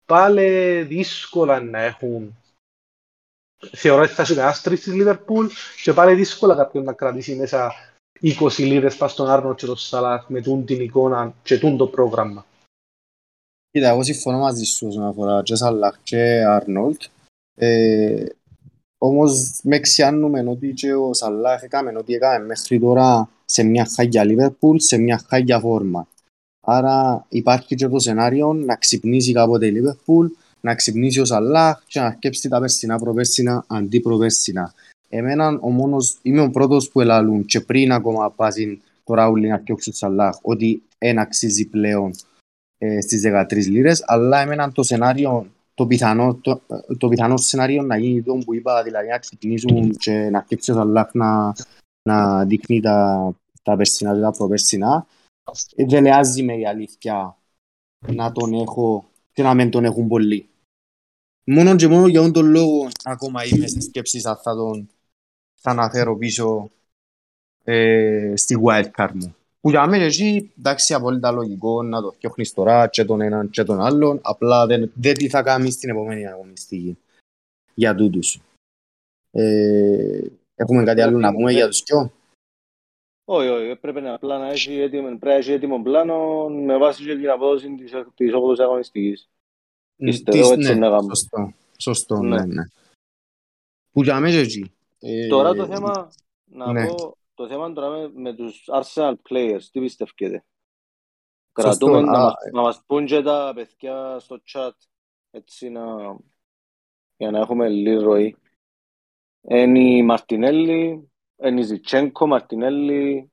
πάλι 0.06 0.82
δύσκολα 0.82 1.60
να 1.60 1.80
έχουν 1.80 2.36
θεωρώ 3.70 4.02
ότι 4.02 4.12
θα 4.12 4.26
είναι 4.30 4.42
άστρι 4.42 4.76
της 4.76 4.94
Λίβερπουλ 4.94 5.46
και 5.82 5.92
πάλι 5.92 6.14
δύσκολα 6.14 6.54
κάποιον 6.54 6.84
να 6.84 6.92
κρατήσει 6.92 7.34
μέσα 7.34 7.72
20 8.20 8.58
λίρες 8.58 8.96
πας 8.96 9.12
στον 9.12 9.30
Άρνο 9.30 9.54
και 9.54 9.66
τον 9.66 9.76
Σαλάχ 9.76 10.28
με 10.28 10.40
τούν 10.40 10.64
την 10.64 10.80
εικόνα 10.80 11.34
και 11.42 11.58
τούν 11.58 11.76
το 11.76 11.86
πρόγραμμα. 11.86 12.46
Κοίτα, 13.70 13.88
εγώ 13.88 14.02
συμφωνώ 14.02 14.38
μαζί 14.38 14.64
σου 14.64 14.86
όσον 14.86 15.02
αφορά 15.02 15.42
και 15.42 15.54
Σαλάχ 15.54 15.98
και 16.02 16.44
Άρνολτ. 16.44 17.02
Ε, 17.54 18.24
όμως 18.98 19.60
με 19.62 19.78
ξιάνουμε 19.78 20.44
ότι 20.48 20.72
και 20.72 20.94
ο 20.94 21.12
Σαλάχ 21.12 21.62
έκαμε 21.62 21.92
ότι 21.96 22.14
έκαμε 22.14 22.44
μέχρι 22.44 22.80
τώρα 22.80 23.28
σε 23.44 23.62
μια 23.62 23.86
χάγια 23.94 24.24
Λίβερπουλ, 24.24 24.76
σε 24.76 24.98
μια 24.98 25.24
χάγια 25.28 25.60
φόρμα. 25.60 26.08
Άρα 26.66 27.26
υπάρχει 27.28 27.74
και 27.74 27.88
το 27.88 27.98
σενάριο 27.98 28.52
να 28.52 28.76
ξυπνήσει 28.76 29.32
κάποτε 29.32 29.66
η 29.66 29.70
Λίβερπουλ, 29.70 30.26
να 30.60 30.74
ξυπνήσει 30.74 31.20
ο 31.20 31.24
Σαλάχ 31.24 31.82
και 31.86 32.00
να 32.00 32.06
αρκέψει 32.06 32.48
τα 32.48 32.60
περσινά 32.60 32.98
προπέρσινα 32.98 33.64
αντί 33.66 34.00
προπέρσινα. 34.00 34.74
Εμένα 35.08 35.58
ο 35.60 35.70
μόνος, 35.70 36.18
είμαι 36.22 36.40
ο 36.40 36.50
πρώτος 36.50 36.90
που 36.90 37.00
ελαλούν 37.00 37.44
και 37.44 37.60
πριν 37.60 37.92
ακόμα 37.92 38.30
πάσει 38.30 38.80
το 39.04 39.14
Ράουλι 39.14 39.48
να 39.48 39.58
φτιάξει 39.58 39.90
ο 39.90 39.92
Σαλάχ 39.92 40.36
ότι 40.42 40.82
δεν 40.98 41.18
αξίζει 41.18 41.68
πλέον 41.68 42.10
ε, 42.78 43.00
στις 43.00 43.22
13 43.24 43.66
λίρες, 43.66 44.02
αλλά 44.06 44.40
εμένα 44.40 44.72
το 44.72 44.82
σενάριο, 44.82 45.46
το 45.74 45.86
πιθανό, 45.86 46.34
το, 46.34 46.62
το 46.98 47.08
πιθανό 47.08 47.36
σενάριο 47.36 47.82
να 47.82 47.96
γίνει 47.96 48.22
το 48.22 48.38
που 48.44 48.54
είπα, 48.54 48.82
δηλαδή 48.82 49.08
να 49.08 49.18
ξεκινήσουν 49.18 49.90
και 49.90 50.12
να 50.12 50.38
αρκέψει 50.38 50.70
ο 50.70 50.74
Σαλάχ 50.74 51.08
να, 51.12 51.52
να 52.02 52.44
δείχνει 52.44 52.80
τα, 52.80 53.30
τα 53.62 53.76
περσινά 53.76 54.14
και 54.14 54.20
τα 54.20 54.30
προπέρσινα, 54.30 55.06
ε, 55.74 55.84
δεν 55.84 56.02
λεάζει 56.02 56.42
με 56.42 56.56
η 56.56 56.66
αλήθεια 56.66 57.38
να 58.06 58.32
τον 58.32 58.52
έχω 58.52 59.10
και 59.32 59.42
να 59.42 59.54
μην 59.54 59.70
τον 59.70 59.84
έχουν 59.84 60.08
πολύ. 60.08 60.48
Μόνο 61.44 61.76
και 61.76 61.88
μόνο 61.88 62.06
για 62.06 62.30
τον 62.30 62.46
λόγο 62.46 62.88
ακόμα 63.04 63.44
είμαι 63.44 63.66
στις 63.66 63.84
σκέψεις 63.84 64.26
αν 64.26 64.36
θα 64.36 64.54
τον 64.54 64.88
θα 65.54 65.70
αναφέρω 65.70 66.16
πίσω 66.16 66.70
ε, 67.64 68.32
στη 68.36 68.56
wildcard 68.64 69.10
μου. 69.14 69.34
Που 69.60 69.70
για 69.70 69.86
μένα 69.86 70.04
εκεί, 70.04 70.52
εντάξει, 70.58 70.94
απόλυτα 70.94 71.30
λογικό 71.30 71.82
να 71.82 72.00
το 72.00 72.12
φτιάχνεις 72.12 72.52
τώρα 72.52 72.88
και 72.88 73.04
τον 73.04 73.20
έναν 73.20 73.50
και 73.50 73.64
τον 73.64 73.80
άλλον, 73.80 74.20
απλά 74.22 74.66
δεν, 74.66 74.92
δεν 74.94 75.14
τι 75.14 75.28
θα 75.28 75.42
κάνεις 75.42 75.74
στην 75.74 75.90
επόμενη 75.90 76.26
αγωνιστική 76.26 76.98
για 77.74 77.94
τούτους. 77.94 78.40
Ε, 79.30 80.20
έχουμε 80.54 80.84
κάτι 80.84 81.00
άλλο 81.00 81.18
να 81.18 81.32
πούμε 81.32 81.52
για 81.52 81.66
τους 81.66 81.82
δυο; 81.82 82.12
Όχι, 83.24 83.48
όχι, 83.48 83.76
πρέπει 83.76 84.00
να 84.00 84.14
απλά 84.14 84.38
να 84.38 84.48
έχει 84.48 84.74
έτοιμο, 84.74 85.06
πρέπει 85.06 85.24
να 85.24 85.32
έχει 85.32 85.52
έτοιμο 85.52 85.82
πλάνο 85.82 86.48
με 86.48 86.78
βάση 86.78 87.04
και 87.04 87.16
την 87.16 87.30
απόδοση 87.30 87.74
της, 87.74 87.92
της 88.14 88.32
8ης 88.34 88.58
αγωνιστικής. 88.58 89.30
Πιστεύω 89.96 90.52
έτσι 90.52 90.72
ναι, 90.72 90.78
να 90.78 90.88
κάνουμε. 90.88 91.14
Σωστό, 91.14 91.52
σωστό, 91.78 92.22
ναι, 92.22 92.36
ναι. 92.36 92.44
ναι. 92.44 92.62
Που 93.92 94.02
για 94.02 94.20
μένα 94.20 94.38
εκεί, 94.38 94.72
ε, 94.98 95.26
τώρα 95.26 95.54
το 95.54 95.66
θέμα, 95.66 96.12
να 96.44 96.72
ναι. 96.72 96.86
πω, 96.86 97.16
το 97.34 97.48
θέμα 97.48 97.72
τώρα 97.72 97.88
με, 97.88 98.10
με 98.14 98.34
τους 98.34 98.68
Arsenal 98.72 99.14
players, 99.28 99.62
τι 99.72 99.80
πιστεύετε; 99.80 100.44
Κρατούμε 101.52 102.00
να, 102.00 102.18
μας, 102.18 102.34
να 102.52 102.62
μας 102.62 102.82
πούν 102.86 103.06
και 103.06 103.22
τα 103.22 103.52
παιδιά 103.54 104.18
στο 104.18 104.40
chat, 104.52 104.70
έτσι 105.30 105.68
να, 105.68 106.16
για 107.16 107.30
να 107.30 107.38
έχουμε 107.38 107.68
λίγη 107.68 107.96
ροή. 107.96 108.36
Είναι 109.40 109.78
η 109.78 110.02
Μαρτινέλη, 110.02 111.11
είναι 111.44 111.60
η 111.60 111.62
Ζιτσένκο, 111.62 112.26
Μαρτινέλη, 112.26 113.30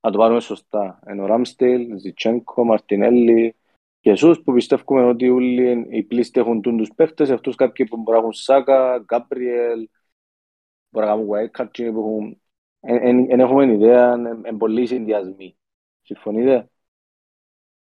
να 0.00 0.10
το 0.10 0.18
πάρουμε 0.18 0.40
σωστά. 0.40 1.00
Είναι 1.10 1.22
ο 1.22 1.26
Ράμστελ, 1.26 1.98
Ζιτσένκο, 1.98 2.64
Μαρτινέλη, 2.64 3.54
και 4.00 4.10
εσούς 4.10 4.42
που 4.42 4.52
πιστεύουμε 4.52 5.04
ότι 5.04 5.28
όλοι 5.28 5.86
οι 5.90 6.02
πλήστοι 6.02 6.40
έχουν 6.40 6.60
τους 6.60 6.90
παίχτες, 6.94 7.30
αυτούς 7.30 7.54
κάποιοι 7.54 7.86
που 7.86 7.96
μπορεί 7.96 8.16
να 8.16 8.18
έχουν 8.18 8.32
Σάκα, 8.32 8.98
Γκάμπριελ, 9.04 9.88
μπορεί 10.88 11.06
να 11.06 11.12
κάνουν 11.12 11.28
wildcard 11.28 11.68
και 11.70 11.90
που 11.90 11.98
έχουν... 11.98 12.40
Εν 13.30 13.40
έχουμε 13.40 13.72
ιδέα, 13.72 14.14
είναι 14.14 14.58
πολλοί 14.58 14.86
συνδυασμοί. 14.86 15.56
Συμφωνείτε; 16.02 16.70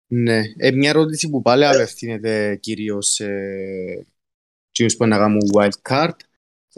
Ναι, 0.07 0.41
ε, 0.57 0.71
μια 0.71 0.91
ερώτηση 0.91 1.31
που 1.31 1.43
πάλι 1.43 1.67
απευθύνεται 1.67 2.57
κυρίως 2.57 3.07
σε 3.07 3.27
εκείνους 4.71 4.97
που 4.97 5.07
να 5.07 5.19
κάνουν 5.19 5.41
wildcard. 5.55 6.17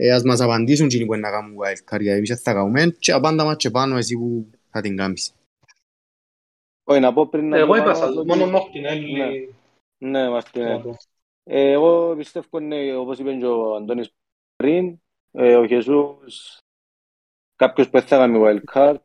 Ε, 0.02 0.12
ας 0.12 0.22
μας 0.22 0.40
απαντήσουν 0.40 0.86
εκείνοι 0.86 1.06
που 1.06 1.16
να 1.16 1.30
κάνουν 1.30 1.56
wildcard, 1.56 2.00
γιατί 2.00 2.18
εμείς 2.18 2.42
θα 2.42 2.52
κάνουμε 2.52 2.96
και 2.98 3.12
απάντα 3.12 3.44
μας 3.44 3.56
και 3.56 3.70
πάνω 3.70 3.96
εσύ 3.96 4.16
που 4.16 4.50
θα 4.70 4.80
την 4.80 4.96
κάνεις. 4.96 5.34
Όχι, 6.84 7.00
να 7.00 7.12
πω 7.12 7.26
πριν 7.26 7.48
να 7.48 7.58
Εγώ 7.58 7.76
είπα 7.76 7.94
σας, 7.94 8.14
μόνο 8.14 8.50
Μαρτινέλη. 8.50 9.12
Ναι, 9.98 10.10
ναι 10.10 10.28
Μαρτινέλη. 10.28 10.96
Εγώ 11.44 12.16
πιστεύω, 12.16 12.60
ναι, 12.60 12.96
όπως 12.96 13.18
είπε 13.18 13.34
και 13.34 13.46
ο 13.46 13.74
Αντώνης 13.74 14.12
πριν, 14.56 15.00
ε, 15.30 15.56
ο 15.56 15.66
Χεσούς, 15.66 16.58
κάποιος 17.56 17.90
που 17.90 18.00
θα 18.00 18.16
κάνει 18.16 18.40
wildcard, 18.42 18.96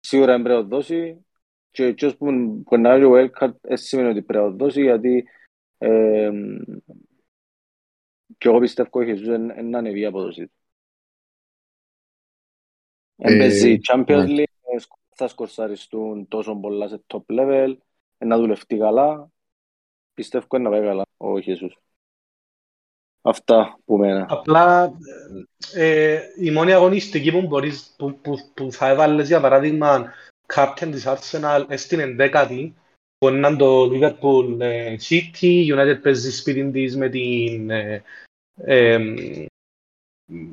σίγουρα 0.00 0.42
πρέπει 0.42 0.48
να 0.48 0.62
δώσει 0.62 1.24
και 1.70 1.84
εκείνος 1.84 2.16
που 2.16 2.32
μπορεί 2.64 3.04
wildcard 3.06 3.54
δεν 3.60 3.76
σημαίνει 3.76 4.08
ότι 4.08 4.22
πρέπει 4.22 4.44
να 4.44 4.50
δώσει 4.50 4.82
γιατί 4.82 5.28
ε, 5.78 6.30
και 8.42 8.48
εγώ 8.48 8.58
πιστεύω 8.58 8.88
ότι 8.92 9.10
ο 9.10 9.14
Χεσούς 9.14 9.26
είναι 9.26 9.76
ανεβεί 9.76 10.00
η 10.00 10.04
απόδοση 10.04 10.46
του. 10.46 10.52
Εμπέζει 13.16 13.78
Champions 13.88 14.26
ναι. 14.26 14.44
League, 14.44 14.86
θα 15.14 15.28
σκορσαριστούν 15.28 16.28
τόσο 16.28 16.54
πολλά 16.54 16.88
σε 16.88 17.02
top 17.06 17.22
level, 17.26 17.76
να 18.18 18.38
δουλευτεί 18.38 18.76
καλά, 18.76 19.30
πιστεύω 20.14 20.58
να 20.58 20.70
πάει 20.70 20.80
καλά 20.80 21.04
ο 21.16 21.40
Χεσούς. 21.40 21.78
Αυτά 23.22 23.78
που 23.84 23.96
μένα. 23.96 24.26
Απλά 24.28 24.92
ε, 25.74 26.20
η 26.38 26.50
μόνη 26.50 26.72
αγωνιστική 26.72 27.30
που, 27.30 27.42
μπορείς, 27.46 27.94
που, 27.98 28.18
που, 28.20 28.38
που 28.54 28.72
θα 28.72 28.88
έβαλες 28.88 29.28
για 29.28 29.40
παράδειγμα 29.40 30.12
captain 30.54 30.88
της 30.90 31.04
Arsenal 31.06 31.64
στην 31.74 32.00
ενδέκατη 32.00 32.74
μπορεί 33.18 33.38
να 33.38 33.48
είναι 33.48 33.56
το 33.56 33.84
Liverpool 33.84 34.60
ε, 34.60 34.96
City, 35.08 35.74
United 35.74 36.02
παίζει 36.02 36.32
σπίτι 36.32 36.70
της 36.70 36.96
με 36.96 37.08
την 37.08 37.70
ε, 38.56 38.92
ε, 38.94 38.98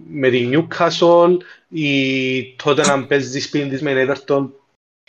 με 0.07 0.30
την 0.30 0.51
Newcastle 0.53 1.38
ή 1.69 2.55
τότε 2.55 2.81
να 2.81 3.05
παίζει 3.05 3.39
σπίτι 3.39 3.69
της 3.69 3.81
με 3.81 3.93
την 3.93 4.13
Everton 4.13 4.49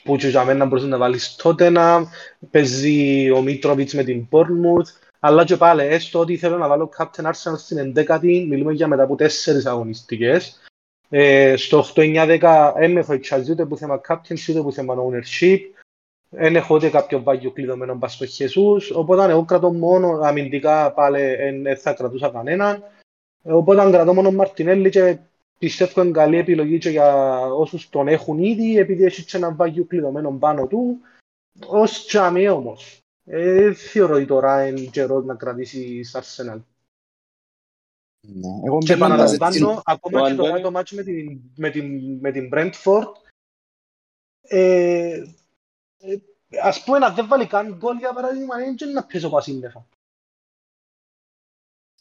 που 0.03 0.17
και 0.17 0.29
για 0.29 0.45
μένα 0.45 0.65
μπορείς 0.65 0.85
να 0.85 0.99
βάλεις 0.99 1.37
τότε 1.37 1.71
να 1.71 2.07
παίζει 2.51 3.31
ο 3.31 3.43
Μίτροβιτς 3.43 3.95
με 3.95 4.05
την 4.05 4.29
Bournemouth 4.31 5.09
αλλά 5.21 5.45
και 5.45 5.57
πάλι, 5.57 5.83
έστω 5.83 6.19
ότι 6.19 6.37
θέλω 6.37 6.59
να 6.59 6.69
βάλω 6.69 6.93
Captain 6.99 7.25
Arsenal 7.25 7.59
στην 7.59 7.79
εντέκατη, 7.79 8.47
μιλούμε 8.49 8.73
για 8.73 8.87
μετά 8.87 9.03
από 9.03 9.17
τέσσερις 9.17 9.67
αγωνιστικές. 9.67 10.61
Ε, 11.09 11.57
στο 11.57 11.85
8-9-10 11.95 12.73
δεν 12.79 12.97
έχω 12.97 13.13
εξαζεί 13.13 13.51
ούτε 13.51 13.67
που 13.67 13.77
θέμα 13.77 14.01
Captain, 14.09 14.35
ούτε 14.49 14.61
που 14.61 14.73
θέμα 14.73 14.95
ownership. 14.95 15.59
Δεν 16.33 16.57
έχω 16.57 16.75
ούτε 16.75 16.91
κάποιο 16.91 17.23
βάγιο 17.23 17.51
κλειδωμένο 17.51 17.99
πας 17.99 18.15
στο 18.15 18.27
Χεσούς, 18.27 18.91
οπότε 18.91 19.31
εγώ 19.31 19.45
κρατώ 19.45 19.73
μόνο 19.73 20.09
αμυντικά 20.23 20.93
πάλι 20.93 21.35
δεν 21.63 21.77
θα 21.77 21.93
κρατούσα 21.95 22.31
κανέναν. 22.31 22.83
Οπότε 23.43 23.91
κρατώ 23.91 24.15
μόνο 24.15 24.31
Μαρτινέλli 24.31 24.91
και 24.91 25.19
πιστεύω 25.59 26.03
είναι 26.03 26.11
καλή 26.11 26.37
επιλογή 26.37 26.79
και 26.79 26.91
για 26.91 27.39
όσους 27.41 27.89
τον 27.89 28.09
έχουν 28.09 28.39
ήδη, 28.39 28.79
επειδή 28.79 29.05
έχει 29.05 29.25
και 29.25 29.37
ένα 29.37 29.55
βάγιο 29.55 29.85
κλειδωμένο 29.85 30.33
πάνω 30.39 30.67
του. 30.67 30.99
Ως 31.67 32.07
τζαμί 32.07 32.49
όμως. 32.49 32.99
Ε, 33.25 33.73
θεωρώ 33.75 34.15
ότι 34.15 34.27
τώρα 34.27 34.67
είναι 34.67 34.81
καιρός 34.81 35.25
να 35.25 35.35
κρατήσει 35.35 36.03
στα 36.03 36.23
Arsenal. 36.23 36.61
Ναι. 38.27 38.49
Εγώ 38.67 38.79
Και 38.79 38.97
μπαίνοντας 38.97 39.23
έτσι- 39.33 39.35
επαναλαμβάνω, 39.35 39.83
ακόμα 39.85 40.21
Ο 40.21 40.29
και 40.29 40.35
το 40.35 40.43
Αντώνη- 40.45 40.63
το 40.63 40.71
μάτσο 40.71 40.95
με 40.97 41.03
την, 41.03 41.41
με 41.57 41.71
την, 41.71 42.19
με 42.21 42.31
την 42.33 42.49
Brentford, 42.53 43.13
ε, 44.43 44.61
ε, 45.11 45.27
ας 46.63 46.83
πούμε 46.85 46.99
να 46.99 47.11
δεν 47.11 47.29
βάλει 47.29 47.47
καν 47.47 47.77
γκολ 47.79 47.97
για 47.99 48.13
παράδειγμα, 48.13 48.57
δεν 48.57 48.77
είναι 48.81 48.93
να 48.93 49.05
παίζω 49.05 49.29
πασίννεφα. 49.29 49.87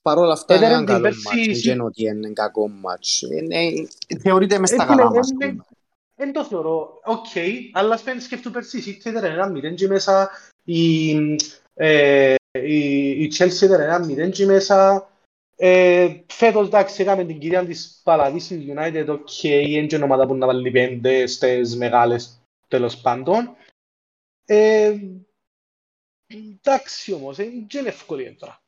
παρόλα 0.01 0.34
αυτά 0.34 0.55
είναι 0.55 0.65
Έδερεν 0.65 0.84
ένα 0.84 0.93
την 0.93 1.03
καλό 1.03 1.07
πέρσι 1.07 1.27
μάτς, 1.27 1.45
δεν 1.45 1.55
σι- 1.55 1.65
είναι 1.73 1.84
ότι 1.84 2.03
είναι 2.05 2.30
κακό 2.34 2.67
μάτς. 2.67 3.21
Είναι- 3.21 3.88
Θεωρείται 4.19 4.59
μες 4.59 4.69
στα 4.69 4.84
Ε, 4.84 4.85
φίλε, 4.85 4.95
καλά 5.01 5.11
μας. 5.13 5.30
είναι- 5.30 5.55
Δεν 6.15 6.34
το 6.34 6.45
θεωρώ. 6.45 6.99
Οκ, 7.05 7.26
αλλά 7.71 7.93
ας 7.93 8.01
πούμε 8.01 8.19
σκέφτομαι 8.19 8.55
πέρσι 8.55 8.77
η 8.77 8.84
City 9.01 9.05
έδερε 9.05 9.27
ένα 9.27 9.49
μηδέν 9.49 9.76
και 9.76 9.88
μέσα, 9.88 10.30
η, 10.63 11.11
ε, 11.73 12.35
η, 12.51 13.09
η 13.23 13.31
Chelsea 13.38 13.61
έδερε 13.61 13.84
ένα 13.84 14.05
μηδέν 14.05 14.31
και 14.31 14.45
μέσα. 14.45 15.09
Ε, 15.55 16.15
φέτος, 16.27 16.67
εντάξει, 16.67 17.01
έκαμε 17.01 17.23
την 17.26 17.39
κυρία 17.39 17.65
της 17.65 17.99
Παλαβής 18.03 18.43
στην 18.43 18.73
United, 18.77 19.05
οκ, 19.09 19.43
είναι 19.43 19.85
και 19.88 19.95
ομάδα 19.95 20.27
που 20.27 20.35
να 20.35 20.45
βάλει 20.45 20.71
πέντε 20.71 21.26
στις 21.27 21.76
μεγάλες, 21.76 22.39
τέλος 22.67 22.97
πάντων. 22.97 23.55
Ε, 24.51 24.99
εντάξει 26.27 27.13
όμως, 27.13 27.39
ε, 27.39 27.43
δεν 27.43 27.67
είναι 27.80 27.89
εύκολη 27.89 28.23
έντρα. 28.23 28.63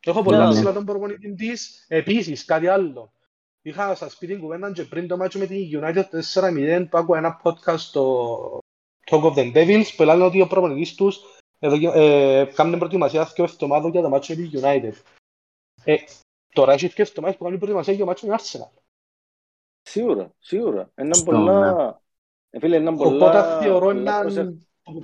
Έχω 0.00 0.22
πολλά 0.22 0.46
Ναι, 0.46 0.52
ψηλά 0.52 0.72
τον 0.72 0.84
προπονητής 0.84 1.34
της. 1.36 1.84
Επίσης, 1.88 2.44
κάτι 2.44 2.66
άλλο. 2.66 3.12
Είχα 3.62 3.94
στα 3.94 4.08
σπίτι 4.08 4.36
κουβέντα 4.36 4.72
και 4.72 4.84
πριν 4.84 5.08
το 5.08 5.16
μάτσο 5.16 5.38
με 5.38 5.46
την 5.46 5.80
United 5.80 6.04
4-0 6.32 6.86
που 6.90 6.98
άκουγα 6.98 7.18
ένα 7.18 7.40
podcast 7.44 7.78
στο 7.78 8.58
Talk 9.06 9.22
of 9.22 9.34
the 9.34 9.54
Devils 9.54 9.94
που 9.96 10.02
λένε 10.02 10.24
ότι 10.24 10.40
ο 10.40 10.46
προπονητής 10.46 10.94
τους 10.94 11.20
εδώ, 11.58 11.92
ε, 11.92 12.44
κάνουν 12.44 12.78
προετοιμασία 12.78 13.24
δύο 13.24 13.44
εβδομάδων 13.44 13.90
για 13.90 14.02
το 14.02 14.08
μάτσο 14.08 14.34
με 14.34 14.42
την 14.42 14.60
United. 14.60 14.92
Ε, 15.84 15.96
τώρα 16.52 16.72
έχεις 16.72 16.94
δύο 16.94 17.04
εβδομάδες 17.08 17.36
που 17.36 17.44
κάνουν 17.44 17.58
προετοιμασία 17.58 17.92
για 17.92 18.04
το 18.04 18.08
μάτσο 18.08 18.26
με 18.26 18.36
την 18.36 18.44
Arsenal. 18.46 18.82
Σίγουρα, 19.82 20.34
σίγουρα. 20.38 20.90
Είναι 20.98 21.14
Σωστό, 21.14 21.30
πολλά... 21.30 22.02
Ε, 22.50 22.58
φίλε, 22.58 22.76
είναι 22.76 22.96
πολλά... 22.96 23.26
Οπότε 23.26 23.64
θεωρώ 23.64 23.86
πολλά 23.86 24.00
έναν... 24.00 24.22
προσεχ- 24.22 25.02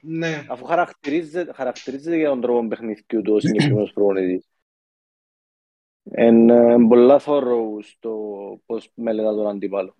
Ναι. 0.00 0.46
Αφού 0.48 0.64
χαρακτηρίζεται, 0.64 1.52
χαρακτηρίζεται 1.52 2.16
για 2.16 2.28
τον 2.28 2.40
τρόπο 2.40 2.68
παιχνιδιού 2.68 3.22
του 3.22 3.34
ο 3.34 3.40
συγκεκριμένος 3.40 3.92
προπονητής. 3.92 4.48
Είναι 6.18 6.86
πολλά 6.88 7.18
θόρρο 7.18 7.78
στο 7.82 8.14
πώς 8.66 8.90
μελετά 8.94 9.34
τον 9.34 9.48
αντίπαλο. 9.48 9.94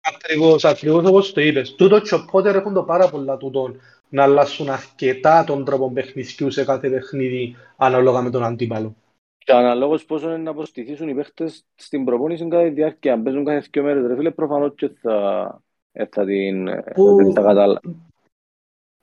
Ακριβώς, 0.00 0.64
ακριβώς 0.64 1.04
όπως 1.04 1.32
το 1.32 1.40
είπες. 1.40 1.74
Τούτος 1.74 2.08
και 2.08 2.14
ο 2.14 2.24
Πότερ 2.30 2.56
έχουν 2.56 2.74
το 2.74 2.82
πάρα 2.82 3.10
πολλά 3.10 3.36
τούτον 3.36 3.80
να 4.08 4.22
αλλάσουν 4.22 4.68
αρκετά 4.70 5.44
τον 5.44 5.64
τρόπο 5.64 5.90
παιχνιδιού 5.92 6.50
σε 6.50 6.64
κάθε 6.64 6.90
παιχνίδι 6.90 7.56
ανάλογα 7.76 8.22
με 8.22 8.30
τον 8.30 8.44
αντίπαλο. 8.44 8.94
Και 9.38 9.52
αναλόγως 9.52 10.04
πόσο 10.04 10.28
είναι 10.28 10.36
να 10.36 10.50
αποστηθήσουν 10.50 11.08
οι 11.08 11.14
παίχτες 11.14 11.64
στην 11.74 12.04
προπόνηση 12.04 12.48
κατά 12.48 12.62
τη 12.62 12.70
διάρκεια. 12.70 13.12
Αν 13.12 13.22
παίζουν 13.22 13.44
κάθε 13.44 13.68
δύο 13.70 13.82
μέρες, 13.82 14.06
ρε 14.06 14.16
φίλε, 14.16 14.30
προφανώς 14.30 14.72
και 14.74 14.88
θα, 14.88 15.62
ε, 15.92 16.06
θα 16.06 16.24
την 16.24 16.64
Που- 16.94 17.14
δεν 17.16 17.32
θα 17.32 17.42
κατάλα. 17.42 17.80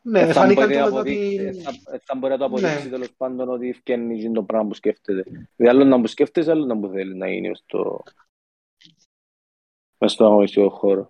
Ναι, 0.07 0.19
Ε, 0.19 0.25
θα 0.25 0.33
φάνηκαν 0.33 0.67
μπορεί 0.67 0.77
να 0.79 0.83
το 0.89 0.95
αποδείξει- 0.95 1.39
ότι... 1.39 1.57
ε, 1.57 1.61
θα- 1.61 1.93
ε, 1.95 1.97
θα 2.03 2.15
μπορεί 2.15 2.31
να 2.33 2.39
το 2.39 2.45
αποδείξει 2.45 2.83
Ναι. 2.83 2.89
τέλος 2.89 3.11
πάντων 3.17 3.49
ότι 3.49 3.69
ευκαινεί 3.69 4.15
γίνει 4.15 4.33
το 4.33 4.43
πράγμα 4.43 4.67
που 4.67 4.73
σκέφτεται. 4.73 5.23
Δηλαδή 5.55 5.77
άλλο 5.77 5.83
να 5.89 6.01
που 6.01 6.07
σκέφτεσαι, 6.07 6.51
άλλο 6.51 6.65
να 6.65 6.79
που 6.79 6.87
θέλει 6.87 7.15
να 7.15 7.29
γίνει 7.29 7.47
μες 7.47 7.57
στο, 7.57 8.03
μες 9.97 10.11
στον 10.11 10.27
αγωνιστικό 10.27 10.69
χώρο. 10.69 11.09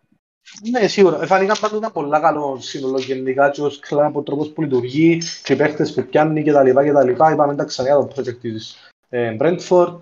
Ναι, 0.69 0.87
σίγουρα. 0.87 1.25
Φάνηκαν 1.27 1.55
πάντως 1.59 1.77
ένα 1.77 1.91
πολλά 1.91 2.19
καλό 2.19 2.57
σύνολο 2.59 2.99
γενικά 2.99 3.49
και 3.49 3.61
ως 3.61 3.79
κλαμπ, 3.79 4.15
ο 4.15 4.21
τρόπος 4.23 4.49
που 4.51 4.61
λειτουργεί 4.61 5.21
και 5.43 5.53
οι 5.53 5.55
παίχτες 5.55 5.93
που 5.93 6.05
πιάνει 6.05 6.43
και 6.43 6.51
τα 6.51 6.63
λοιπά 6.63 6.83
και 6.83 6.91
τα 6.91 7.03
λοιπά. 7.03 7.31
Είπαμε 7.31 7.55
τα 7.55 7.63
ξανά 7.63 7.87
για 7.87 7.97
το 7.97 8.07
project 8.15 8.37
της 8.37 8.89
ε, 9.09 9.35
Brentford. 9.39 9.97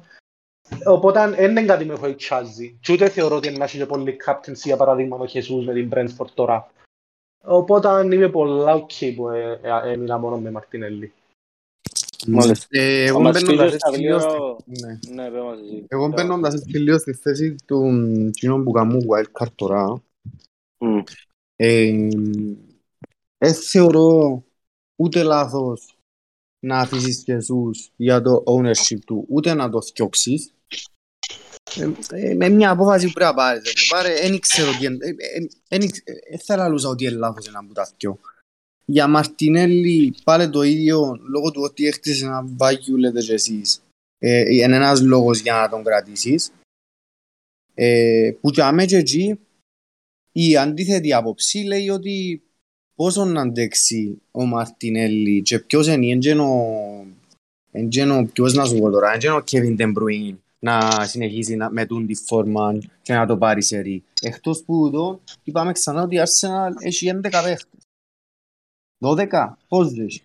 Οπότε 0.85 1.29
δεν 1.29 1.49
είναι 1.49 1.65
κάτι 1.65 1.85
με 1.85 1.93
έχω 1.93 2.15
τσάζει. 2.15 2.77
Και 2.81 2.93
ούτε 2.93 3.09
θεωρώ 3.09 3.35
ότι 3.35 3.47
είναι 3.47 3.65
και 3.65 3.85
πολύ 3.85 4.17
captaincy 4.25 4.53
για 4.53 4.77
παράδειγμα 4.77 5.17
ο 5.17 5.25
Χεσούς 5.25 5.65
με 5.65 5.73
την 5.73 5.89
Brentford 5.93 6.29
τώρα. 6.33 6.71
Οπότε 7.45 8.15
είμαι 8.15 8.29
πολλά 8.29 8.85
ok 8.85 9.13
που 9.15 9.29
ε, 9.29 9.59
ε, 9.61 9.91
έμεινα 9.91 10.17
μόνο 10.17 10.37
με 10.39 10.51
Μαρτινέλli. 10.51 11.11
Μάλιστα. 12.27 12.65
Ε, 12.69 13.03
Εγώ 13.03 13.17
Αν 13.17 13.23
μας 13.23 13.41
μπαίνοντας 13.41 13.65
πείσες, 13.65 13.79
θα 13.81 13.89
έτσι 13.89 14.01
λίγο 14.01 14.19
στη- 14.19 14.31
λίγο- 14.31 14.57
ναι. 14.65 14.99
Ναι, 15.23 15.29
πες 15.29 15.41
μας 15.41 15.59
εσύ. 15.59 15.85
Εγώ 15.87 16.07
μπαίνοντας 16.07 16.53
έτσι 16.53 16.77
λίγο 16.77 16.97
στη 16.97 17.13
θέση 17.13 17.55
του 17.65 17.81
κοινού 18.33 18.63
που 18.63 18.71
κάνουν 18.71 19.01
wildcard 19.09 19.51
τώρα, 19.55 20.01
Μμ. 20.77 20.99
ε, 21.55 22.07
ε, 23.37 23.53
θεωρώ 23.53 24.43
ούτε 24.95 25.23
λάθος 25.23 25.92
να 26.63 26.79
αφήσεις 26.79 27.23
Ιησούς 27.27 27.91
για 27.95 28.21
το 28.21 28.43
ownership 28.45 28.99
του, 29.05 29.25
ούτε 29.29 29.53
να 29.53 29.69
το 29.69 29.81
θιώξεις. 29.81 30.53
Ε, 31.75 31.89
ε, 32.11 32.33
με 32.35 32.49
μια 32.49 32.69
απόφαση 32.69 33.05
που 33.07 33.11
πρέπει 33.13 33.29
να 33.29 33.35
πάρεις. 33.35 33.63
ρε. 33.63 33.71
Πάρε, 33.89 34.13
δεν 34.29 34.39
ξέρω 34.39 34.71
τι 34.71 34.85
είναι. 34.85 34.97
ε, 35.05 35.09
ε, 35.09 35.47
εν 35.67 35.81
ήξ- 35.81 36.01
ε, 36.03 36.11
ε, 36.29 36.37
θα 36.37 36.55
λαλούσα 36.55 36.89
ότι 36.89 37.03
είναι 37.05 37.13
λάθος 37.15 37.47
ένα 37.47 37.59
από 37.59 37.73
τα 37.73 37.91
δυο. 37.97 38.19
Για 38.85 39.07
Μαρτινέλη 39.07 40.15
πάλι 40.23 40.49
το 40.49 40.61
ίδιο, 40.61 41.19
λόγω 41.29 41.51
του 41.51 41.61
ότι 41.61 41.85
έχτισε 41.85 42.25
ένα 42.25 42.43
βάγιου 42.45 42.97
λέτε 42.97 43.21
και 43.21 43.33
εσείς. 43.33 43.81
Ε, 44.17 44.53
είναι 44.55 44.75
ένας 44.75 45.01
λόγος 45.01 45.39
για 45.39 45.53
να 45.53 45.69
τον 45.69 45.83
κρατήσεις. 45.83 46.51
Ε, 47.73 48.31
που 48.41 48.49
για 48.49 48.71
μένα 48.71 48.87
και 48.87 48.97
εκεί 48.97 49.39
η 50.31 50.57
αντίθετη 50.57 51.13
άποψη 51.13 51.57
λέει 51.57 51.89
ότι 51.89 52.41
πόσο 52.95 53.25
να 53.25 53.41
αντέξει 53.41 54.21
ο 54.31 54.43
Μαρτινέλli 54.43 55.41
και 55.43 55.59
ποιος 55.59 55.87
είναι, 55.87 56.07
εν 57.71 57.87
γένο 57.87 58.25
ποιος 58.33 58.53
να 58.53 58.65
σου 58.65 58.77
πω 58.77 58.89
τώρα, 58.89 59.13
εν 59.13 59.19
γένο 59.19 59.37
Kevin 59.51 59.77
De 59.79 59.93
Bruyne 59.93 60.35
να 60.59 61.05
συνεχίσει 61.05 61.55
να, 61.55 61.69
με 61.71 61.85
τούν 61.85 62.07
τη 62.07 62.15
φόρμα 62.15 62.77
και 63.01 63.13
να 63.13 63.25
το 63.25 63.37
πάρει 63.37 63.61
σε 63.63 63.79
ρί. 63.79 64.03
Εκτός 64.21 64.63
που 64.63 64.85
εδώ 64.85 65.21
είπαμε 65.43 65.71
ξανά 65.71 66.01
ότι 66.01 66.15
η 66.15 66.19
Arsenal 66.19 66.71
έχει 66.79 67.09
11 67.13 67.21
παίχτες. 67.21 67.65
12, 69.05 69.53
πώς 69.67 69.91
δεν 69.93 70.05
έχει. 70.05 70.21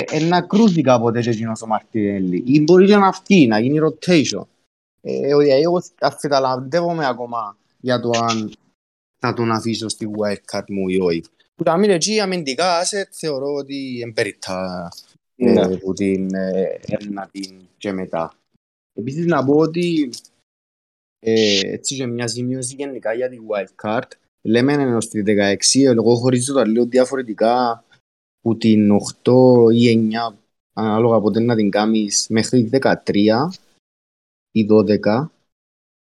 Ε, 0.00 0.16
ε, 0.16 0.24
να 0.28 0.40
κρούζει 0.42 0.80
κάποτε 0.80 1.20
και 1.20 1.30
εκείνος 1.30 1.62
ο 1.62 1.66
Μαρτινέλli. 1.66 2.42
Ή 2.44 2.60
μπορεί 2.60 2.86
και 2.86 2.96
να 2.96 3.12
φύγει, 3.12 3.46
να 3.46 3.58
γίνει 3.58 3.78
rotation. 3.82 4.42
Ε, 5.00 5.34
ο- 5.34 5.40
εγώ 5.40 5.82
αφιταλαντεύομαι 6.00 7.06
ακόμα 7.06 7.56
για 7.80 8.00
το 8.00 8.10
αν 8.10 8.52
θα 9.18 9.34
τον 9.34 9.50
αφήσω 9.52 9.88
στη 9.88 10.08
wildcard 10.16 10.64
μου 10.68 10.88
ή 10.88 11.00
όχι. 11.00 11.22
Που 11.58 11.64
τα 11.64 11.76
μείνει 11.76 11.92
εκεί 11.92 12.20
αμυντικά 12.20 12.82
asset 12.82 13.08
θεωρώ 13.10 13.54
ότι 13.54 14.00
εμπεριттά 14.06 14.88
Ναι. 15.34 15.60
ε, 15.60 15.76
που 15.76 15.92
την 15.92 16.34
ε, 16.34 16.78
ένα 16.86 17.28
την 17.32 17.60
και 17.76 17.92
μετά. 17.92 18.34
Επίσης 18.92 19.26
να 19.26 19.44
πω 19.44 19.56
ότι 19.56 20.10
ε, 21.18 21.60
έτσι 21.62 21.96
και 21.96 22.06
μια 22.06 22.28
σημείωση 22.28 22.74
γενικά 22.74 23.12
για 23.12 23.28
τη 23.28 23.38
wildcard 23.48 24.08
λέμε 24.42 24.72
ενώ 24.72 25.00
στη 25.00 25.24
16 25.26 25.54
εγώ 25.84 26.14
χωρίζω 26.14 26.54
τα 26.54 26.66
λέω 26.66 26.86
διαφορετικά 26.86 27.84
που 28.40 28.56
την 28.56 28.90
8 29.22 29.32
ή 29.72 30.10
9 30.30 30.34
ανάλογα 30.72 31.20
πότε 31.20 31.40
να 31.40 31.56
την 31.56 31.70
κάνεις 31.70 32.26
μέχρι 32.28 32.70
13 32.72 33.48
ή 34.50 34.66
12 34.70 35.26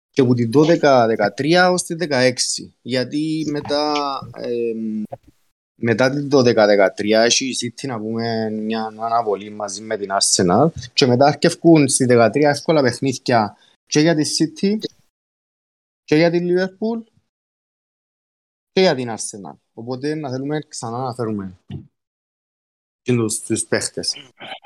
και 0.09 0.21
από 0.21 0.33
την 0.33 0.51
12-13 0.53 1.69
ως 1.71 1.83
την 1.83 1.97
16 2.01 2.33
γιατί 2.81 3.45
μετά 3.51 3.93
εμ, 4.37 5.03
μετά 5.81 6.09
την 6.09 6.29
12-13 6.31 6.89
έχει 7.09 7.45
η 7.45 7.55
City 7.61 7.87
να 7.87 7.99
πούμε 7.99 8.49
μια 8.49 8.85
αναβολή 8.85 9.49
μαζί 9.49 9.81
με 9.81 9.97
την 9.97 10.09
Arsenal 10.11 10.67
και 10.93 11.05
μετά 11.05 11.25
αρκευκούν 11.25 11.87
στη 11.87 12.05
13 12.09 12.29
εύκολα 12.33 12.81
παιχνίδια 12.81 13.57
και 13.85 13.99
για 13.99 14.15
τη 14.15 14.23
City 14.37 14.77
και 16.03 16.15
για 16.15 16.31
την 16.31 16.47
Liverpool 16.49 17.03
και 18.71 18.81
για 18.81 18.95
την 18.95 19.09
Arsenal. 19.09 19.55
Οπότε 19.73 20.15
να 20.15 20.29
θέλουμε 20.29 20.59
ξανά 20.67 20.97
να 20.97 21.13
φέρουμε 21.13 21.57
και 23.01 23.13
τους, 23.13 23.39
τους 23.39 23.65
παίχτες. 23.65 24.13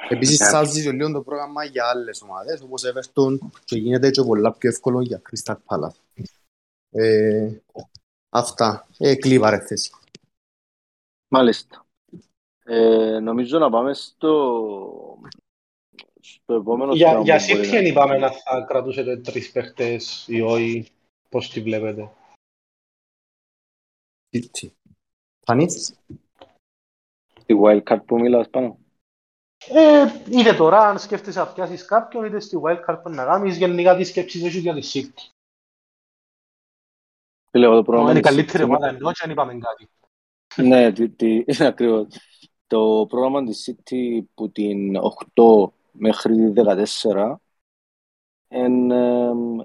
Επίσης 0.10 0.40
Ναι. 0.40 0.46
σάζει 0.46 0.84
και 0.84 0.92
λίγο 0.92 1.12
το 1.12 1.22
πρόγραμμα 1.22 1.64
για 1.64 1.86
άλλες 1.86 2.22
ομάδες 2.22 2.62
όπως 2.62 2.84
Everton 2.86 3.38
και 3.66 3.78
γίνεται 3.78 4.10
και 4.10 4.22
πολλά 4.22 4.54
πιο 4.54 4.70
εύκολο 4.70 5.02
για 5.02 5.22
Crystal 5.30 5.56
Palace. 5.66 6.24
Ε, 6.90 7.52
αυτά. 8.30 8.88
Ε, 8.98 9.16
κλείβα 9.16 9.50
ρε 9.50 9.60
θέση. 9.60 9.92
Μάλιστα. 11.34 11.86
Ε, 12.64 13.20
νομίζω 13.20 13.60
να 13.60 13.70
πάμε 13.70 13.94
στο, 13.94 15.22
στο 16.20 16.54
επόμενο 16.54 16.94
Για, 16.94 17.10
θέμα 17.12 17.22
για 17.24 17.38
που 17.38 17.44
μπορεί 17.54 17.68
City 17.68 17.72
να- 17.72 17.78
δεν 17.78 17.86
είπαμε 17.86 18.18
να 18.18 18.32
θα 18.32 18.62
κρατούσετε 18.68 19.18
τρεις 19.18 19.52
παίχτες 19.52 20.28
ή 20.28 20.42
όχι, 20.42 20.88
πώς 21.30 21.50
τη 21.50 21.62
βλέπετε. 21.62 22.12
City. 24.36 24.70
Φανείς; 25.46 25.94
Τη 27.46 27.56
wildcard 27.64 28.02
που 28.06 28.20
μιλάς 28.20 28.50
πάνω. 28.50 28.80
Ε, 29.70 30.06
είτε 30.32 30.54
τώρα, 30.54 30.80
αν 30.90 31.00
σκέφτεσαι 31.00 31.40
να 31.40 31.54
πιάσεις 31.54 31.86
κάποιον, 31.86 32.26
είτε 32.26 32.40
στη 32.40 32.58
wildcard 32.64 33.00
που 33.04 33.10
να 33.10 33.26
κάνεις, 33.26 33.58
γενικά 33.58 33.96
τι 33.96 34.04
σκέψεις 34.04 34.44
έχεις 34.44 34.62
για 34.62 34.74
τη 34.74 34.92
City. 34.94 35.30
Φίλε, 37.52 37.66
εγώ 37.66 37.76
το 37.76 37.84
πρόγραμμα 37.84 38.10
Είναι 38.10 38.20
η 38.20 38.22
της 38.22 38.32
καλύτερη 38.32 38.64
City- 38.64 38.68
ομάδα 38.68 38.88
ενώ 38.88 39.12
και 39.12 39.22
αν 39.24 39.30
είπαμε 39.32 39.58
κάτι. 39.58 39.90
Ναι, 40.56 40.92
τι, 40.92 41.10
τι, 41.10 41.44
ακριβώς. 41.60 42.08
Το 42.68 43.06
πρόγραμμα 43.10 43.44
της 43.44 43.70
City 43.70 44.20
που 44.34 44.52
την 44.52 44.96
8 45.36 45.72
μέχρι 45.92 46.34
τη 46.36 46.62
14 47.12 47.36
εν, 48.48 48.92
εμ, 48.92 49.60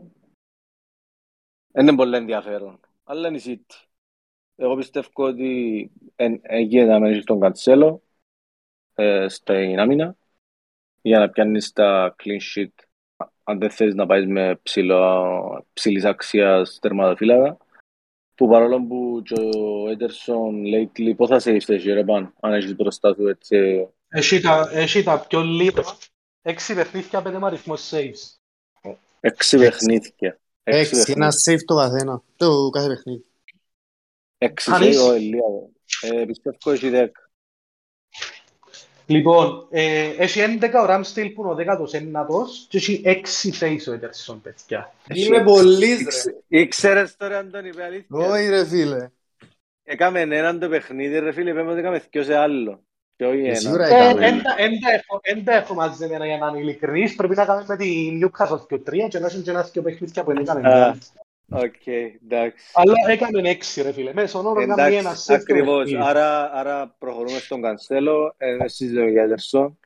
είναι 1.79 1.95
πολύ 1.97 2.17
ενδιαφέρον. 2.17 2.81
Αλλά 3.05 3.29
είναι 3.29 3.37
η 3.37 3.43
City. 3.45 3.85
Εγώ 4.57 4.77
πιστεύω 4.77 5.09
ότι 5.15 5.91
εν- 6.17 6.41
έγινε 6.43 6.85
να 6.85 6.99
μένεις 7.01 7.23
στον 7.23 7.41
Καντσέλο 7.41 8.03
ε, 8.95 9.29
στην 9.29 9.79
άμυνα 9.79 10.17
για 11.03 11.19
να 11.19 11.31
πιάνεις 11.31 11.73
τα 11.73 12.15
clean 12.23 12.39
sheet 12.55 12.85
αν 13.45 13.59
δεν 13.59 13.71
θες 13.71 13.95
να 13.95 14.07
πάεις 14.07 14.27
με 14.27 14.57
ψηλό, 14.63 15.67
ψηλής 15.73 16.05
αξίας 16.05 16.79
τερματοφύλακα 16.79 17.57
που 18.35 18.49
παρόλο 18.49 18.87
που 18.87 19.06
και 19.22 19.34
ο 19.59 19.88
Έντερσον 19.90 20.62
lately 20.64 21.16
πώς 21.16 21.28
θα 21.28 21.38
σε 21.38 21.52
ήρθες 21.52 21.84
ρε 21.84 22.05
παν 22.05 22.34
αν 22.40 22.52
έχεις 22.52 22.74
μπροστά 22.76 23.14
του 23.14 23.28
έτσι; 23.28 23.86
Έχει 24.09 24.40
τα, 24.40 24.68
έχει 24.72 25.02
τα 25.02 25.26
πιο 25.28 25.40
λίγα, 25.43 25.82
έξι 26.43 26.74
παιχνίδια, 26.74 27.22
πέντε 27.22 27.38
με 27.38 27.47
αριθμός 27.47 27.90
saves. 27.94 28.38
έξι 29.20 29.59
παιχνίδια 29.59 30.38
Έξι, 30.62 30.94
ένα 31.12 31.28
παιχνίδια. 31.28 31.30
save 31.44 31.64
το 31.64 31.74
καθένα. 31.76 32.22
Το 32.36 32.70
κάθε 32.70 32.88
παιχνίδι. 32.88 33.24
έξι 34.38 34.70
Αν 34.70 34.82
σε 34.82 34.88
είσαι- 34.88 35.01
ο 35.01 35.12
Ελία 35.12 35.43
ε, 36.01 36.24
πιστεύω 36.24 36.70
έχει 36.70 36.88
δέκα 36.88 37.26
Λοιπόν, 39.07 39.66
ε, 39.70 40.09
έχει 40.19 40.41
11 40.41 40.65
ο 40.83 40.87
Ramsdale 40.89 41.33
που 41.35 41.41
είναι 41.43 41.51
ο 41.51 41.55
δέκατος 41.55 41.93
ένατος 41.93 42.66
και 42.69 42.77
έχει 42.77 43.01
έξι 43.05 43.53
face 43.61 43.93
ο 43.93 43.93
Ederson, 44.01 44.37
παιδιά. 44.43 44.93
Είμαι 45.15 45.43
πολύς 45.43 45.97
ρε. 45.97 46.03
Ήξε- 46.03 46.43
Ήξερες 46.49 47.16
τώρα 47.16 47.39
Αντώνη 47.39 47.69
είπε 47.69 47.83
αλήθεια 47.83 48.07
Όχι 48.31 48.49
ρε 48.49 48.66
φίλε. 48.66 49.09
Έκαμε 49.85 50.20
έναν 50.20 50.59
το 50.59 50.69
παιχνίδι 50.69 51.19
ρε 51.19 51.33
φίλε 51.33 51.51
είπαμε 51.51 51.70
ότι 51.70 51.78
έκαμε 51.81 52.03
δυο 52.11 52.23
σε 52.23 52.37
άλλο 52.37 52.81
και 53.16 53.24
όχι 53.27 53.41
Ε, 53.41 53.47
ένα 53.47 53.55
σίγουρα 53.55 53.87
Ε, 53.87 54.09
έκαμε. 54.09 54.27
εν 54.27 54.43
τα- 54.43 54.55
εν 54.57 54.70
τα 54.81 54.91
έχω- 54.93 55.20
εν 55.23 55.45
τα 55.45 55.53
έχω 55.57 55.74
μαζεμένα 55.74 56.27
για 56.27 56.37
να 56.39 56.47
είμαι 56.47 56.59
ειλικρινής. 56.59 57.15
Πρέπει 57.15 57.35
να 57.35 57.45
κάνουμε 57.45 57.66
με 57.69 57.77
τη 57.77 58.19
Newcastle 58.23 58.66
και 58.69 58.78
τρία 58.78 59.09
και 59.09 59.19
να 59.19 59.27
έχουν 59.27 59.43
και 59.43 59.51
ένα 59.51 59.62
δυο 59.62 59.83
παιχνίδια 59.83 60.23
που 60.24 60.33
δεν 60.33 60.43
έκαμε. 60.43 60.99
Α, 61.55 61.59
κάτι. 61.60 61.66
Οκ, 61.66 61.86
εντάξει 62.24 62.64
Αλλά 62.74 62.93
έκαμε 63.09 63.48
έξι 63.51 63.82
ρε 63.82 63.93
φίλε. 63.93 64.12
Μέσα 64.12 64.27
στον 64.28 64.47
όρο 64.47 64.60
έκαμε 64.60 64.82
ένα 64.82 64.93
Εντάξει, 64.98 65.24
save 65.24 65.27
το 65.27 65.35
ακριβώς. 65.35 65.85
παιχνίδι. 65.85 66.02
Άρα, 66.09 66.52
άρα 66.52 66.94
προχωρούμε 66.98 67.39
στον 67.39 67.62
Κανσέλο, 67.62 68.35
ε, 68.36 68.68
συζητούμε 68.68 69.10
για 69.10 69.23
Έντερσον. 69.23 69.78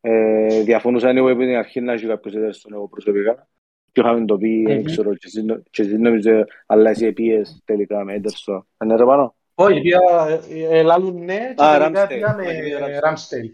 Ε, 0.00 0.62
διαφωνούσα 0.62 1.08
anyway 1.10 1.30
από 1.30 1.38
την 1.40 1.56
αρχή 1.56 1.80
να 1.80 1.92
έχει 1.92 2.06
κάποιος 2.06 2.34
Έντερσον 2.34 2.72
εγώ 2.72 2.88
προσωπικά. 2.88 3.48
Και 3.92 4.00
είχαμε 4.00 4.24
το 4.24 4.36
πει, 4.36 4.62
δεν 4.66 4.76
Μμμ. 4.76 4.84
ξέρω, 4.84 5.10
και 5.14 5.26
εσύ 5.26 5.42
νο- 5.44 5.62
και 5.70 5.82
εσύ 5.82 5.96
νομίζω, 5.98 6.44
αλλά 6.66 6.90
εσύ 6.90 7.06
επίες 7.06 7.62
τελικά 7.64 8.04
με 8.04 8.14
Έντερσον. 8.14 8.66
Είναι 8.84 8.96
ρε 8.96 9.04
πάνω. 9.04 9.34
Όχι, 9.54 9.80
πια 9.80 10.00
ε, 10.50 10.78
ε, 10.78 10.82
λάλλουν 10.82 11.24
ναι 11.24 11.54
και 11.56 11.64
Α, 11.64 11.78
τελικά 11.78 12.06
Ramsdale. 12.06 12.08
πια 12.16 12.34
με 12.36 12.44
Ramsdale. 13.00 13.08
Ramsdale. 13.08 13.52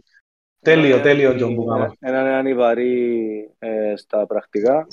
Τέλειο, 0.61 1.01
τέλειο 1.01 1.31
John 1.31 1.55
που 1.55 1.65
κάναμε. 1.65 1.93
Έναν 2.01 2.27
έναν 2.27 2.47
ιβαρή 2.47 3.51
ε, 3.59 3.97
στα 3.97 4.27
πρακτικά. 4.27 4.87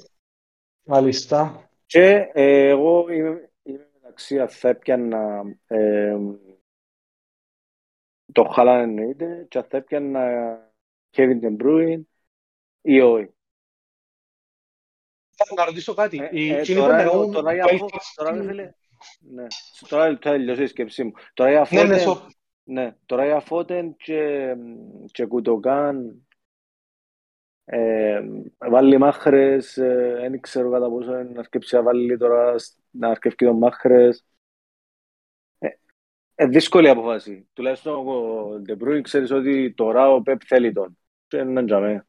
Μάλιστα. 0.84 1.69
Και 1.94 2.30
ε, 2.34 2.68
εγώ 2.68 3.10
είμαι, 3.10 3.52
είμαι 3.64 3.90
μεταξύ 3.94 4.40
αν 4.40 4.49
θα 4.49 4.70
έπιανα 4.70 5.41
ε, 5.68 6.18
το 8.32 8.44
Χάλαν 8.44 8.80
εννοείται 8.82 9.45
και 9.49 9.57
αν 9.57 9.64
θα 9.70 9.78
έπιανα 9.78 10.57
Kevin 11.15 11.40
De 11.41 11.57
Bruyne 11.64 12.02
ή 12.82 13.02
όχι. 13.02 13.34
Θα 15.36 15.53
να 15.56 15.65
ρωτήσω 15.65 15.94
κάτι. 15.94 16.18
Ε, 16.22 16.30
Οι 16.32 16.49
ε, 16.52 16.60
εκείνοι 16.60 16.80
που 16.80 16.86
τώρα, 16.86 17.02
εγώ- 17.02 17.11
εννοούν 17.11 17.32
τώρα, 17.32 17.53
για 17.53 17.65
Belfast 17.65 17.74
αφού- 17.76 17.90
τώρα, 18.15 18.32
ρε 18.32 18.40
team- 18.40 18.48
φίλε, 18.48 18.74
ναι, 19.20 19.48
τώρα 19.88 20.06
θα 20.11 20.18
τελειώσει 20.20 20.64
η 20.64 20.68
σκέψη 20.68 21.03
μου. 21.03 21.11
Τώρα 21.34 21.49
για 21.49 21.68
Ναι, 21.72 21.84
ναι, 21.84 21.98
Φώτεν, 21.98 21.99
σο- 21.99 22.28
ναι, 22.64 22.95
τώρα 23.06 23.26
για 23.26 23.40
Φώτεν 23.40 23.95
και, 23.95 24.53
και 25.11 25.26
Κουτοκάν, 25.26 26.28
ε, 27.65 28.22
βάλει 28.57 28.98
μάχρες, 28.98 29.77
ε, 29.77 30.18
δεν 30.22 30.40
ξέρω 30.40 30.72
κατά 30.72 30.90
πόσο 30.90 31.11
είναι 31.19 31.31
να 31.34 31.44
σκέψει 31.44 31.76
να 31.76 31.81
βάλει 31.81 32.18
τώρα, 32.18 32.57
σ- 32.57 32.77
να 32.91 33.10
αρκεύει 33.10 33.35
τον 33.35 33.57
μάχρες. 33.57 34.26
Ε, 35.60 35.69
ε, 36.35 36.48
δύσκολη 36.48 36.90
αποφάση. 36.90 37.48
Τουλάχιστον 37.53 38.07
ο 38.07 38.61
De 38.68 38.77
Bruyne 38.84 39.02
ξέρεις 39.02 39.31
ότι 39.31 39.73
τώρα 39.73 40.10
ο 40.11 40.22
Πεπ 40.22 40.41
θέλει 40.45 40.73
τον. 40.73 40.98
Και 41.27 41.38
είναι 41.38 41.49
έναν 41.49 41.65
τζαμέ. 41.65 42.07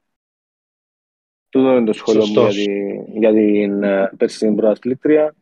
Τούτο 1.48 1.76
είναι 1.76 1.84
το 1.86 1.92
σχόλιο 1.92 2.26
μου 2.26 2.32
για, 2.32 2.42
Σωστός. 2.42 2.64
τη, 2.64 3.18
για 3.18 3.32
την 3.32 3.82
ε, 3.82 4.12
περσινή 4.16 4.54
πρωταθλήτρια. 4.54 5.34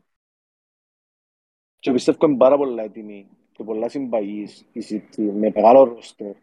Και 1.78 1.92
πιστεύω 1.92 2.26
είναι 2.26 2.36
πάρα 2.36 2.56
πολλά 2.56 2.82
έτοιμη 2.82 3.28
και 3.52 3.64
πολλά 3.64 3.88
συμπαγής 3.88 4.66
η 4.72 4.80
City 4.88 5.22
με 5.22 5.50
μεγάλο 5.54 5.84
ρόστερ 5.84 6.34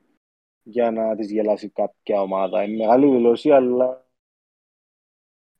για 0.70 0.92
να 0.92 1.16
της 1.16 1.32
γελάσει 1.32 1.70
κάποια 1.70 2.22
ομάδα. 2.22 2.64
Είναι 2.64 2.78
μεγάλη 2.78 3.12
δηλώση, 3.12 3.52
αλλά 3.52 4.08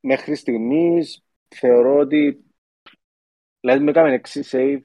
μέχρι 0.00 0.34
στιγμής 0.34 1.24
θεωρώ 1.48 1.98
ότι 1.98 2.44
δηλαδή 3.60 3.84
με 3.84 3.90
έκαμε 3.90 4.20
6 4.24 4.40
save, 4.50 4.80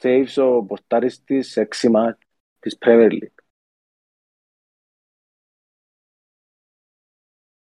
saves 0.00 0.34
ο 0.36 0.64
πορτάρης 0.64 1.24
της 1.24 1.50
σε 1.50 1.60
6 1.60 1.88
μάτς 1.88 2.26
της 2.58 2.78
Premier 2.80 3.10
League. 3.12 3.34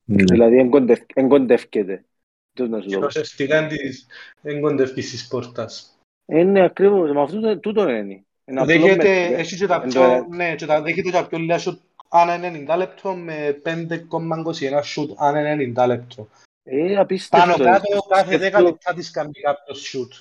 Ναι. 0.06 0.24
Δηλαδή 0.24 0.58
εγκοντευ- 0.58 1.12
εγκοντεύκεται. 1.18 2.06
Τι 2.54 2.68
να 2.68 2.82
σου 2.82 2.88
και 2.88 2.94
το 2.94 3.00
πω. 3.00 3.06
ουσιαστικά 3.06 3.68
της 3.68 4.08
εγκοντεύκης 4.42 5.12
της 5.12 5.28
πόρτας. 5.28 5.98
Είναι 6.26 6.64
ακριβώς, 6.64 7.12
με 7.12 7.22
αυτό 7.22 7.60
τούτο 7.60 7.90
είναι. 7.90 8.26
Είναι 8.46 8.60
απλό 8.62 8.74
Δέχεται, 8.74 9.04
με- 9.30 9.36
έχει 9.36 9.56
και 9.58 9.68
τα 9.68 9.76
εν 9.84 9.90
πιο, 9.90 10.02
το- 10.02 10.36
ναι, 10.36 10.56
και 10.56 10.66
τα 10.66 10.82
δέχεται 10.82 11.10
τα 11.12 11.28
πιο 11.28 11.38
λίγα 11.38 11.58
σουτ 11.58 11.82
ανά 12.10 12.38
90 12.38 12.78
λεπτό 12.78 13.16
με 13.16 13.62
5,21 13.64 14.82
σουτ 14.84 15.12
ανά 15.18 15.40
90 15.42 15.88
λεπτό. 15.88 16.28
Ε, 16.64 16.96
απίστευτο. 16.96 17.52
Πάνω 17.52 17.64
κάτω 17.64 18.00
κάθε 18.10 18.38
10 18.38 18.40
Σκέφτου- 18.40 18.62
λεπτά 18.64 18.94
της 18.94 19.12
κάνει 19.12 19.32
κάποιος 19.32 19.80
σουτ. 19.82 20.14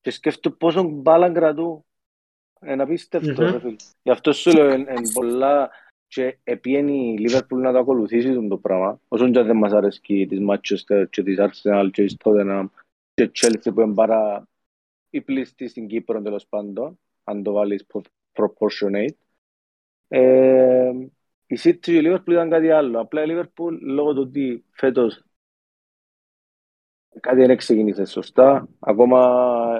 Και 0.00 0.10
σκέφτομαι 0.10 0.56
πόσο 0.58 0.82
μπάλα 0.82 1.32
κρατού. 1.32 1.84
Είναι 2.66 2.82
απίστευτο, 2.82 3.42
Μμμ. 3.42 3.50
ρε 3.52 3.58
φίλε. 3.60 3.76
Γι' 4.02 4.10
αυτό 4.10 4.32
σου 4.32 4.50
λέω, 4.52 4.74
είναι 4.74 4.94
πολλά 5.12 5.70
και 6.08 6.38
επίενει 6.44 7.12
η 7.12 7.18
Λίβερπουλ 7.18 7.60
να 7.60 7.72
το 7.72 7.78
ακολουθήσει 7.78 8.32
τον 8.34 8.48
το 8.48 8.56
πράγμα. 8.56 9.00
Όσον 9.08 9.32
και 9.32 9.38
αν 9.38 9.46
δεν 9.46 9.56
μας 9.56 9.72
αρέσκει 9.72 10.26
της 10.28 10.38
Manchester 10.48 11.04
και 11.10 11.22
της 11.22 11.36
Arsenal 11.40 11.88
και 11.92 12.04
της 12.04 12.16
Tottenham 12.24 12.66
και 13.14 13.30
Chelsea 13.40 13.74
που 13.74 13.80
είναι 13.80 13.94
πάρα 13.94 14.46
η 15.10 15.20
πλήστη 15.20 15.68
στην 15.68 15.86
Κύπρο 15.86 16.22
τέλος 16.22 16.46
πάντων, 16.46 16.98
αν 17.26 17.42
το 17.42 17.52
βάλεις 17.52 17.86
pro- 17.92 18.00
proportionate. 18.32 19.16
Ε, 20.08 20.90
η 21.46 21.58
City 21.62 21.78
και 21.78 21.96
η 21.96 22.00
Liverpool 22.04 22.30
ήταν 22.30 22.50
κάτι 22.50 22.70
άλλο. 22.70 23.00
Απλά 23.00 23.22
η 23.22 23.26
Liverpool 23.30 23.78
λόγω 23.80 24.14
του 24.14 24.20
ότι 24.20 24.64
φέτος 24.70 25.24
κάτι 27.20 27.44
δεν 27.44 27.56
ξεκίνησε 27.56 28.04
σωστά. 28.04 28.68
Ακόμα, 28.78 29.18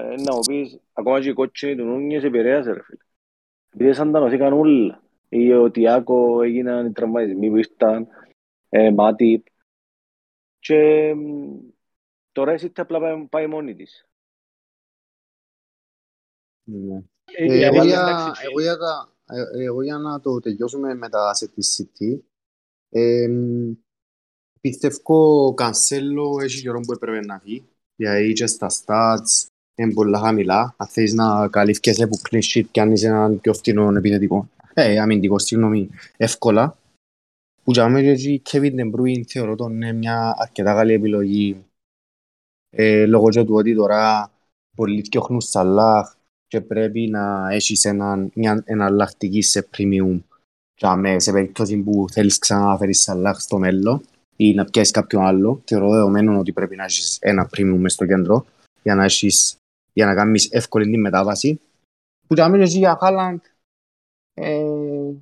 ε, 0.03 0.23
να 0.23 0.35
μου 0.35 0.41
πεις, 0.47 0.81
ακόμα 0.93 1.21
και 1.21 1.29
οι 1.29 1.33
κότσινοι 1.33 1.77
του 1.77 1.85
Νούνιες 1.85 2.25
επηρέασε 2.25 2.73
ρε 2.73 2.83
φίλε. 2.83 3.05
Επειδή 3.75 3.93
σαν 3.93 4.13
τα 4.13 4.21
νοθήκαν 4.21 4.53
όλα. 4.53 5.03
Ή 5.29 5.53
ο 5.53 5.71
Τιάκο 5.71 6.43
έγιναν 6.43 6.87
οι 6.87 6.93
τραυματισμοί 6.93 7.49
που 7.49 7.57
ήρθαν, 7.57 8.09
ε, 8.69 8.91
Μάτι. 8.91 9.45
Και 10.59 11.15
μ, 11.15 11.59
τώρα 12.33 12.55
η 12.55 12.59
City 12.61 12.81
απλά 12.81 13.01
πάει, 13.01 13.27
πάει 13.27 13.47
μόνη 13.47 13.75
της. 13.75 14.09
Ναι. 16.65 17.03
Ε, 17.33 17.45
Ε, 17.45 17.57
η 17.57 17.63
Εγώ 17.63 17.81
αλήθεια, 17.81 17.85
για, 17.85 18.01
εντάξει, 18.01 18.43
εγώ, 18.45 18.61
για 18.61 18.77
τα, 18.77 19.13
ε, 19.27 19.65
εγώ 19.65 19.83
για 19.83 19.99
να 19.99 20.21
το 20.21 20.41
τελειώσουμε 20.41 20.95
με 20.95 21.09
τα 21.09 21.35
σε 21.35 21.49
της 21.49 21.81
City, 21.81 22.19
ε, 22.89 23.29
πιστεύω 24.61 25.47
ο 25.47 25.55
Κανσέλο 25.55 26.39
έχει 26.43 26.63
καιρό 26.63 26.81
που 26.81 26.93
έπρεπε 26.93 27.21
να 27.21 27.39
φύγει, 27.39 27.69
γιατί 27.97 28.33
και 28.33 28.47
στα 28.47 28.67
stats 28.71 29.47
είναι 29.75 29.93
πολλά 29.93 30.19
χαμηλά. 30.19 30.75
Αν 30.77 30.87
θέλεις 30.87 31.13
να 31.13 31.49
καλύφκεσαι 31.49 32.07
που 32.07 32.21
clean 32.31 32.43
sheet 32.43 32.65
και 32.71 32.81
αν 32.81 32.93
είσαι 32.93 33.07
έναν 33.07 33.41
πιο 33.41 33.55
φθηνό 33.55 33.97
επιθετικό, 33.97 34.49
ε, 34.75 34.99
αμυντικό, 34.99 35.39
συγγνώμη, 35.39 35.91
εύκολα. 36.17 36.79
Που 37.63 37.73
για 37.73 37.89
μένα 37.89 38.15
και 38.15 38.31
η 38.31 38.43
Kevin 38.51 38.75
De 38.75 38.95
Bruyne 38.95 39.23
θεωρώ 39.27 39.55
τον 39.55 39.73
είναι 39.75 39.93
μια 39.93 40.35
αρκετά 40.39 40.75
καλή 40.75 40.93
επιλογή 40.93 41.65
ε, 42.71 43.07
λόγω 43.07 43.29
και 43.29 43.45
του 43.45 43.55
ότι 43.55 43.75
τώρα 43.75 44.31
πολλοί 44.77 45.03
φτιάχνουν 45.05 45.41
Σαλάχ 45.41 46.15
και 46.47 46.61
πρέπει 46.61 47.09
να 47.09 47.49
έχεις 47.51 47.85
έναν, 47.85 48.31
μια 48.35 48.63
εναλλακτική 48.65 49.43
σε 49.43 49.69
premium 49.77 50.21
για 50.77 50.97
με, 50.97 51.19
σε 51.19 51.33
περίπτωση 51.33 51.77
που 51.77 52.07
θέλεις 52.11 52.39
ξανά 52.39 52.65
να 52.65 52.77
φέρεις 52.77 53.03
Σαλάχ 53.03 53.41
στο 53.41 53.59
μέλλον 53.59 54.05
ή 54.37 54.55
να 54.55 54.65
πιάσεις 54.65 54.93
κάποιον 54.93 55.25
άλλο. 55.25 55.63
Θεωρώ 55.65 55.91
δεδομένο 55.91 56.39
ότι 56.39 56.53
πρέπει 56.53 56.77
να 56.77 56.85
έχεις 56.85 57.19
ένα 57.21 57.49
premium 57.57 57.77
μες 57.79 57.93
στο 57.93 58.07
κέντρο 58.07 58.47
για 58.83 58.95
να, 58.95 59.05
έχεις, 59.05 59.57
για 59.93 60.07
να 60.07 60.15
κάνεις 60.15 60.51
εύκολη 60.51 60.91
την 60.91 61.01
μετάβαση. 61.01 61.61
Που 62.27 62.35
για 62.35 62.49
μένα 62.49 62.65
και 62.65 62.79
για 62.79 62.97
Χάλαντ 63.01 63.41
ε, 64.35 65.13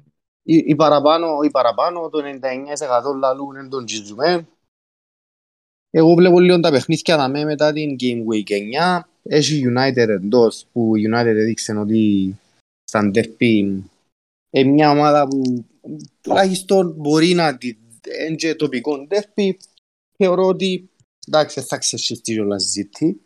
οι, 0.43 0.57
οι 0.57 0.75
παραπάνω, 0.75 1.41
οι 1.45 1.51
παραπάνω, 1.51 2.09
το 2.09 2.23
99% 3.13 3.19
λαλούν 3.19 3.57
είναι 3.57 3.69
τον 3.69 3.85
Τζιζουμέ. 3.85 4.49
Εγώ 5.91 6.15
βλέπω 6.15 6.41
λίγο 6.41 6.61
τα 6.61 6.71
παιχνίδια 6.71 7.17
να 7.17 7.29
με 7.29 7.45
μετά 7.45 7.73
την 7.73 7.97
Game 8.01 8.23
Week 8.33 8.51
9. 8.99 9.01
Έχει 9.29 9.63
United 9.67 10.09
εντός, 10.09 10.67
που 10.73 10.93
United 10.97 11.27
έδειξε 11.27 11.73
ότι 11.73 12.35
στα 12.85 13.11
Derby 13.15 13.81
είναι 14.51 14.71
μια 14.71 14.91
ομάδα 14.91 15.29
που 15.29 15.65
τουλάχιστον 16.21 16.95
μπορεί 16.97 17.35
να 17.35 17.59
την 17.59 17.77
είναι 18.27 18.35
και 18.35 18.55
τοπικό 18.55 19.07
Derby. 19.11 19.53
Θεωρώ 20.17 20.47
ότι 20.47 20.91
εντάξει 21.27 21.61
θα 21.61 21.79
ξεσχιστεί 21.79 22.39
όλα 22.39 22.59
συζήτη. 22.59 23.21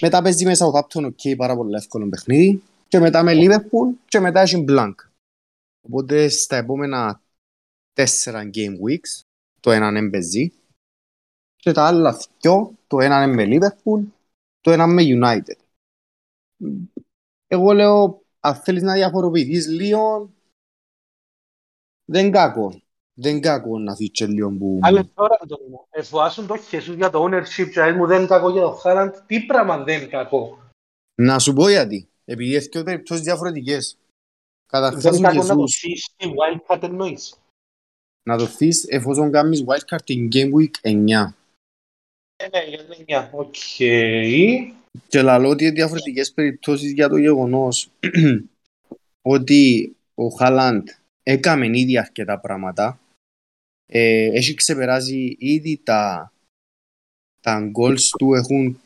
Μετά 0.00 0.22
παίζει 0.22 0.44
με 0.44 0.54
Southampton, 0.58 1.04
οκ, 1.04 1.36
πάρα 1.36 1.56
πολύ 1.56 1.74
εύκολο 1.74 2.08
παιχνίδι. 2.08 2.62
Και 2.88 2.98
μετά 2.98 3.22
με 3.22 3.32
Liverpool 3.34 3.94
και 4.08 4.20
μετά 4.20 4.40
έχει 4.40 4.64
Blank. 4.68 4.94
Οπότε 5.86 6.28
στα 6.28 6.56
επόμενα 6.56 7.22
τέσσερα 7.92 8.50
game 8.54 8.76
weeks, 8.86 9.20
το 9.60 9.70
ένα 9.70 9.88
εν 9.88 10.10
παίζει. 10.10 10.52
Και 11.56 11.72
τα 11.72 11.86
άλλα 11.86 12.20
δυο, 12.40 12.74
το 12.86 13.00
ένα 13.00 13.22
είναι 13.22 13.34
με 13.34 13.46
Liverpool, 13.50 14.04
το 14.68 14.74
ένα 14.74 14.86
με 14.86 15.02
United. 15.04 15.60
Εγώ 17.46 17.72
λέω, 17.72 18.22
αν 18.40 18.54
θέλεις 18.54 18.82
να 18.82 18.94
διαφοροποιηθείς 18.94 19.68
λίγο, 19.68 20.32
δεν 22.04 22.30
κακό. 22.30 22.82
Δεν 23.20 23.40
κακό 23.40 23.78
να 23.78 23.94
φύγει 23.94 24.24
λίγο 24.26 24.50
που... 24.50 24.78
Αλλά 24.82 25.08
τώρα 25.14 25.36
το 25.48 25.58
μου, 25.68 25.86
εφοάσουν 25.90 26.46
το 26.46 26.56
Χεσούς 26.56 26.94
για 26.94 27.10
το 27.10 27.24
ownership 27.24 27.70
και 27.70 27.92
μου 27.92 28.06
δεν 28.06 28.18
είναι 28.18 28.26
κακό 28.26 28.50
για 28.50 28.60
το 28.60 28.70
Χάραντ, 28.70 29.14
τι 29.26 29.40
πράγμα 29.40 29.84
δεν 29.84 30.00
είναι 30.00 30.10
κακό; 30.10 30.58
Να 31.14 31.38
σου 31.38 31.52
πω 31.52 31.68
γιατί. 31.68 32.08
Επειδή 32.24 32.54
έχει 32.54 32.68
και 32.68 32.82
περιπτώσεις 32.82 33.24
διαφορετικές. 33.24 33.98
Καταρχάς 34.66 35.02
Δεν 35.02 35.12
ο 35.12 35.16
είναι 35.16 35.28
κακό 35.28 35.42
να 35.42 35.54
το 35.54 35.60
Χεσούς 35.60 35.78
φύγεις 35.78 36.02
στη 36.02 36.32
wildcard 36.34 36.82
εννοείς. 36.82 37.38
να 38.22 38.38
το 38.38 38.46
θείς 38.46 38.86
εφόσον 38.88 39.30
κάνεις 39.30 39.64
wildcard 39.66 40.02
την 40.04 40.28
Game 40.32 40.52
Week 40.52 40.70
9. 40.82 41.32
Ε, 42.40 42.48
ναι, 42.48 42.64
για 42.68 42.78
την 42.78 42.94
εννιά. 42.98 43.30
Οκ. 43.32 43.54
Και 45.08 45.22
λαλώ 45.22 45.48
ότι 45.48 45.64
είναι 45.64 45.72
διαφορετικές 45.72 46.32
περιπτώσεις 46.32 46.92
για 46.92 47.08
το 47.08 47.16
γεγονός 47.16 47.90
ότι 49.34 49.92
ο 50.14 50.28
Χάλαντ 50.28 50.88
έκαμε 51.22 51.66
ήδη 51.78 51.98
αρκετά 51.98 52.40
πράγματα. 52.40 53.00
Ε, 53.86 54.24
έχει 54.32 54.54
ξεπεράσει 54.54 55.36
ήδη 55.38 55.80
τα, 55.84 56.32
τα 57.40 57.70
goals 57.78 58.08
του, 58.18 58.34
έχουν 58.34 58.80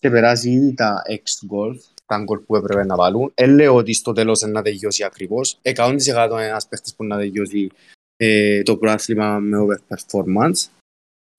ξεπεράσει 0.00 0.50
ήδη 0.50 0.74
τα 0.74 1.02
ex 1.08 1.54
goals, 1.54 1.78
τα 2.06 2.24
goal 2.28 2.42
που 2.46 2.56
έπρεπε 2.56 2.84
να 2.84 2.96
βάλουν. 2.96 3.32
Ε, 3.34 3.46
λέω 3.46 3.74
ότι 3.74 3.92
στο 3.92 4.12
τέλος 4.12 4.40
είναι 4.40 4.52
να 4.52 4.62
τελειώσει 4.62 5.04
ακριβώς. 5.04 5.58
100% 5.62 5.98
είναι 6.30 6.46
ένας 6.46 6.68
παίχτης 6.68 6.94
που 6.94 7.04
να 7.04 7.16
τελειώσει 7.16 7.70
ε, 8.16 8.62
το 8.62 8.76
πρόθλημα 8.76 9.38
με 9.38 9.56
overperformance. 9.58 10.68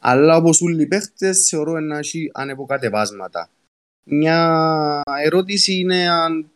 Αλλά 0.01 0.35
όπως 0.37 0.61
όλοι 0.61 0.81
οι 0.81 0.87
παίχτες 0.87 1.47
θεωρώ 1.49 1.79
να 1.79 1.97
έχει 1.97 2.31
ανεποκατεβάσματα. 2.33 3.49
Μια 4.09 5.01
ερώτηση 5.23 5.73
είναι 5.73 6.09
αν 6.09 6.49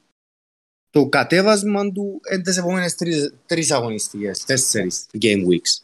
το 0.89 1.05
κατέβασμα 1.09 1.91
του 1.91 2.21
είναι 2.31 2.41
τις 2.41 2.57
επόμενες 2.57 2.95
τρεις, 2.95 3.33
τρεις 3.45 3.71
αγωνιστικές, 3.71 4.45
τέσσερις 4.45 5.05
game 5.21 5.45
weeks. 5.47 5.83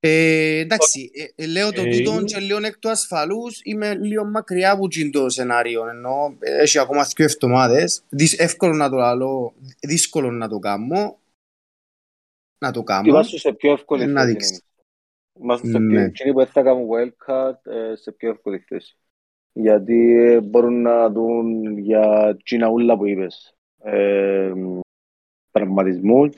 Ε, 0.00 0.58
εντάξει, 0.58 1.10
ε, 1.14 1.42
ε, 1.42 1.46
λέω 1.46 1.72
το 1.72 1.80
Οκ. 1.82 1.92
τούτο 1.92 2.22
και 2.24 2.38
λίγο 2.40 2.64
εκ 2.64 2.78
του 2.78 2.90
ασφαλούς 2.90 3.60
είμαι 3.64 3.94
λίγο 3.94 4.24
μακριά 4.24 4.70
από 4.70 4.88
τζείν 4.88 5.10
το 5.10 5.28
σενάριο 5.28 5.88
ενώ 5.88 6.36
ε, 6.40 6.60
έχει 6.62 6.78
ακόμα 6.78 7.04
δύο 7.16 7.24
εβδομάδες 7.24 8.02
Δυσ- 8.08 8.40
εύκολο 8.40 8.74
να 8.74 8.90
το 8.90 8.96
λαλώ, 8.96 9.54
δύσκολο 9.80 10.30
να 10.30 10.48
το 10.48 10.58
κάνω 10.58 11.18
να 12.58 12.70
το 12.72 12.82
κάνω 12.82 13.08
Είμαστε 13.08 13.38
σε 13.38 13.52
πιο 13.52 13.72
εύκολη 13.72 14.02
Ε, 14.02 14.06
να 14.06 14.20
θέση. 14.20 14.32
δείξεις. 14.32 14.60
Εμείς. 15.34 15.44
Είμαστε 15.44 15.68
σε 15.70 15.78
Ναι. 15.78 15.88
πιο... 15.94 16.00
Εκείνοι 16.00 16.32
που 16.32 16.38
δεν 16.38 16.46
θα 16.46 16.62
κάνουν 16.62 16.88
wildcard 16.90 17.66
ε, 17.72 17.94
σε 17.94 18.12
πιο 18.12 18.30
εύκολη 18.30 18.58
θέση. 18.58 18.98
Γιατί 19.52 20.16
ε, 20.18 20.40
μπορούν 20.40 20.82
να 20.82 21.10
δουν 21.10 21.78
για 21.78 22.36
τσίνα 22.44 22.68
ούλα 22.68 22.96
που 22.96 23.06
είπες. 23.06 23.56
Ε, 23.78 24.52
πραγματισμούς, 25.50 26.36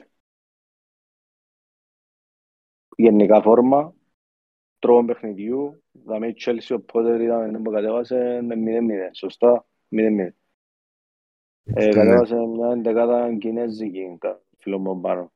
γενικά 2.97 3.43
φόρμα, 3.43 3.95
τρόπο 4.79 5.05
παιχνιδιού. 5.05 5.83
Δηλαδή 5.93 6.29
η 6.29 6.35
Chelsea 6.41 6.77
ο 6.81 6.85
Potter 6.93 7.21
είδαμε 7.21 7.59
που 7.61 7.71
κατέβασε 7.71 8.41
με 8.43 8.55
0-0. 8.57 9.11
Σωστά, 9.13 9.67
0-0. 9.89 10.35
Ε, 11.65 11.85
Ναι. 11.85 11.89
κατέβασε 11.89 12.35
μια 12.37 12.71
εντεκάδα 12.71 13.37
κινέζικη, 13.39 14.17
κα- 14.21 14.43
φίλο 14.59 14.79
μου 14.79 15.01
πάνω. 15.01 15.33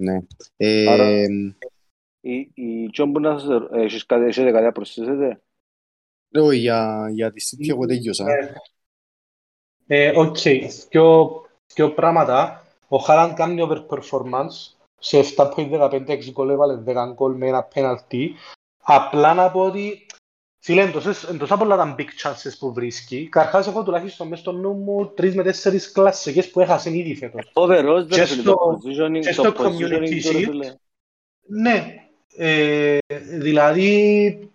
Ναι. 0.00 0.18
ε, 0.56 0.88
Άρα- 0.88 1.26
Η, 2.20 2.50
η 2.54 2.90
Τζον 2.90 3.12
που 3.12 3.20
να 3.20 3.38
σας 3.38 3.48
ερω- 3.48 3.72
έχεις 3.72 4.06
κάτι, 4.06 4.24
έχετε 4.24 4.50
κάτι 4.50 4.64
να 4.64 4.72
προσθέσετε; 4.72 5.40
όχι, 6.34 6.58
για, 6.58 7.08
για 7.12 7.32
τη 7.32 7.44
City 7.50 7.68
εγώ 7.68 7.86
τελειώσα 7.86 8.24
Ναι. 8.24 8.52
Ε, 9.86 10.18
Οκ, 10.18 10.36
δύο, 10.90 11.30
δύο 11.74 11.90
πράγματα. 11.94 12.64
Ο 12.88 12.96
Χάλαντ 12.96 13.36
κάνει 13.36 13.66
overperformance 13.68 14.74
σε 14.98 15.18
7.15 15.36 16.04
6 16.08 16.30
γκολ 16.30 16.48
έβαλε 16.48 16.82
10 16.86 17.12
γκολ 17.14 17.36
με 17.36 17.46
ένα 17.46 17.68
πέναλτι. 17.74 18.26
Απλά 18.82 19.34
να 19.34 19.50
πω 19.50 19.60
ότι 19.60 20.06
φίλε, 20.62 20.82
είναι 20.82 20.90
τόσες- 20.90 21.22
είναι 21.22 21.38
τόσα 21.38 21.56
πολλά 21.56 21.76
τα 21.76 21.94
big 21.98 22.08
chances 22.22 22.52
που 22.58 22.72
βρίσκει. 22.72 23.28
Καρχάς 23.28 23.66
έχω 23.66 23.82
τουλάχιστον 23.82 24.28
μέσα 24.28 24.40
στο 24.42 24.52
νου 24.52 24.72
μου 24.72 25.06
τρεις 25.14 25.34
με 25.34 25.42
τέσσερις 25.42 25.92
κλασσικές 25.92 26.50
που 26.50 26.60
έχασε 26.60 26.96
ήδη 26.96 27.14
φέτος. 27.16 27.50
Φοβερός 27.52 28.06
Και 28.06 28.16
δεν 28.16 28.26
φίλε 28.26 28.42
το 28.42 28.50
στο- 28.50 28.78
positioning, 28.82 29.20
και 29.20 29.34
το 29.34 29.42
στο 29.42 29.52
positioning 29.56 29.66
community 29.66 30.20
του, 30.22 30.32
ρε 30.32 30.38
shield. 30.38 30.44
φίλε. 30.44 30.74
Ναι, 31.46 31.94
ε, 32.36 32.98
δηλαδή 33.38 34.50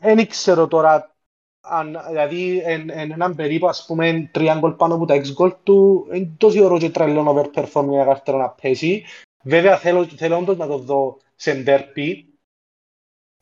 δεν 0.00 0.18
ήξερα 0.18 0.68
τώρα 0.68 1.14
αν, 1.62 2.00
δηλαδή 2.08 2.62
εν, 2.64 2.90
εν 2.90 3.10
έναν 3.10 3.34
περίπου 3.34 3.68
ας 3.68 3.84
πούμε 3.86 4.28
τρία 4.32 4.54
γκολ 4.54 4.72
πάνω 4.72 4.94
από 4.94 5.06
τα 5.06 5.14
έξι 5.14 5.32
γκολ 5.32 5.54
του 5.62 6.06
είναι 6.12 6.30
τόσο 6.36 6.64
ωραίο 6.64 6.78
και 6.78 6.90
τρελό 6.90 7.50
overperform 7.52 7.86
για 7.88 8.04
καρτερό 8.04 8.38
να 8.38 8.48
πέσει 8.48 9.04
βέβαια 9.42 9.76
θέλω, 9.78 10.04
θέλω 10.04 10.36
όντως 10.36 10.56
να 10.56 10.66
το 10.66 10.78
δω 10.78 11.16
σε 11.36 11.54
ντέρπι 11.54 12.29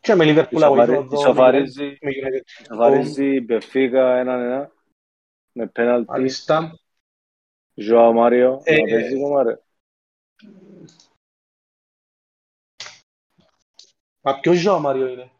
και 0.01 0.15
με 0.15 0.25
Liverpool 0.29 0.63
αγωγή 0.63 0.87
το 0.87 1.03
δω 1.03 1.11
με 1.11 1.19
Ισοφαρίζει 1.19 1.99
με 2.01 2.11
United. 2.11 2.61
ισοφαρίζει 2.63 3.35
η 3.35 3.41
Μπεφίκα 3.45 4.17
έναν 4.19 4.41
ένα 4.41 4.73
με 5.53 5.67
πέναλτι. 5.67 6.11
Μάλιστα. 6.11 6.79
Ζωά 7.75 8.13
Μάριο, 8.13 8.61
Ε, 8.65 8.77
να 8.77 8.85
παίζει 8.91 9.15
ακόμα 9.17 9.43
ρε. 9.43 9.59
Μα 14.21 14.41
ποιος 14.41 14.57
Ζωά 14.57 14.79
Μάριο 14.79 15.07
είναι; 15.09 15.31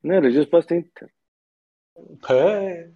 Ναι 0.00 0.18
ρε, 0.18 0.30
ζεις 0.30 0.48
πας 0.48 0.64
στην 0.64 0.76
Ίντερ. 0.76 1.08
Πε. 2.26 2.92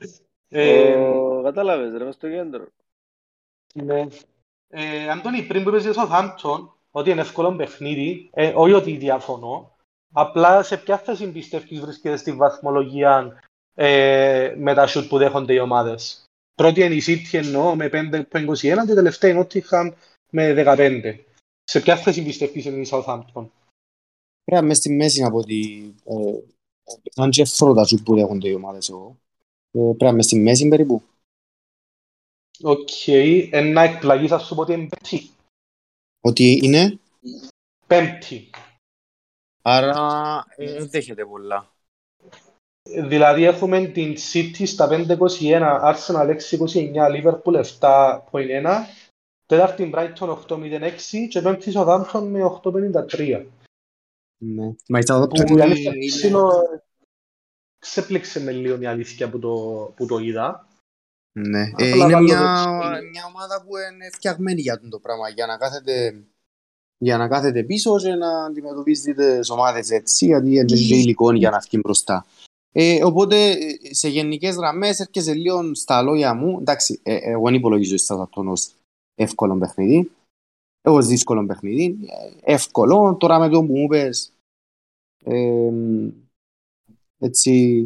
Ε, 0.48 0.94
Ο- 0.94 1.42
Κατάλαβες 1.42 1.92
ρε, 1.96 2.04
μες 2.04 2.14
στο 2.14 2.28
κέντρο. 2.28 2.66
Ναι. 3.74 4.06
Ε, 4.68 5.08
Αντώνη, 5.10 5.46
πριν 5.46 5.62
που 5.62 5.68
είπες 5.68 5.82
για 5.84 5.92
Southampton, 5.94 6.68
ότι 6.90 7.10
είναι 7.10 7.20
εύκολο 7.20 7.56
παιχνίδι, 7.56 8.30
ε, 8.32 8.52
όχι 8.56 8.72
ότι 8.72 8.96
διαφωνώ, 8.96 9.76
απλά 10.12 10.62
σε 10.62 10.76
ποια 10.76 10.98
θέση 10.98 11.32
πιστεύεις 11.32 11.80
βρίσκεται 11.80 12.16
στη 12.16 12.32
βαθμολογία 12.32 13.40
ε, 13.74 14.54
με 14.58 14.74
τα 14.74 14.86
σουτ 14.86 15.08
που 15.08 15.18
δέχονται 15.18 15.52
οι 15.52 15.58
ομάδες; 15.58 16.24
Πρώτη 16.54 16.82
είναι 16.82 16.94
η 16.94 17.02
City 17.06 17.32
εννοώ 17.32 17.74
με 17.74 17.88
5.21 17.92 18.54
και 18.86 18.94
τελευταία 18.94 19.30
είναι 19.30 19.40
η 19.40 19.46
Nottingham 19.46 19.92
με 20.30 20.54
15. 20.56 21.18
Σε 21.64 21.80
ποια 21.80 21.96
θέση 21.96 22.24
πιστεύεις 22.24 22.64
είναι 22.64 22.80
η 22.80 22.88
Southampton; 22.90 23.46
Πρέπει 24.44 24.66
μες 24.66 24.76
στη 24.76 24.90
μέση 24.90 25.22
να 25.22 25.30
πω 25.30 25.36
ότι 25.36 25.94
ε, 26.04 26.38
αν 27.16 27.30
και 27.30 27.42
εύθρο 27.42 27.74
τα 27.74 27.84
σουτ 27.84 28.02
που 28.04 28.14
δέχονται 28.14 28.48
οι 28.48 28.54
ομάδες 28.54 28.88
εγώ 28.88 29.16
ε, 29.70 29.92
πρέπει 29.96 30.14
μες 30.14 30.24
στη 30.24 30.36
μέση 30.38 30.68
περίπου 30.68 31.02
Οκ, 32.62 33.08
ένα 33.50 33.82
εκπλαγής 33.82 34.30
θα 34.30 34.38
σου 34.38 34.54
πω 34.54 34.60
ότι 34.60 34.72
είναι 34.72 34.88
πέμπτη. 34.88 35.30
ότι 36.20 36.60
είναι; 36.62 36.98
Πέμπτη. 37.86 38.50
Άρα 39.68 40.44
ε, 40.56 40.72
δεν 40.72 40.88
δέχεται 40.90 41.24
πολλά 41.24 41.72
Δηλαδή 43.06 43.44
έχουμε 43.44 43.86
την 43.86 44.14
City 44.32 44.66
στα 44.66 44.88
5.21, 44.90 45.94
Arsenal 45.94 46.36
6.29, 46.50 46.94
Liverpool 46.94 47.64
7.1, 47.80 48.66
τέταρτη 49.46 49.90
Brighton 49.94 50.38
8.06 50.46 50.90
και 51.28 51.40
πέμπτη 51.40 51.72
Southampton 51.74 52.22
με 52.22 52.40
8.53. 52.62 53.46
ναι. 54.38 54.74
Μα 54.88 54.98
η 54.98 55.02
Που 55.04 55.12
Southampton 55.14 55.48
η 55.48 55.52
είναι, 55.52 55.62
αλήθεια 55.62 55.92
είναι, 55.94 56.06
ξύλο 56.06 56.52
ξέπληξε 57.78 58.40
με 58.40 58.52
λίγο 58.52 58.80
η 58.80 58.86
αλήθεια 58.86 59.30
που 59.30 59.38
το, 59.38 59.52
που 59.96 60.06
το 60.06 60.18
είδα. 60.18 60.66
ναι. 61.32 61.60
Ε, 61.60 61.70
Απλά 61.72 61.86
είναι 61.86 62.12
βάλω 62.12 62.22
μια, 62.24 62.38
το- 62.38 63.08
μια 63.10 63.24
ομάδα 63.26 63.62
που 63.62 63.76
είναι 63.76 64.10
φτιαγμένη 64.12 64.60
για 64.60 64.72
αυτό 64.74 64.88
το 64.88 64.98
πράγμα 64.98 65.28
για 65.28 65.46
να 65.46 65.56
κάθεται 65.56 66.24
για 66.98 67.16
να 67.16 67.28
κάθεται 67.28 67.62
πίσω 67.62 67.98
και 67.98 68.14
να 68.14 68.44
αντιμετωπίζει 68.44 69.14
τις 69.14 69.50
ομάδες 69.50 69.90
έτσι 69.90 70.26
γιατί 70.26 70.54
δεν 70.54 70.66
έχει 70.70 70.94
υλικό 70.94 71.32
για 71.32 71.50
να 71.50 71.58
βγει 71.58 71.78
μπροστά. 71.82 72.26
Ε, 72.72 73.04
οπότε 73.04 73.50
ε, 73.50 73.94
σε 73.94 74.08
γενικές 74.08 74.54
γραμμές 74.54 75.00
έρχεσαι 75.00 75.34
λίγο 75.34 75.74
στα 75.74 76.02
λόγια 76.02 76.34
μου. 76.34 76.58
Εντάξει, 76.60 77.00
ε, 77.02 77.16
εγώ 77.16 77.44
δεν 77.44 77.54
υπολογίζω 77.54 77.96
στα 77.96 78.22
αυτόν 78.22 78.48
ως 78.48 78.74
εύκολο 79.14 79.58
παιχνίδι. 79.58 80.10
Εγώ 80.80 81.02
δύσκολο 81.02 81.46
παιχνίδι. 81.46 81.98
Ε, 82.42 82.52
Εύκολο. 82.52 83.16
Τώρα 83.16 83.38
με 83.38 83.48
το 83.48 83.60
που 83.60 83.72
μου 83.72 83.84
είπες 83.84 84.32
ε, 85.24 85.72
έτσι 87.18 87.82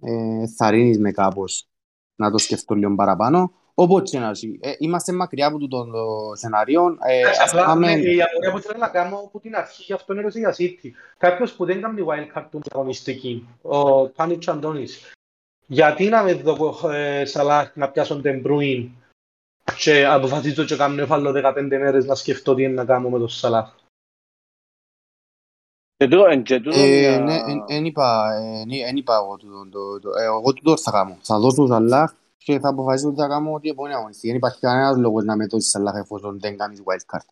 ε, 0.00 0.46
θα 0.46 0.70
ρίνεις 0.70 0.98
με 0.98 1.10
κάπως 1.10 1.68
να 2.16 2.30
το 2.30 2.38
σκεφτώ 2.38 2.74
λίγο 2.74 2.94
παραπάνω. 2.94 3.52
Όπως 3.74 4.10
και 4.10 4.18
να 4.18 4.34
ζει. 4.34 4.48
Ε, 4.60 4.72
είμαστε 4.78 5.12
μακριά 5.12 5.46
από 5.46 5.58
το, 5.58 5.84
το 5.84 6.34
σενάριο. 6.34 6.96
Ε, 7.06 7.22
ας 7.22 7.38
Απλά 7.40 7.64
πάμε... 7.64 7.86
ναι, 7.96 8.00
η 8.10 8.22
απορία 8.22 8.50
που 8.50 8.58
ήθελα 8.58 8.78
να 8.78 8.88
κάνω 8.88 9.16
από 9.18 9.40
την 9.40 9.56
αρχή, 9.56 9.82
γι' 9.82 9.92
αυτό 9.92 10.12
είναι 10.12 10.20
ερώτηση 10.22 10.40
για 10.40 10.54
City. 10.58 10.90
Κάποιος 11.18 11.52
που 11.52 11.64
δεν 11.64 11.80
κάνει 11.80 12.04
wildcard 12.08 12.46
του 12.50 12.60
αγωνιστική, 12.72 13.48
ο 13.62 14.08
Πάνιτς 14.08 14.48
Αντώνης, 14.48 15.12
γιατί 15.66 16.08
να 16.08 16.22
με 16.22 16.34
δω 16.34 16.88
ε, 16.90 17.24
Σαλάχ 17.24 17.76
να 17.76 17.90
πιάσουν 17.90 18.22
την 18.22 18.40
Μπρουίν 18.40 18.90
και 19.78 20.06
αποφασίζω 20.06 20.64
και 20.64 20.76
κάνω 20.76 21.02
εφάλλω 21.02 21.32
15 21.44 21.62
μέρες 21.68 22.04
να 22.04 22.14
σκεφτώ 22.14 22.54
τι 22.54 22.62
είναι 22.62 22.72
να 22.72 22.84
κάνω 22.84 23.08
με 23.08 23.18
τον 23.18 23.28
Σαλάχ. 23.28 23.74
Και 25.96 26.08
τούτο- 26.08 26.26
εν 26.26 26.42
και 26.42 26.60
τούτο 26.60 26.78
Ε, 26.78 26.98
για- 27.00 27.20
ναι, 27.20 27.34
εν- 27.34 27.64
εν 27.68 27.84
είπα, 27.84 28.32
ε, 28.34 28.64
ναι, 28.64 28.76
εν 28.76 28.96
είπα 28.96 29.14
εγώ 29.16 29.36
τούτο, 29.36 29.68
το- 29.70 30.00
το- 30.00 30.18
ε, 30.18 30.24
εγώ 30.24 30.52
τούτο 30.52 30.76
θα 30.76 30.90
κάνω. 30.90 31.18
Θα 31.22 31.38
δώσω 31.38 31.56
τους 31.56 31.68
Σαλάχ 31.68 32.12
και 32.50 32.58
θα 32.60 32.68
αποφασίσω 32.68 33.08
ότι 33.08 33.20
θα 33.20 33.28
κάνω 33.28 33.52
ό,τι 33.52 33.68
επόμενη 33.68 33.94
αγωνιστική. 33.94 34.26
Δεν 34.26 34.36
υπάρχει 34.36 34.60
κανένας 34.60 34.96
λόγος 34.96 35.24
να 35.24 35.36
με 35.36 35.46
δώσεις 35.46 35.70
Σαλάχ 35.70 35.94
εφόσον 35.96 36.40
δεν 36.40 36.56
κάνεις 36.56 36.80
wildcard. 36.84 37.26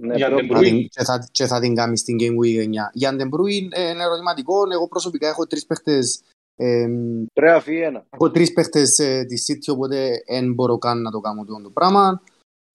ναι, 0.00 0.16
για 0.16 0.28
προ- 0.28 0.38
την 0.40 0.48
Θα 0.48 0.58
Bruin. 0.58 0.62
την- 0.62 0.88
Και 0.88 1.02
θα, 1.04 1.28
και 1.32 1.46
θα 1.46 1.60
την 1.60 1.74
κάνεις 1.74 2.00
στην 2.00 2.16
Game 2.20 2.36
Week 2.44 2.58
9. 2.64 2.90
Για 2.92 3.16
την 3.16 3.28
Bruin 3.34 3.68
ε, 3.70 3.88
είναι 3.90 4.02
ερωτηματικό. 4.02 4.54
Εγώ 4.72 4.88
προσωπικά 4.88 5.28
έχω 5.28 5.46
τρεις 5.46 5.66
παίχτες 5.66 6.22
ε, 6.56 6.86
Πρέπει 7.32 7.52
να 7.52 7.60
φύγει 7.60 7.80
ένα. 7.80 8.06
Έχω 8.10 8.30
τρεις 8.30 8.52
παίχτες 8.52 8.98
ε, 8.98 9.24
της 9.24 9.46
City, 9.50 9.72
οπότε 9.74 10.22
δεν 10.26 10.52
μπορώ 10.54 10.78
καν 10.78 11.02
να 11.02 11.10
το 11.10 11.20
κάνω 11.20 11.44
το, 11.44 11.60
το 11.62 11.70
πράγμα. 11.70 12.22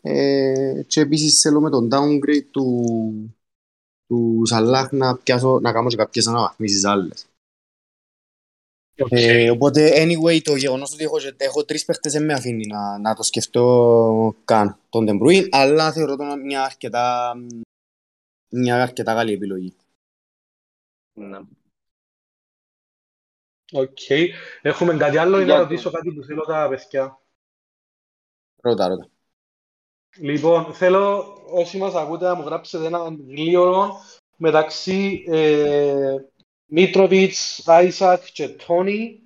Ε, 0.01 0.83
και 0.87 1.01
επίσης 1.01 1.39
θέλω 1.39 1.61
με 1.61 1.69
τον 1.69 1.89
downgrade 1.91 2.45
του, 2.51 2.85
του 4.07 4.41
Σαλάχ 4.45 4.91
να, 4.91 5.15
πιάσω, 5.17 5.59
να 5.59 5.71
κάνω 5.71 5.87
και 5.89 5.95
κάποιες 5.95 6.27
αναβαθμίσεις 6.27 6.83
άλλες. 6.85 7.25
Ε, 9.09 9.49
οπότε, 9.49 9.91
anyway, 9.95 10.41
το 10.41 10.55
γεγονός 10.55 10.93
ότι 10.93 11.03
έχω, 11.03 11.17
έχω 11.37 11.65
τρεις 11.65 11.85
παίχτες 11.85 12.11
δεν 12.13 12.25
με 12.25 12.33
αφήνει 12.33 12.67
να, 12.67 12.97
να 12.97 13.15
το 13.15 13.23
σκεφτώ 13.23 14.35
καν 14.45 14.77
τον 14.89 15.05
De 15.09 15.23
Bruyne, 15.23 15.47
αλλά 15.51 15.91
θεωρώ 15.91 16.15
τον 16.15 16.39
μια 16.41 16.63
αρκετά, 16.63 17.33
μια 18.49 18.81
αρκετά 18.81 19.13
καλή 19.13 19.33
επιλογή. 19.33 19.75
Ναι. 21.13 21.39
Οκ. 23.71 24.09
Έχουμε 24.61 24.97
κάτι 24.97 25.17
άλλο 25.17 25.39
ή 25.39 25.43
Για 25.43 25.53
να 25.53 25.59
το- 25.59 25.67
ρωτήσω 25.67 25.91
κάτι 25.91 26.11
που 26.11 26.23
θέλω 26.23 26.41
τα 26.45 26.67
παιδιά; 26.69 27.19
Ρώτα, 28.61 28.87
ρώτα. 28.87 29.09
Λοιπόν, 30.17 30.73
θέλω 30.73 31.33
όσοι 31.49 31.77
μας 31.77 31.93
ακούτε 31.95 32.25
να 32.25 32.35
μου 32.35 32.43
γράψετε 32.43 32.85
ένα 32.85 32.99
γλίωρο 33.27 33.95
μεταξύ 34.37 35.23
ε, 35.27 36.15
Μίτροβιτς, 36.73 37.67
Άισακ 37.67 38.23
και 38.33 38.49
Τόνι 38.49 39.19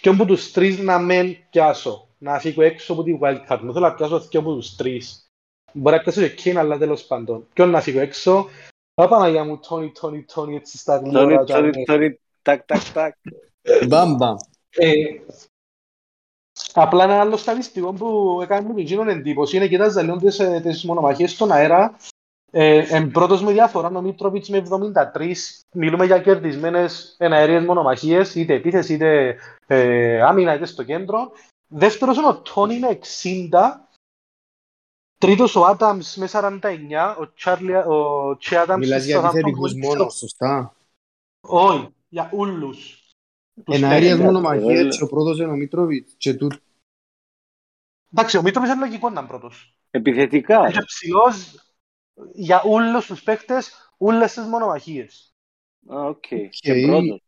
και 0.00 0.08
από 0.08 0.24
τους 0.24 0.52
τρεις 0.52 0.78
να 0.78 0.98
μεν 0.98 1.36
πιάσω. 1.50 2.08
Να 2.18 2.38
φύγω 2.38 2.62
έξω 2.62 2.92
από 2.92 3.02
τη 3.02 3.18
wildcard 3.22 3.58
μου. 3.62 3.72
Θέλω 3.72 3.86
να 3.86 3.94
πιάσω 3.94 4.26
και 4.28 4.38
από 4.38 4.54
τους 4.54 4.76
τρεις. 4.76 5.28
Μπορεί 5.72 5.96
να 5.96 6.02
πιάσω 6.02 6.20
και 6.20 6.26
εκείνα, 6.26 6.60
αλλά 6.60 6.78
τέλος 6.78 7.04
πάντων. 7.04 7.46
Ποιον 7.52 7.70
να 7.70 7.80
φύγω 7.80 8.00
έξω; 8.00 8.48
Θα 8.94 9.08
Παναγιά 9.08 9.44
μου, 9.44 9.58
Τόνι, 9.68 9.92
Τόνι, 10.00 10.24
Τόνι, 10.34 10.56
έτσι 10.56 10.78
στα 10.78 10.96
γλίωρα. 10.96 11.44
Τόνι, 11.44 11.44
και 11.44 11.52
τόνι, 11.52 11.66
άμε. 11.66 11.84
τόνι, 11.84 12.20
τάκ, 12.42 12.66
τάκ, 12.66 12.92
τάκ. 12.92 13.16
Μπαμ, 13.88 14.14
μπαμ. 14.14 14.36
Ε, 14.70 14.94
απλά 16.72 17.04
ένα 17.04 17.20
άλλο 17.20 17.36
στατιστικό 17.36 17.92
που 17.92 18.38
έκανε 18.42 18.68
μου 18.68 18.78
εκείνον 18.78 19.08
εντύπωση 19.08 19.56
είναι 19.56 19.68
κοιτάζα 19.68 20.02
λίγο 20.02 20.16
τις, 20.16 20.38
ε, 20.38 20.60
τις 20.60 20.84
μονομαχίες 20.84 21.30
στον 21.30 21.52
αέρα. 21.52 21.96
Ε, 22.56 22.96
εν 22.96 23.10
πρώτος 23.10 23.42
με 23.42 23.52
διαφορά 23.52 23.88
ο 23.88 24.00
Μίτροβιτς 24.00 24.48
με 24.48 24.62
73. 25.14 25.34
Μιλούμε 25.72 26.04
για 26.04 26.20
κερδισμένες 26.20 27.14
εναέριες 27.18 27.64
μονομαχίες, 27.64 28.34
είτε 28.34 28.54
επίθεση 28.54 28.94
είτε 28.94 29.36
ε, 29.66 30.22
άμυνα 30.22 30.54
είτε 30.54 30.66
στο 30.66 30.82
κέντρο. 30.82 31.32
Δεύτερος 31.68 32.16
είναι 32.16 32.26
ο 32.26 32.40
Τόνι 32.40 32.78
με 32.78 32.98
60. 33.22 33.48
Τρίτος 35.18 35.56
ο 35.56 35.64
Άταμς 35.64 36.16
με 36.16 36.28
49. 36.32 36.60
Ο 37.20 37.32
Τσάρλι, 37.32 37.74
ο 37.74 38.36
Τσέ 38.36 38.58
Άταμς 38.58 38.86
Μιλάς 38.86 39.04
για 39.04 39.18
στο 39.18 39.26
επιθετικούς 39.26 39.72
Southampton, 39.72 39.78
μόνος, 39.78 40.14
σωστά. 40.14 40.76
Όχι, 41.40 41.88
για 42.08 42.30
ούλους. 42.32 43.02
Τους 43.64 43.76
Εναέριες 43.76 44.10
παίκτες. 44.10 44.26
μονομαχίες 44.26 44.96
και 44.96 45.04
ο 45.04 45.08
πρώτος 45.08 45.38
είναι 45.38 45.52
ο 45.52 45.56
Μίτροβιτς 45.56 46.14
και 46.16 46.34
του 46.34 46.50
Εντάξει, 48.12 48.36
ο 48.36 48.42
Μίτροβιτς 48.42 48.74
είναι 48.74 48.84
λογικό 48.84 49.10
να 49.10 49.20
είναι 49.20 49.28
πρώτος. 49.28 49.76
Επιθετικά. 49.90 50.68
Είναι 50.68 50.84
ψηλός 50.84 51.63
για 52.32 52.62
όλους 52.62 53.06
τους 53.06 53.22
παίκτες, 53.22 53.92
όλες 53.96 54.32
τις 54.32 54.44
μονομαχίες. 54.44 55.34
Α, 55.86 56.00
οκ. 56.06 56.24
Και 56.50 56.86
πρώτος. 56.86 57.22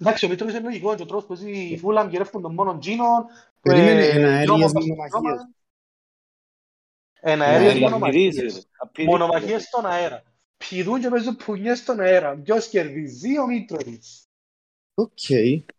Εντάξει, 0.00 0.24
ο 0.24 0.28
Μίτροβιτς 0.28 0.58
είναι 0.58 0.68
λογικό 0.68 0.94
και 0.94 1.02
ο 1.02 1.06
τρόπος 1.06 1.26
που 1.26 1.34
ζει 1.34 1.50
η 1.50 1.78
Φούλαμ 1.78 2.08
γυρεύουν 2.08 2.42
τον 2.42 2.54
μόνο 2.54 2.78
Τζίνον. 2.78 3.26
Περίμενε, 3.60 4.04
ε, 4.04 4.10
εναέριες 4.10 4.44
Γιώργος 4.44 4.72
μονομαχίες. 4.72 5.10
Παπαστρώμα. 5.10 5.50
Εναέριες 7.20 7.60
Εναέριες 7.60 7.90
μονομαχίες. 7.90 8.36
Απειρίζει, 8.36 8.58
ρε. 8.58 8.62
Απειρίζει. 8.78 9.10
Μονομαχίες 9.12 9.62
στον 9.62 9.86
αέρα. 9.86 10.22
Πηδούν 10.56 11.00
και 11.00 11.08
παίζουν 11.08 11.36
πουνιές 11.36 11.78
στον 11.78 12.00
αέρα. 12.00 12.36
Ποιος 12.36 12.68
κερδίζει 12.68 13.38
ο 13.38 13.46
Μίτροβιτς. 13.46 14.28
Οκ, 14.94 15.30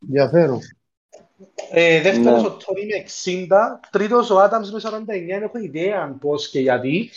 ενδιαφέρον. 0.02 0.60
Ε, 1.72 2.02
δεύτερος 2.02 2.42
Ναι. 2.42 2.48
ο 2.48 2.52
Τόνι 2.58 2.86
με 2.86 2.96
60, 2.96 3.80
τρίτος 3.92 4.30
ο 4.30 4.40
Άταμς 4.40 4.72
με 4.72 4.80
49, 4.80 5.26
δεν 5.28 5.44
έχω 5.44 5.58
ιδέα 5.58 6.18
πώς 6.20 6.50
και 6.50 6.60
γιατί. 6.60 7.10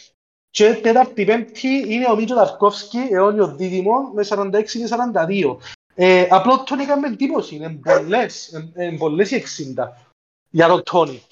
Και 0.53 0.74
τέταρτη 0.83 1.24
πέμπτη 1.24 1.69
είναι 1.95 2.11
ο 2.11 2.16
Μίτσο 2.16 2.35
Ταρκόφσκι, 2.35 2.99
αιώνιο 3.11 3.55
δίδυμο, 3.57 4.11
με 4.15 4.24
46 4.29 4.65
και 4.65 4.89
42. 5.15 5.57
Ε, 5.95 6.27
απλό 6.31 6.53
ο 6.53 6.62
Τόνι 6.62 6.83
έκανε 6.83 7.07
εντύπωση, 7.07 7.55
είναι 7.55 7.81
πολλές, 7.83 8.49
είναι 8.77 8.97
πολλές 8.99 9.31
οι 9.31 9.37
60 9.77 9.89
για 10.51 10.69
τον 10.69 10.83
Τόνι. 10.83 11.23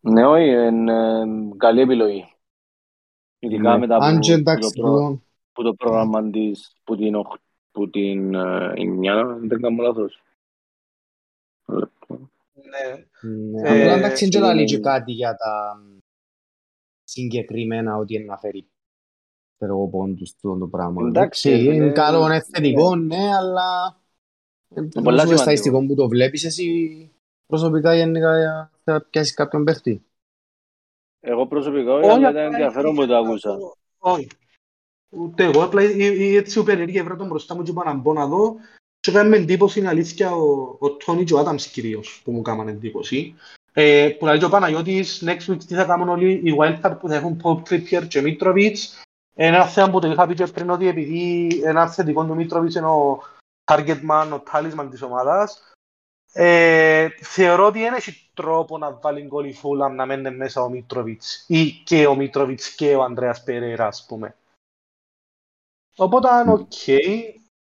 Ναι, 0.00 0.26
όχι, 0.26 0.48
είναι 0.50 0.92
ε, 0.92 1.56
καλή 1.56 1.80
επιλογή. 1.80 2.32
Ειδικά 3.38 3.78
μετά 3.78 3.98
Ναι. 3.98 4.04
Αν 4.06 4.14
που, 4.14 4.20
και 4.20 4.32
που, 4.32 4.38
εντάξει, 4.38 4.70
το, 4.74 4.80
προ, 4.82 4.90
τούτο- 4.90 5.20
που 5.52 5.62
το 5.62 5.74
πρόγραμμα 5.74 6.30
της, 6.30 6.76
που 6.84 6.96
την, 6.96 7.14
οχ- 7.14 7.36
που 7.70 7.90
την 7.90 8.34
ε, 8.34 8.72
9, 8.76 9.06
αν 9.08 9.48
δεν 9.48 9.60
κάνω 9.60 9.82
λάθος. 9.82 10.22
Ναι. 11.66 13.04
Ναι, 13.30 13.68
Ε, 13.68 13.82
Απλά 13.82 13.92
εντάξει, 13.94 14.28
δεν 14.28 14.42
είναι- 14.42 14.54
λέει 14.54 14.64
και 14.64 14.78
κάτι 14.78 15.12
για 15.12 15.36
τα 15.36 15.82
συγκεκριμένα 17.08 17.96
ότι 17.96 18.14
είναι 18.14 18.24
να 18.24 18.36
φέρει 18.38 18.68
ξέρω 19.56 19.72
εγώ 19.72 19.88
πόντους 19.88 20.34
του 20.34 20.58
το 20.58 20.66
πράγμα. 20.66 21.06
Εντάξει, 21.08 21.48
Εντάξει, 21.50 21.74
είναι 21.74 21.84
ε, 21.86 21.90
καλό, 21.90 22.24
είναι 22.24 22.34
ναι. 22.34 22.40
θετικό, 22.40 22.96
ναι, 22.96 23.34
αλλά 23.36 24.00
πολλά 24.74 24.92
πόσο 25.02 25.16
σημαντικό. 25.18 25.36
στατιστικό 25.36 25.86
που 25.86 25.94
το 25.94 26.08
βλέπεις 26.08 26.44
εσύ 26.44 27.10
προσωπικά 27.46 27.94
γενικά 27.94 28.70
θα 28.84 29.06
πιάσεις 29.10 29.34
κάποιον 29.34 29.64
παίχτη. 29.64 30.02
Εγώ 31.20 31.46
προσωπικά 31.46 31.92
όχι, 31.92 32.06
Όχι, 32.08 32.14
αλλά 32.16 32.28
απλά 32.28 32.40
ήταν 32.40 32.52
ενδιαφέρον 32.54 32.90
που 32.94 32.96
το 32.96 33.02
ήθελα 33.02 33.20
να 33.22 33.28
άκουσα. 33.28 33.56
πω- 33.56 33.76
Όχι. 33.98 34.28
Ούτε 35.10 35.44
εγώ, 35.44 35.62
απλά 35.62 35.82
η- 35.82 35.96
η- 35.98 36.36
έτσι 36.36 36.58
ο 36.58 36.62
περίεργη 36.62 36.98
έβρα 36.98 37.16
τον 37.16 37.26
μπροστά 37.26 37.54
μου 37.54 37.62
και 37.62 37.70
είπα 37.70 37.84
να 37.84 37.94
μπω 37.94 38.12
να 38.12 38.26
δω 38.26 38.56
και 39.00 39.10
έκανε 39.10 39.28
με 39.28 39.36
εντύπωση 39.36 39.78
είναι 39.78 39.88
αλήθεια 39.88 40.32
ο, 40.32 40.76
ο 40.80 40.96
Τόνι 40.96 41.24
και 41.24 41.34
ο 41.34 41.38
Άταμς 41.38 41.66
κυρίως 41.70 42.20
που 42.24 42.32
μου 42.32 42.38
έκαναν 42.38 42.68
εντύπωση. 42.68 43.34
Ε, 43.80 44.16
που 44.18 44.26
λέει 44.26 44.38
και 44.38 44.44
ο 44.44 44.48
Παναγιώτης, 44.48 45.22
next 45.26 45.52
week 45.52 45.64
τι 45.66 45.74
θα 45.74 45.84
κάνουν 45.84 46.08
όλοι 46.08 46.32
οι 46.32 46.56
wildcard 46.60 46.96
που 47.00 47.08
θα 47.08 47.14
έχουν 47.14 47.40
Pop 47.44 47.62
Trippier 47.68 48.06
και 48.08 48.22
Mitrovic. 48.24 48.74
Ένα 49.34 49.66
θέμα 49.66 49.90
που 49.90 50.00
το 50.00 50.10
είχα 50.10 50.26
πει 50.26 50.34
και 50.34 50.46
πριν 50.46 50.70
ότι 50.70 50.88
επειδή 50.88 51.48
ένα 51.64 51.90
θετικό 51.90 52.24
του 52.24 52.36
Mitrovic 52.38 52.74
είναι 52.74 52.86
ο 52.86 53.22
target 53.64 54.00
man, 54.10 54.28
ο 54.32 54.42
talisman 54.52 54.86
της 54.90 55.02
ομάδας, 55.02 55.72
ε, 56.32 57.08
θεωρώ 57.08 57.66
ότι 57.66 57.80
δεν 57.80 57.94
έχει 57.94 58.30
τρόπο 58.34 58.78
να 58.78 58.92
βάλει 58.92 59.22
γκολ 59.22 59.48
η 59.48 59.52
Φούλαμ 59.52 59.94
να 59.94 60.06
μένει 60.06 60.30
μέσα 60.30 60.62
ο 60.62 60.68
Μίτροβιτς 60.68 61.44
ή 61.48 61.70
και 61.70 62.06
ο 62.06 62.14
Μίτροβιτς 62.14 62.74
και 62.74 62.94
ο 62.94 63.02
Ανδρέας 63.02 63.42
Περέρα, 63.42 63.86
ας 63.86 64.06
πούμε. 64.08 64.36
Οπότε, 65.96 66.28
αν 66.28 66.48
οκ, 66.48 66.72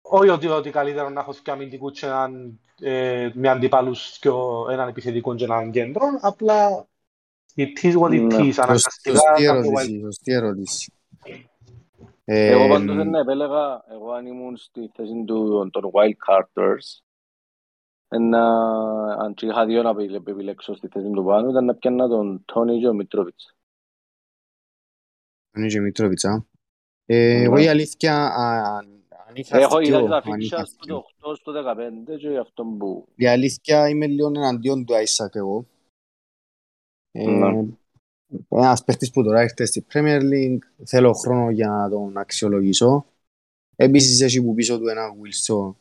όχι 0.01 0.29
ότι, 0.29 0.47
ότι 0.47 0.69
καλύτερο 0.69 1.09
να 1.09 1.19
έχω 1.19 1.33
και 1.33 1.51
αμυντικούς 1.51 1.99
και 1.99 2.05
έναν, 2.05 2.59
ε, 2.81 3.29
με 3.33 3.49
αντιπάλους 3.49 4.19
και 4.19 4.29
ο- 4.29 4.69
έναν 4.69 4.87
επιθετικό 4.87 5.35
και 5.35 5.43
έναν 5.43 5.71
κέντρο, 5.71 6.03
απλά 6.21 6.87
it 7.55 7.83
is 7.83 7.93
what 7.99 8.09
it 8.09 8.21
Ναι. 8.21 8.35
is, 8.35 8.53
αναγκαστικά 8.57 8.77
Σωστή 8.77 9.11
θα 9.11 9.33
το 9.35 9.41
ερώτηση, 9.43 9.99
σωστή 9.99 10.31
ερώτηση. 10.33 10.91
Εγώ 12.29 12.63
Ε, 12.63 12.67
πάντως 12.67 12.95
δεν 12.95 13.13
επέλεγα, 13.13 13.83
εγώ 13.89 14.11
αν 14.11 14.25
ήμουν 14.25 14.57
στη 14.57 14.91
θέση 14.95 15.23
του, 15.25 15.69
των 15.71 15.91
Wildcarders, 15.93 17.01
να, 18.19 18.43
αν 19.13 19.33
και 19.33 19.45
είχα 19.45 19.65
δύο 19.65 19.81
να 19.81 19.89
επιλε- 19.89 20.27
επιλέξω 20.29 20.75
στη 20.75 20.87
θέση 20.87 21.09
του 21.11 21.23
πάνω, 21.23 21.49
ήταν 21.49 21.65
να 21.65 21.75
πιάνα 21.75 22.07
τον 22.07 22.43
Τόνι 22.45 22.79
και 22.79 22.85
τον 22.85 22.95
Μιτρόβιτς. 22.95 23.55
Είναι 25.57 25.67
και 25.67 25.79
Μητρόβιτς, 25.79 26.25
α. 26.25 26.45
Ε, 27.05 27.41
Εγώ 27.43 27.53
Ναι. 27.55 27.61
η 27.63 27.67
αλήθεια, 27.67 28.25
αν, 28.25 28.75
Αν 28.75 28.85
είχα 28.95 29.06
Έχω 29.33 29.79
είδα 29.79 29.97
δυο, 29.97 30.07
τα 30.07 30.23
αν 30.25 30.39
είχα 30.39 30.57
fixtures 30.57 30.65
στο 30.65 30.85
δυο. 30.85 31.05
8, 31.31 31.35
στο 31.35 31.53
15 32.15 32.17
και 32.19 32.37
αυτό 32.37 32.63
που... 32.63 33.07
Η 33.15 33.27
αλήθεια 33.27 33.89
είμαι 33.89 34.07
λίγο 34.07 34.27
εναντίον 34.27 34.85
του 34.85 34.95
Άισακ 34.95 35.35
εγώ. 35.35 35.65
Ε, 37.11 37.29
Ναι. 37.29 37.67
Ένας 38.49 38.83
παίχτης 38.83 39.11
που 39.11 39.23
τώρα 39.23 39.41
ήρθε 39.41 39.65
στη 39.65 39.85
Premier 39.93 40.21
League, 40.21 40.85
θέλω 40.85 41.13
χρόνο 41.13 41.49
για 41.49 41.67
να 41.67 41.89
τον 41.89 42.17
αξιολογήσω. 42.17 43.05
Επίσης 43.75 44.21
έχει 44.21 44.43
που 44.43 44.53
πίσω 44.53 44.79
του 44.79 44.87
ένα 44.87 45.11
Wilson, 45.11 45.73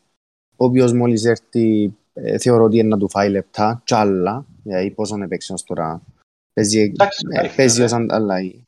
ο 0.57 0.65
οποίος 0.65 0.93
μόλις 0.93 1.25
έρθει 1.25 1.95
ε, 2.13 2.39
θεωρώ 2.39 2.65
ότι 2.65 2.79
είναι 2.79 2.89
να 2.89 2.99
του 2.99 3.11
φάει 3.11 3.31
λεπτά, 3.31 3.83
κι 3.85 3.95
άλλα, 3.95 4.47
δηλαδή 4.63 4.91
πόσον 4.91 5.23
έπαιξε 5.23 5.53
ως 5.53 5.65
τώρα. 5.65 6.03
Παίζει, 6.53 6.81
Εντάξει, 6.81 7.27
ε, 7.31 7.35
υπάρχει, 7.35 7.57
παίζει 7.57 7.79
ναι. 7.79 7.85
ως 7.85 7.93
ανταλλαγή. 7.93 8.66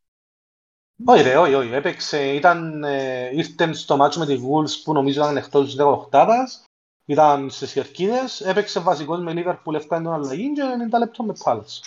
Όχι 1.04 1.22
ρε, 1.22 1.36
όχι, 1.36 1.54
όχι. 1.54 1.72
Έπαιξε, 1.72 2.34
ήταν, 2.34 2.84
ε, 2.84 3.30
ήρθε 3.36 3.72
στο 3.72 3.96
μάτσο 3.96 4.18
με 4.18 4.26
τη 4.26 4.34
Wolves 4.34 4.82
που 4.84 4.92
νομίζω 4.92 5.20
ήταν 5.20 5.36
εκτός 5.36 5.64
της 5.64 5.76
18ας. 5.78 6.62
Ήταν 7.04 7.50
στις 7.50 7.72
κερκίδες, 7.72 8.40
έπαιξε 8.40 8.80
βασικός 8.80 9.20
με 9.20 9.32
Liverpool, 9.36 9.74
έφτανε 9.74 10.04
τον 10.04 10.12
αλλαγή 10.12 10.52
και 10.52 10.62
90 10.62 10.98
λεπτό 10.98 11.22
με 11.22 11.32
Palace. 11.44 11.80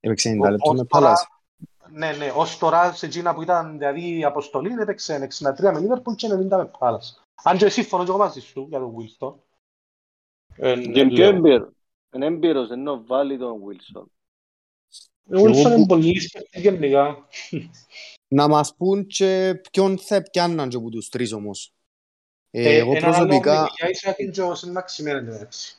Έπαιξε 0.00 0.28
90 0.30 0.48
Ο- 0.48 0.50
λεπτό 0.50 0.70
ως 0.70 0.76
με 0.78 0.84
τώρα- 0.84 1.04
Πάλας. 1.04 1.26
Ναι, 1.92 2.12
ναι, 2.12 2.32
ως 2.36 2.58
τώρα 2.58 2.92
σε 2.92 3.06
εκείνα 3.06 3.34
που 3.34 3.42
ήταν 3.42 3.78
δηλαδή 3.78 4.18
η 4.18 4.24
αποστολή 4.24 4.72
έπαιξε 4.80 5.14
63 5.14 5.72
με 5.72 5.80
Liverpool 5.80 6.14
και 6.16 6.28
90 6.28 6.56
με 6.56 6.70
Palace. 6.78 7.22
Αν 7.42 7.56
και 7.56 7.68
σύμφωνο 7.68 8.04
και 8.04 8.10
εγώ 8.10 8.18
μαζί 8.18 8.40
σου 8.40 8.66
για 8.68 8.78
τον 8.78 8.94
Wilson. 8.96 9.34
Ε, 10.56 10.80
Και 10.80 11.06
πιο 11.06 11.16
λέω. 11.24 11.28
έμπειρο. 11.36 11.72
Είναι 12.12 12.26
έμπειρος, 12.26 12.70
ενώ 12.70 13.02
βάλει 13.06 13.38
τον 13.38 13.60
Wilson. 13.66 14.04
Ο 15.26 15.32
Wilson 15.32 15.48
Εγώ 15.48 15.58
είναι 15.58 15.74
που- 15.74 15.86
πολύ 15.86 16.20
σπίτι 16.20 16.60
γενικά. 16.60 17.26
Να 18.34 18.48
μας 18.48 18.74
πούν 18.76 19.06
και 19.06 19.60
ποιον 19.70 19.98
θα 19.98 20.22
πιάνναν 20.22 20.68
και 20.68 20.76
από 20.76 20.90
τους 20.90 21.08
τρεις 21.08 21.32
όμως. 21.32 21.74
Ε, 22.50 22.62
Ε, 22.74 22.76
εγώ 22.78 22.96
έναν 22.96 23.14
άλλο 23.14 23.26
προσωπικά... 23.26 23.62
με 23.62 23.88
τη 23.90 23.98
Isaac 24.26 24.30
και 24.32 24.42
ο 24.42 24.54
Σεν 24.54 24.70
Μαξιμέν 24.70 25.16
εντάξει. 25.16 25.76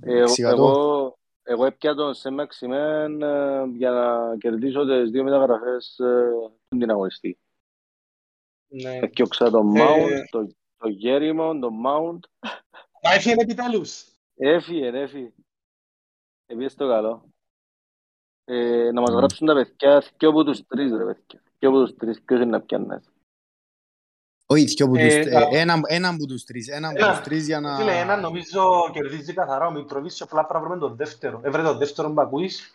Εγώ, 0.00 0.22
εξηγατώ. 0.22 0.56
εγώ, 0.62 1.18
εγώ 1.42 1.64
έπια 1.66 1.94
τον 1.94 2.14
σε 2.14 2.30
Μαξιμέν 2.30 3.22
ε, 3.22 3.64
για 3.76 3.90
να 3.90 4.36
κερδίσω 4.36 4.86
τις 4.86 5.10
δύο 5.10 5.22
μεταγραφές 5.24 5.98
ε, 5.98 6.30
την 6.68 6.90
αγωνιστή. 6.90 7.38
Ναι. 8.68 8.96
Έφτιαξα 8.96 9.50
τον 9.50 9.76
Ε, 9.76 9.80
Mount, 9.82 10.24
τον 10.30 10.56
το 10.78 10.88
Γέριμον, 10.88 11.60
τον 11.60 11.74
Mount. 11.86 12.18
Μα 13.02 13.12
έφυγε 13.12 13.34
επιτέλους. 13.38 14.04
Έφυγε, 14.36 14.86
έφυγε. 14.86 15.30
Επίσης 16.46 16.74
το 16.74 16.88
καλό. 16.88 17.28
Ε, 18.44 18.90
να 18.92 19.00
μας 19.00 19.10
Mm. 19.10 19.16
γράψουν 19.16 19.46
τα 19.46 19.54
παιδιά 19.54 20.02
και 20.16 20.26
από 20.26 20.44
τους 20.44 20.66
τρεις 20.66 20.90
ρε 20.92 21.04
παιδιά. 21.04 21.42
Και 21.58 21.66
από 21.66 21.84
τους 21.84 21.94
τρεις 21.96 22.22
ποιος 22.22 22.40
είναι 22.40 22.50
να 22.50 22.60
πιάννες. 22.60 23.10
Όχι, 24.46 24.64
δυο 24.64 24.86
από 24.86 24.94
τους- 24.94 25.02
Ε, 25.14 25.20
ε, 25.20 25.36
α- 25.36 25.48
έναν 25.50 25.80
έναν 25.88 26.14
από 26.14 26.26
τους 26.26 26.44
τρεις. 26.44 26.68
Έναν 26.68 26.90
από 26.90 27.04
Ένα. 27.04 27.10
τους 27.12 27.20
τρεις 27.24 27.46
για 27.46 27.60
να... 27.60 27.76
Φίλε, 27.76 27.98
ένα 27.98 28.16
νομίζω 28.16 28.90
κερδίζει 28.92 29.32
καθαρά 29.32 29.66
ο 29.66 29.70
Μητροβίτς 29.70 30.14
και 30.16 30.22
απλά 30.22 30.46
πρέπει 30.46 30.62
να 30.62 30.68
βρούμε 30.68 30.80
τον 30.86 30.96
δεύτερο. 30.96 31.40
Έβρε 31.44 31.62
τον 31.62 31.78
δεύτερο 31.78 32.12
που 32.12 32.20
ακούεις. 32.20 32.74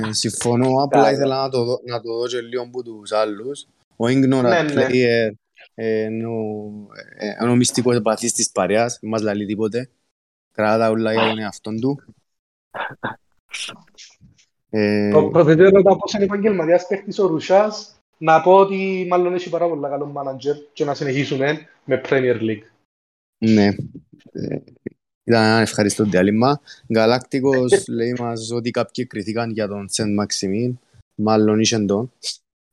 Ναι, 0.00 0.12
συμφωνώ, 0.24 0.82
απλά 0.82 0.98
Καλά. 1.00 1.10
ήθελα 1.12 1.42
να 1.42 1.48
το, 1.50 1.64
δω- 1.64 1.80
να 1.84 2.00
το 2.00 2.18
δω 2.18 2.26
και 2.26 2.40
λίγο 2.40 2.62
από 2.62 2.82
τους 2.82 3.12
άλλους. 3.12 3.66
Ο 3.96 4.04
Ignorant 4.06 4.42
Ναι, 4.42 4.62
ναι. 4.62 4.86
player 4.86 5.30
ε, 5.74 6.02
είναι 6.04 6.26
ο- 6.26 6.86
ε, 7.16 7.36
είναι 7.42 7.50
ο 7.50 7.56
μυστικός 7.56 7.96
επαθής 7.96 8.32
της 8.32 8.50
παρέας, 8.50 8.98
δεν 9.00 9.10
μας 9.10 9.22
λαλεί 9.22 9.46
τίποτε. 9.46 9.90
Κράτα 10.52 10.84
τα 10.84 10.90
ούλα 10.90 11.12
για 11.12 11.28
τον 11.28 11.38
εαυτόν 11.38 11.80
του. 11.80 12.02
Ε, 14.70 15.10
Το 15.10 15.28
προθετήριο 15.28 15.70
ρωτά 15.70 15.96
πώς 15.96 16.12
είναι 16.12 16.24
επαγγελματίας 16.24 16.86
παίχτης 16.86 17.18
ο 17.18 17.26
Ρουσάς. 17.26 17.90
Να 18.18 18.42
πω 18.42 18.56
ότι 18.56 19.06
μάλλον 19.08 19.34
έχει 19.34 19.48
πάρα 19.50 19.68
πολύ 19.68 19.80
καλό 19.80 20.06
μάνατζερ 20.06 20.56
και 20.72 20.84
να 20.84 20.94
συνεχίσουμε 20.94 21.68
με 21.84 22.00
Premier 22.08 22.40
League. 22.40 22.62
Ναι. 23.38 23.66
Ε, 24.32 24.58
Ήταν 25.24 25.42
ένα 25.44 25.60
ευχαριστώ 25.60 26.04
διάλειμμα. 26.04 26.60
Γαλάκτικος 26.94 27.86
λέει 27.88 28.12
μας 28.18 28.50
ότι 28.50 28.70
κάποιοι 28.70 29.06
κριθήκαν 29.06 29.50
για 29.50 29.68
τον 29.68 29.88
Σεντ 29.88 30.14
Μαξιμίν. 30.14 30.78
Μάλλον 31.14 31.60
είσαν 31.60 31.86
τον. 31.86 32.12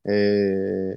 Ε, 0.01 0.95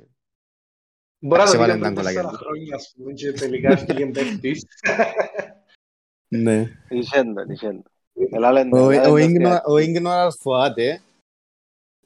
Μπορεί 1.19 1.41
να 1.41 1.45
το 1.47 1.51
Ξεβάλε 1.51 1.73
πει 1.75 1.81
τα 1.81 1.85
πριν 1.93 1.95
τέσσερα 2.05 2.21
γκολάκια. 2.21 2.39
χρόνια, 2.39 2.75
ας 2.75 2.95
πούμε, 2.97 3.13
και 3.13 3.33
τελικά 3.33 3.71
έφυγε 3.73 4.07
παίχτης. 4.07 4.65
ναι. 6.29 6.71
Ισέντον, 6.89 7.51
ισέντον. 7.51 7.83
Ελά 7.85 7.85
λένε, 7.85 7.96
Ο, 8.17 8.37
ελά 8.37 8.49
ο, 8.49 8.53
λένε, 8.53 8.71
Ignorant, 8.73 9.61
ο 9.67 9.75
Ignorant 9.75 10.31
φοάται. 10.41 11.01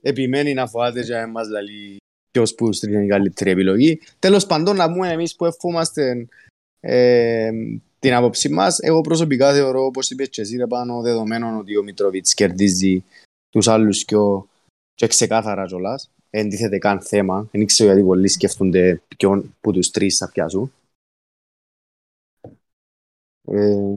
Επιμένει 0.03 0.55
να 0.55 0.67
φοάται 0.67 1.03
και 1.03 1.13
να 1.13 1.27
μας 1.27 1.49
λαλεί 1.49 1.97
ποιος 2.31 2.55
που 2.55 2.73
στρίζει 2.73 2.97
είναι 2.97 3.05
η 3.05 3.09
καλύτερη 3.09 3.51
επιλογή. 3.51 4.01
Τέλος 4.19 4.47
πάντων, 4.47 4.77
να 4.77 4.93
πούμε 4.93 5.09
εμείς 5.13 5.37
που 5.37 5.45
ευχόμαστε 5.45 6.29
ε, 6.81 7.51
την 7.99 8.15
άποψη 8.15 8.49
μας. 8.49 8.79
Εγώ 8.79 9.01
προσωπικά 9.01 9.53
θεωρώ, 9.53 9.85
όπως 9.85 10.11
είπες 10.11 10.29
και 10.29 10.41
εσύ, 10.41 10.57
ρε 10.57 10.67
πάνω 10.67 11.01
δεδομένων 11.01 11.59
ότι 11.59 11.77
ο 11.77 11.83
Μητροβίτς 11.83 12.35
κερδίζει 12.35 13.05
τους 13.51 13.69
άλλους 13.69 14.05
και, 14.05 14.17
ο, 14.17 14.49
και 14.95 15.07
ξεκάθαρα 15.07 15.67
κιόλας. 15.67 16.11
Δεν 16.31 16.49
τίθεται 16.49 16.79
καν 16.79 17.01
θέμα. 17.01 17.49
Δεν 17.51 17.67
ξέρω 17.67 17.91
γιατί 17.91 18.07
πολλοί 18.07 18.29
σκέφτονται 18.29 19.03
ποιον 19.17 19.57
που 19.61 19.73
τους 19.73 19.91
τρεις 19.91 20.17
θα 20.17 20.31
πιάσουν. 20.31 20.73
Ε, 23.49 23.97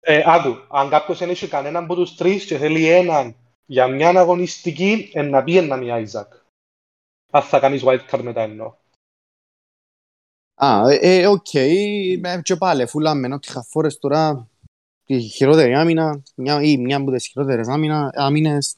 Ε, 0.00 0.22
άκου, 0.26 0.56
αν 0.68 0.88
κάποιος 0.88 1.18
δεν 1.18 1.30
έχει 1.30 1.48
κανέναν 1.48 1.84
από 1.84 1.94
τους 1.94 2.14
τρεις 2.14 2.44
και 2.44 2.58
θέλει 2.58 2.88
έναν 2.88 3.36
για 3.66 3.86
μια 3.86 4.08
αγωνιστική, 4.08 5.10
ε, 5.14 5.22
να 5.22 5.44
πει 5.44 5.56
ένα 5.56 5.76
μια 5.76 6.06
Isak. 6.06 6.26
Αν 7.30 7.42
θα 7.42 7.60
κάνεις 7.60 7.82
wildcard 7.84 8.22
μετά 8.22 8.40
εννοώ. 8.40 8.74
Α, 10.54 10.90
ε, 10.90 10.98
ε, 11.00 11.26
οκ, 11.26 11.54
ε, 11.54 12.40
και 12.42 12.56
πάλι, 12.56 12.86
Φούλαμ, 12.86 13.34
ότι 13.34 13.48
είχα 13.48 13.62
φορές 13.62 13.98
τώρα 13.98 14.48
τη 15.04 15.20
χειρότερη 15.20 15.74
άμυνα, 15.74 16.22
μια, 16.34 16.62
ή 16.62 16.76
μια 16.76 16.96
από 16.96 17.10
τις 17.10 17.26
χειρότερες 17.26 17.68
άμυνα, 17.68 18.10
άμυνες, 18.14 18.76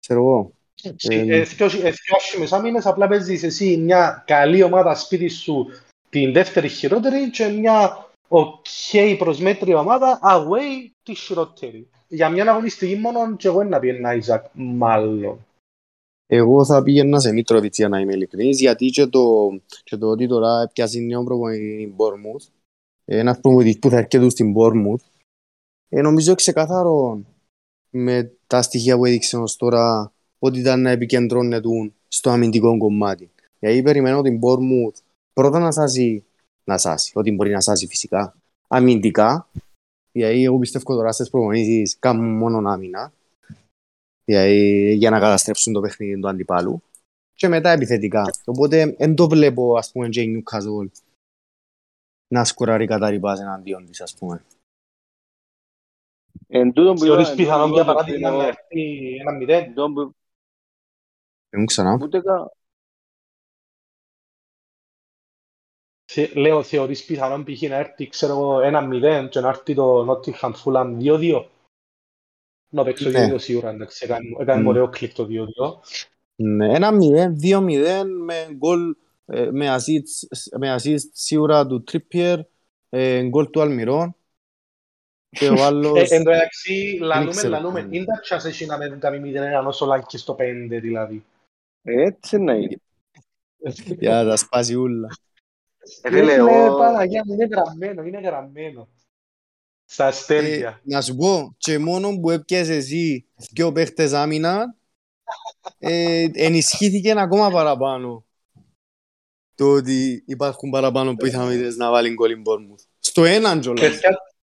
ξέρω 0.00 0.20
εγώ. 0.20 0.52
Ε, 0.82 0.90
Ε, 1.16 1.42
δυο 1.42 1.66
ε, 1.66 1.68
δυο 1.68 2.16
άσχημες 2.16 2.52
άμυνες, 2.52 2.86
απλά 2.86 3.08
παίζεις 3.08 3.42
εσύ 3.42 3.76
μια 3.76 4.24
καλή 4.26 4.62
ομάδα 4.62 4.94
σπίτι 4.94 5.28
σου 5.28 5.66
την 6.08 6.32
δεύτερη 6.32 6.68
χειρότερη 6.68 7.30
και 7.30 7.46
μια 7.46 8.09
ok 8.30 9.16
προσμέτρια 9.18 9.78
ομάδα 9.78 10.18
away 10.22 10.90
τη 11.02 11.14
χειρότερη. 11.14 11.88
Για 12.08 12.28
μια 12.28 12.50
αγωνιστική 12.50 12.96
μόνο 12.96 13.36
και 13.36 13.48
εγώ 13.48 13.64
να 13.64 13.78
πει 13.78 13.88
ένα 13.88 14.10
Isaac, 14.22 14.42
μάλλον. 14.52 15.46
Εγώ 16.26 16.64
θα 16.64 16.82
πήγαινα 16.82 17.20
σε 17.20 17.32
Μήτροβιτς 17.32 17.76
για 17.76 17.88
να 17.88 18.00
είμαι 18.00 18.12
ειλικρινής, 18.12 18.60
γιατί 18.60 18.86
και 18.86 19.06
το, 19.06 19.50
και 19.84 19.96
το 19.96 20.08
ότι 20.08 20.26
τώρα 20.26 20.70
πιάσει 20.72 21.00
νέο 21.00 21.24
προπονητή 21.24 21.82
στην 21.82 21.94
Bournemouth, 21.96 22.46
ένας 23.04 23.40
προπονητής 23.40 23.78
που 23.78 23.90
θα 23.90 23.96
έρχεται 23.96 24.28
στην 24.28 24.54
Bournemouth, 24.56 25.04
ε, 25.88 26.00
νομίζω 26.00 26.34
ξεκαθαρό 26.34 27.24
με 27.90 28.32
τα 28.46 28.62
στοιχεία 28.62 28.96
που 28.96 29.04
έδειξε 29.04 29.36
ως 29.36 29.56
τώρα 29.56 30.12
ότι 30.38 30.58
ήταν 30.58 30.82
να 30.82 30.90
επικεντρώνεται 30.90 31.92
στο 32.08 32.30
αμυντικό 32.30 32.78
κομμάτι. 32.78 33.30
Γιατί 33.58 33.82
περιμένω 33.82 34.22
την 34.22 34.40
Bournemouth 34.42 35.00
πρώτα 35.32 35.58
να 35.58 35.72
σάσει, 35.72 36.24
να 36.70 36.78
σάσει, 36.78 37.12
ότι 37.14 37.32
μπορεί 37.32 37.50
να 37.50 37.60
σάσει 37.60 37.86
φυσικά, 37.86 38.36
αμυντικά, 38.68 39.48
γιατί 40.12 40.44
εγώ 40.44 40.58
πιστεύω 40.58 40.94
τώρα 40.94 41.12
στις 41.12 41.30
προπονήσεις 41.30 41.98
κάνουν 41.98 42.36
μόνο 42.36 42.70
άμυνα, 42.70 43.12
δηλαδή, 44.24 44.92
για 44.94 45.10
να 45.10 45.18
καταστρέψουν 45.18 45.72
το 45.72 45.80
παιχνίδι 45.80 46.20
του 46.20 46.28
αντιπάλου 46.28 46.82
και 47.34 47.48
μετά 47.48 47.70
επιθετικά. 47.70 48.22
Οπότε 48.44 48.94
δεν 48.98 49.14
το 49.14 49.28
βλέπω 49.28 49.76
ας 49.76 49.92
πούμε 49.92 50.08
και 50.08 50.22
η 50.22 50.42
Newcastle 50.44 50.88
να 52.34 52.44
σκοράρει 52.44 52.86
κατά 52.86 53.10
ρηπάς 53.10 53.40
εναντίον 53.40 53.86
της 53.86 54.00
ας 54.00 54.14
πούμε. 54.16 54.44
Εν 56.46 56.72
τούτον 56.72 56.94
που 56.94 57.00
Θεωρείς 57.00 57.26
είπα- 57.26 57.36
πιθανόν 57.36 57.66
εν 57.68 57.72
για 57.72 57.80
τούτον 57.84 57.94
που 57.94 58.00
παράδειγμα 58.00 58.28
είπα- 58.28 58.36
να 58.42 58.46
έρθει 58.46 59.16
ένα 59.16 59.32
μηδέν. 59.32 59.62
εν 59.62 59.68
τούτον 59.68 59.94
που- 59.94 60.14
Δεν 61.48 61.66
ξανά. 61.66 61.98
Ούτε 62.02 62.20
καν. 62.20 62.50
Θε- 66.12 66.34
Λέω, 66.36 66.62
θεωρείς 66.62 67.04
πιθανόν 67.04 67.44
π.χ. 67.44 67.62
να 67.62 67.76
έρθει, 67.76 68.08
ξέρω 68.08 68.32
εγώ, 68.32 68.60
ένα 68.60 68.80
μηδέν 68.80 69.28
και 69.28 69.40
να 69.40 69.48
έρθει 69.48 69.74
το 69.74 70.06
Nottingham 70.10 70.52
Fulham 70.64 70.96
2-2. 71.00 71.44
Να 72.72 72.84
παίξω 72.84 73.10
Ναι. 73.10 73.32
2-2 73.34 73.38
σίγουρα, 73.38 73.70
εντάξει, 73.70 74.04
έκανε 74.04 74.28
έκανε 74.38 74.62
Μμ. 74.62 74.66
ωραίο 74.66 74.88
κλικ 74.88 75.14
το 75.14 75.26
2-2. 75.30 75.80
Ναι, 76.42 76.74
ένα 76.74 76.90
0, 76.90 77.32
2-0 77.42 78.04
με 78.24 78.48
γκολ 78.54 78.96
ε, 79.26 79.50
με 79.50 79.76
assist, 79.76 80.38
με 80.58 80.74
assist 80.74 81.08
σίγουρα 81.12 81.66
του 81.66 81.84
Trippier, 81.92 82.40
ε, 82.88 83.22
γκολ 83.28 83.50
του 83.50 83.60
Αλμυρών 83.60 84.14
και 85.28 85.48
ο 85.48 85.52
Ε, 85.58 85.62
άλλος 85.64 86.10
Εν 86.10 86.24
τω 86.24 86.30
μεταξύ, 86.30 86.98
λαλούμε, 87.00 87.30
ξέρω. 87.30 87.48
λαλούμε, 87.48 87.88
είναι 87.90 88.04
τα 88.04 88.20
τσάς 88.20 88.44
έχει 88.44 88.66
να 88.66 88.76
με 88.78 88.88
κάνει 88.88 89.32
0-1 89.34 89.66
όσο 89.66 89.86
λάκι 89.86 90.18
στο 90.18 90.36
5 90.38 90.78
δηλαδή. 90.80 91.24
Έτσι 91.82 92.38
να 92.42 92.52
είναι. 92.54 92.76
για 93.98 94.24
τα 94.24 94.36
σπάσει 94.36 94.74
ούλα. 94.74 95.08
Ε, 96.02 96.08
φίλε, 96.08 96.20
Φίλε, 96.20 96.32
εγώ- 96.32 96.76
Παναγία 96.78 97.22
μου, 97.26 97.32
είναι 97.32 97.46
γραμμένο, 97.46 98.02
είναι 98.02 98.20
γραμμένο. 98.20 98.88
Στα 99.84 100.04
Ε, 100.04 100.08
αστέρια. 100.08 100.80
να 100.84 101.00
σου 101.00 101.16
πω, 101.16 101.54
και 101.58 101.78
μόνο 101.78 102.18
που 102.20 102.30
έπιασες 102.30 102.76
εσύ 102.76 103.26
δυο 103.52 103.72
παίχτες 103.72 104.12
άμυνα, 104.12 104.76
ε, 105.78 106.26
ενισχύθηκε 106.32 107.14
ακόμα 107.16 107.50
παραπάνω 107.50 108.24
το 109.54 109.72
ότι 109.72 110.22
υπάρχουν 110.26 110.70
παραπάνω 110.70 111.14
πιθανότητες 111.14 111.76
να 111.76 111.90
βάλει 111.90 112.12
γκολ 112.14 112.30
η 112.30 112.42
Bournemouth. 112.46 112.84
Στο 112.98 113.24
έναν 113.24 113.60
κιόλας. 113.60 113.88
Παιδιά, 113.88 114.10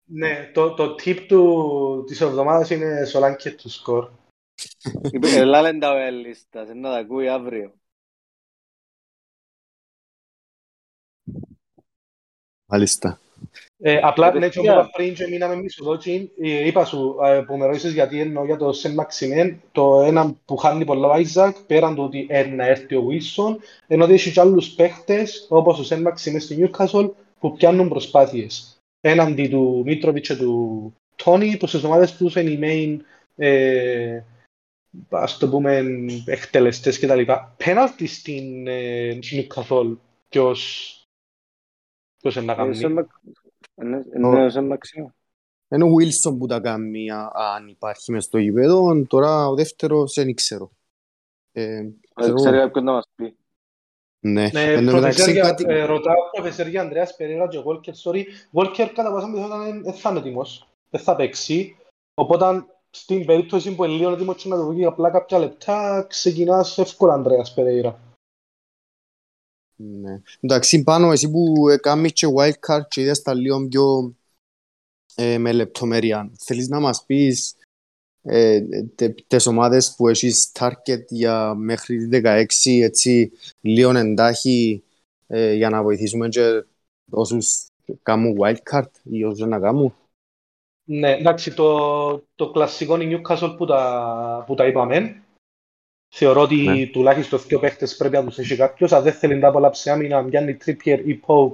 ναι, 0.04 0.52
το, 0.54 0.74
το 0.74 0.96
tip 1.04 1.26
του, 1.28 2.04
της 2.08 2.22
εβδομάδας 2.22 2.70
είναι 2.70 3.06
Σολάνκε 3.06 3.52
του 3.52 3.70
σκορ. 3.70 4.10
Είπε, 5.12 5.28
Ελά 5.30 5.62
λένε 5.62 5.80
τα 5.80 5.94
βέλιστα, 5.94 6.76
να 6.76 6.90
τα 6.90 6.98
ακούει 6.98 7.28
αύριο. 7.30 7.74
Μάλιστα. 12.72 13.20
Ε, 13.84 14.00
απλά, 14.02 14.28
Ε, 14.28 14.40
ναι, 14.40 14.50
και 14.50 14.56
παιδιά. 14.56 14.72
όπως 14.74 14.84
είπα 14.84 14.92
πριν 14.96 15.14
και 15.14 15.28
μείναμε 15.28 15.56
μισοδότσι, 15.56 16.32
ε, 16.42 16.68
είπα 16.68 16.86
σου, 16.86 17.18
ε, 17.24 17.42
που 17.48 17.58
με 17.58 17.66
ρώτησες 17.66 17.94
γιατί 17.94 18.20
εννοώ 18.20 18.46
για 18.46 18.58
το 18.58 18.74
Σεν 18.74 18.94
Μαξιμέν, 18.94 19.62
το 19.72 20.02
ένα 20.02 20.36
που 20.46 20.58
χάνει 20.58 20.86
πολλά 20.86 21.08
ο 21.08 21.12
Άιζακ, 21.12 21.56
πέραν 21.68 21.96
του 21.96 22.04
ότι 22.04 22.26
ε, 22.30 22.46
να 22.46 22.68
έρθει 22.68 22.96
ο 22.96 23.02
Βίλσον, 23.02 23.60
ενώ 23.88 24.04
ότι 24.04 24.14
έχει 24.14 24.32
και 24.32 24.40
άλλους 24.40 24.70
παίχτες, 24.70 25.46
όπως 25.50 25.80
ο 25.80 25.84
Σεν 25.84 26.02
Μαξιμέν 26.02 26.42
στη 26.42 26.56
Νιούκασολ, 26.56 27.10
που 27.40 27.54
πιάνουν 27.54 27.90
προσπάθειες. 27.90 28.78
Έναντι 29.02 29.48
του 29.48 29.82
Μίτροβιτς 29.86 30.28
και 30.28 30.36
του 30.36 30.94
Τόνι, 31.24 31.58
που 31.58 31.68
στις 31.68 31.84
ομάδες 31.84 32.16
τους 32.16 32.36
είναι 32.36 32.50
οι 32.50 32.60
main, 32.62 33.04
ε, 33.36 34.22
ας 35.10 35.38
το 35.38 35.50
πούμε, 35.50 35.84
εκτελεστές 36.26 37.00
κτλ. 37.00 37.22
Πέναλτι 37.58 38.08
στην 38.08 38.68
ε, 38.68 39.20
Νιούκασολ, 39.32 39.96
ποιος, 40.30 40.96
ποιος 42.22 42.36
είναι 42.36 42.46
να 42.46 42.52
Ε, 42.54 42.56
κάνει. 42.56 42.76
σε 42.76 42.88
Μαξ- 42.88 43.20
είναι- 43.82 44.06
Είναι 44.16 44.50
σε 44.50 44.62
Μαξιμό. 44.62 45.14
Είναι 45.70 45.84
ο 45.84 45.88
Wilson 46.00 46.38
που 46.38 46.46
τα 46.48 46.60
κάνει 46.60 47.12
α- 47.12 47.32
αν 47.56 47.68
υπάρχει 47.68 48.12
μες 48.12 48.24
στο 48.24 48.38
γήπεδο, 48.38 49.06
τώρα 49.08 49.48
ο 49.48 49.56
δεύτερος 49.56 50.14
δεν 50.14 50.34
ξέρω. 50.36 50.72
Ε, 51.52 51.76
Δεν 51.76 51.94
ξέρω- 52.16 52.36
ξέρει 52.36 52.58
κάποιον 52.58 52.84
να 52.84 52.92
μας 52.92 53.06
πει. 53.16 53.36
Ναι, 54.24 54.50
Ναι, 54.54 54.64
εν 54.74 54.86
τω 54.86 54.92
μεταξύ 54.94 55.24
προφεσέρ 55.24 55.44
κάτι... 55.46 55.64
για- 55.64 55.76
ε, 55.76 55.86
ρωτάω 55.86 56.16
προφεσέρ 56.32 56.68
για 56.68 56.82
Ανδρέας 56.82 57.16
Περίρα 57.16 57.48
και 57.48 57.58
ο 57.58 57.62
Βόλκερ, 57.62 57.94
sorry. 58.04 58.24
Βόλκερ 58.52 58.92
κατά 58.92 59.12
πάσα 59.12 59.26
πιθανότητα 59.32 59.82
δεν 59.84 59.94
θα 59.94 60.10
είναι 60.10 60.20
έτοιμος, 60.20 60.68
δεν 60.90 61.02
θα 61.02 61.16
παίξει. 61.16 61.76
Οπότε 62.14 62.66
στην 62.90 63.26
περίπτωση 63.26 63.76
που 63.76 63.84
είναι 63.84 63.94
λίγο 63.94 64.12
έτοιμος 64.12 64.36
και 64.44 64.50
να 64.50 64.56
του 64.58 64.68
βγει 64.68 64.86
απλά 64.86 65.10
κάποια 65.10 65.40
λεπτά, 65.40 66.06
ξεκινάς 66.10 66.78
εύκολα 66.78 67.14
Ανδρέας 67.14 67.54
Περίρα. 67.54 68.00
Ναι. 69.84 70.22
Εντάξει, 70.40 70.84
πάνω 70.84 71.12
εσύ 71.12 71.30
που 71.30 71.70
ε, 71.70 71.78
κάνεις 71.78 72.14
και 72.14 72.28
wildcard 72.36 72.88
και 72.88 73.02
είδες 73.02 73.22
τα 73.22 73.34
λίγο 73.34 73.68
πιο 73.68 74.16
ε, 75.16 75.38
με 75.38 75.52
λεπτομέρεια. 75.52 76.32
Θέλεις 76.38 76.68
να 76.68 76.80
μας 76.80 77.06
πεις 77.06 77.56
ε, 78.22 78.62
τε, 78.96 79.10
τις 79.28 79.48
ομάδες 79.48 79.96
που 79.96 80.08
έχεις 80.08 80.52
target 80.60 81.06
για 81.08 81.54
μέχρι 81.54 82.08
τη 82.08 82.22
16, 82.24 82.46
έτσι, 82.82 83.32
λίγο 83.62 83.98
εντάχει 83.98 84.84
ε, 85.28 85.54
για 85.54 85.70
να 85.70 85.84
βοηθήσουμε 85.84 86.28
και 86.28 86.66
όσους 87.10 87.66
κάνουν 88.04 88.38
wildcard 88.40 88.90
ή 89.04 89.24
όσους 89.24 89.48
να 89.48 89.60
κάνουν. 89.60 89.96
Ναι, 90.84 91.12
εντάξει, 91.12 91.54
το, 91.54 92.24
το 92.36 92.52
κλασικό 92.52 93.02
είναι 93.02 93.22
Newcastle 93.22 93.56
που 93.58 93.66
τα, 93.66 94.44
που 94.48 94.56
τα 94.56 94.68
είπαμε. 94.68 95.24
Θεωρώ 96.14 96.42
ότι 96.42 96.56
Ναι. 96.56 96.86
τουλάχιστον 96.86 97.40
δύο 97.48 97.60
παίχτες 97.60 97.96
πρέπει 97.96 98.16
να 98.16 98.24
τους 98.24 98.38
έχει 98.38 98.56
κάποιος. 98.56 98.92
Αν 98.92 99.04
δεν 99.04 99.14
θέλει 99.14 99.36
να 99.36 99.48
απολαύσει 99.48 99.90
άμυνα, 99.90 100.24
πιάνει 100.24 100.58
Trippier 100.66 101.00
ή 101.06 101.20
Pope 101.26 101.52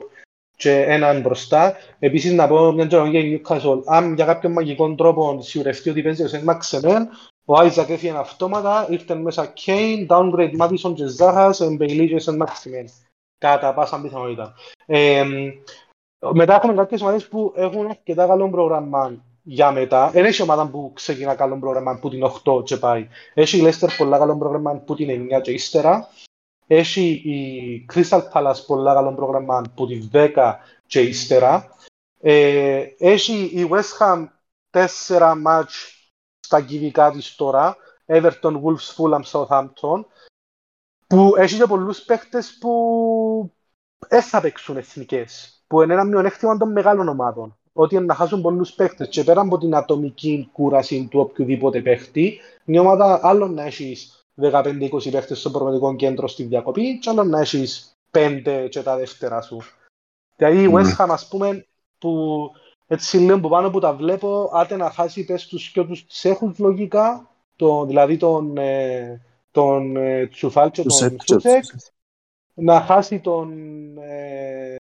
και 0.55 0.81
έναν 0.81 1.21
μπροστά. 1.21 1.75
Επίσης 1.99 2.31
να 2.31 2.47
πω 2.47 2.71
μια 2.71 2.87
τζερονία 2.87 3.19
για 3.19 3.39
Newcastle. 3.39 3.81
Αν 3.85 4.13
για 4.13 4.25
κάποιον 4.25 4.51
μαγικό 4.51 4.95
τρόπο 4.95 5.41
σιουρευτεί 5.41 5.89
ότι 5.89 6.01
παίζει 6.01 6.23
ο 6.23 6.27
Σεν 6.27 6.43
Μαξεμέν, 6.43 7.09
ο 7.45 7.57
Άιζακ 7.57 7.89
έφυγε 7.89 8.13
αυτόματα, 8.17 8.87
ήρθε 8.89 9.15
μέσα 9.15 9.53
Kane, 9.65 10.07
downgrade 10.07 10.57
Madison 10.59 10.93
και 10.95 11.07
Ζάχας, 11.07 11.67
Μπέιλι 11.71 12.07
και 12.07 12.19
Σεν 12.19 12.35
Μαξεμέν. 12.35 12.85
Κατά 13.37 13.73
πάσα 13.73 14.01
πιθανότητα. 14.01 14.53
Ε, 14.85 15.25
μετά 16.33 16.55
έχουμε 16.55 16.73
κάποιες 16.73 17.01
ομάδες 17.01 17.27
που 17.27 17.53
έχουν 17.55 17.85
αρκετά 17.85 18.27
καλό 18.27 18.49
πρόγραμμα 18.49 19.25
για 19.49 19.71
μετά. 19.71 20.09
Δεν 20.09 20.25
έχει 20.25 20.41
ομάδα 20.41 20.67
που 20.67 20.91
ξεκινά 20.95 21.35
καλό 21.35 21.59
πρόγραμμα 21.59 21.99
που 21.99 22.09
την 22.09 22.23
8 22.45 22.63
και 22.63 22.77
πάει. 22.77 23.07
Έχει 23.33 23.57
η 23.57 23.65
Leicester 23.65 23.89
πολλά 23.97 24.17
καλό 24.17 24.37
πρόγραμμα 24.37 24.75
που 24.75 24.95
την 24.95 25.29
9 25.37 25.41
και 25.41 25.51
ύστερα. 25.51 26.09
Έχει 26.67 27.09
η 27.09 27.85
Crystal 27.93 28.21
Palace 28.33 28.65
πολλά 28.65 28.93
καλό 28.93 29.13
πρόγραμμα 29.13 29.61
που 29.75 29.87
την 29.87 30.09
10 30.13 30.55
και 30.85 31.01
ύστερα. 31.01 31.75
Ε, 32.19 32.85
έχει 32.97 33.33
η 33.43 33.69
West 33.71 33.97
Ham 33.99 34.27
4 35.07 35.33
μάτς 35.37 36.11
στα 36.39 36.61
κυβικά 36.61 37.11
της 37.11 37.35
τώρα. 37.35 37.77
Everton, 38.05 38.61
Wolves, 38.63 38.95
Fulham, 38.95 39.21
Southampton. 39.31 40.05
Που 41.07 41.33
έχει 41.37 41.57
και 41.57 41.65
πολλούς 41.65 42.01
παίχτες 42.01 42.57
που 42.59 43.53
δεν 44.07 44.21
θα 44.21 44.41
παίξουν 44.41 44.77
εθνικές. 44.77 45.61
Που 45.67 45.81
είναι 45.81 45.93
ένα 45.93 46.03
μειονέκτημα 46.03 46.57
των 46.57 46.71
μεγάλων 46.71 47.07
ομάδων. 47.07 47.57
Ότι 47.79 47.95
είναι 47.95 48.05
να 48.05 48.13
χάσουν 48.13 48.41
πολλούς 48.41 48.73
παίχτες. 48.73 49.07
Και 49.07 49.23
πέρα 49.23 49.41
από 49.41 49.57
την 49.57 49.75
ατομική 49.75 50.49
κούραση 50.51 51.07
του 51.11 51.19
οποιοδήποτε 51.19 51.81
παίχτη, 51.81 52.39
μια 52.65 52.81
ομάδα 52.81 53.19
άλλο 53.23 53.47
να 53.47 53.63
έχεις 53.63 54.25
15-20 54.41 55.11
παίχτες 55.11 55.39
στο 55.39 55.49
προγραμματικό 55.49 55.95
κέντρο 55.95 56.27
στη 56.27 56.43
διακοπή, 56.43 56.99
και 56.99 57.09
άλλο 57.09 57.23
να 57.23 57.39
έχεις 57.39 57.95
5 58.11 58.67
και 58.69 58.81
τα 58.81 58.97
δεύτερα 58.97 59.41
σου. 59.41 59.57
Δηλαδή 60.35 60.63
η 60.63 60.67
Ναι. 60.67 60.73
West 60.81 61.03
Ham, 61.03 61.07
ας 61.09 61.27
πούμε, 61.27 61.65
που 61.97 62.37
έτσι 62.87 63.17
λίγο 63.17 63.39
που 63.39 63.49
πάνω 63.49 63.69
που 63.69 63.79
τα 63.79 63.93
βλέπω, 63.93 64.49
άτε 64.53 64.75
να 64.75 64.89
χάσει 64.91 65.25
πες 65.25 65.47
τους 65.47 65.69
και 65.71 65.83
τους 65.83 66.05
τις 66.05 66.25
έχουν 66.25 66.55
λογικά, 66.57 67.29
το, 67.55 67.85
δηλαδή 67.85 68.17
τον, 68.17 68.57
ε, 68.57 69.21
τον 69.51 69.95
ε, 69.97 70.27
Τσουφάλ 70.27 70.71
και 70.71 70.81
Τους 70.83 70.97
τον 70.97 71.07
έ- 71.07 71.21
Σούτσεκ, 71.27 71.63
να 72.53 72.81
χάσει 72.81 73.19
τον 73.19 73.51
ε, 73.97 74.75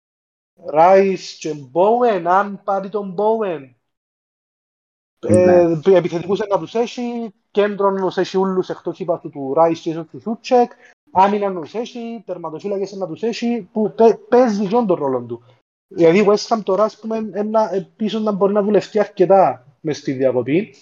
Ράις 0.65 1.39
και 1.39 1.55
Μπόουεν, 1.55 2.27
αν 2.27 2.61
πάρει 2.65 2.89
τον 2.89 3.13
Μπόουεν. 3.13 3.77
Ε, 5.27 5.79
επιθετικούς 5.85 6.39
να 6.39 6.59
τους 6.59 6.75
έχει, 6.75 7.35
κέντρο 7.51 7.91
να 7.91 8.01
τους 8.01 8.17
έχει 8.17 8.39
ούλους 8.39 8.69
εκτός 8.69 8.99
είπα 8.99 9.19
του, 9.19 9.31
του 9.31 9.55
Ράις 9.55 9.81
και 9.81 9.95
του 9.95 10.21
Σούτσεκ, 10.21 10.73
άμυνα 11.11 11.51
να 11.51 11.61
τους 11.61 11.75
έχει, 11.75 12.23
τερματοφύλακες 12.27 12.93
να 12.93 13.07
τους 13.07 13.23
έχει, 13.23 13.69
που 13.73 13.93
παι- 13.97 14.19
παίζει 14.19 14.63
και 14.63 14.69
τον 14.69 14.93
ρόλο 14.93 15.23
του. 15.23 15.43
Δηλαδή 15.89 16.19
η 16.19 16.25
West 16.29 16.47
Ham 16.49 16.61
τώρα, 16.65 16.85
ας 16.85 16.99
πούμε, 16.99 17.31
ένα, 17.33 17.75
ε, 17.75 17.91
πίσω 17.97 18.19
να 18.19 18.33
μπορεί 18.33 18.53
να 18.53 18.63
δουλευτεί 18.63 18.99
αρκετά 18.99 19.67
μες 19.81 19.99
στη 19.99 20.13
διακοπή. 20.13 20.75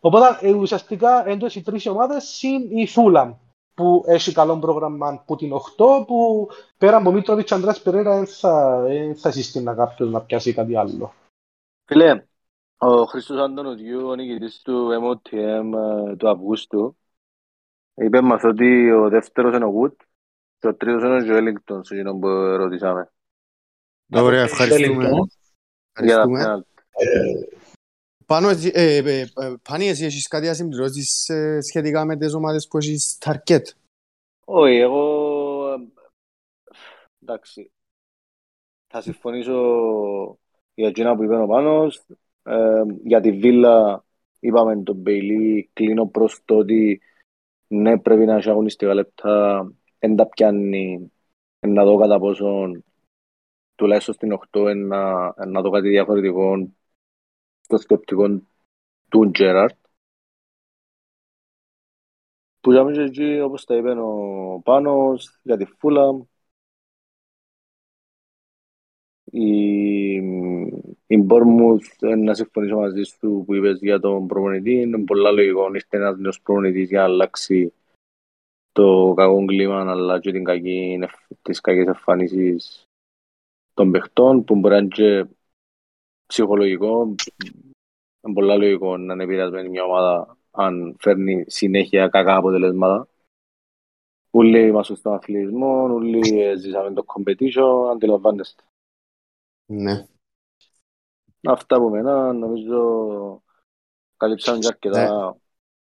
Οπότε 0.00 0.46
ε, 0.46 0.52
ουσιαστικά 0.52 1.28
εντός 1.28 1.54
οι 1.54 1.62
τρεις 1.62 1.86
ομάδες 1.86 2.24
συν 2.24 2.62
η 2.78 2.88
Fulham 2.94 3.34
που 3.76 4.04
έχει 4.06 4.32
καλό 4.32 4.58
πρόγραμμα 4.58 5.22
που 5.26 5.36
την 5.36 5.52
8 5.52 6.04
που 6.06 6.48
πέρα 6.78 6.96
από 6.96 7.12
Μίτροβιτς 7.12 7.52
Αντράς 7.52 7.82
Περέρα 7.82 8.16
δεν 8.16 8.26
θα, 8.26 8.80
δεν 8.80 9.16
θα 9.16 9.30
συστήνα 9.30 9.74
κάποιος 9.74 10.10
να 10.10 10.20
πιάσει 10.20 10.54
κάτι 10.54 10.76
άλλο. 10.76 11.12
Φίλε, 11.84 12.26
ο 12.76 13.04
Χρήστος 13.04 13.38
Αντωνουδιού, 13.38 14.08
ο 14.08 14.14
νικητής 14.14 14.62
του 14.62 14.88
MOTM 15.02 15.72
ε, 16.10 16.16
του 16.16 16.28
Αυγούστου, 16.28 16.96
είπε 17.94 18.20
μας 18.20 18.42
ότι 18.44 18.90
ο 18.90 19.08
δεύτερος 19.08 19.54
είναι 19.54 19.64
ο 19.64 19.80
Wood 19.80 19.96
και 20.58 20.68
ο 20.68 20.74
τρίτος 20.74 21.02
είναι 21.02 21.16
ο 21.16 21.36
Joelinton, 21.36 21.80
σε 21.82 21.94
εκείνον 21.94 22.20
που 22.20 22.28
ρωτήσαμε. 22.56 23.12
Ωραία, 24.14 24.44
Από 24.44 24.56
το 24.56 24.62
ευχαριστούμε. 24.62 25.10
Wellington. 25.10 25.26
Για 26.02 26.16
τα 26.16 26.22
ευχαριστούμε. 26.22 26.38
πέναλτι. 26.38 27.55
Πάνω, 28.26 28.48
εσύ- 28.48 28.72
ε, 28.74 28.96
ε, 28.96 29.20
ε, 29.20 29.54
Πάνη, 29.62 29.88
εσύ 29.88 30.04
έχεις 30.04 30.28
κάτι 30.28 30.46
να 30.46 30.54
συμπληρώσεις 30.54 31.28
ε, 31.28 31.60
σχετικά 31.60 32.04
με 32.04 32.16
τις 32.16 32.34
ομάδες 32.34 32.66
που 32.68 32.76
έχεις 32.76 33.18
target; 33.24 33.62
Όχι, 34.44 34.74
εγώ... 34.74 35.72
ε, 35.72 35.76
Εντάξει. 37.22 37.70
Θα 38.86 39.00
συμφωνήσω 39.00 40.38
για 40.74 40.88
εκείνα 40.88 41.16
που 41.16 41.22
είπε 41.22 41.36
ο 41.36 41.46
Πάνος. 41.46 42.04
Ε, 42.42 42.82
για 43.04 43.20
τη 43.20 43.32
Βίλα 43.32 44.04
είπαμε 44.40 44.82
τον 44.82 44.96
Μπέιλι, 44.96 45.70
κλείνω 45.72 46.06
προς 46.06 46.40
το 46.44 46.56
ότι 46.56 47.00
ναι 47.66 47.98
πρέπει 47.98 48.24
να 48.24 48.34
έχει 48.34 48.50
αγωνιστικά 48.50 48.94
λεπτά, 48.94 49.66
δεν 49.98 50.16
τα 50.16 50.26
πιάνει, 50.28 51.12
εν 51.60 51.72
να 51.72 51.84
δω 51.84 51.96
κατά 51.96 52.18
πόσο 52.18 52.70
τουλάχιστον 53.74 54.14
στην 54.14 54.38
8 54.50 54.66
εν 54.66 54.86
να, 54.86 55.34
εν 55.36 55.50
να 55.50 55.60
δω 55.60 55.70
κάτι 55.70 55.88
διαφορετικό 55.88 56.70
στο 57.66 57.76
σκεπτικό 57.78 58.42
του 59.08 59.30
Τζέραρτ. 59.30 59.76
Που 62.60 62.72
για 62.72 62.84
μένα 62.84 63.02
εκεί, 63.02 63.40
όπως 63.40 63.64
τα 63.64 63.76
είπε 63.76 63.90
ο 63.90 64.60
Πάνος, 64.64 65.40
για 65.42 65.56
τη 65.56 65.64
Φούλαμ, 65.64 66.22
η, 69.24 70.14
η 71.06 71.16
Μπόρμουθ, 71.16 72.02
να 72.02 72.34
συμφωνήσω 72.34 72.76
μαζί 72.76 73.02
σου 73.02 73.42
που 73.46 73.54
είπες 73.54 73.78
για 73.80 74.00
τον 74.00 74.26
προπονητή, 74.26 74.72
είναι 74.72 75.04
πολλά 75.04 75.30
λογικό, 75.30 75.74
ήρθε 75.74 75.96
ένας 75.96 76.18
νέος 76.18 76.40
προπονητής 76.40 76.88
για 76.88 76.98
να 76.98 77.04
αλλάξει 77.04 77.72
το 78.72 79.14
κακό 79.16 79.44
κλίμα, 79.44 79.90
αλλά 79.90 80.20
και 80.20 80.32
την 80.32 80.44
κακή, 80.44 80.98
τις 81.42 81.60
κακές 81.60 81.86
εμφανίσεις 81.86 82.88
των 83.74 83.90
παιχτών, 83.90 84.44
που 84.44 84.56
μπορεί 84.56 84.74
να 84.74 84.80
είναι 84.80 84.88
και 84.88 85.26
ψυχολογικό, 86.26 87.14
είναι 88.20 88.34
πολλά 88.34 88.56
λογικό 88.56 88.96
να 88.96 89.12
είναι 89.12 89.22
επηρεασμένη 89.22 89.68
μια 89.68 89.84
ομάδα 89.84 90.36
αν 90.50 90.96
φέρνει 90.98 91.44
συνέχεια 91.46 92.08
κακά 92.08 92.36
αποτελέσματα 92.36 93.08
Όλοι 94.38 94.66
είμαστε 94.66 94.94
στον 94.94 95.14
αθλητισμό, 95.14 95.82
όλοι 95.82 96.40
ε, 96.40 96.56
ζήσαμε 96.56 96.92
το 96.92 97.04
competition, 97.06 97.90
αντιλαμβάνεστε. 97.92 98.62
Ναι. 99.66 100.06
Αυτά 101.42 101.76
από 101.76 101.88
μένα, 101.88 102.32
νομίζω 102.32 103.42
καλύψαν 104.16 104.60
και 104.60 104.66
αρκετά. 104.66 105.36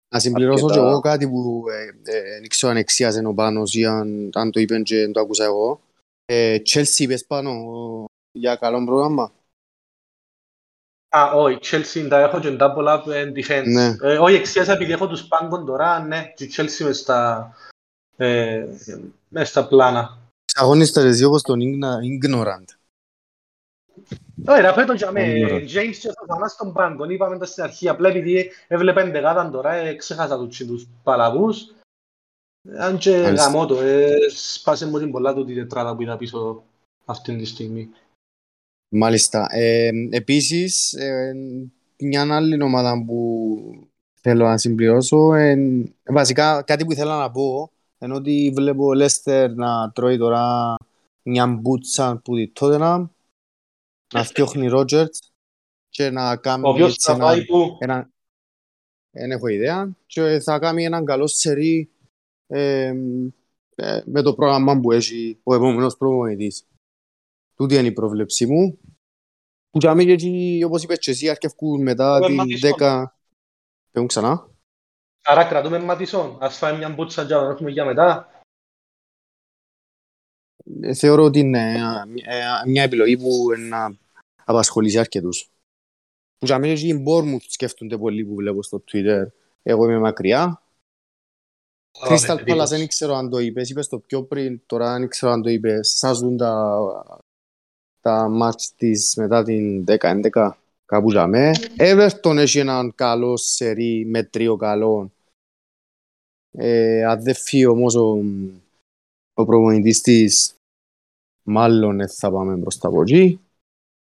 Να 0.08 0.18
συμπληρώσω 0.18 0.66
και 0.66 0.72
Αρκετά. 0.72 0.88
εγώ 0.88 1.00
κάτι 1.00 1.28
που 1.28 1.64
ε, 1.70 2.12
ε, 2.12 2.40
δεν 2.40 2.48
ξέρω 2.48 2.72
αν 2.72 2.78
εξίαζε 2.78 3.26
ο 3.26 3.34
Πάνος 3.34 3.74
ή 3.74 3.84
αν, 3.84 4.30
αν 4.32 4.50
το 4.50 4.60
είπεν 4.60 4.82
και 4.82 5.08
το 5.08 5.20
άκουσα 5.20 5.44
εγώ. 5.44 5.80
Ε, 6.24 6.58
Chelsea 6.72 6.98
είπες 6.98 7.26
πάνω 7.26 7.52
για 8.32 8.56
καλό 8.56 8.84
πρόγραμμα; 8.84 9.32
Α, 11.08 11.32
όχι, 11.34 11.58
Chelsea 11.62 12.06
τα 12.08 12.18
έχω 12.18 12.40
και 12.40 12.56
double 12.60 12.86
up 12.86 13.02
and 13.04 13.32
defense. 13.32 13.64
Ναι. 13.66 13.94
Ε, 14.02 14.18
όχι, 14.18 14.34
εξίασα 14.34 14.72
επειδή 14.72 14.92
έχω 14.92 15.08
τους 15.08 15.24
πάγκων 15.26 15.66
τώρα, 15.66 16.00
ναι, 16.00 16.32
και 16.36 16.44
η 16.44 16.50
Chelsea 16.56 16.84
μες 16.84 16.98
στα, 16.98 17.52
ε, 18.16 18.66
μες 19.28 19.48
στα 19.48 19.68
πλάνα. 19.68 20.18
Αγωνίσταρες 20.54 21.22
όπως 21.22 21.42
τον 21.42 21.58
Igna- 21.62 22.26
Ignorant. 22.26 22.64
Όχι, 24.46 24.60
ρε, 24.60 24.72
πέτω 24.72 24.92
για 24.92 25.10
με 25.10 25.20
Ωραία. 25.20 25.58
James 25.58 25.96
και 26.00 26.12
Φαφανά 26.18 26.48
στον 26.48 26.72
πάγκο, 26.72 27.04
είπαμε 27.10 27.38
τα 27.38 27.44
στην 27.46 27.62
αρχή, 27.62 27.88
απλά 27.88 28.08
επειδή 28.08 28.50
έβλεπε 28.68 29.00
εντεγάταν 29.00 29.50
τώρα, 29.50 29.72
ε, 29.72 29.94
ξέχασα 29.94 30.38
τους, 30.38 30.56
τους 30.66 30.86
παλαβούς. 31.02 31.74
Αν 32.78 32.98
και 32.98 33.20
Μάλιστα. 33.20 33.44
γαμώ 33.44 33.66
το, 33.66 33.80
ε, 33.80 34.16
σπάσε 34.34 34.86
μου 34.86 34.98
την 34.98 35.10
πολλά 35.10 35.34
του 35.34 35.44
τη 35.44 35.54
τετράδα 35.54 35.96
που 35.96 36.02
είδα 36.02 36.16
πίσω 36.16 36.62
αυτή 37.04 37.36
τη 37.36 37.44
στιγμή. 37.44 37.88
Μάλιστα. 38.88 39.46
Ε, 39.50 39.90
επίσης, 40.10 40.92
ε, 40.92 41.32
μια 41.98 42.34
άλλη 42.34 42.62
ομάδα 42.62 43.04
που 43.06 43.58
θέλω 44.20 44.44
να 44.44 44.58
συμπληρώσω, 44.58 45.34
ε, 45.34 45.56
βασικά 46.04 46.62
κάτι 46.62 46.84
που 46.84 46.92
ήθελα 46.92 47.18
να 47.18 47.30
πω, 47.30 47.70
ενώ 47.98 48.14
ότι 48.14 48.52
βλέπω 48.54 48.86
ο 48.86 48.94
Λέστερ 48.94 49.54
να 49.54 49.92
τρώει 49.92 50.18
τώρα 50.18 50.74
μια 51.22 51.46
μπούτσα 51.46 52.20
που 52.24 52.36
τη 52.36 52.52
Tottenham, 52.60 53.08
να 54.14 54.24
φτιάχνει 54.24 54.66
Ρότζερτς 54.66 55.32
και 55.88 56.10
να 56.10 56.36
κάνει 56.36 56.66
Ο 56.66 56.68
οποίος 56.68 56.92
έτσι 56.92 57.10
θα 57.10 57.16
πάει 57.16 57.36
ένα, 57.36 57.44
που, 57.46 57.76
ένα, 57.78 58.10
δεν 59.10 59.30
έχω 59.30 59.46
ιδέα, 59.46 59.96
και 60.06 60.40
θα 60.40 60.58
κάνει 60.58 60.84
έναν 60.84 61.04
καλό 61.04 61.26
σερί 61.26 61.90
ε, 62.46 62.92
ε, 63.74 64.00
με 64.04 64.22
το 64.22 64.34
πρόγραμμα 64.34 64.80
που 64.80 64.92
έχει 64.92 65.38
ο 65.42 65.54
επόμενος 65.54 65.96
προπονητής. 65.96 66.66
Τούτη 67.56 67.74
είναι 67.74 67.86
η 67.86 67.92
πρόβλεψή 67.92 68.46
μου. 68.46 68.78
Που 69.70 69.78
για 69.78 69.94
μí 69.94 70.04
και 70.04 70.12
εκεί, 70.12 70.62
όπως 70.66 70.82
είπες 70.82 70.98
και 70.98 71.10
εσύ, 71.10 71.28
αρκεύκουν 71.28 71.82
μετά 71.82 72.18
Με 72.20 72.26
την 72.26 72.34
Ματισόν. 72.34 72.72
10... 72.78 73.04
Πέμπουν 73.90 74.08
ξανά. 74.08 74.50
άρα 75.22 75.44
κρατούμε 75.44 75.78
Ματισόν, 75.78 76.36
ας 76.40 76.56
φάμε 76.56 76.78
μια 76.78 76.88
μπουτσα 76.88 77.22
για 77.22 77.36
να 77.36 77.42
τον 77.42 77.50
έχουμε 77.50 77.70
για 77.70 77.84
μετά. 77.84 78.30
Ε, 80.80 80.94
Θεωρώ 80.94 81.22
ότι 81.22 81.38
είναι 81.38 81.72
ε, 82.24 82.36
ε, 82.36 82.44
μια 82.66 82.82
επιλογή 82.82 83.16
που 83.16 83.52
είναι 83.52 83.68
να 83.68 83.96
απασχολήσει 84.44 84.98
αρκετούς. 84.98 85.50
Που 86.38 86.46
για 86.46 86.58
μí 86.58 86.66
και 86.66 86.72
εκεί 86.72 86.88
οι 86.88 87.04
Bournemouth 87.06 87.46
σκέφτονται 87.48 87.98
πολύ 87.98 88.24
που 88.24 88.34
βλέπω 88.34 88.62
στο 88.62 88.84
Twitter. 88.92 89.26
Εγώ 89.62 89.84
είμαι 89.84 89.98
μακριά. 89.98 90.62
Crystal 91.98 92.30
Palace 92.30 92.40
εντύπωση. 92.40 92.76
δεν 92.76 92.86
ξέρω 92.86 93.14
αν 93.14 93.30
το 93.30 93.38
είπες, 93.38 93.70
είπες 93.70 93.88
το 93.88 93.98
πιο 93.98 94.24
πριν, 94.24 94.62
τώρα 94.66 94.98
δεν 94.98 95.08
ξέρω 95.08 95.32
αν 95.32 95.42
το 95.42 95.50
είπες. 95.50 95.88
Σας 95.98 96.18
δουν 96.18 96.36
τα, 96.36 96.78
τα 98.06 98.28
μάτς 98.28 98.74
της 98.76 99.14
μετά 99.16 99.42
την 99.42 99.84
10-11 100.00 100.50
κάπου 100.86 101.10
για 101.10 101.26
με. 101.26 101.50
Everton 101.78 102.36
έχει 102.36 102.58
έναν 102.58 102.94
καλό 102.94 103.36
σερί 103.36 104.06
με 104.06 104.22
τρίο 104.22 104.56
καλό. 104.56 105.10
Ε, 106.50 107.04
αν 107.04 107.22
δεν 107.22 107.34
φύγει 107.34 107.66
όμως 107.66 107.94
ο, 107.94 108.22
ο 109.34 109.44
προπονητής 109.44 110.00
της, 110.00 110.54
μάλλον 111.42 111.96
δεν 111.96 112.08
θα 112.08 112.30
πάμε 112.30 112.54
μπροστά 112.54 112.88
από 112.88 113.02
εκεί. 113.02 113.40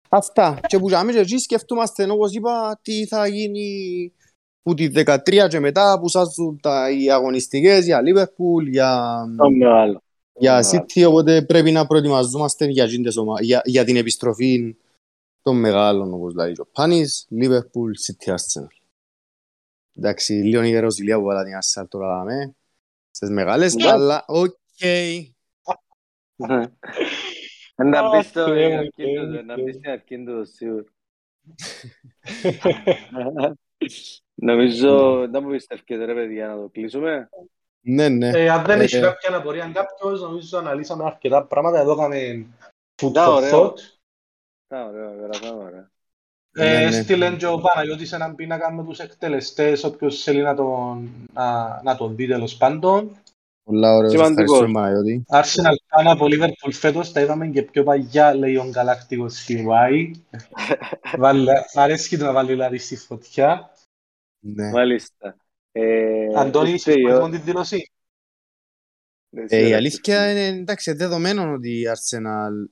Αυτά. 0.08 0.60
Και 0.66 0.78
που 0.78 0.88
για 0.88 1.04
μí 1.04 1.12
και 1.12 1.18
εκεί 1.18 1.38
σκεφτούμαστε, 1.38 2.10
όπως 2.10 2.34
είπα, 2.34 2.78
τι 2.82 3.06
θα 3.06 3.26
γίνει 3.26 4.12
που 4.62 4.74
τη 4.74 4.90
13 4.94 5.46
και 5.48 5.60
μετά 5.60 5.98
που 6.00 6.08
σας 6.08 6.34
δουν 6.34 6.60
τα, 6.60 6.90
οι 6.90 7.10
αγωνιστικές 7.10 7.84
για 7.84 8.00
Liverpool, 8.00 8.68
για, 8.68 9.24
Το 9.36 9.50
μεγάλο. 9.50 10.02
Για 10.38 10.54
Μεγάλο. 10.54 10.84
City, 10.88 11.04
οπότε 11.08 11.42
πρέπει 11.42 11.70
να 11.70 11.86
προετοιμαζόμαστε 11.86 12.64
για, 12.66 12.84
εκείνες 12.84 13.16
ομα- 13.16 13.42
για, 13.42 13.60
για 13.64 13.84
την 13.84 13.96
επιστροφή 13.96 14.76
των 15.42 15.56
μεγάλων, 15.56 16.12
όπως 16.14 16.34
λέει 16.34 16.52
ο 16.58 16.66
Πάνης, 16.72 17.28
Liverpool, 17.40 17.90
City, 18.06 18.30
Arsenal. 18.34 18.66
Εντάξει, 19.96 20.32
λίγο 20.32 20.62
η 20.62 20.78
Ρωσιλία 20.78 21.16
που 21.18 21.24
βάλα 21.24 21.44
την 21.44 21.52
Arsenal 21.62 21.88
τώρα 21.88 22.08
δάμε, 22.18 22.54
στις 23.10 23.30
μεγάλες, 23.30 23.74
Ναι. 23.74 23.88
αλλά 23.90 24.24
οκ. 24.26 24.52
Να 27.76 27.98
Α, 28.00 28.08
μπει 28.10 28.22
στο 28.24 28.44
Θεέ 28.44 28.68
μου, 28.68 28.76
αρκή 28.78 29.02
Θεέ 29.02 29.14
του, 29.20 29.26
μου, 29.26 29.44
να 29.44 29.54
Θεέ 29.54 29.64
μπει 29.64 29.70
μου. 29.72 29.78
στην 29.78 29.90
αρκή 29.90 30.24
του, 30.24 30.44
σίγουρα. 30.46 30.84
Νομίζω, 34.34 35.18
δεν 35.30 35.42
μου 35.42 35.50
πιστεύετε 35.50 36.04
ρε 36.04 36.14
παιδιά 36.14 36.46
να 36.48 36.54
το 36.60 36.68
κλείσουμε. 36.72 37.28
Ναι, 37.88 38.08
ναι. 38.08 38.28
Ε, 38.28 38.48
αν 38.50 38.64
δεν 38.64 38.80
Ε, 38.80 38.82
έχει 38.82 38.96
ε. 38.96 39.00
κάποια 39.00 39.36
απορία 39.36 39.70
κάποιος, 39.74 40.20
νομίζω 40.20 40.58
αναλύσαμε 40.58 41.04
αρκετά 41.04 41.44
πράγματα. 41.44 41.78
Εδώ 41.78 41.96
κάναμε 41.96 42.46
food 43.02 43.12
Να, 43.12 43.26
for 43.26 43.32
ωραίο. 43.32 43.50
thought. 43.64 43.78
Α, 44.74 44.84
ωραία, 44.86 45.08
περάσαμε 45.10 45.64
ωραία. 45.64 45.90
Ε, 46.52 46.78
Ναι, 46.78 46.84
ναι. 46.84 47.02
Στείλεν 47.02 47.36
και 47.36 47.46
ο 47.46 47.58
Παναγιώτης 47.60 48.12
έναν 48.12 48.34
πίνακα 48.34 48.72
με 48.72 48.84
τους 48.84 48.98
εκτελεστές, 48.98 49.84
όποιος 49.84 50.22
θέλει 50.22 50.42
να 50.42 50.54
τον, 50.54 51.10
να, 51.32 51.80
να 51.84 51.96
τον 51.96 52.16
δει 52.16 52.26
τέλος 52.26 52.56
πάντων. 52.56 53.16
Πολλά 53.64 53.94
ωραίος, 53.94 54.12
Σημαντικός. 54.12 54.42
ευχαριστούμε 54.44 54.80
Παναγιώτη. 54.80 55.24
Arsenal 55.28 55.74
πάνω 55.88 56.12
από 56.12 56.26
Liverpool 56.28 56.72
φέτος, 56.72 57.12
τα 57.12 57.20
είδαμε 57.20 57.46
και 57.48 57.62
πιο 57.62 57.82
παγιά, 57.82 58.34
λέει 58.34 58.56
ο 58.56 58.68
Γκαλάκτικος 58.68 59.46
CY. 59.48 60.10
Βάλε, 61.18 61.52
αρέσκει 61.74 62.16
του 62.18 62.24
να 62.24 62.32
βάλει 62.32 62.48
δηλαδή 62.50 62.78
στη 62.78 62.96
φωτιά. 62.96 63.70
Ναι. 64.40 64.70
Μάλιστα. 64.70 65.36
Ε, 65.78 66.26
Αντώνη, 66.34 66.72
είστε 66.72 66.90
είσαι 66.90 67.00
η 67.00 67.02
μόνο 67.02 67.16
ώρα- 67.16 67.30
τη 67.30 67.38
δήλωση; 67.38 67.90
Ε, 69.48 69.68
η 69.68 69.72
αλήθεια 69.74 70.30
είναι 70.30 70.46
εντάξει, 70.46 70.92
δεδομένο 70.92 71.52
ότι 71.52 71.80
η 71.80 71.82
Arsenal 71.88 72.70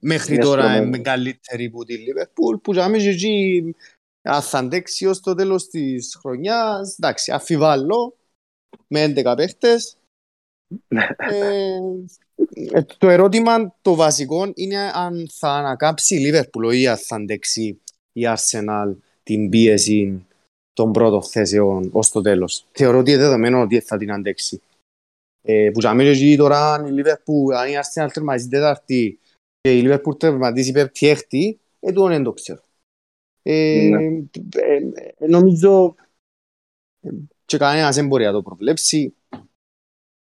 μέχρι 0.00 0.34
Είναι 0.34 0.42
τώρα 0.44 0.62
στρωμένη. 0.62 0.86
είναι 0.86 0.98
καλύτερη 0.98 1.70
που 1.70 1.84
τη 1.84 1.94
Liverpool 1.96 2.62
που 2.62 2.72
για 2.72 2.88
μí 2.88 2.98
και 2.98 3.08
εκεί 3.08 3.74
αν 4.22 4.42
θα 4.42 4.58
αντέξει 4.58 5.06
ως 5.06 5.20
το 5.20 5.34
τέλος 5.34 5.68
της 5.68 6.16
χρονιάς 6.20 6.96
εντάξει, 6.98 7.32
αφιβάλλω 7.32 8.16
με 8.86 9.02
11 9.16 9.34
παίχτες 9.36 9.96
ε, 11.16 11.78
ε, 12.72 12.82
το 12.98 13.08
ερώτημα 13.08 13.76
το 13.82 13.94
βασικό 13.94 14.52
είναι 14.54 14.90
αν 14.94 15.28
θα 15.32 15.50
ανακάψει 15.50 16.16
η 16.16 16.30
Liverpool 16.30 16.64
όχι 16.64 16.86
αν 16.86 16.96
θα 16.96 17.16
αντέξει 17.16 17.80
η 18.12 18.22
Arsenal 18.24 18.96
την 19.22 19.48
πίεση 19.48 20.26
των 20.78 20.92
πρώτων 20.92 21.22
θέσεων 21.22 21.90
ως 21.92 22.10
το 22.10 22.20
τέλος. 22.20 22.66
Θεωρώ 22.72 22.98
ότι 22.98 23.10
είναι 23.10 23.20
δεδομένο 23.20 23.60
ότι 23.60 23.80
θα 23.80 23.96
την 23.96 24.12
αντέξει. 24.12 24.62
Ε, 25.42 25.70
που 25.72 25.80
για 25.80 25.94
μένα 25.94 26.10
εκεί 26.10 26.36
τώρα 26.36 26.74
αν 26.74 26.86
η 26.86 27.02
Liverpool, 27.02 27.54
αν 27.54 27.68
η 27.68 27.72
Arsenal 27.74 28.08
τερματίζει 28.12 28.48
τέταρτη 28.48 29.18
και 29.60 29.78
η 29.78 29.82
Liverpool 29.86 30.18
τερματίζει 30.18 30.72
πέμπτη 30.72 31.08
έκτη, 31.08 31.58
ε, 31.80 31.92
τούτον 31.92 32.08
δεν 32.08 32.22
το 32.22 32.32
ξέρω. 32.32 32.60
Ε, 33.42 33.88
Ναι. 33.90 34.04
ε, 34.04 34.76
ε, 35.18 35.26
νομίζω 35.26 35.94
ε, 37.00 37.10
και 37.44 37.56
κανένας 37.58 37.94
δεν 37.94 38.06
μπορεί 38.06 38.24
να 38.24 38.32
το 38.32 38.42
προβλέψει. 38.42 39.14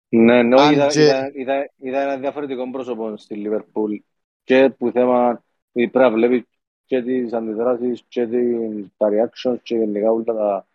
Ναι, 0.09 0.43
ναι, 0.43 0.61
Αν 0.61 0.73
είδα, 0.73 0.87
και- 0.87 1.01
είδα, 1.01 1.31
είδα, 1.33 1.71
είδα 1.77 2.01
ένα 2.01 2.17
διαφορετικό 2.17 2.71
πρόσωπο 2.71 3.17
στη 3.17 3.35
Λίβερπουλ 3.35 3.95
και 4.43 4.69
που 4.69 4.91
θέμα 4.91 5.43
πρέπει 5.71 5.97
να 5.97 6.11
βλέπει 6.11 6.47
και 6.91 7.01
τις 7.01 7.33
αντιδράσεις 7.33 8.03
και 8.07 8.27
την, 8.27 8.91
τα 8.97 9.09
reactions 9.11 9.57
και 9.63 9.75
γενικά 9.75 10.11
όλα 10.11 10.23
τα, 10.23 10.67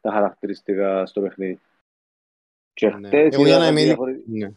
τα 0.00 0.10
χαρακτηριστικά 0.10 1.06
στο 1.06 1.20
παιχνίδι. 1.20 1.60
Και 2.72 2.88
Ναι. 2.88 3.06
χτες 3.08 3.34
Εγώ 3.34 3.44
για 3.46 3.56
είδα 3.56 3.58
να 3.58 3.64
κάτι 3.64 3.72
είμαι 3.80 3.84
διαφορε- 3.84 4.20
Ναι. 4.26 4.50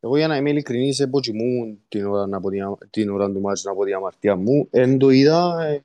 Εγώ 0.00 0.16
για 0.16 0.26
να 0.26 0.36
είμαι 0.36 0.50
ειλικρινής 0.50 1.00
εποτσιμούν 1.00 1.84
την 1.88 2.06
ώρα, 2.06 2.26
να 2.26 2.40
πω 2.40 2.48
δια- 2.48 2.78
την 2.90 3.10
ώρα 3.10 3.32
του 3.32 3.40
μάτς 3.40 3.64
να 3.64 3.74
πω 3.74 3.84
τη 3.84 3.92
αμαρτία 3.92 4.36
μου. 4.36 4.68
Εν 4.70 4.98
το 4.98 5.10
είδα, 5.10 5.62
ε, 5.64 5.84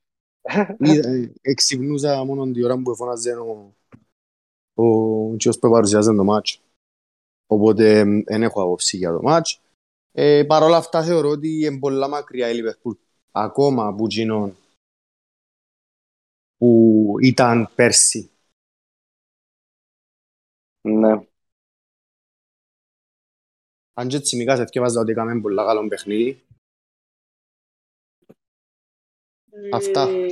είδα 0.80 1.10
ε, 1.10 1.32
εξυπνούσα 1.42 2.24
μόνο 2.24 2.52
την 2.52 2.64
ώρα 2.64 2.82
που 2.82 2.96
φώναζε 2.96 3.32
ο, 3.34 3.74
ο 4.74 5.36
κύριος 5.36 5.60
που 5.60 5.70
παρουσιάζε 5.70 6.14
το 6.14 6.24
μάτς. 6.24 6.62
Οπότε 7.48 8.04
δεν 8.26 8.44
έχω 8.44 8.62
άποψη 8.62 8.98
για 8.98 9.12
το 9.12 9.22
μάτς. 9.22 9.62
Ε, 10.12 10.44
Παρ' 10.48 10.64
όλα 10.64 10.78
αυτά 10.78 11.04
θεωρώ 11.04 11.30
ότι 11.30 11.66
είναι 11.66 11.80
πολλά 11.80 12.08
μακριά 12.08 12.50
η 12.50 12.54
Λιβερπούλ 12.56 12.94
ακόμα 13.32 13.88
από 13.88 14.06
εκείνον 14.06 14.58
που 16.58 17.16
ήταν 17.22 17.72
πέρσι. 17.76 18.32
Ναι. 20.82 21.28
Αν 23.94 24.08
και 24.08 24.20
Τσιμίκας 24.20 24.62
εθκιάβαζα 24.62 25.00
ότι 25.02 25.12
έκαμε 25.12 25.42
πολλά 25.42 25.66
καλό 25.66 25.88
παιχνίδι. 25.88 26.44
Αυτά. 29.74 30.08
Ε, 30.10 30.28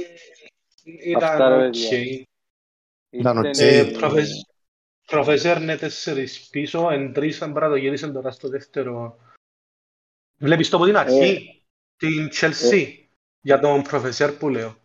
Ήταν 0.84 1.24
Αυτά, 1.24 1.49
ρε, 1.49 1.65
οκ. 1.68 1.72
παιδιά. 1.72 2.26
Ήταν 3.10 3.38
Ήρθε 3.38 3.49
οκ. 3.49 3.57
Ε, 3.57 3.90
η- 3.90 3.98
προφεσ- 3.98 4.45
Προφεσέρ 5.06 5.61
είναι 5.61 5.78
τέσσερις 5.78 6.49
πίσω, 6.49 6.90
εν 6.90 7.14
τρεις 7.14 7.41
αν 7.41 7.53
πράγμα 7.53 7.76
το 7.76 7.82
γύρισαν 7.82 8.14
τώρα 8.14 8.32
στο 8.32 8.49
δεύτερο. 8.49 9.19
Βλέπεις 10.38 10.69
το 10.69 10.76
από 10.78 10.86
την 10.86 10.95
αρχή, 10.98 11.56
την 11.98 12.30
Chelsea, 12.34 12.88
για 13.41 13.60
τον 13.60 13.82
προφεσέρ 13.82 14.32
που 14.32 14.49
λέω. 14.49 14.76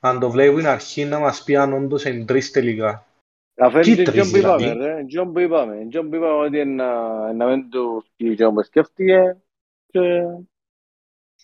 Αν 0.00 0.20
το 0.20 0.30
βλέπουν 0.30 0.66
αρχή 0.66 1.04
να 1.04 1.18
μας 1.18 1.44
πει 1.44 1.56
αν 1.56 1.72
όντως 1.72 2.04
εν 2.04 2.26
τρεις 2.26 2.50
τελικά. 2.50 3.06
Αφού 3.58 3.76
είναι 3.76 3.84
Κοίτρις, 3.84 4.12
τζον 4.12 4.30
που 4.30 4.36
είπαμε, 4.36 4.56
δηλαδή. 4.72 4.84
ρε. 4.84 5.04
Τζον 5.04 5.32
που 5.32 5.38
είπαμε. 5.38 5.86
Τζον 5.90 6.10
που 6.10 6.16
είπαμε 6.16 6.44
ότι 6.46 6.64
να 6.64 7.32
να 7.32 7.46
μην 7.46 7.70
του 7.70 8.04
βγει 8.16 8.34
τζον 8.34 8.54
που 8.54 8.62
σκέφτηκε. 8.62 9.36
Και 9.86 10.00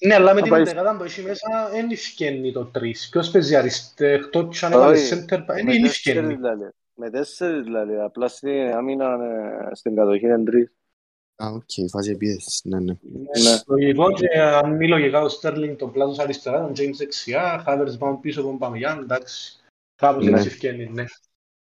Ναι, 0.07 0.15
αλλά 0.15 0.35
με 0.35 0.39
Θα 0.39 0.43
την 0.43 0.51
πάει- 0.51 0.65
δεκάδα 0.65 0.97
που 0.97 1.03
έχει 1.03 1.23
μέσα 1.23 1.69
δεν 1.71 1.91
ευκαινεί 1.91 2.53
το 2.53 2.65
τρεις. 2.65 3.09
Ποιος 3.09 3.31
παίζει 3.31 3.57
αριστερό, 3.57 4.13
εκτός 4.25 4.59
και 4.59 4.67
αν 4.67 4.73
έβαλε 4.73 4.97
Όχι, 4.99 5.09
center, 5.15 5.35
back, 5.39 5.45
δεν 5.47 5.65
με 5.65 5.73
είναι 5.75 5.87
τέσσερις 5.87 6.07
εφκαίνει. 6.07 6.35
δηλαδή. 6.35 6.69
Με 6.95 7.11
τέσσερις 7.11 7.63
δηλαδή. 7.63 7.97
Απλά 7.97 8.29
στην 8.29 8.51
άμυνα 8.73 9.19
ε, 9.71 9.75
στην 9.75 9.95
κατοχή 9.95 10.25
είναι 10.27 10.45
τρεις. 10.45 10.73
Α, 11.45 11.49
οκ, 11.49 11.91
φάση 11.91 12.11
επίθεσης, 12.11 12.61
ναι, 12.65 12.81
ναι. 12.81 12.93
Ναι. 13.03 13.61
Λογικό 13.67 14.13
και 14.13 14.41
αν 14.41 14.77
μη 14.77 14.89
λογικά 14.89 15.21
ο 15.21 15.29
Στέρλινγκ 15.29 15.77
τον 15.77 15.93
πλάτος 15.93 16.19
αριστερά, 16.19 16.61
τον 16.61 16.73
James 16.77 16.95
δεξιά, 16.97 17.65
Havertz 17.67 17.99
πάνω 17.99 18.17
πίσω 18.17 18.41
από 18.41 18.49
τον 18.49 18.59
Ομπαμεγιάν, 18.59 18.99
εντάξει. 18.99 19.61
Κάπως 19.95 20.25
Ναι. 20.25 20.37
έτσι 20.37 20.49
εφκαίνει, 20.49 20.89
ναι. 20.89 21.05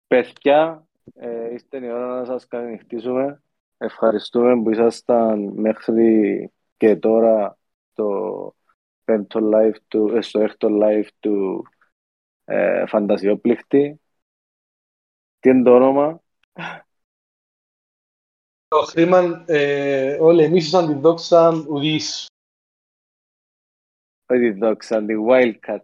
Παιδιά, 0.07 0.87
ε, 1.13 1.51
ήρθε 1.51 1.85
η 1.85 1.89
ώρα 1.89 2.19
να 2.19 2.25
σας 2.25 2.47
καληνυχτήσουμε. 2.47 3.41
Ευχαριστούμε 3.77 4.61
που 4.61 4.69
ήσασταν 4.69 5.39
μέχρι 5.39 6.51
και 6.77 6.95
τώρα 6.95 7.57
στο 7.91 8.55
πέμπτο 9.03 9.39
live 9.53 9.75
του, 9.87 10.15
ε, 10.15 10.21
στο 10.21 10.39
έκτο 10.39 10.67
live 10.81 11.07
του 11.19 11.67
ε, 12.45 12.85
Φαντασιόπληκτη. 12.85 14.01
Τι 15.39 15.49
είναι 15.49 15.63
το 15.63 15.75
όνομα; 15.75 16.21
Το 18.67 18.77
χρήμα, 18.77 19.43
ε, 19.45 20.17
όλοι 20.19 20.43
εμείς 20.43 20.69
σαν 20.69 20.87
την 20.87 20.99
δόξα 20.99 21.65
ουδείς. 21.67 22.25
Όχι 24.29 24.39
τη 24.39 24.51
δόξα, 24.51 25.05
τη 25.05 25.13
Wildcat. 25.29 25.79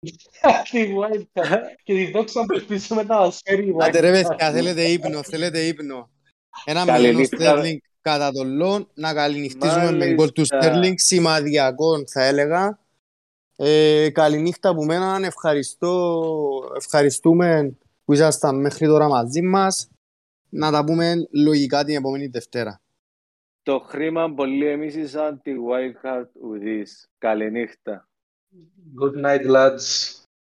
Τη 0.70 0.94
Wildcat. 0.98 1.60
Και 1.82 1.94
τη 1.94 2.10
δόξα 2.10 2.44
που 2.44 2.54
ελπίζουμε 2.54 3.02
να 3.02 3.16
μας 3.16 3.40
φέρει 3.44 3.68
η 3.68 3.74
Άντε 3.78 4.00
ρε 4.00 4.10
Wildcat. 4.10 4.28
παιδιά, 4.28 4.52
θέλετε 4.52 4.82
ύπνο, 4.82 5.22
θέλετε 5.22 5.66
ύπνο. 5.66 6.10
Ένα 6.64 6.80
μηδέν 6.80 6.94
ο 6.94 7.02
Καληνύχτα. 7.02 7.36
Στέρλινγκ 7.36 7.78
κατά 8.00 8.32
τον 8.32 8.56
Λόν, 8.56 8.88
να 8.94 9.14
καληνυχτήσουμε 9.14 9.92
με 9.92 10.12
γκολ 10.12 10.32
του 10.32 10.44
Μάλιστα. 10.50 10.60
Στέρλινγκ, 10.60 10.96
σημαδιακό 10.98 12.06
θα 12.06 12.24
έλεγα. 12.24 12.78
Ε, 13.56 14.10
καληνύχτα 14.10 14.68
από 14.68 14.84
μένα, 14.84 15.20
ευχαριστώ, 15.22 16.72
ευχαριστούμε 16.76 17.76
που 18.04 18.12
ήσασταν 18.12 18.60
μέχρι 18.60 18.86
τώρα 18.86 19.08
μαζί 19.08 19.42
μας. 19.42 19.88
Να 20.48 20.70
τα 20.70 20.84
πούμε 20.84 21.28
λογικά 21.30 21.84
την 21.84 21.96
επόμενη 21.96 22.26
Δευτέρα. 22.26 22.80
Το 23.62 23.78
χρήμα 23.78 24.34
πολύ 24.34 24.66
εμείς 24.66 25.10
σαν 25.10 25.40
τη 25.42 25.52
Wildcat 25.70 26.24
ουδής. 26.42 27.10
Καληνύχτα. 27.18 28.08
Good 29.00 29.24
night, 29.24 29.46
lads. 29.46 30.27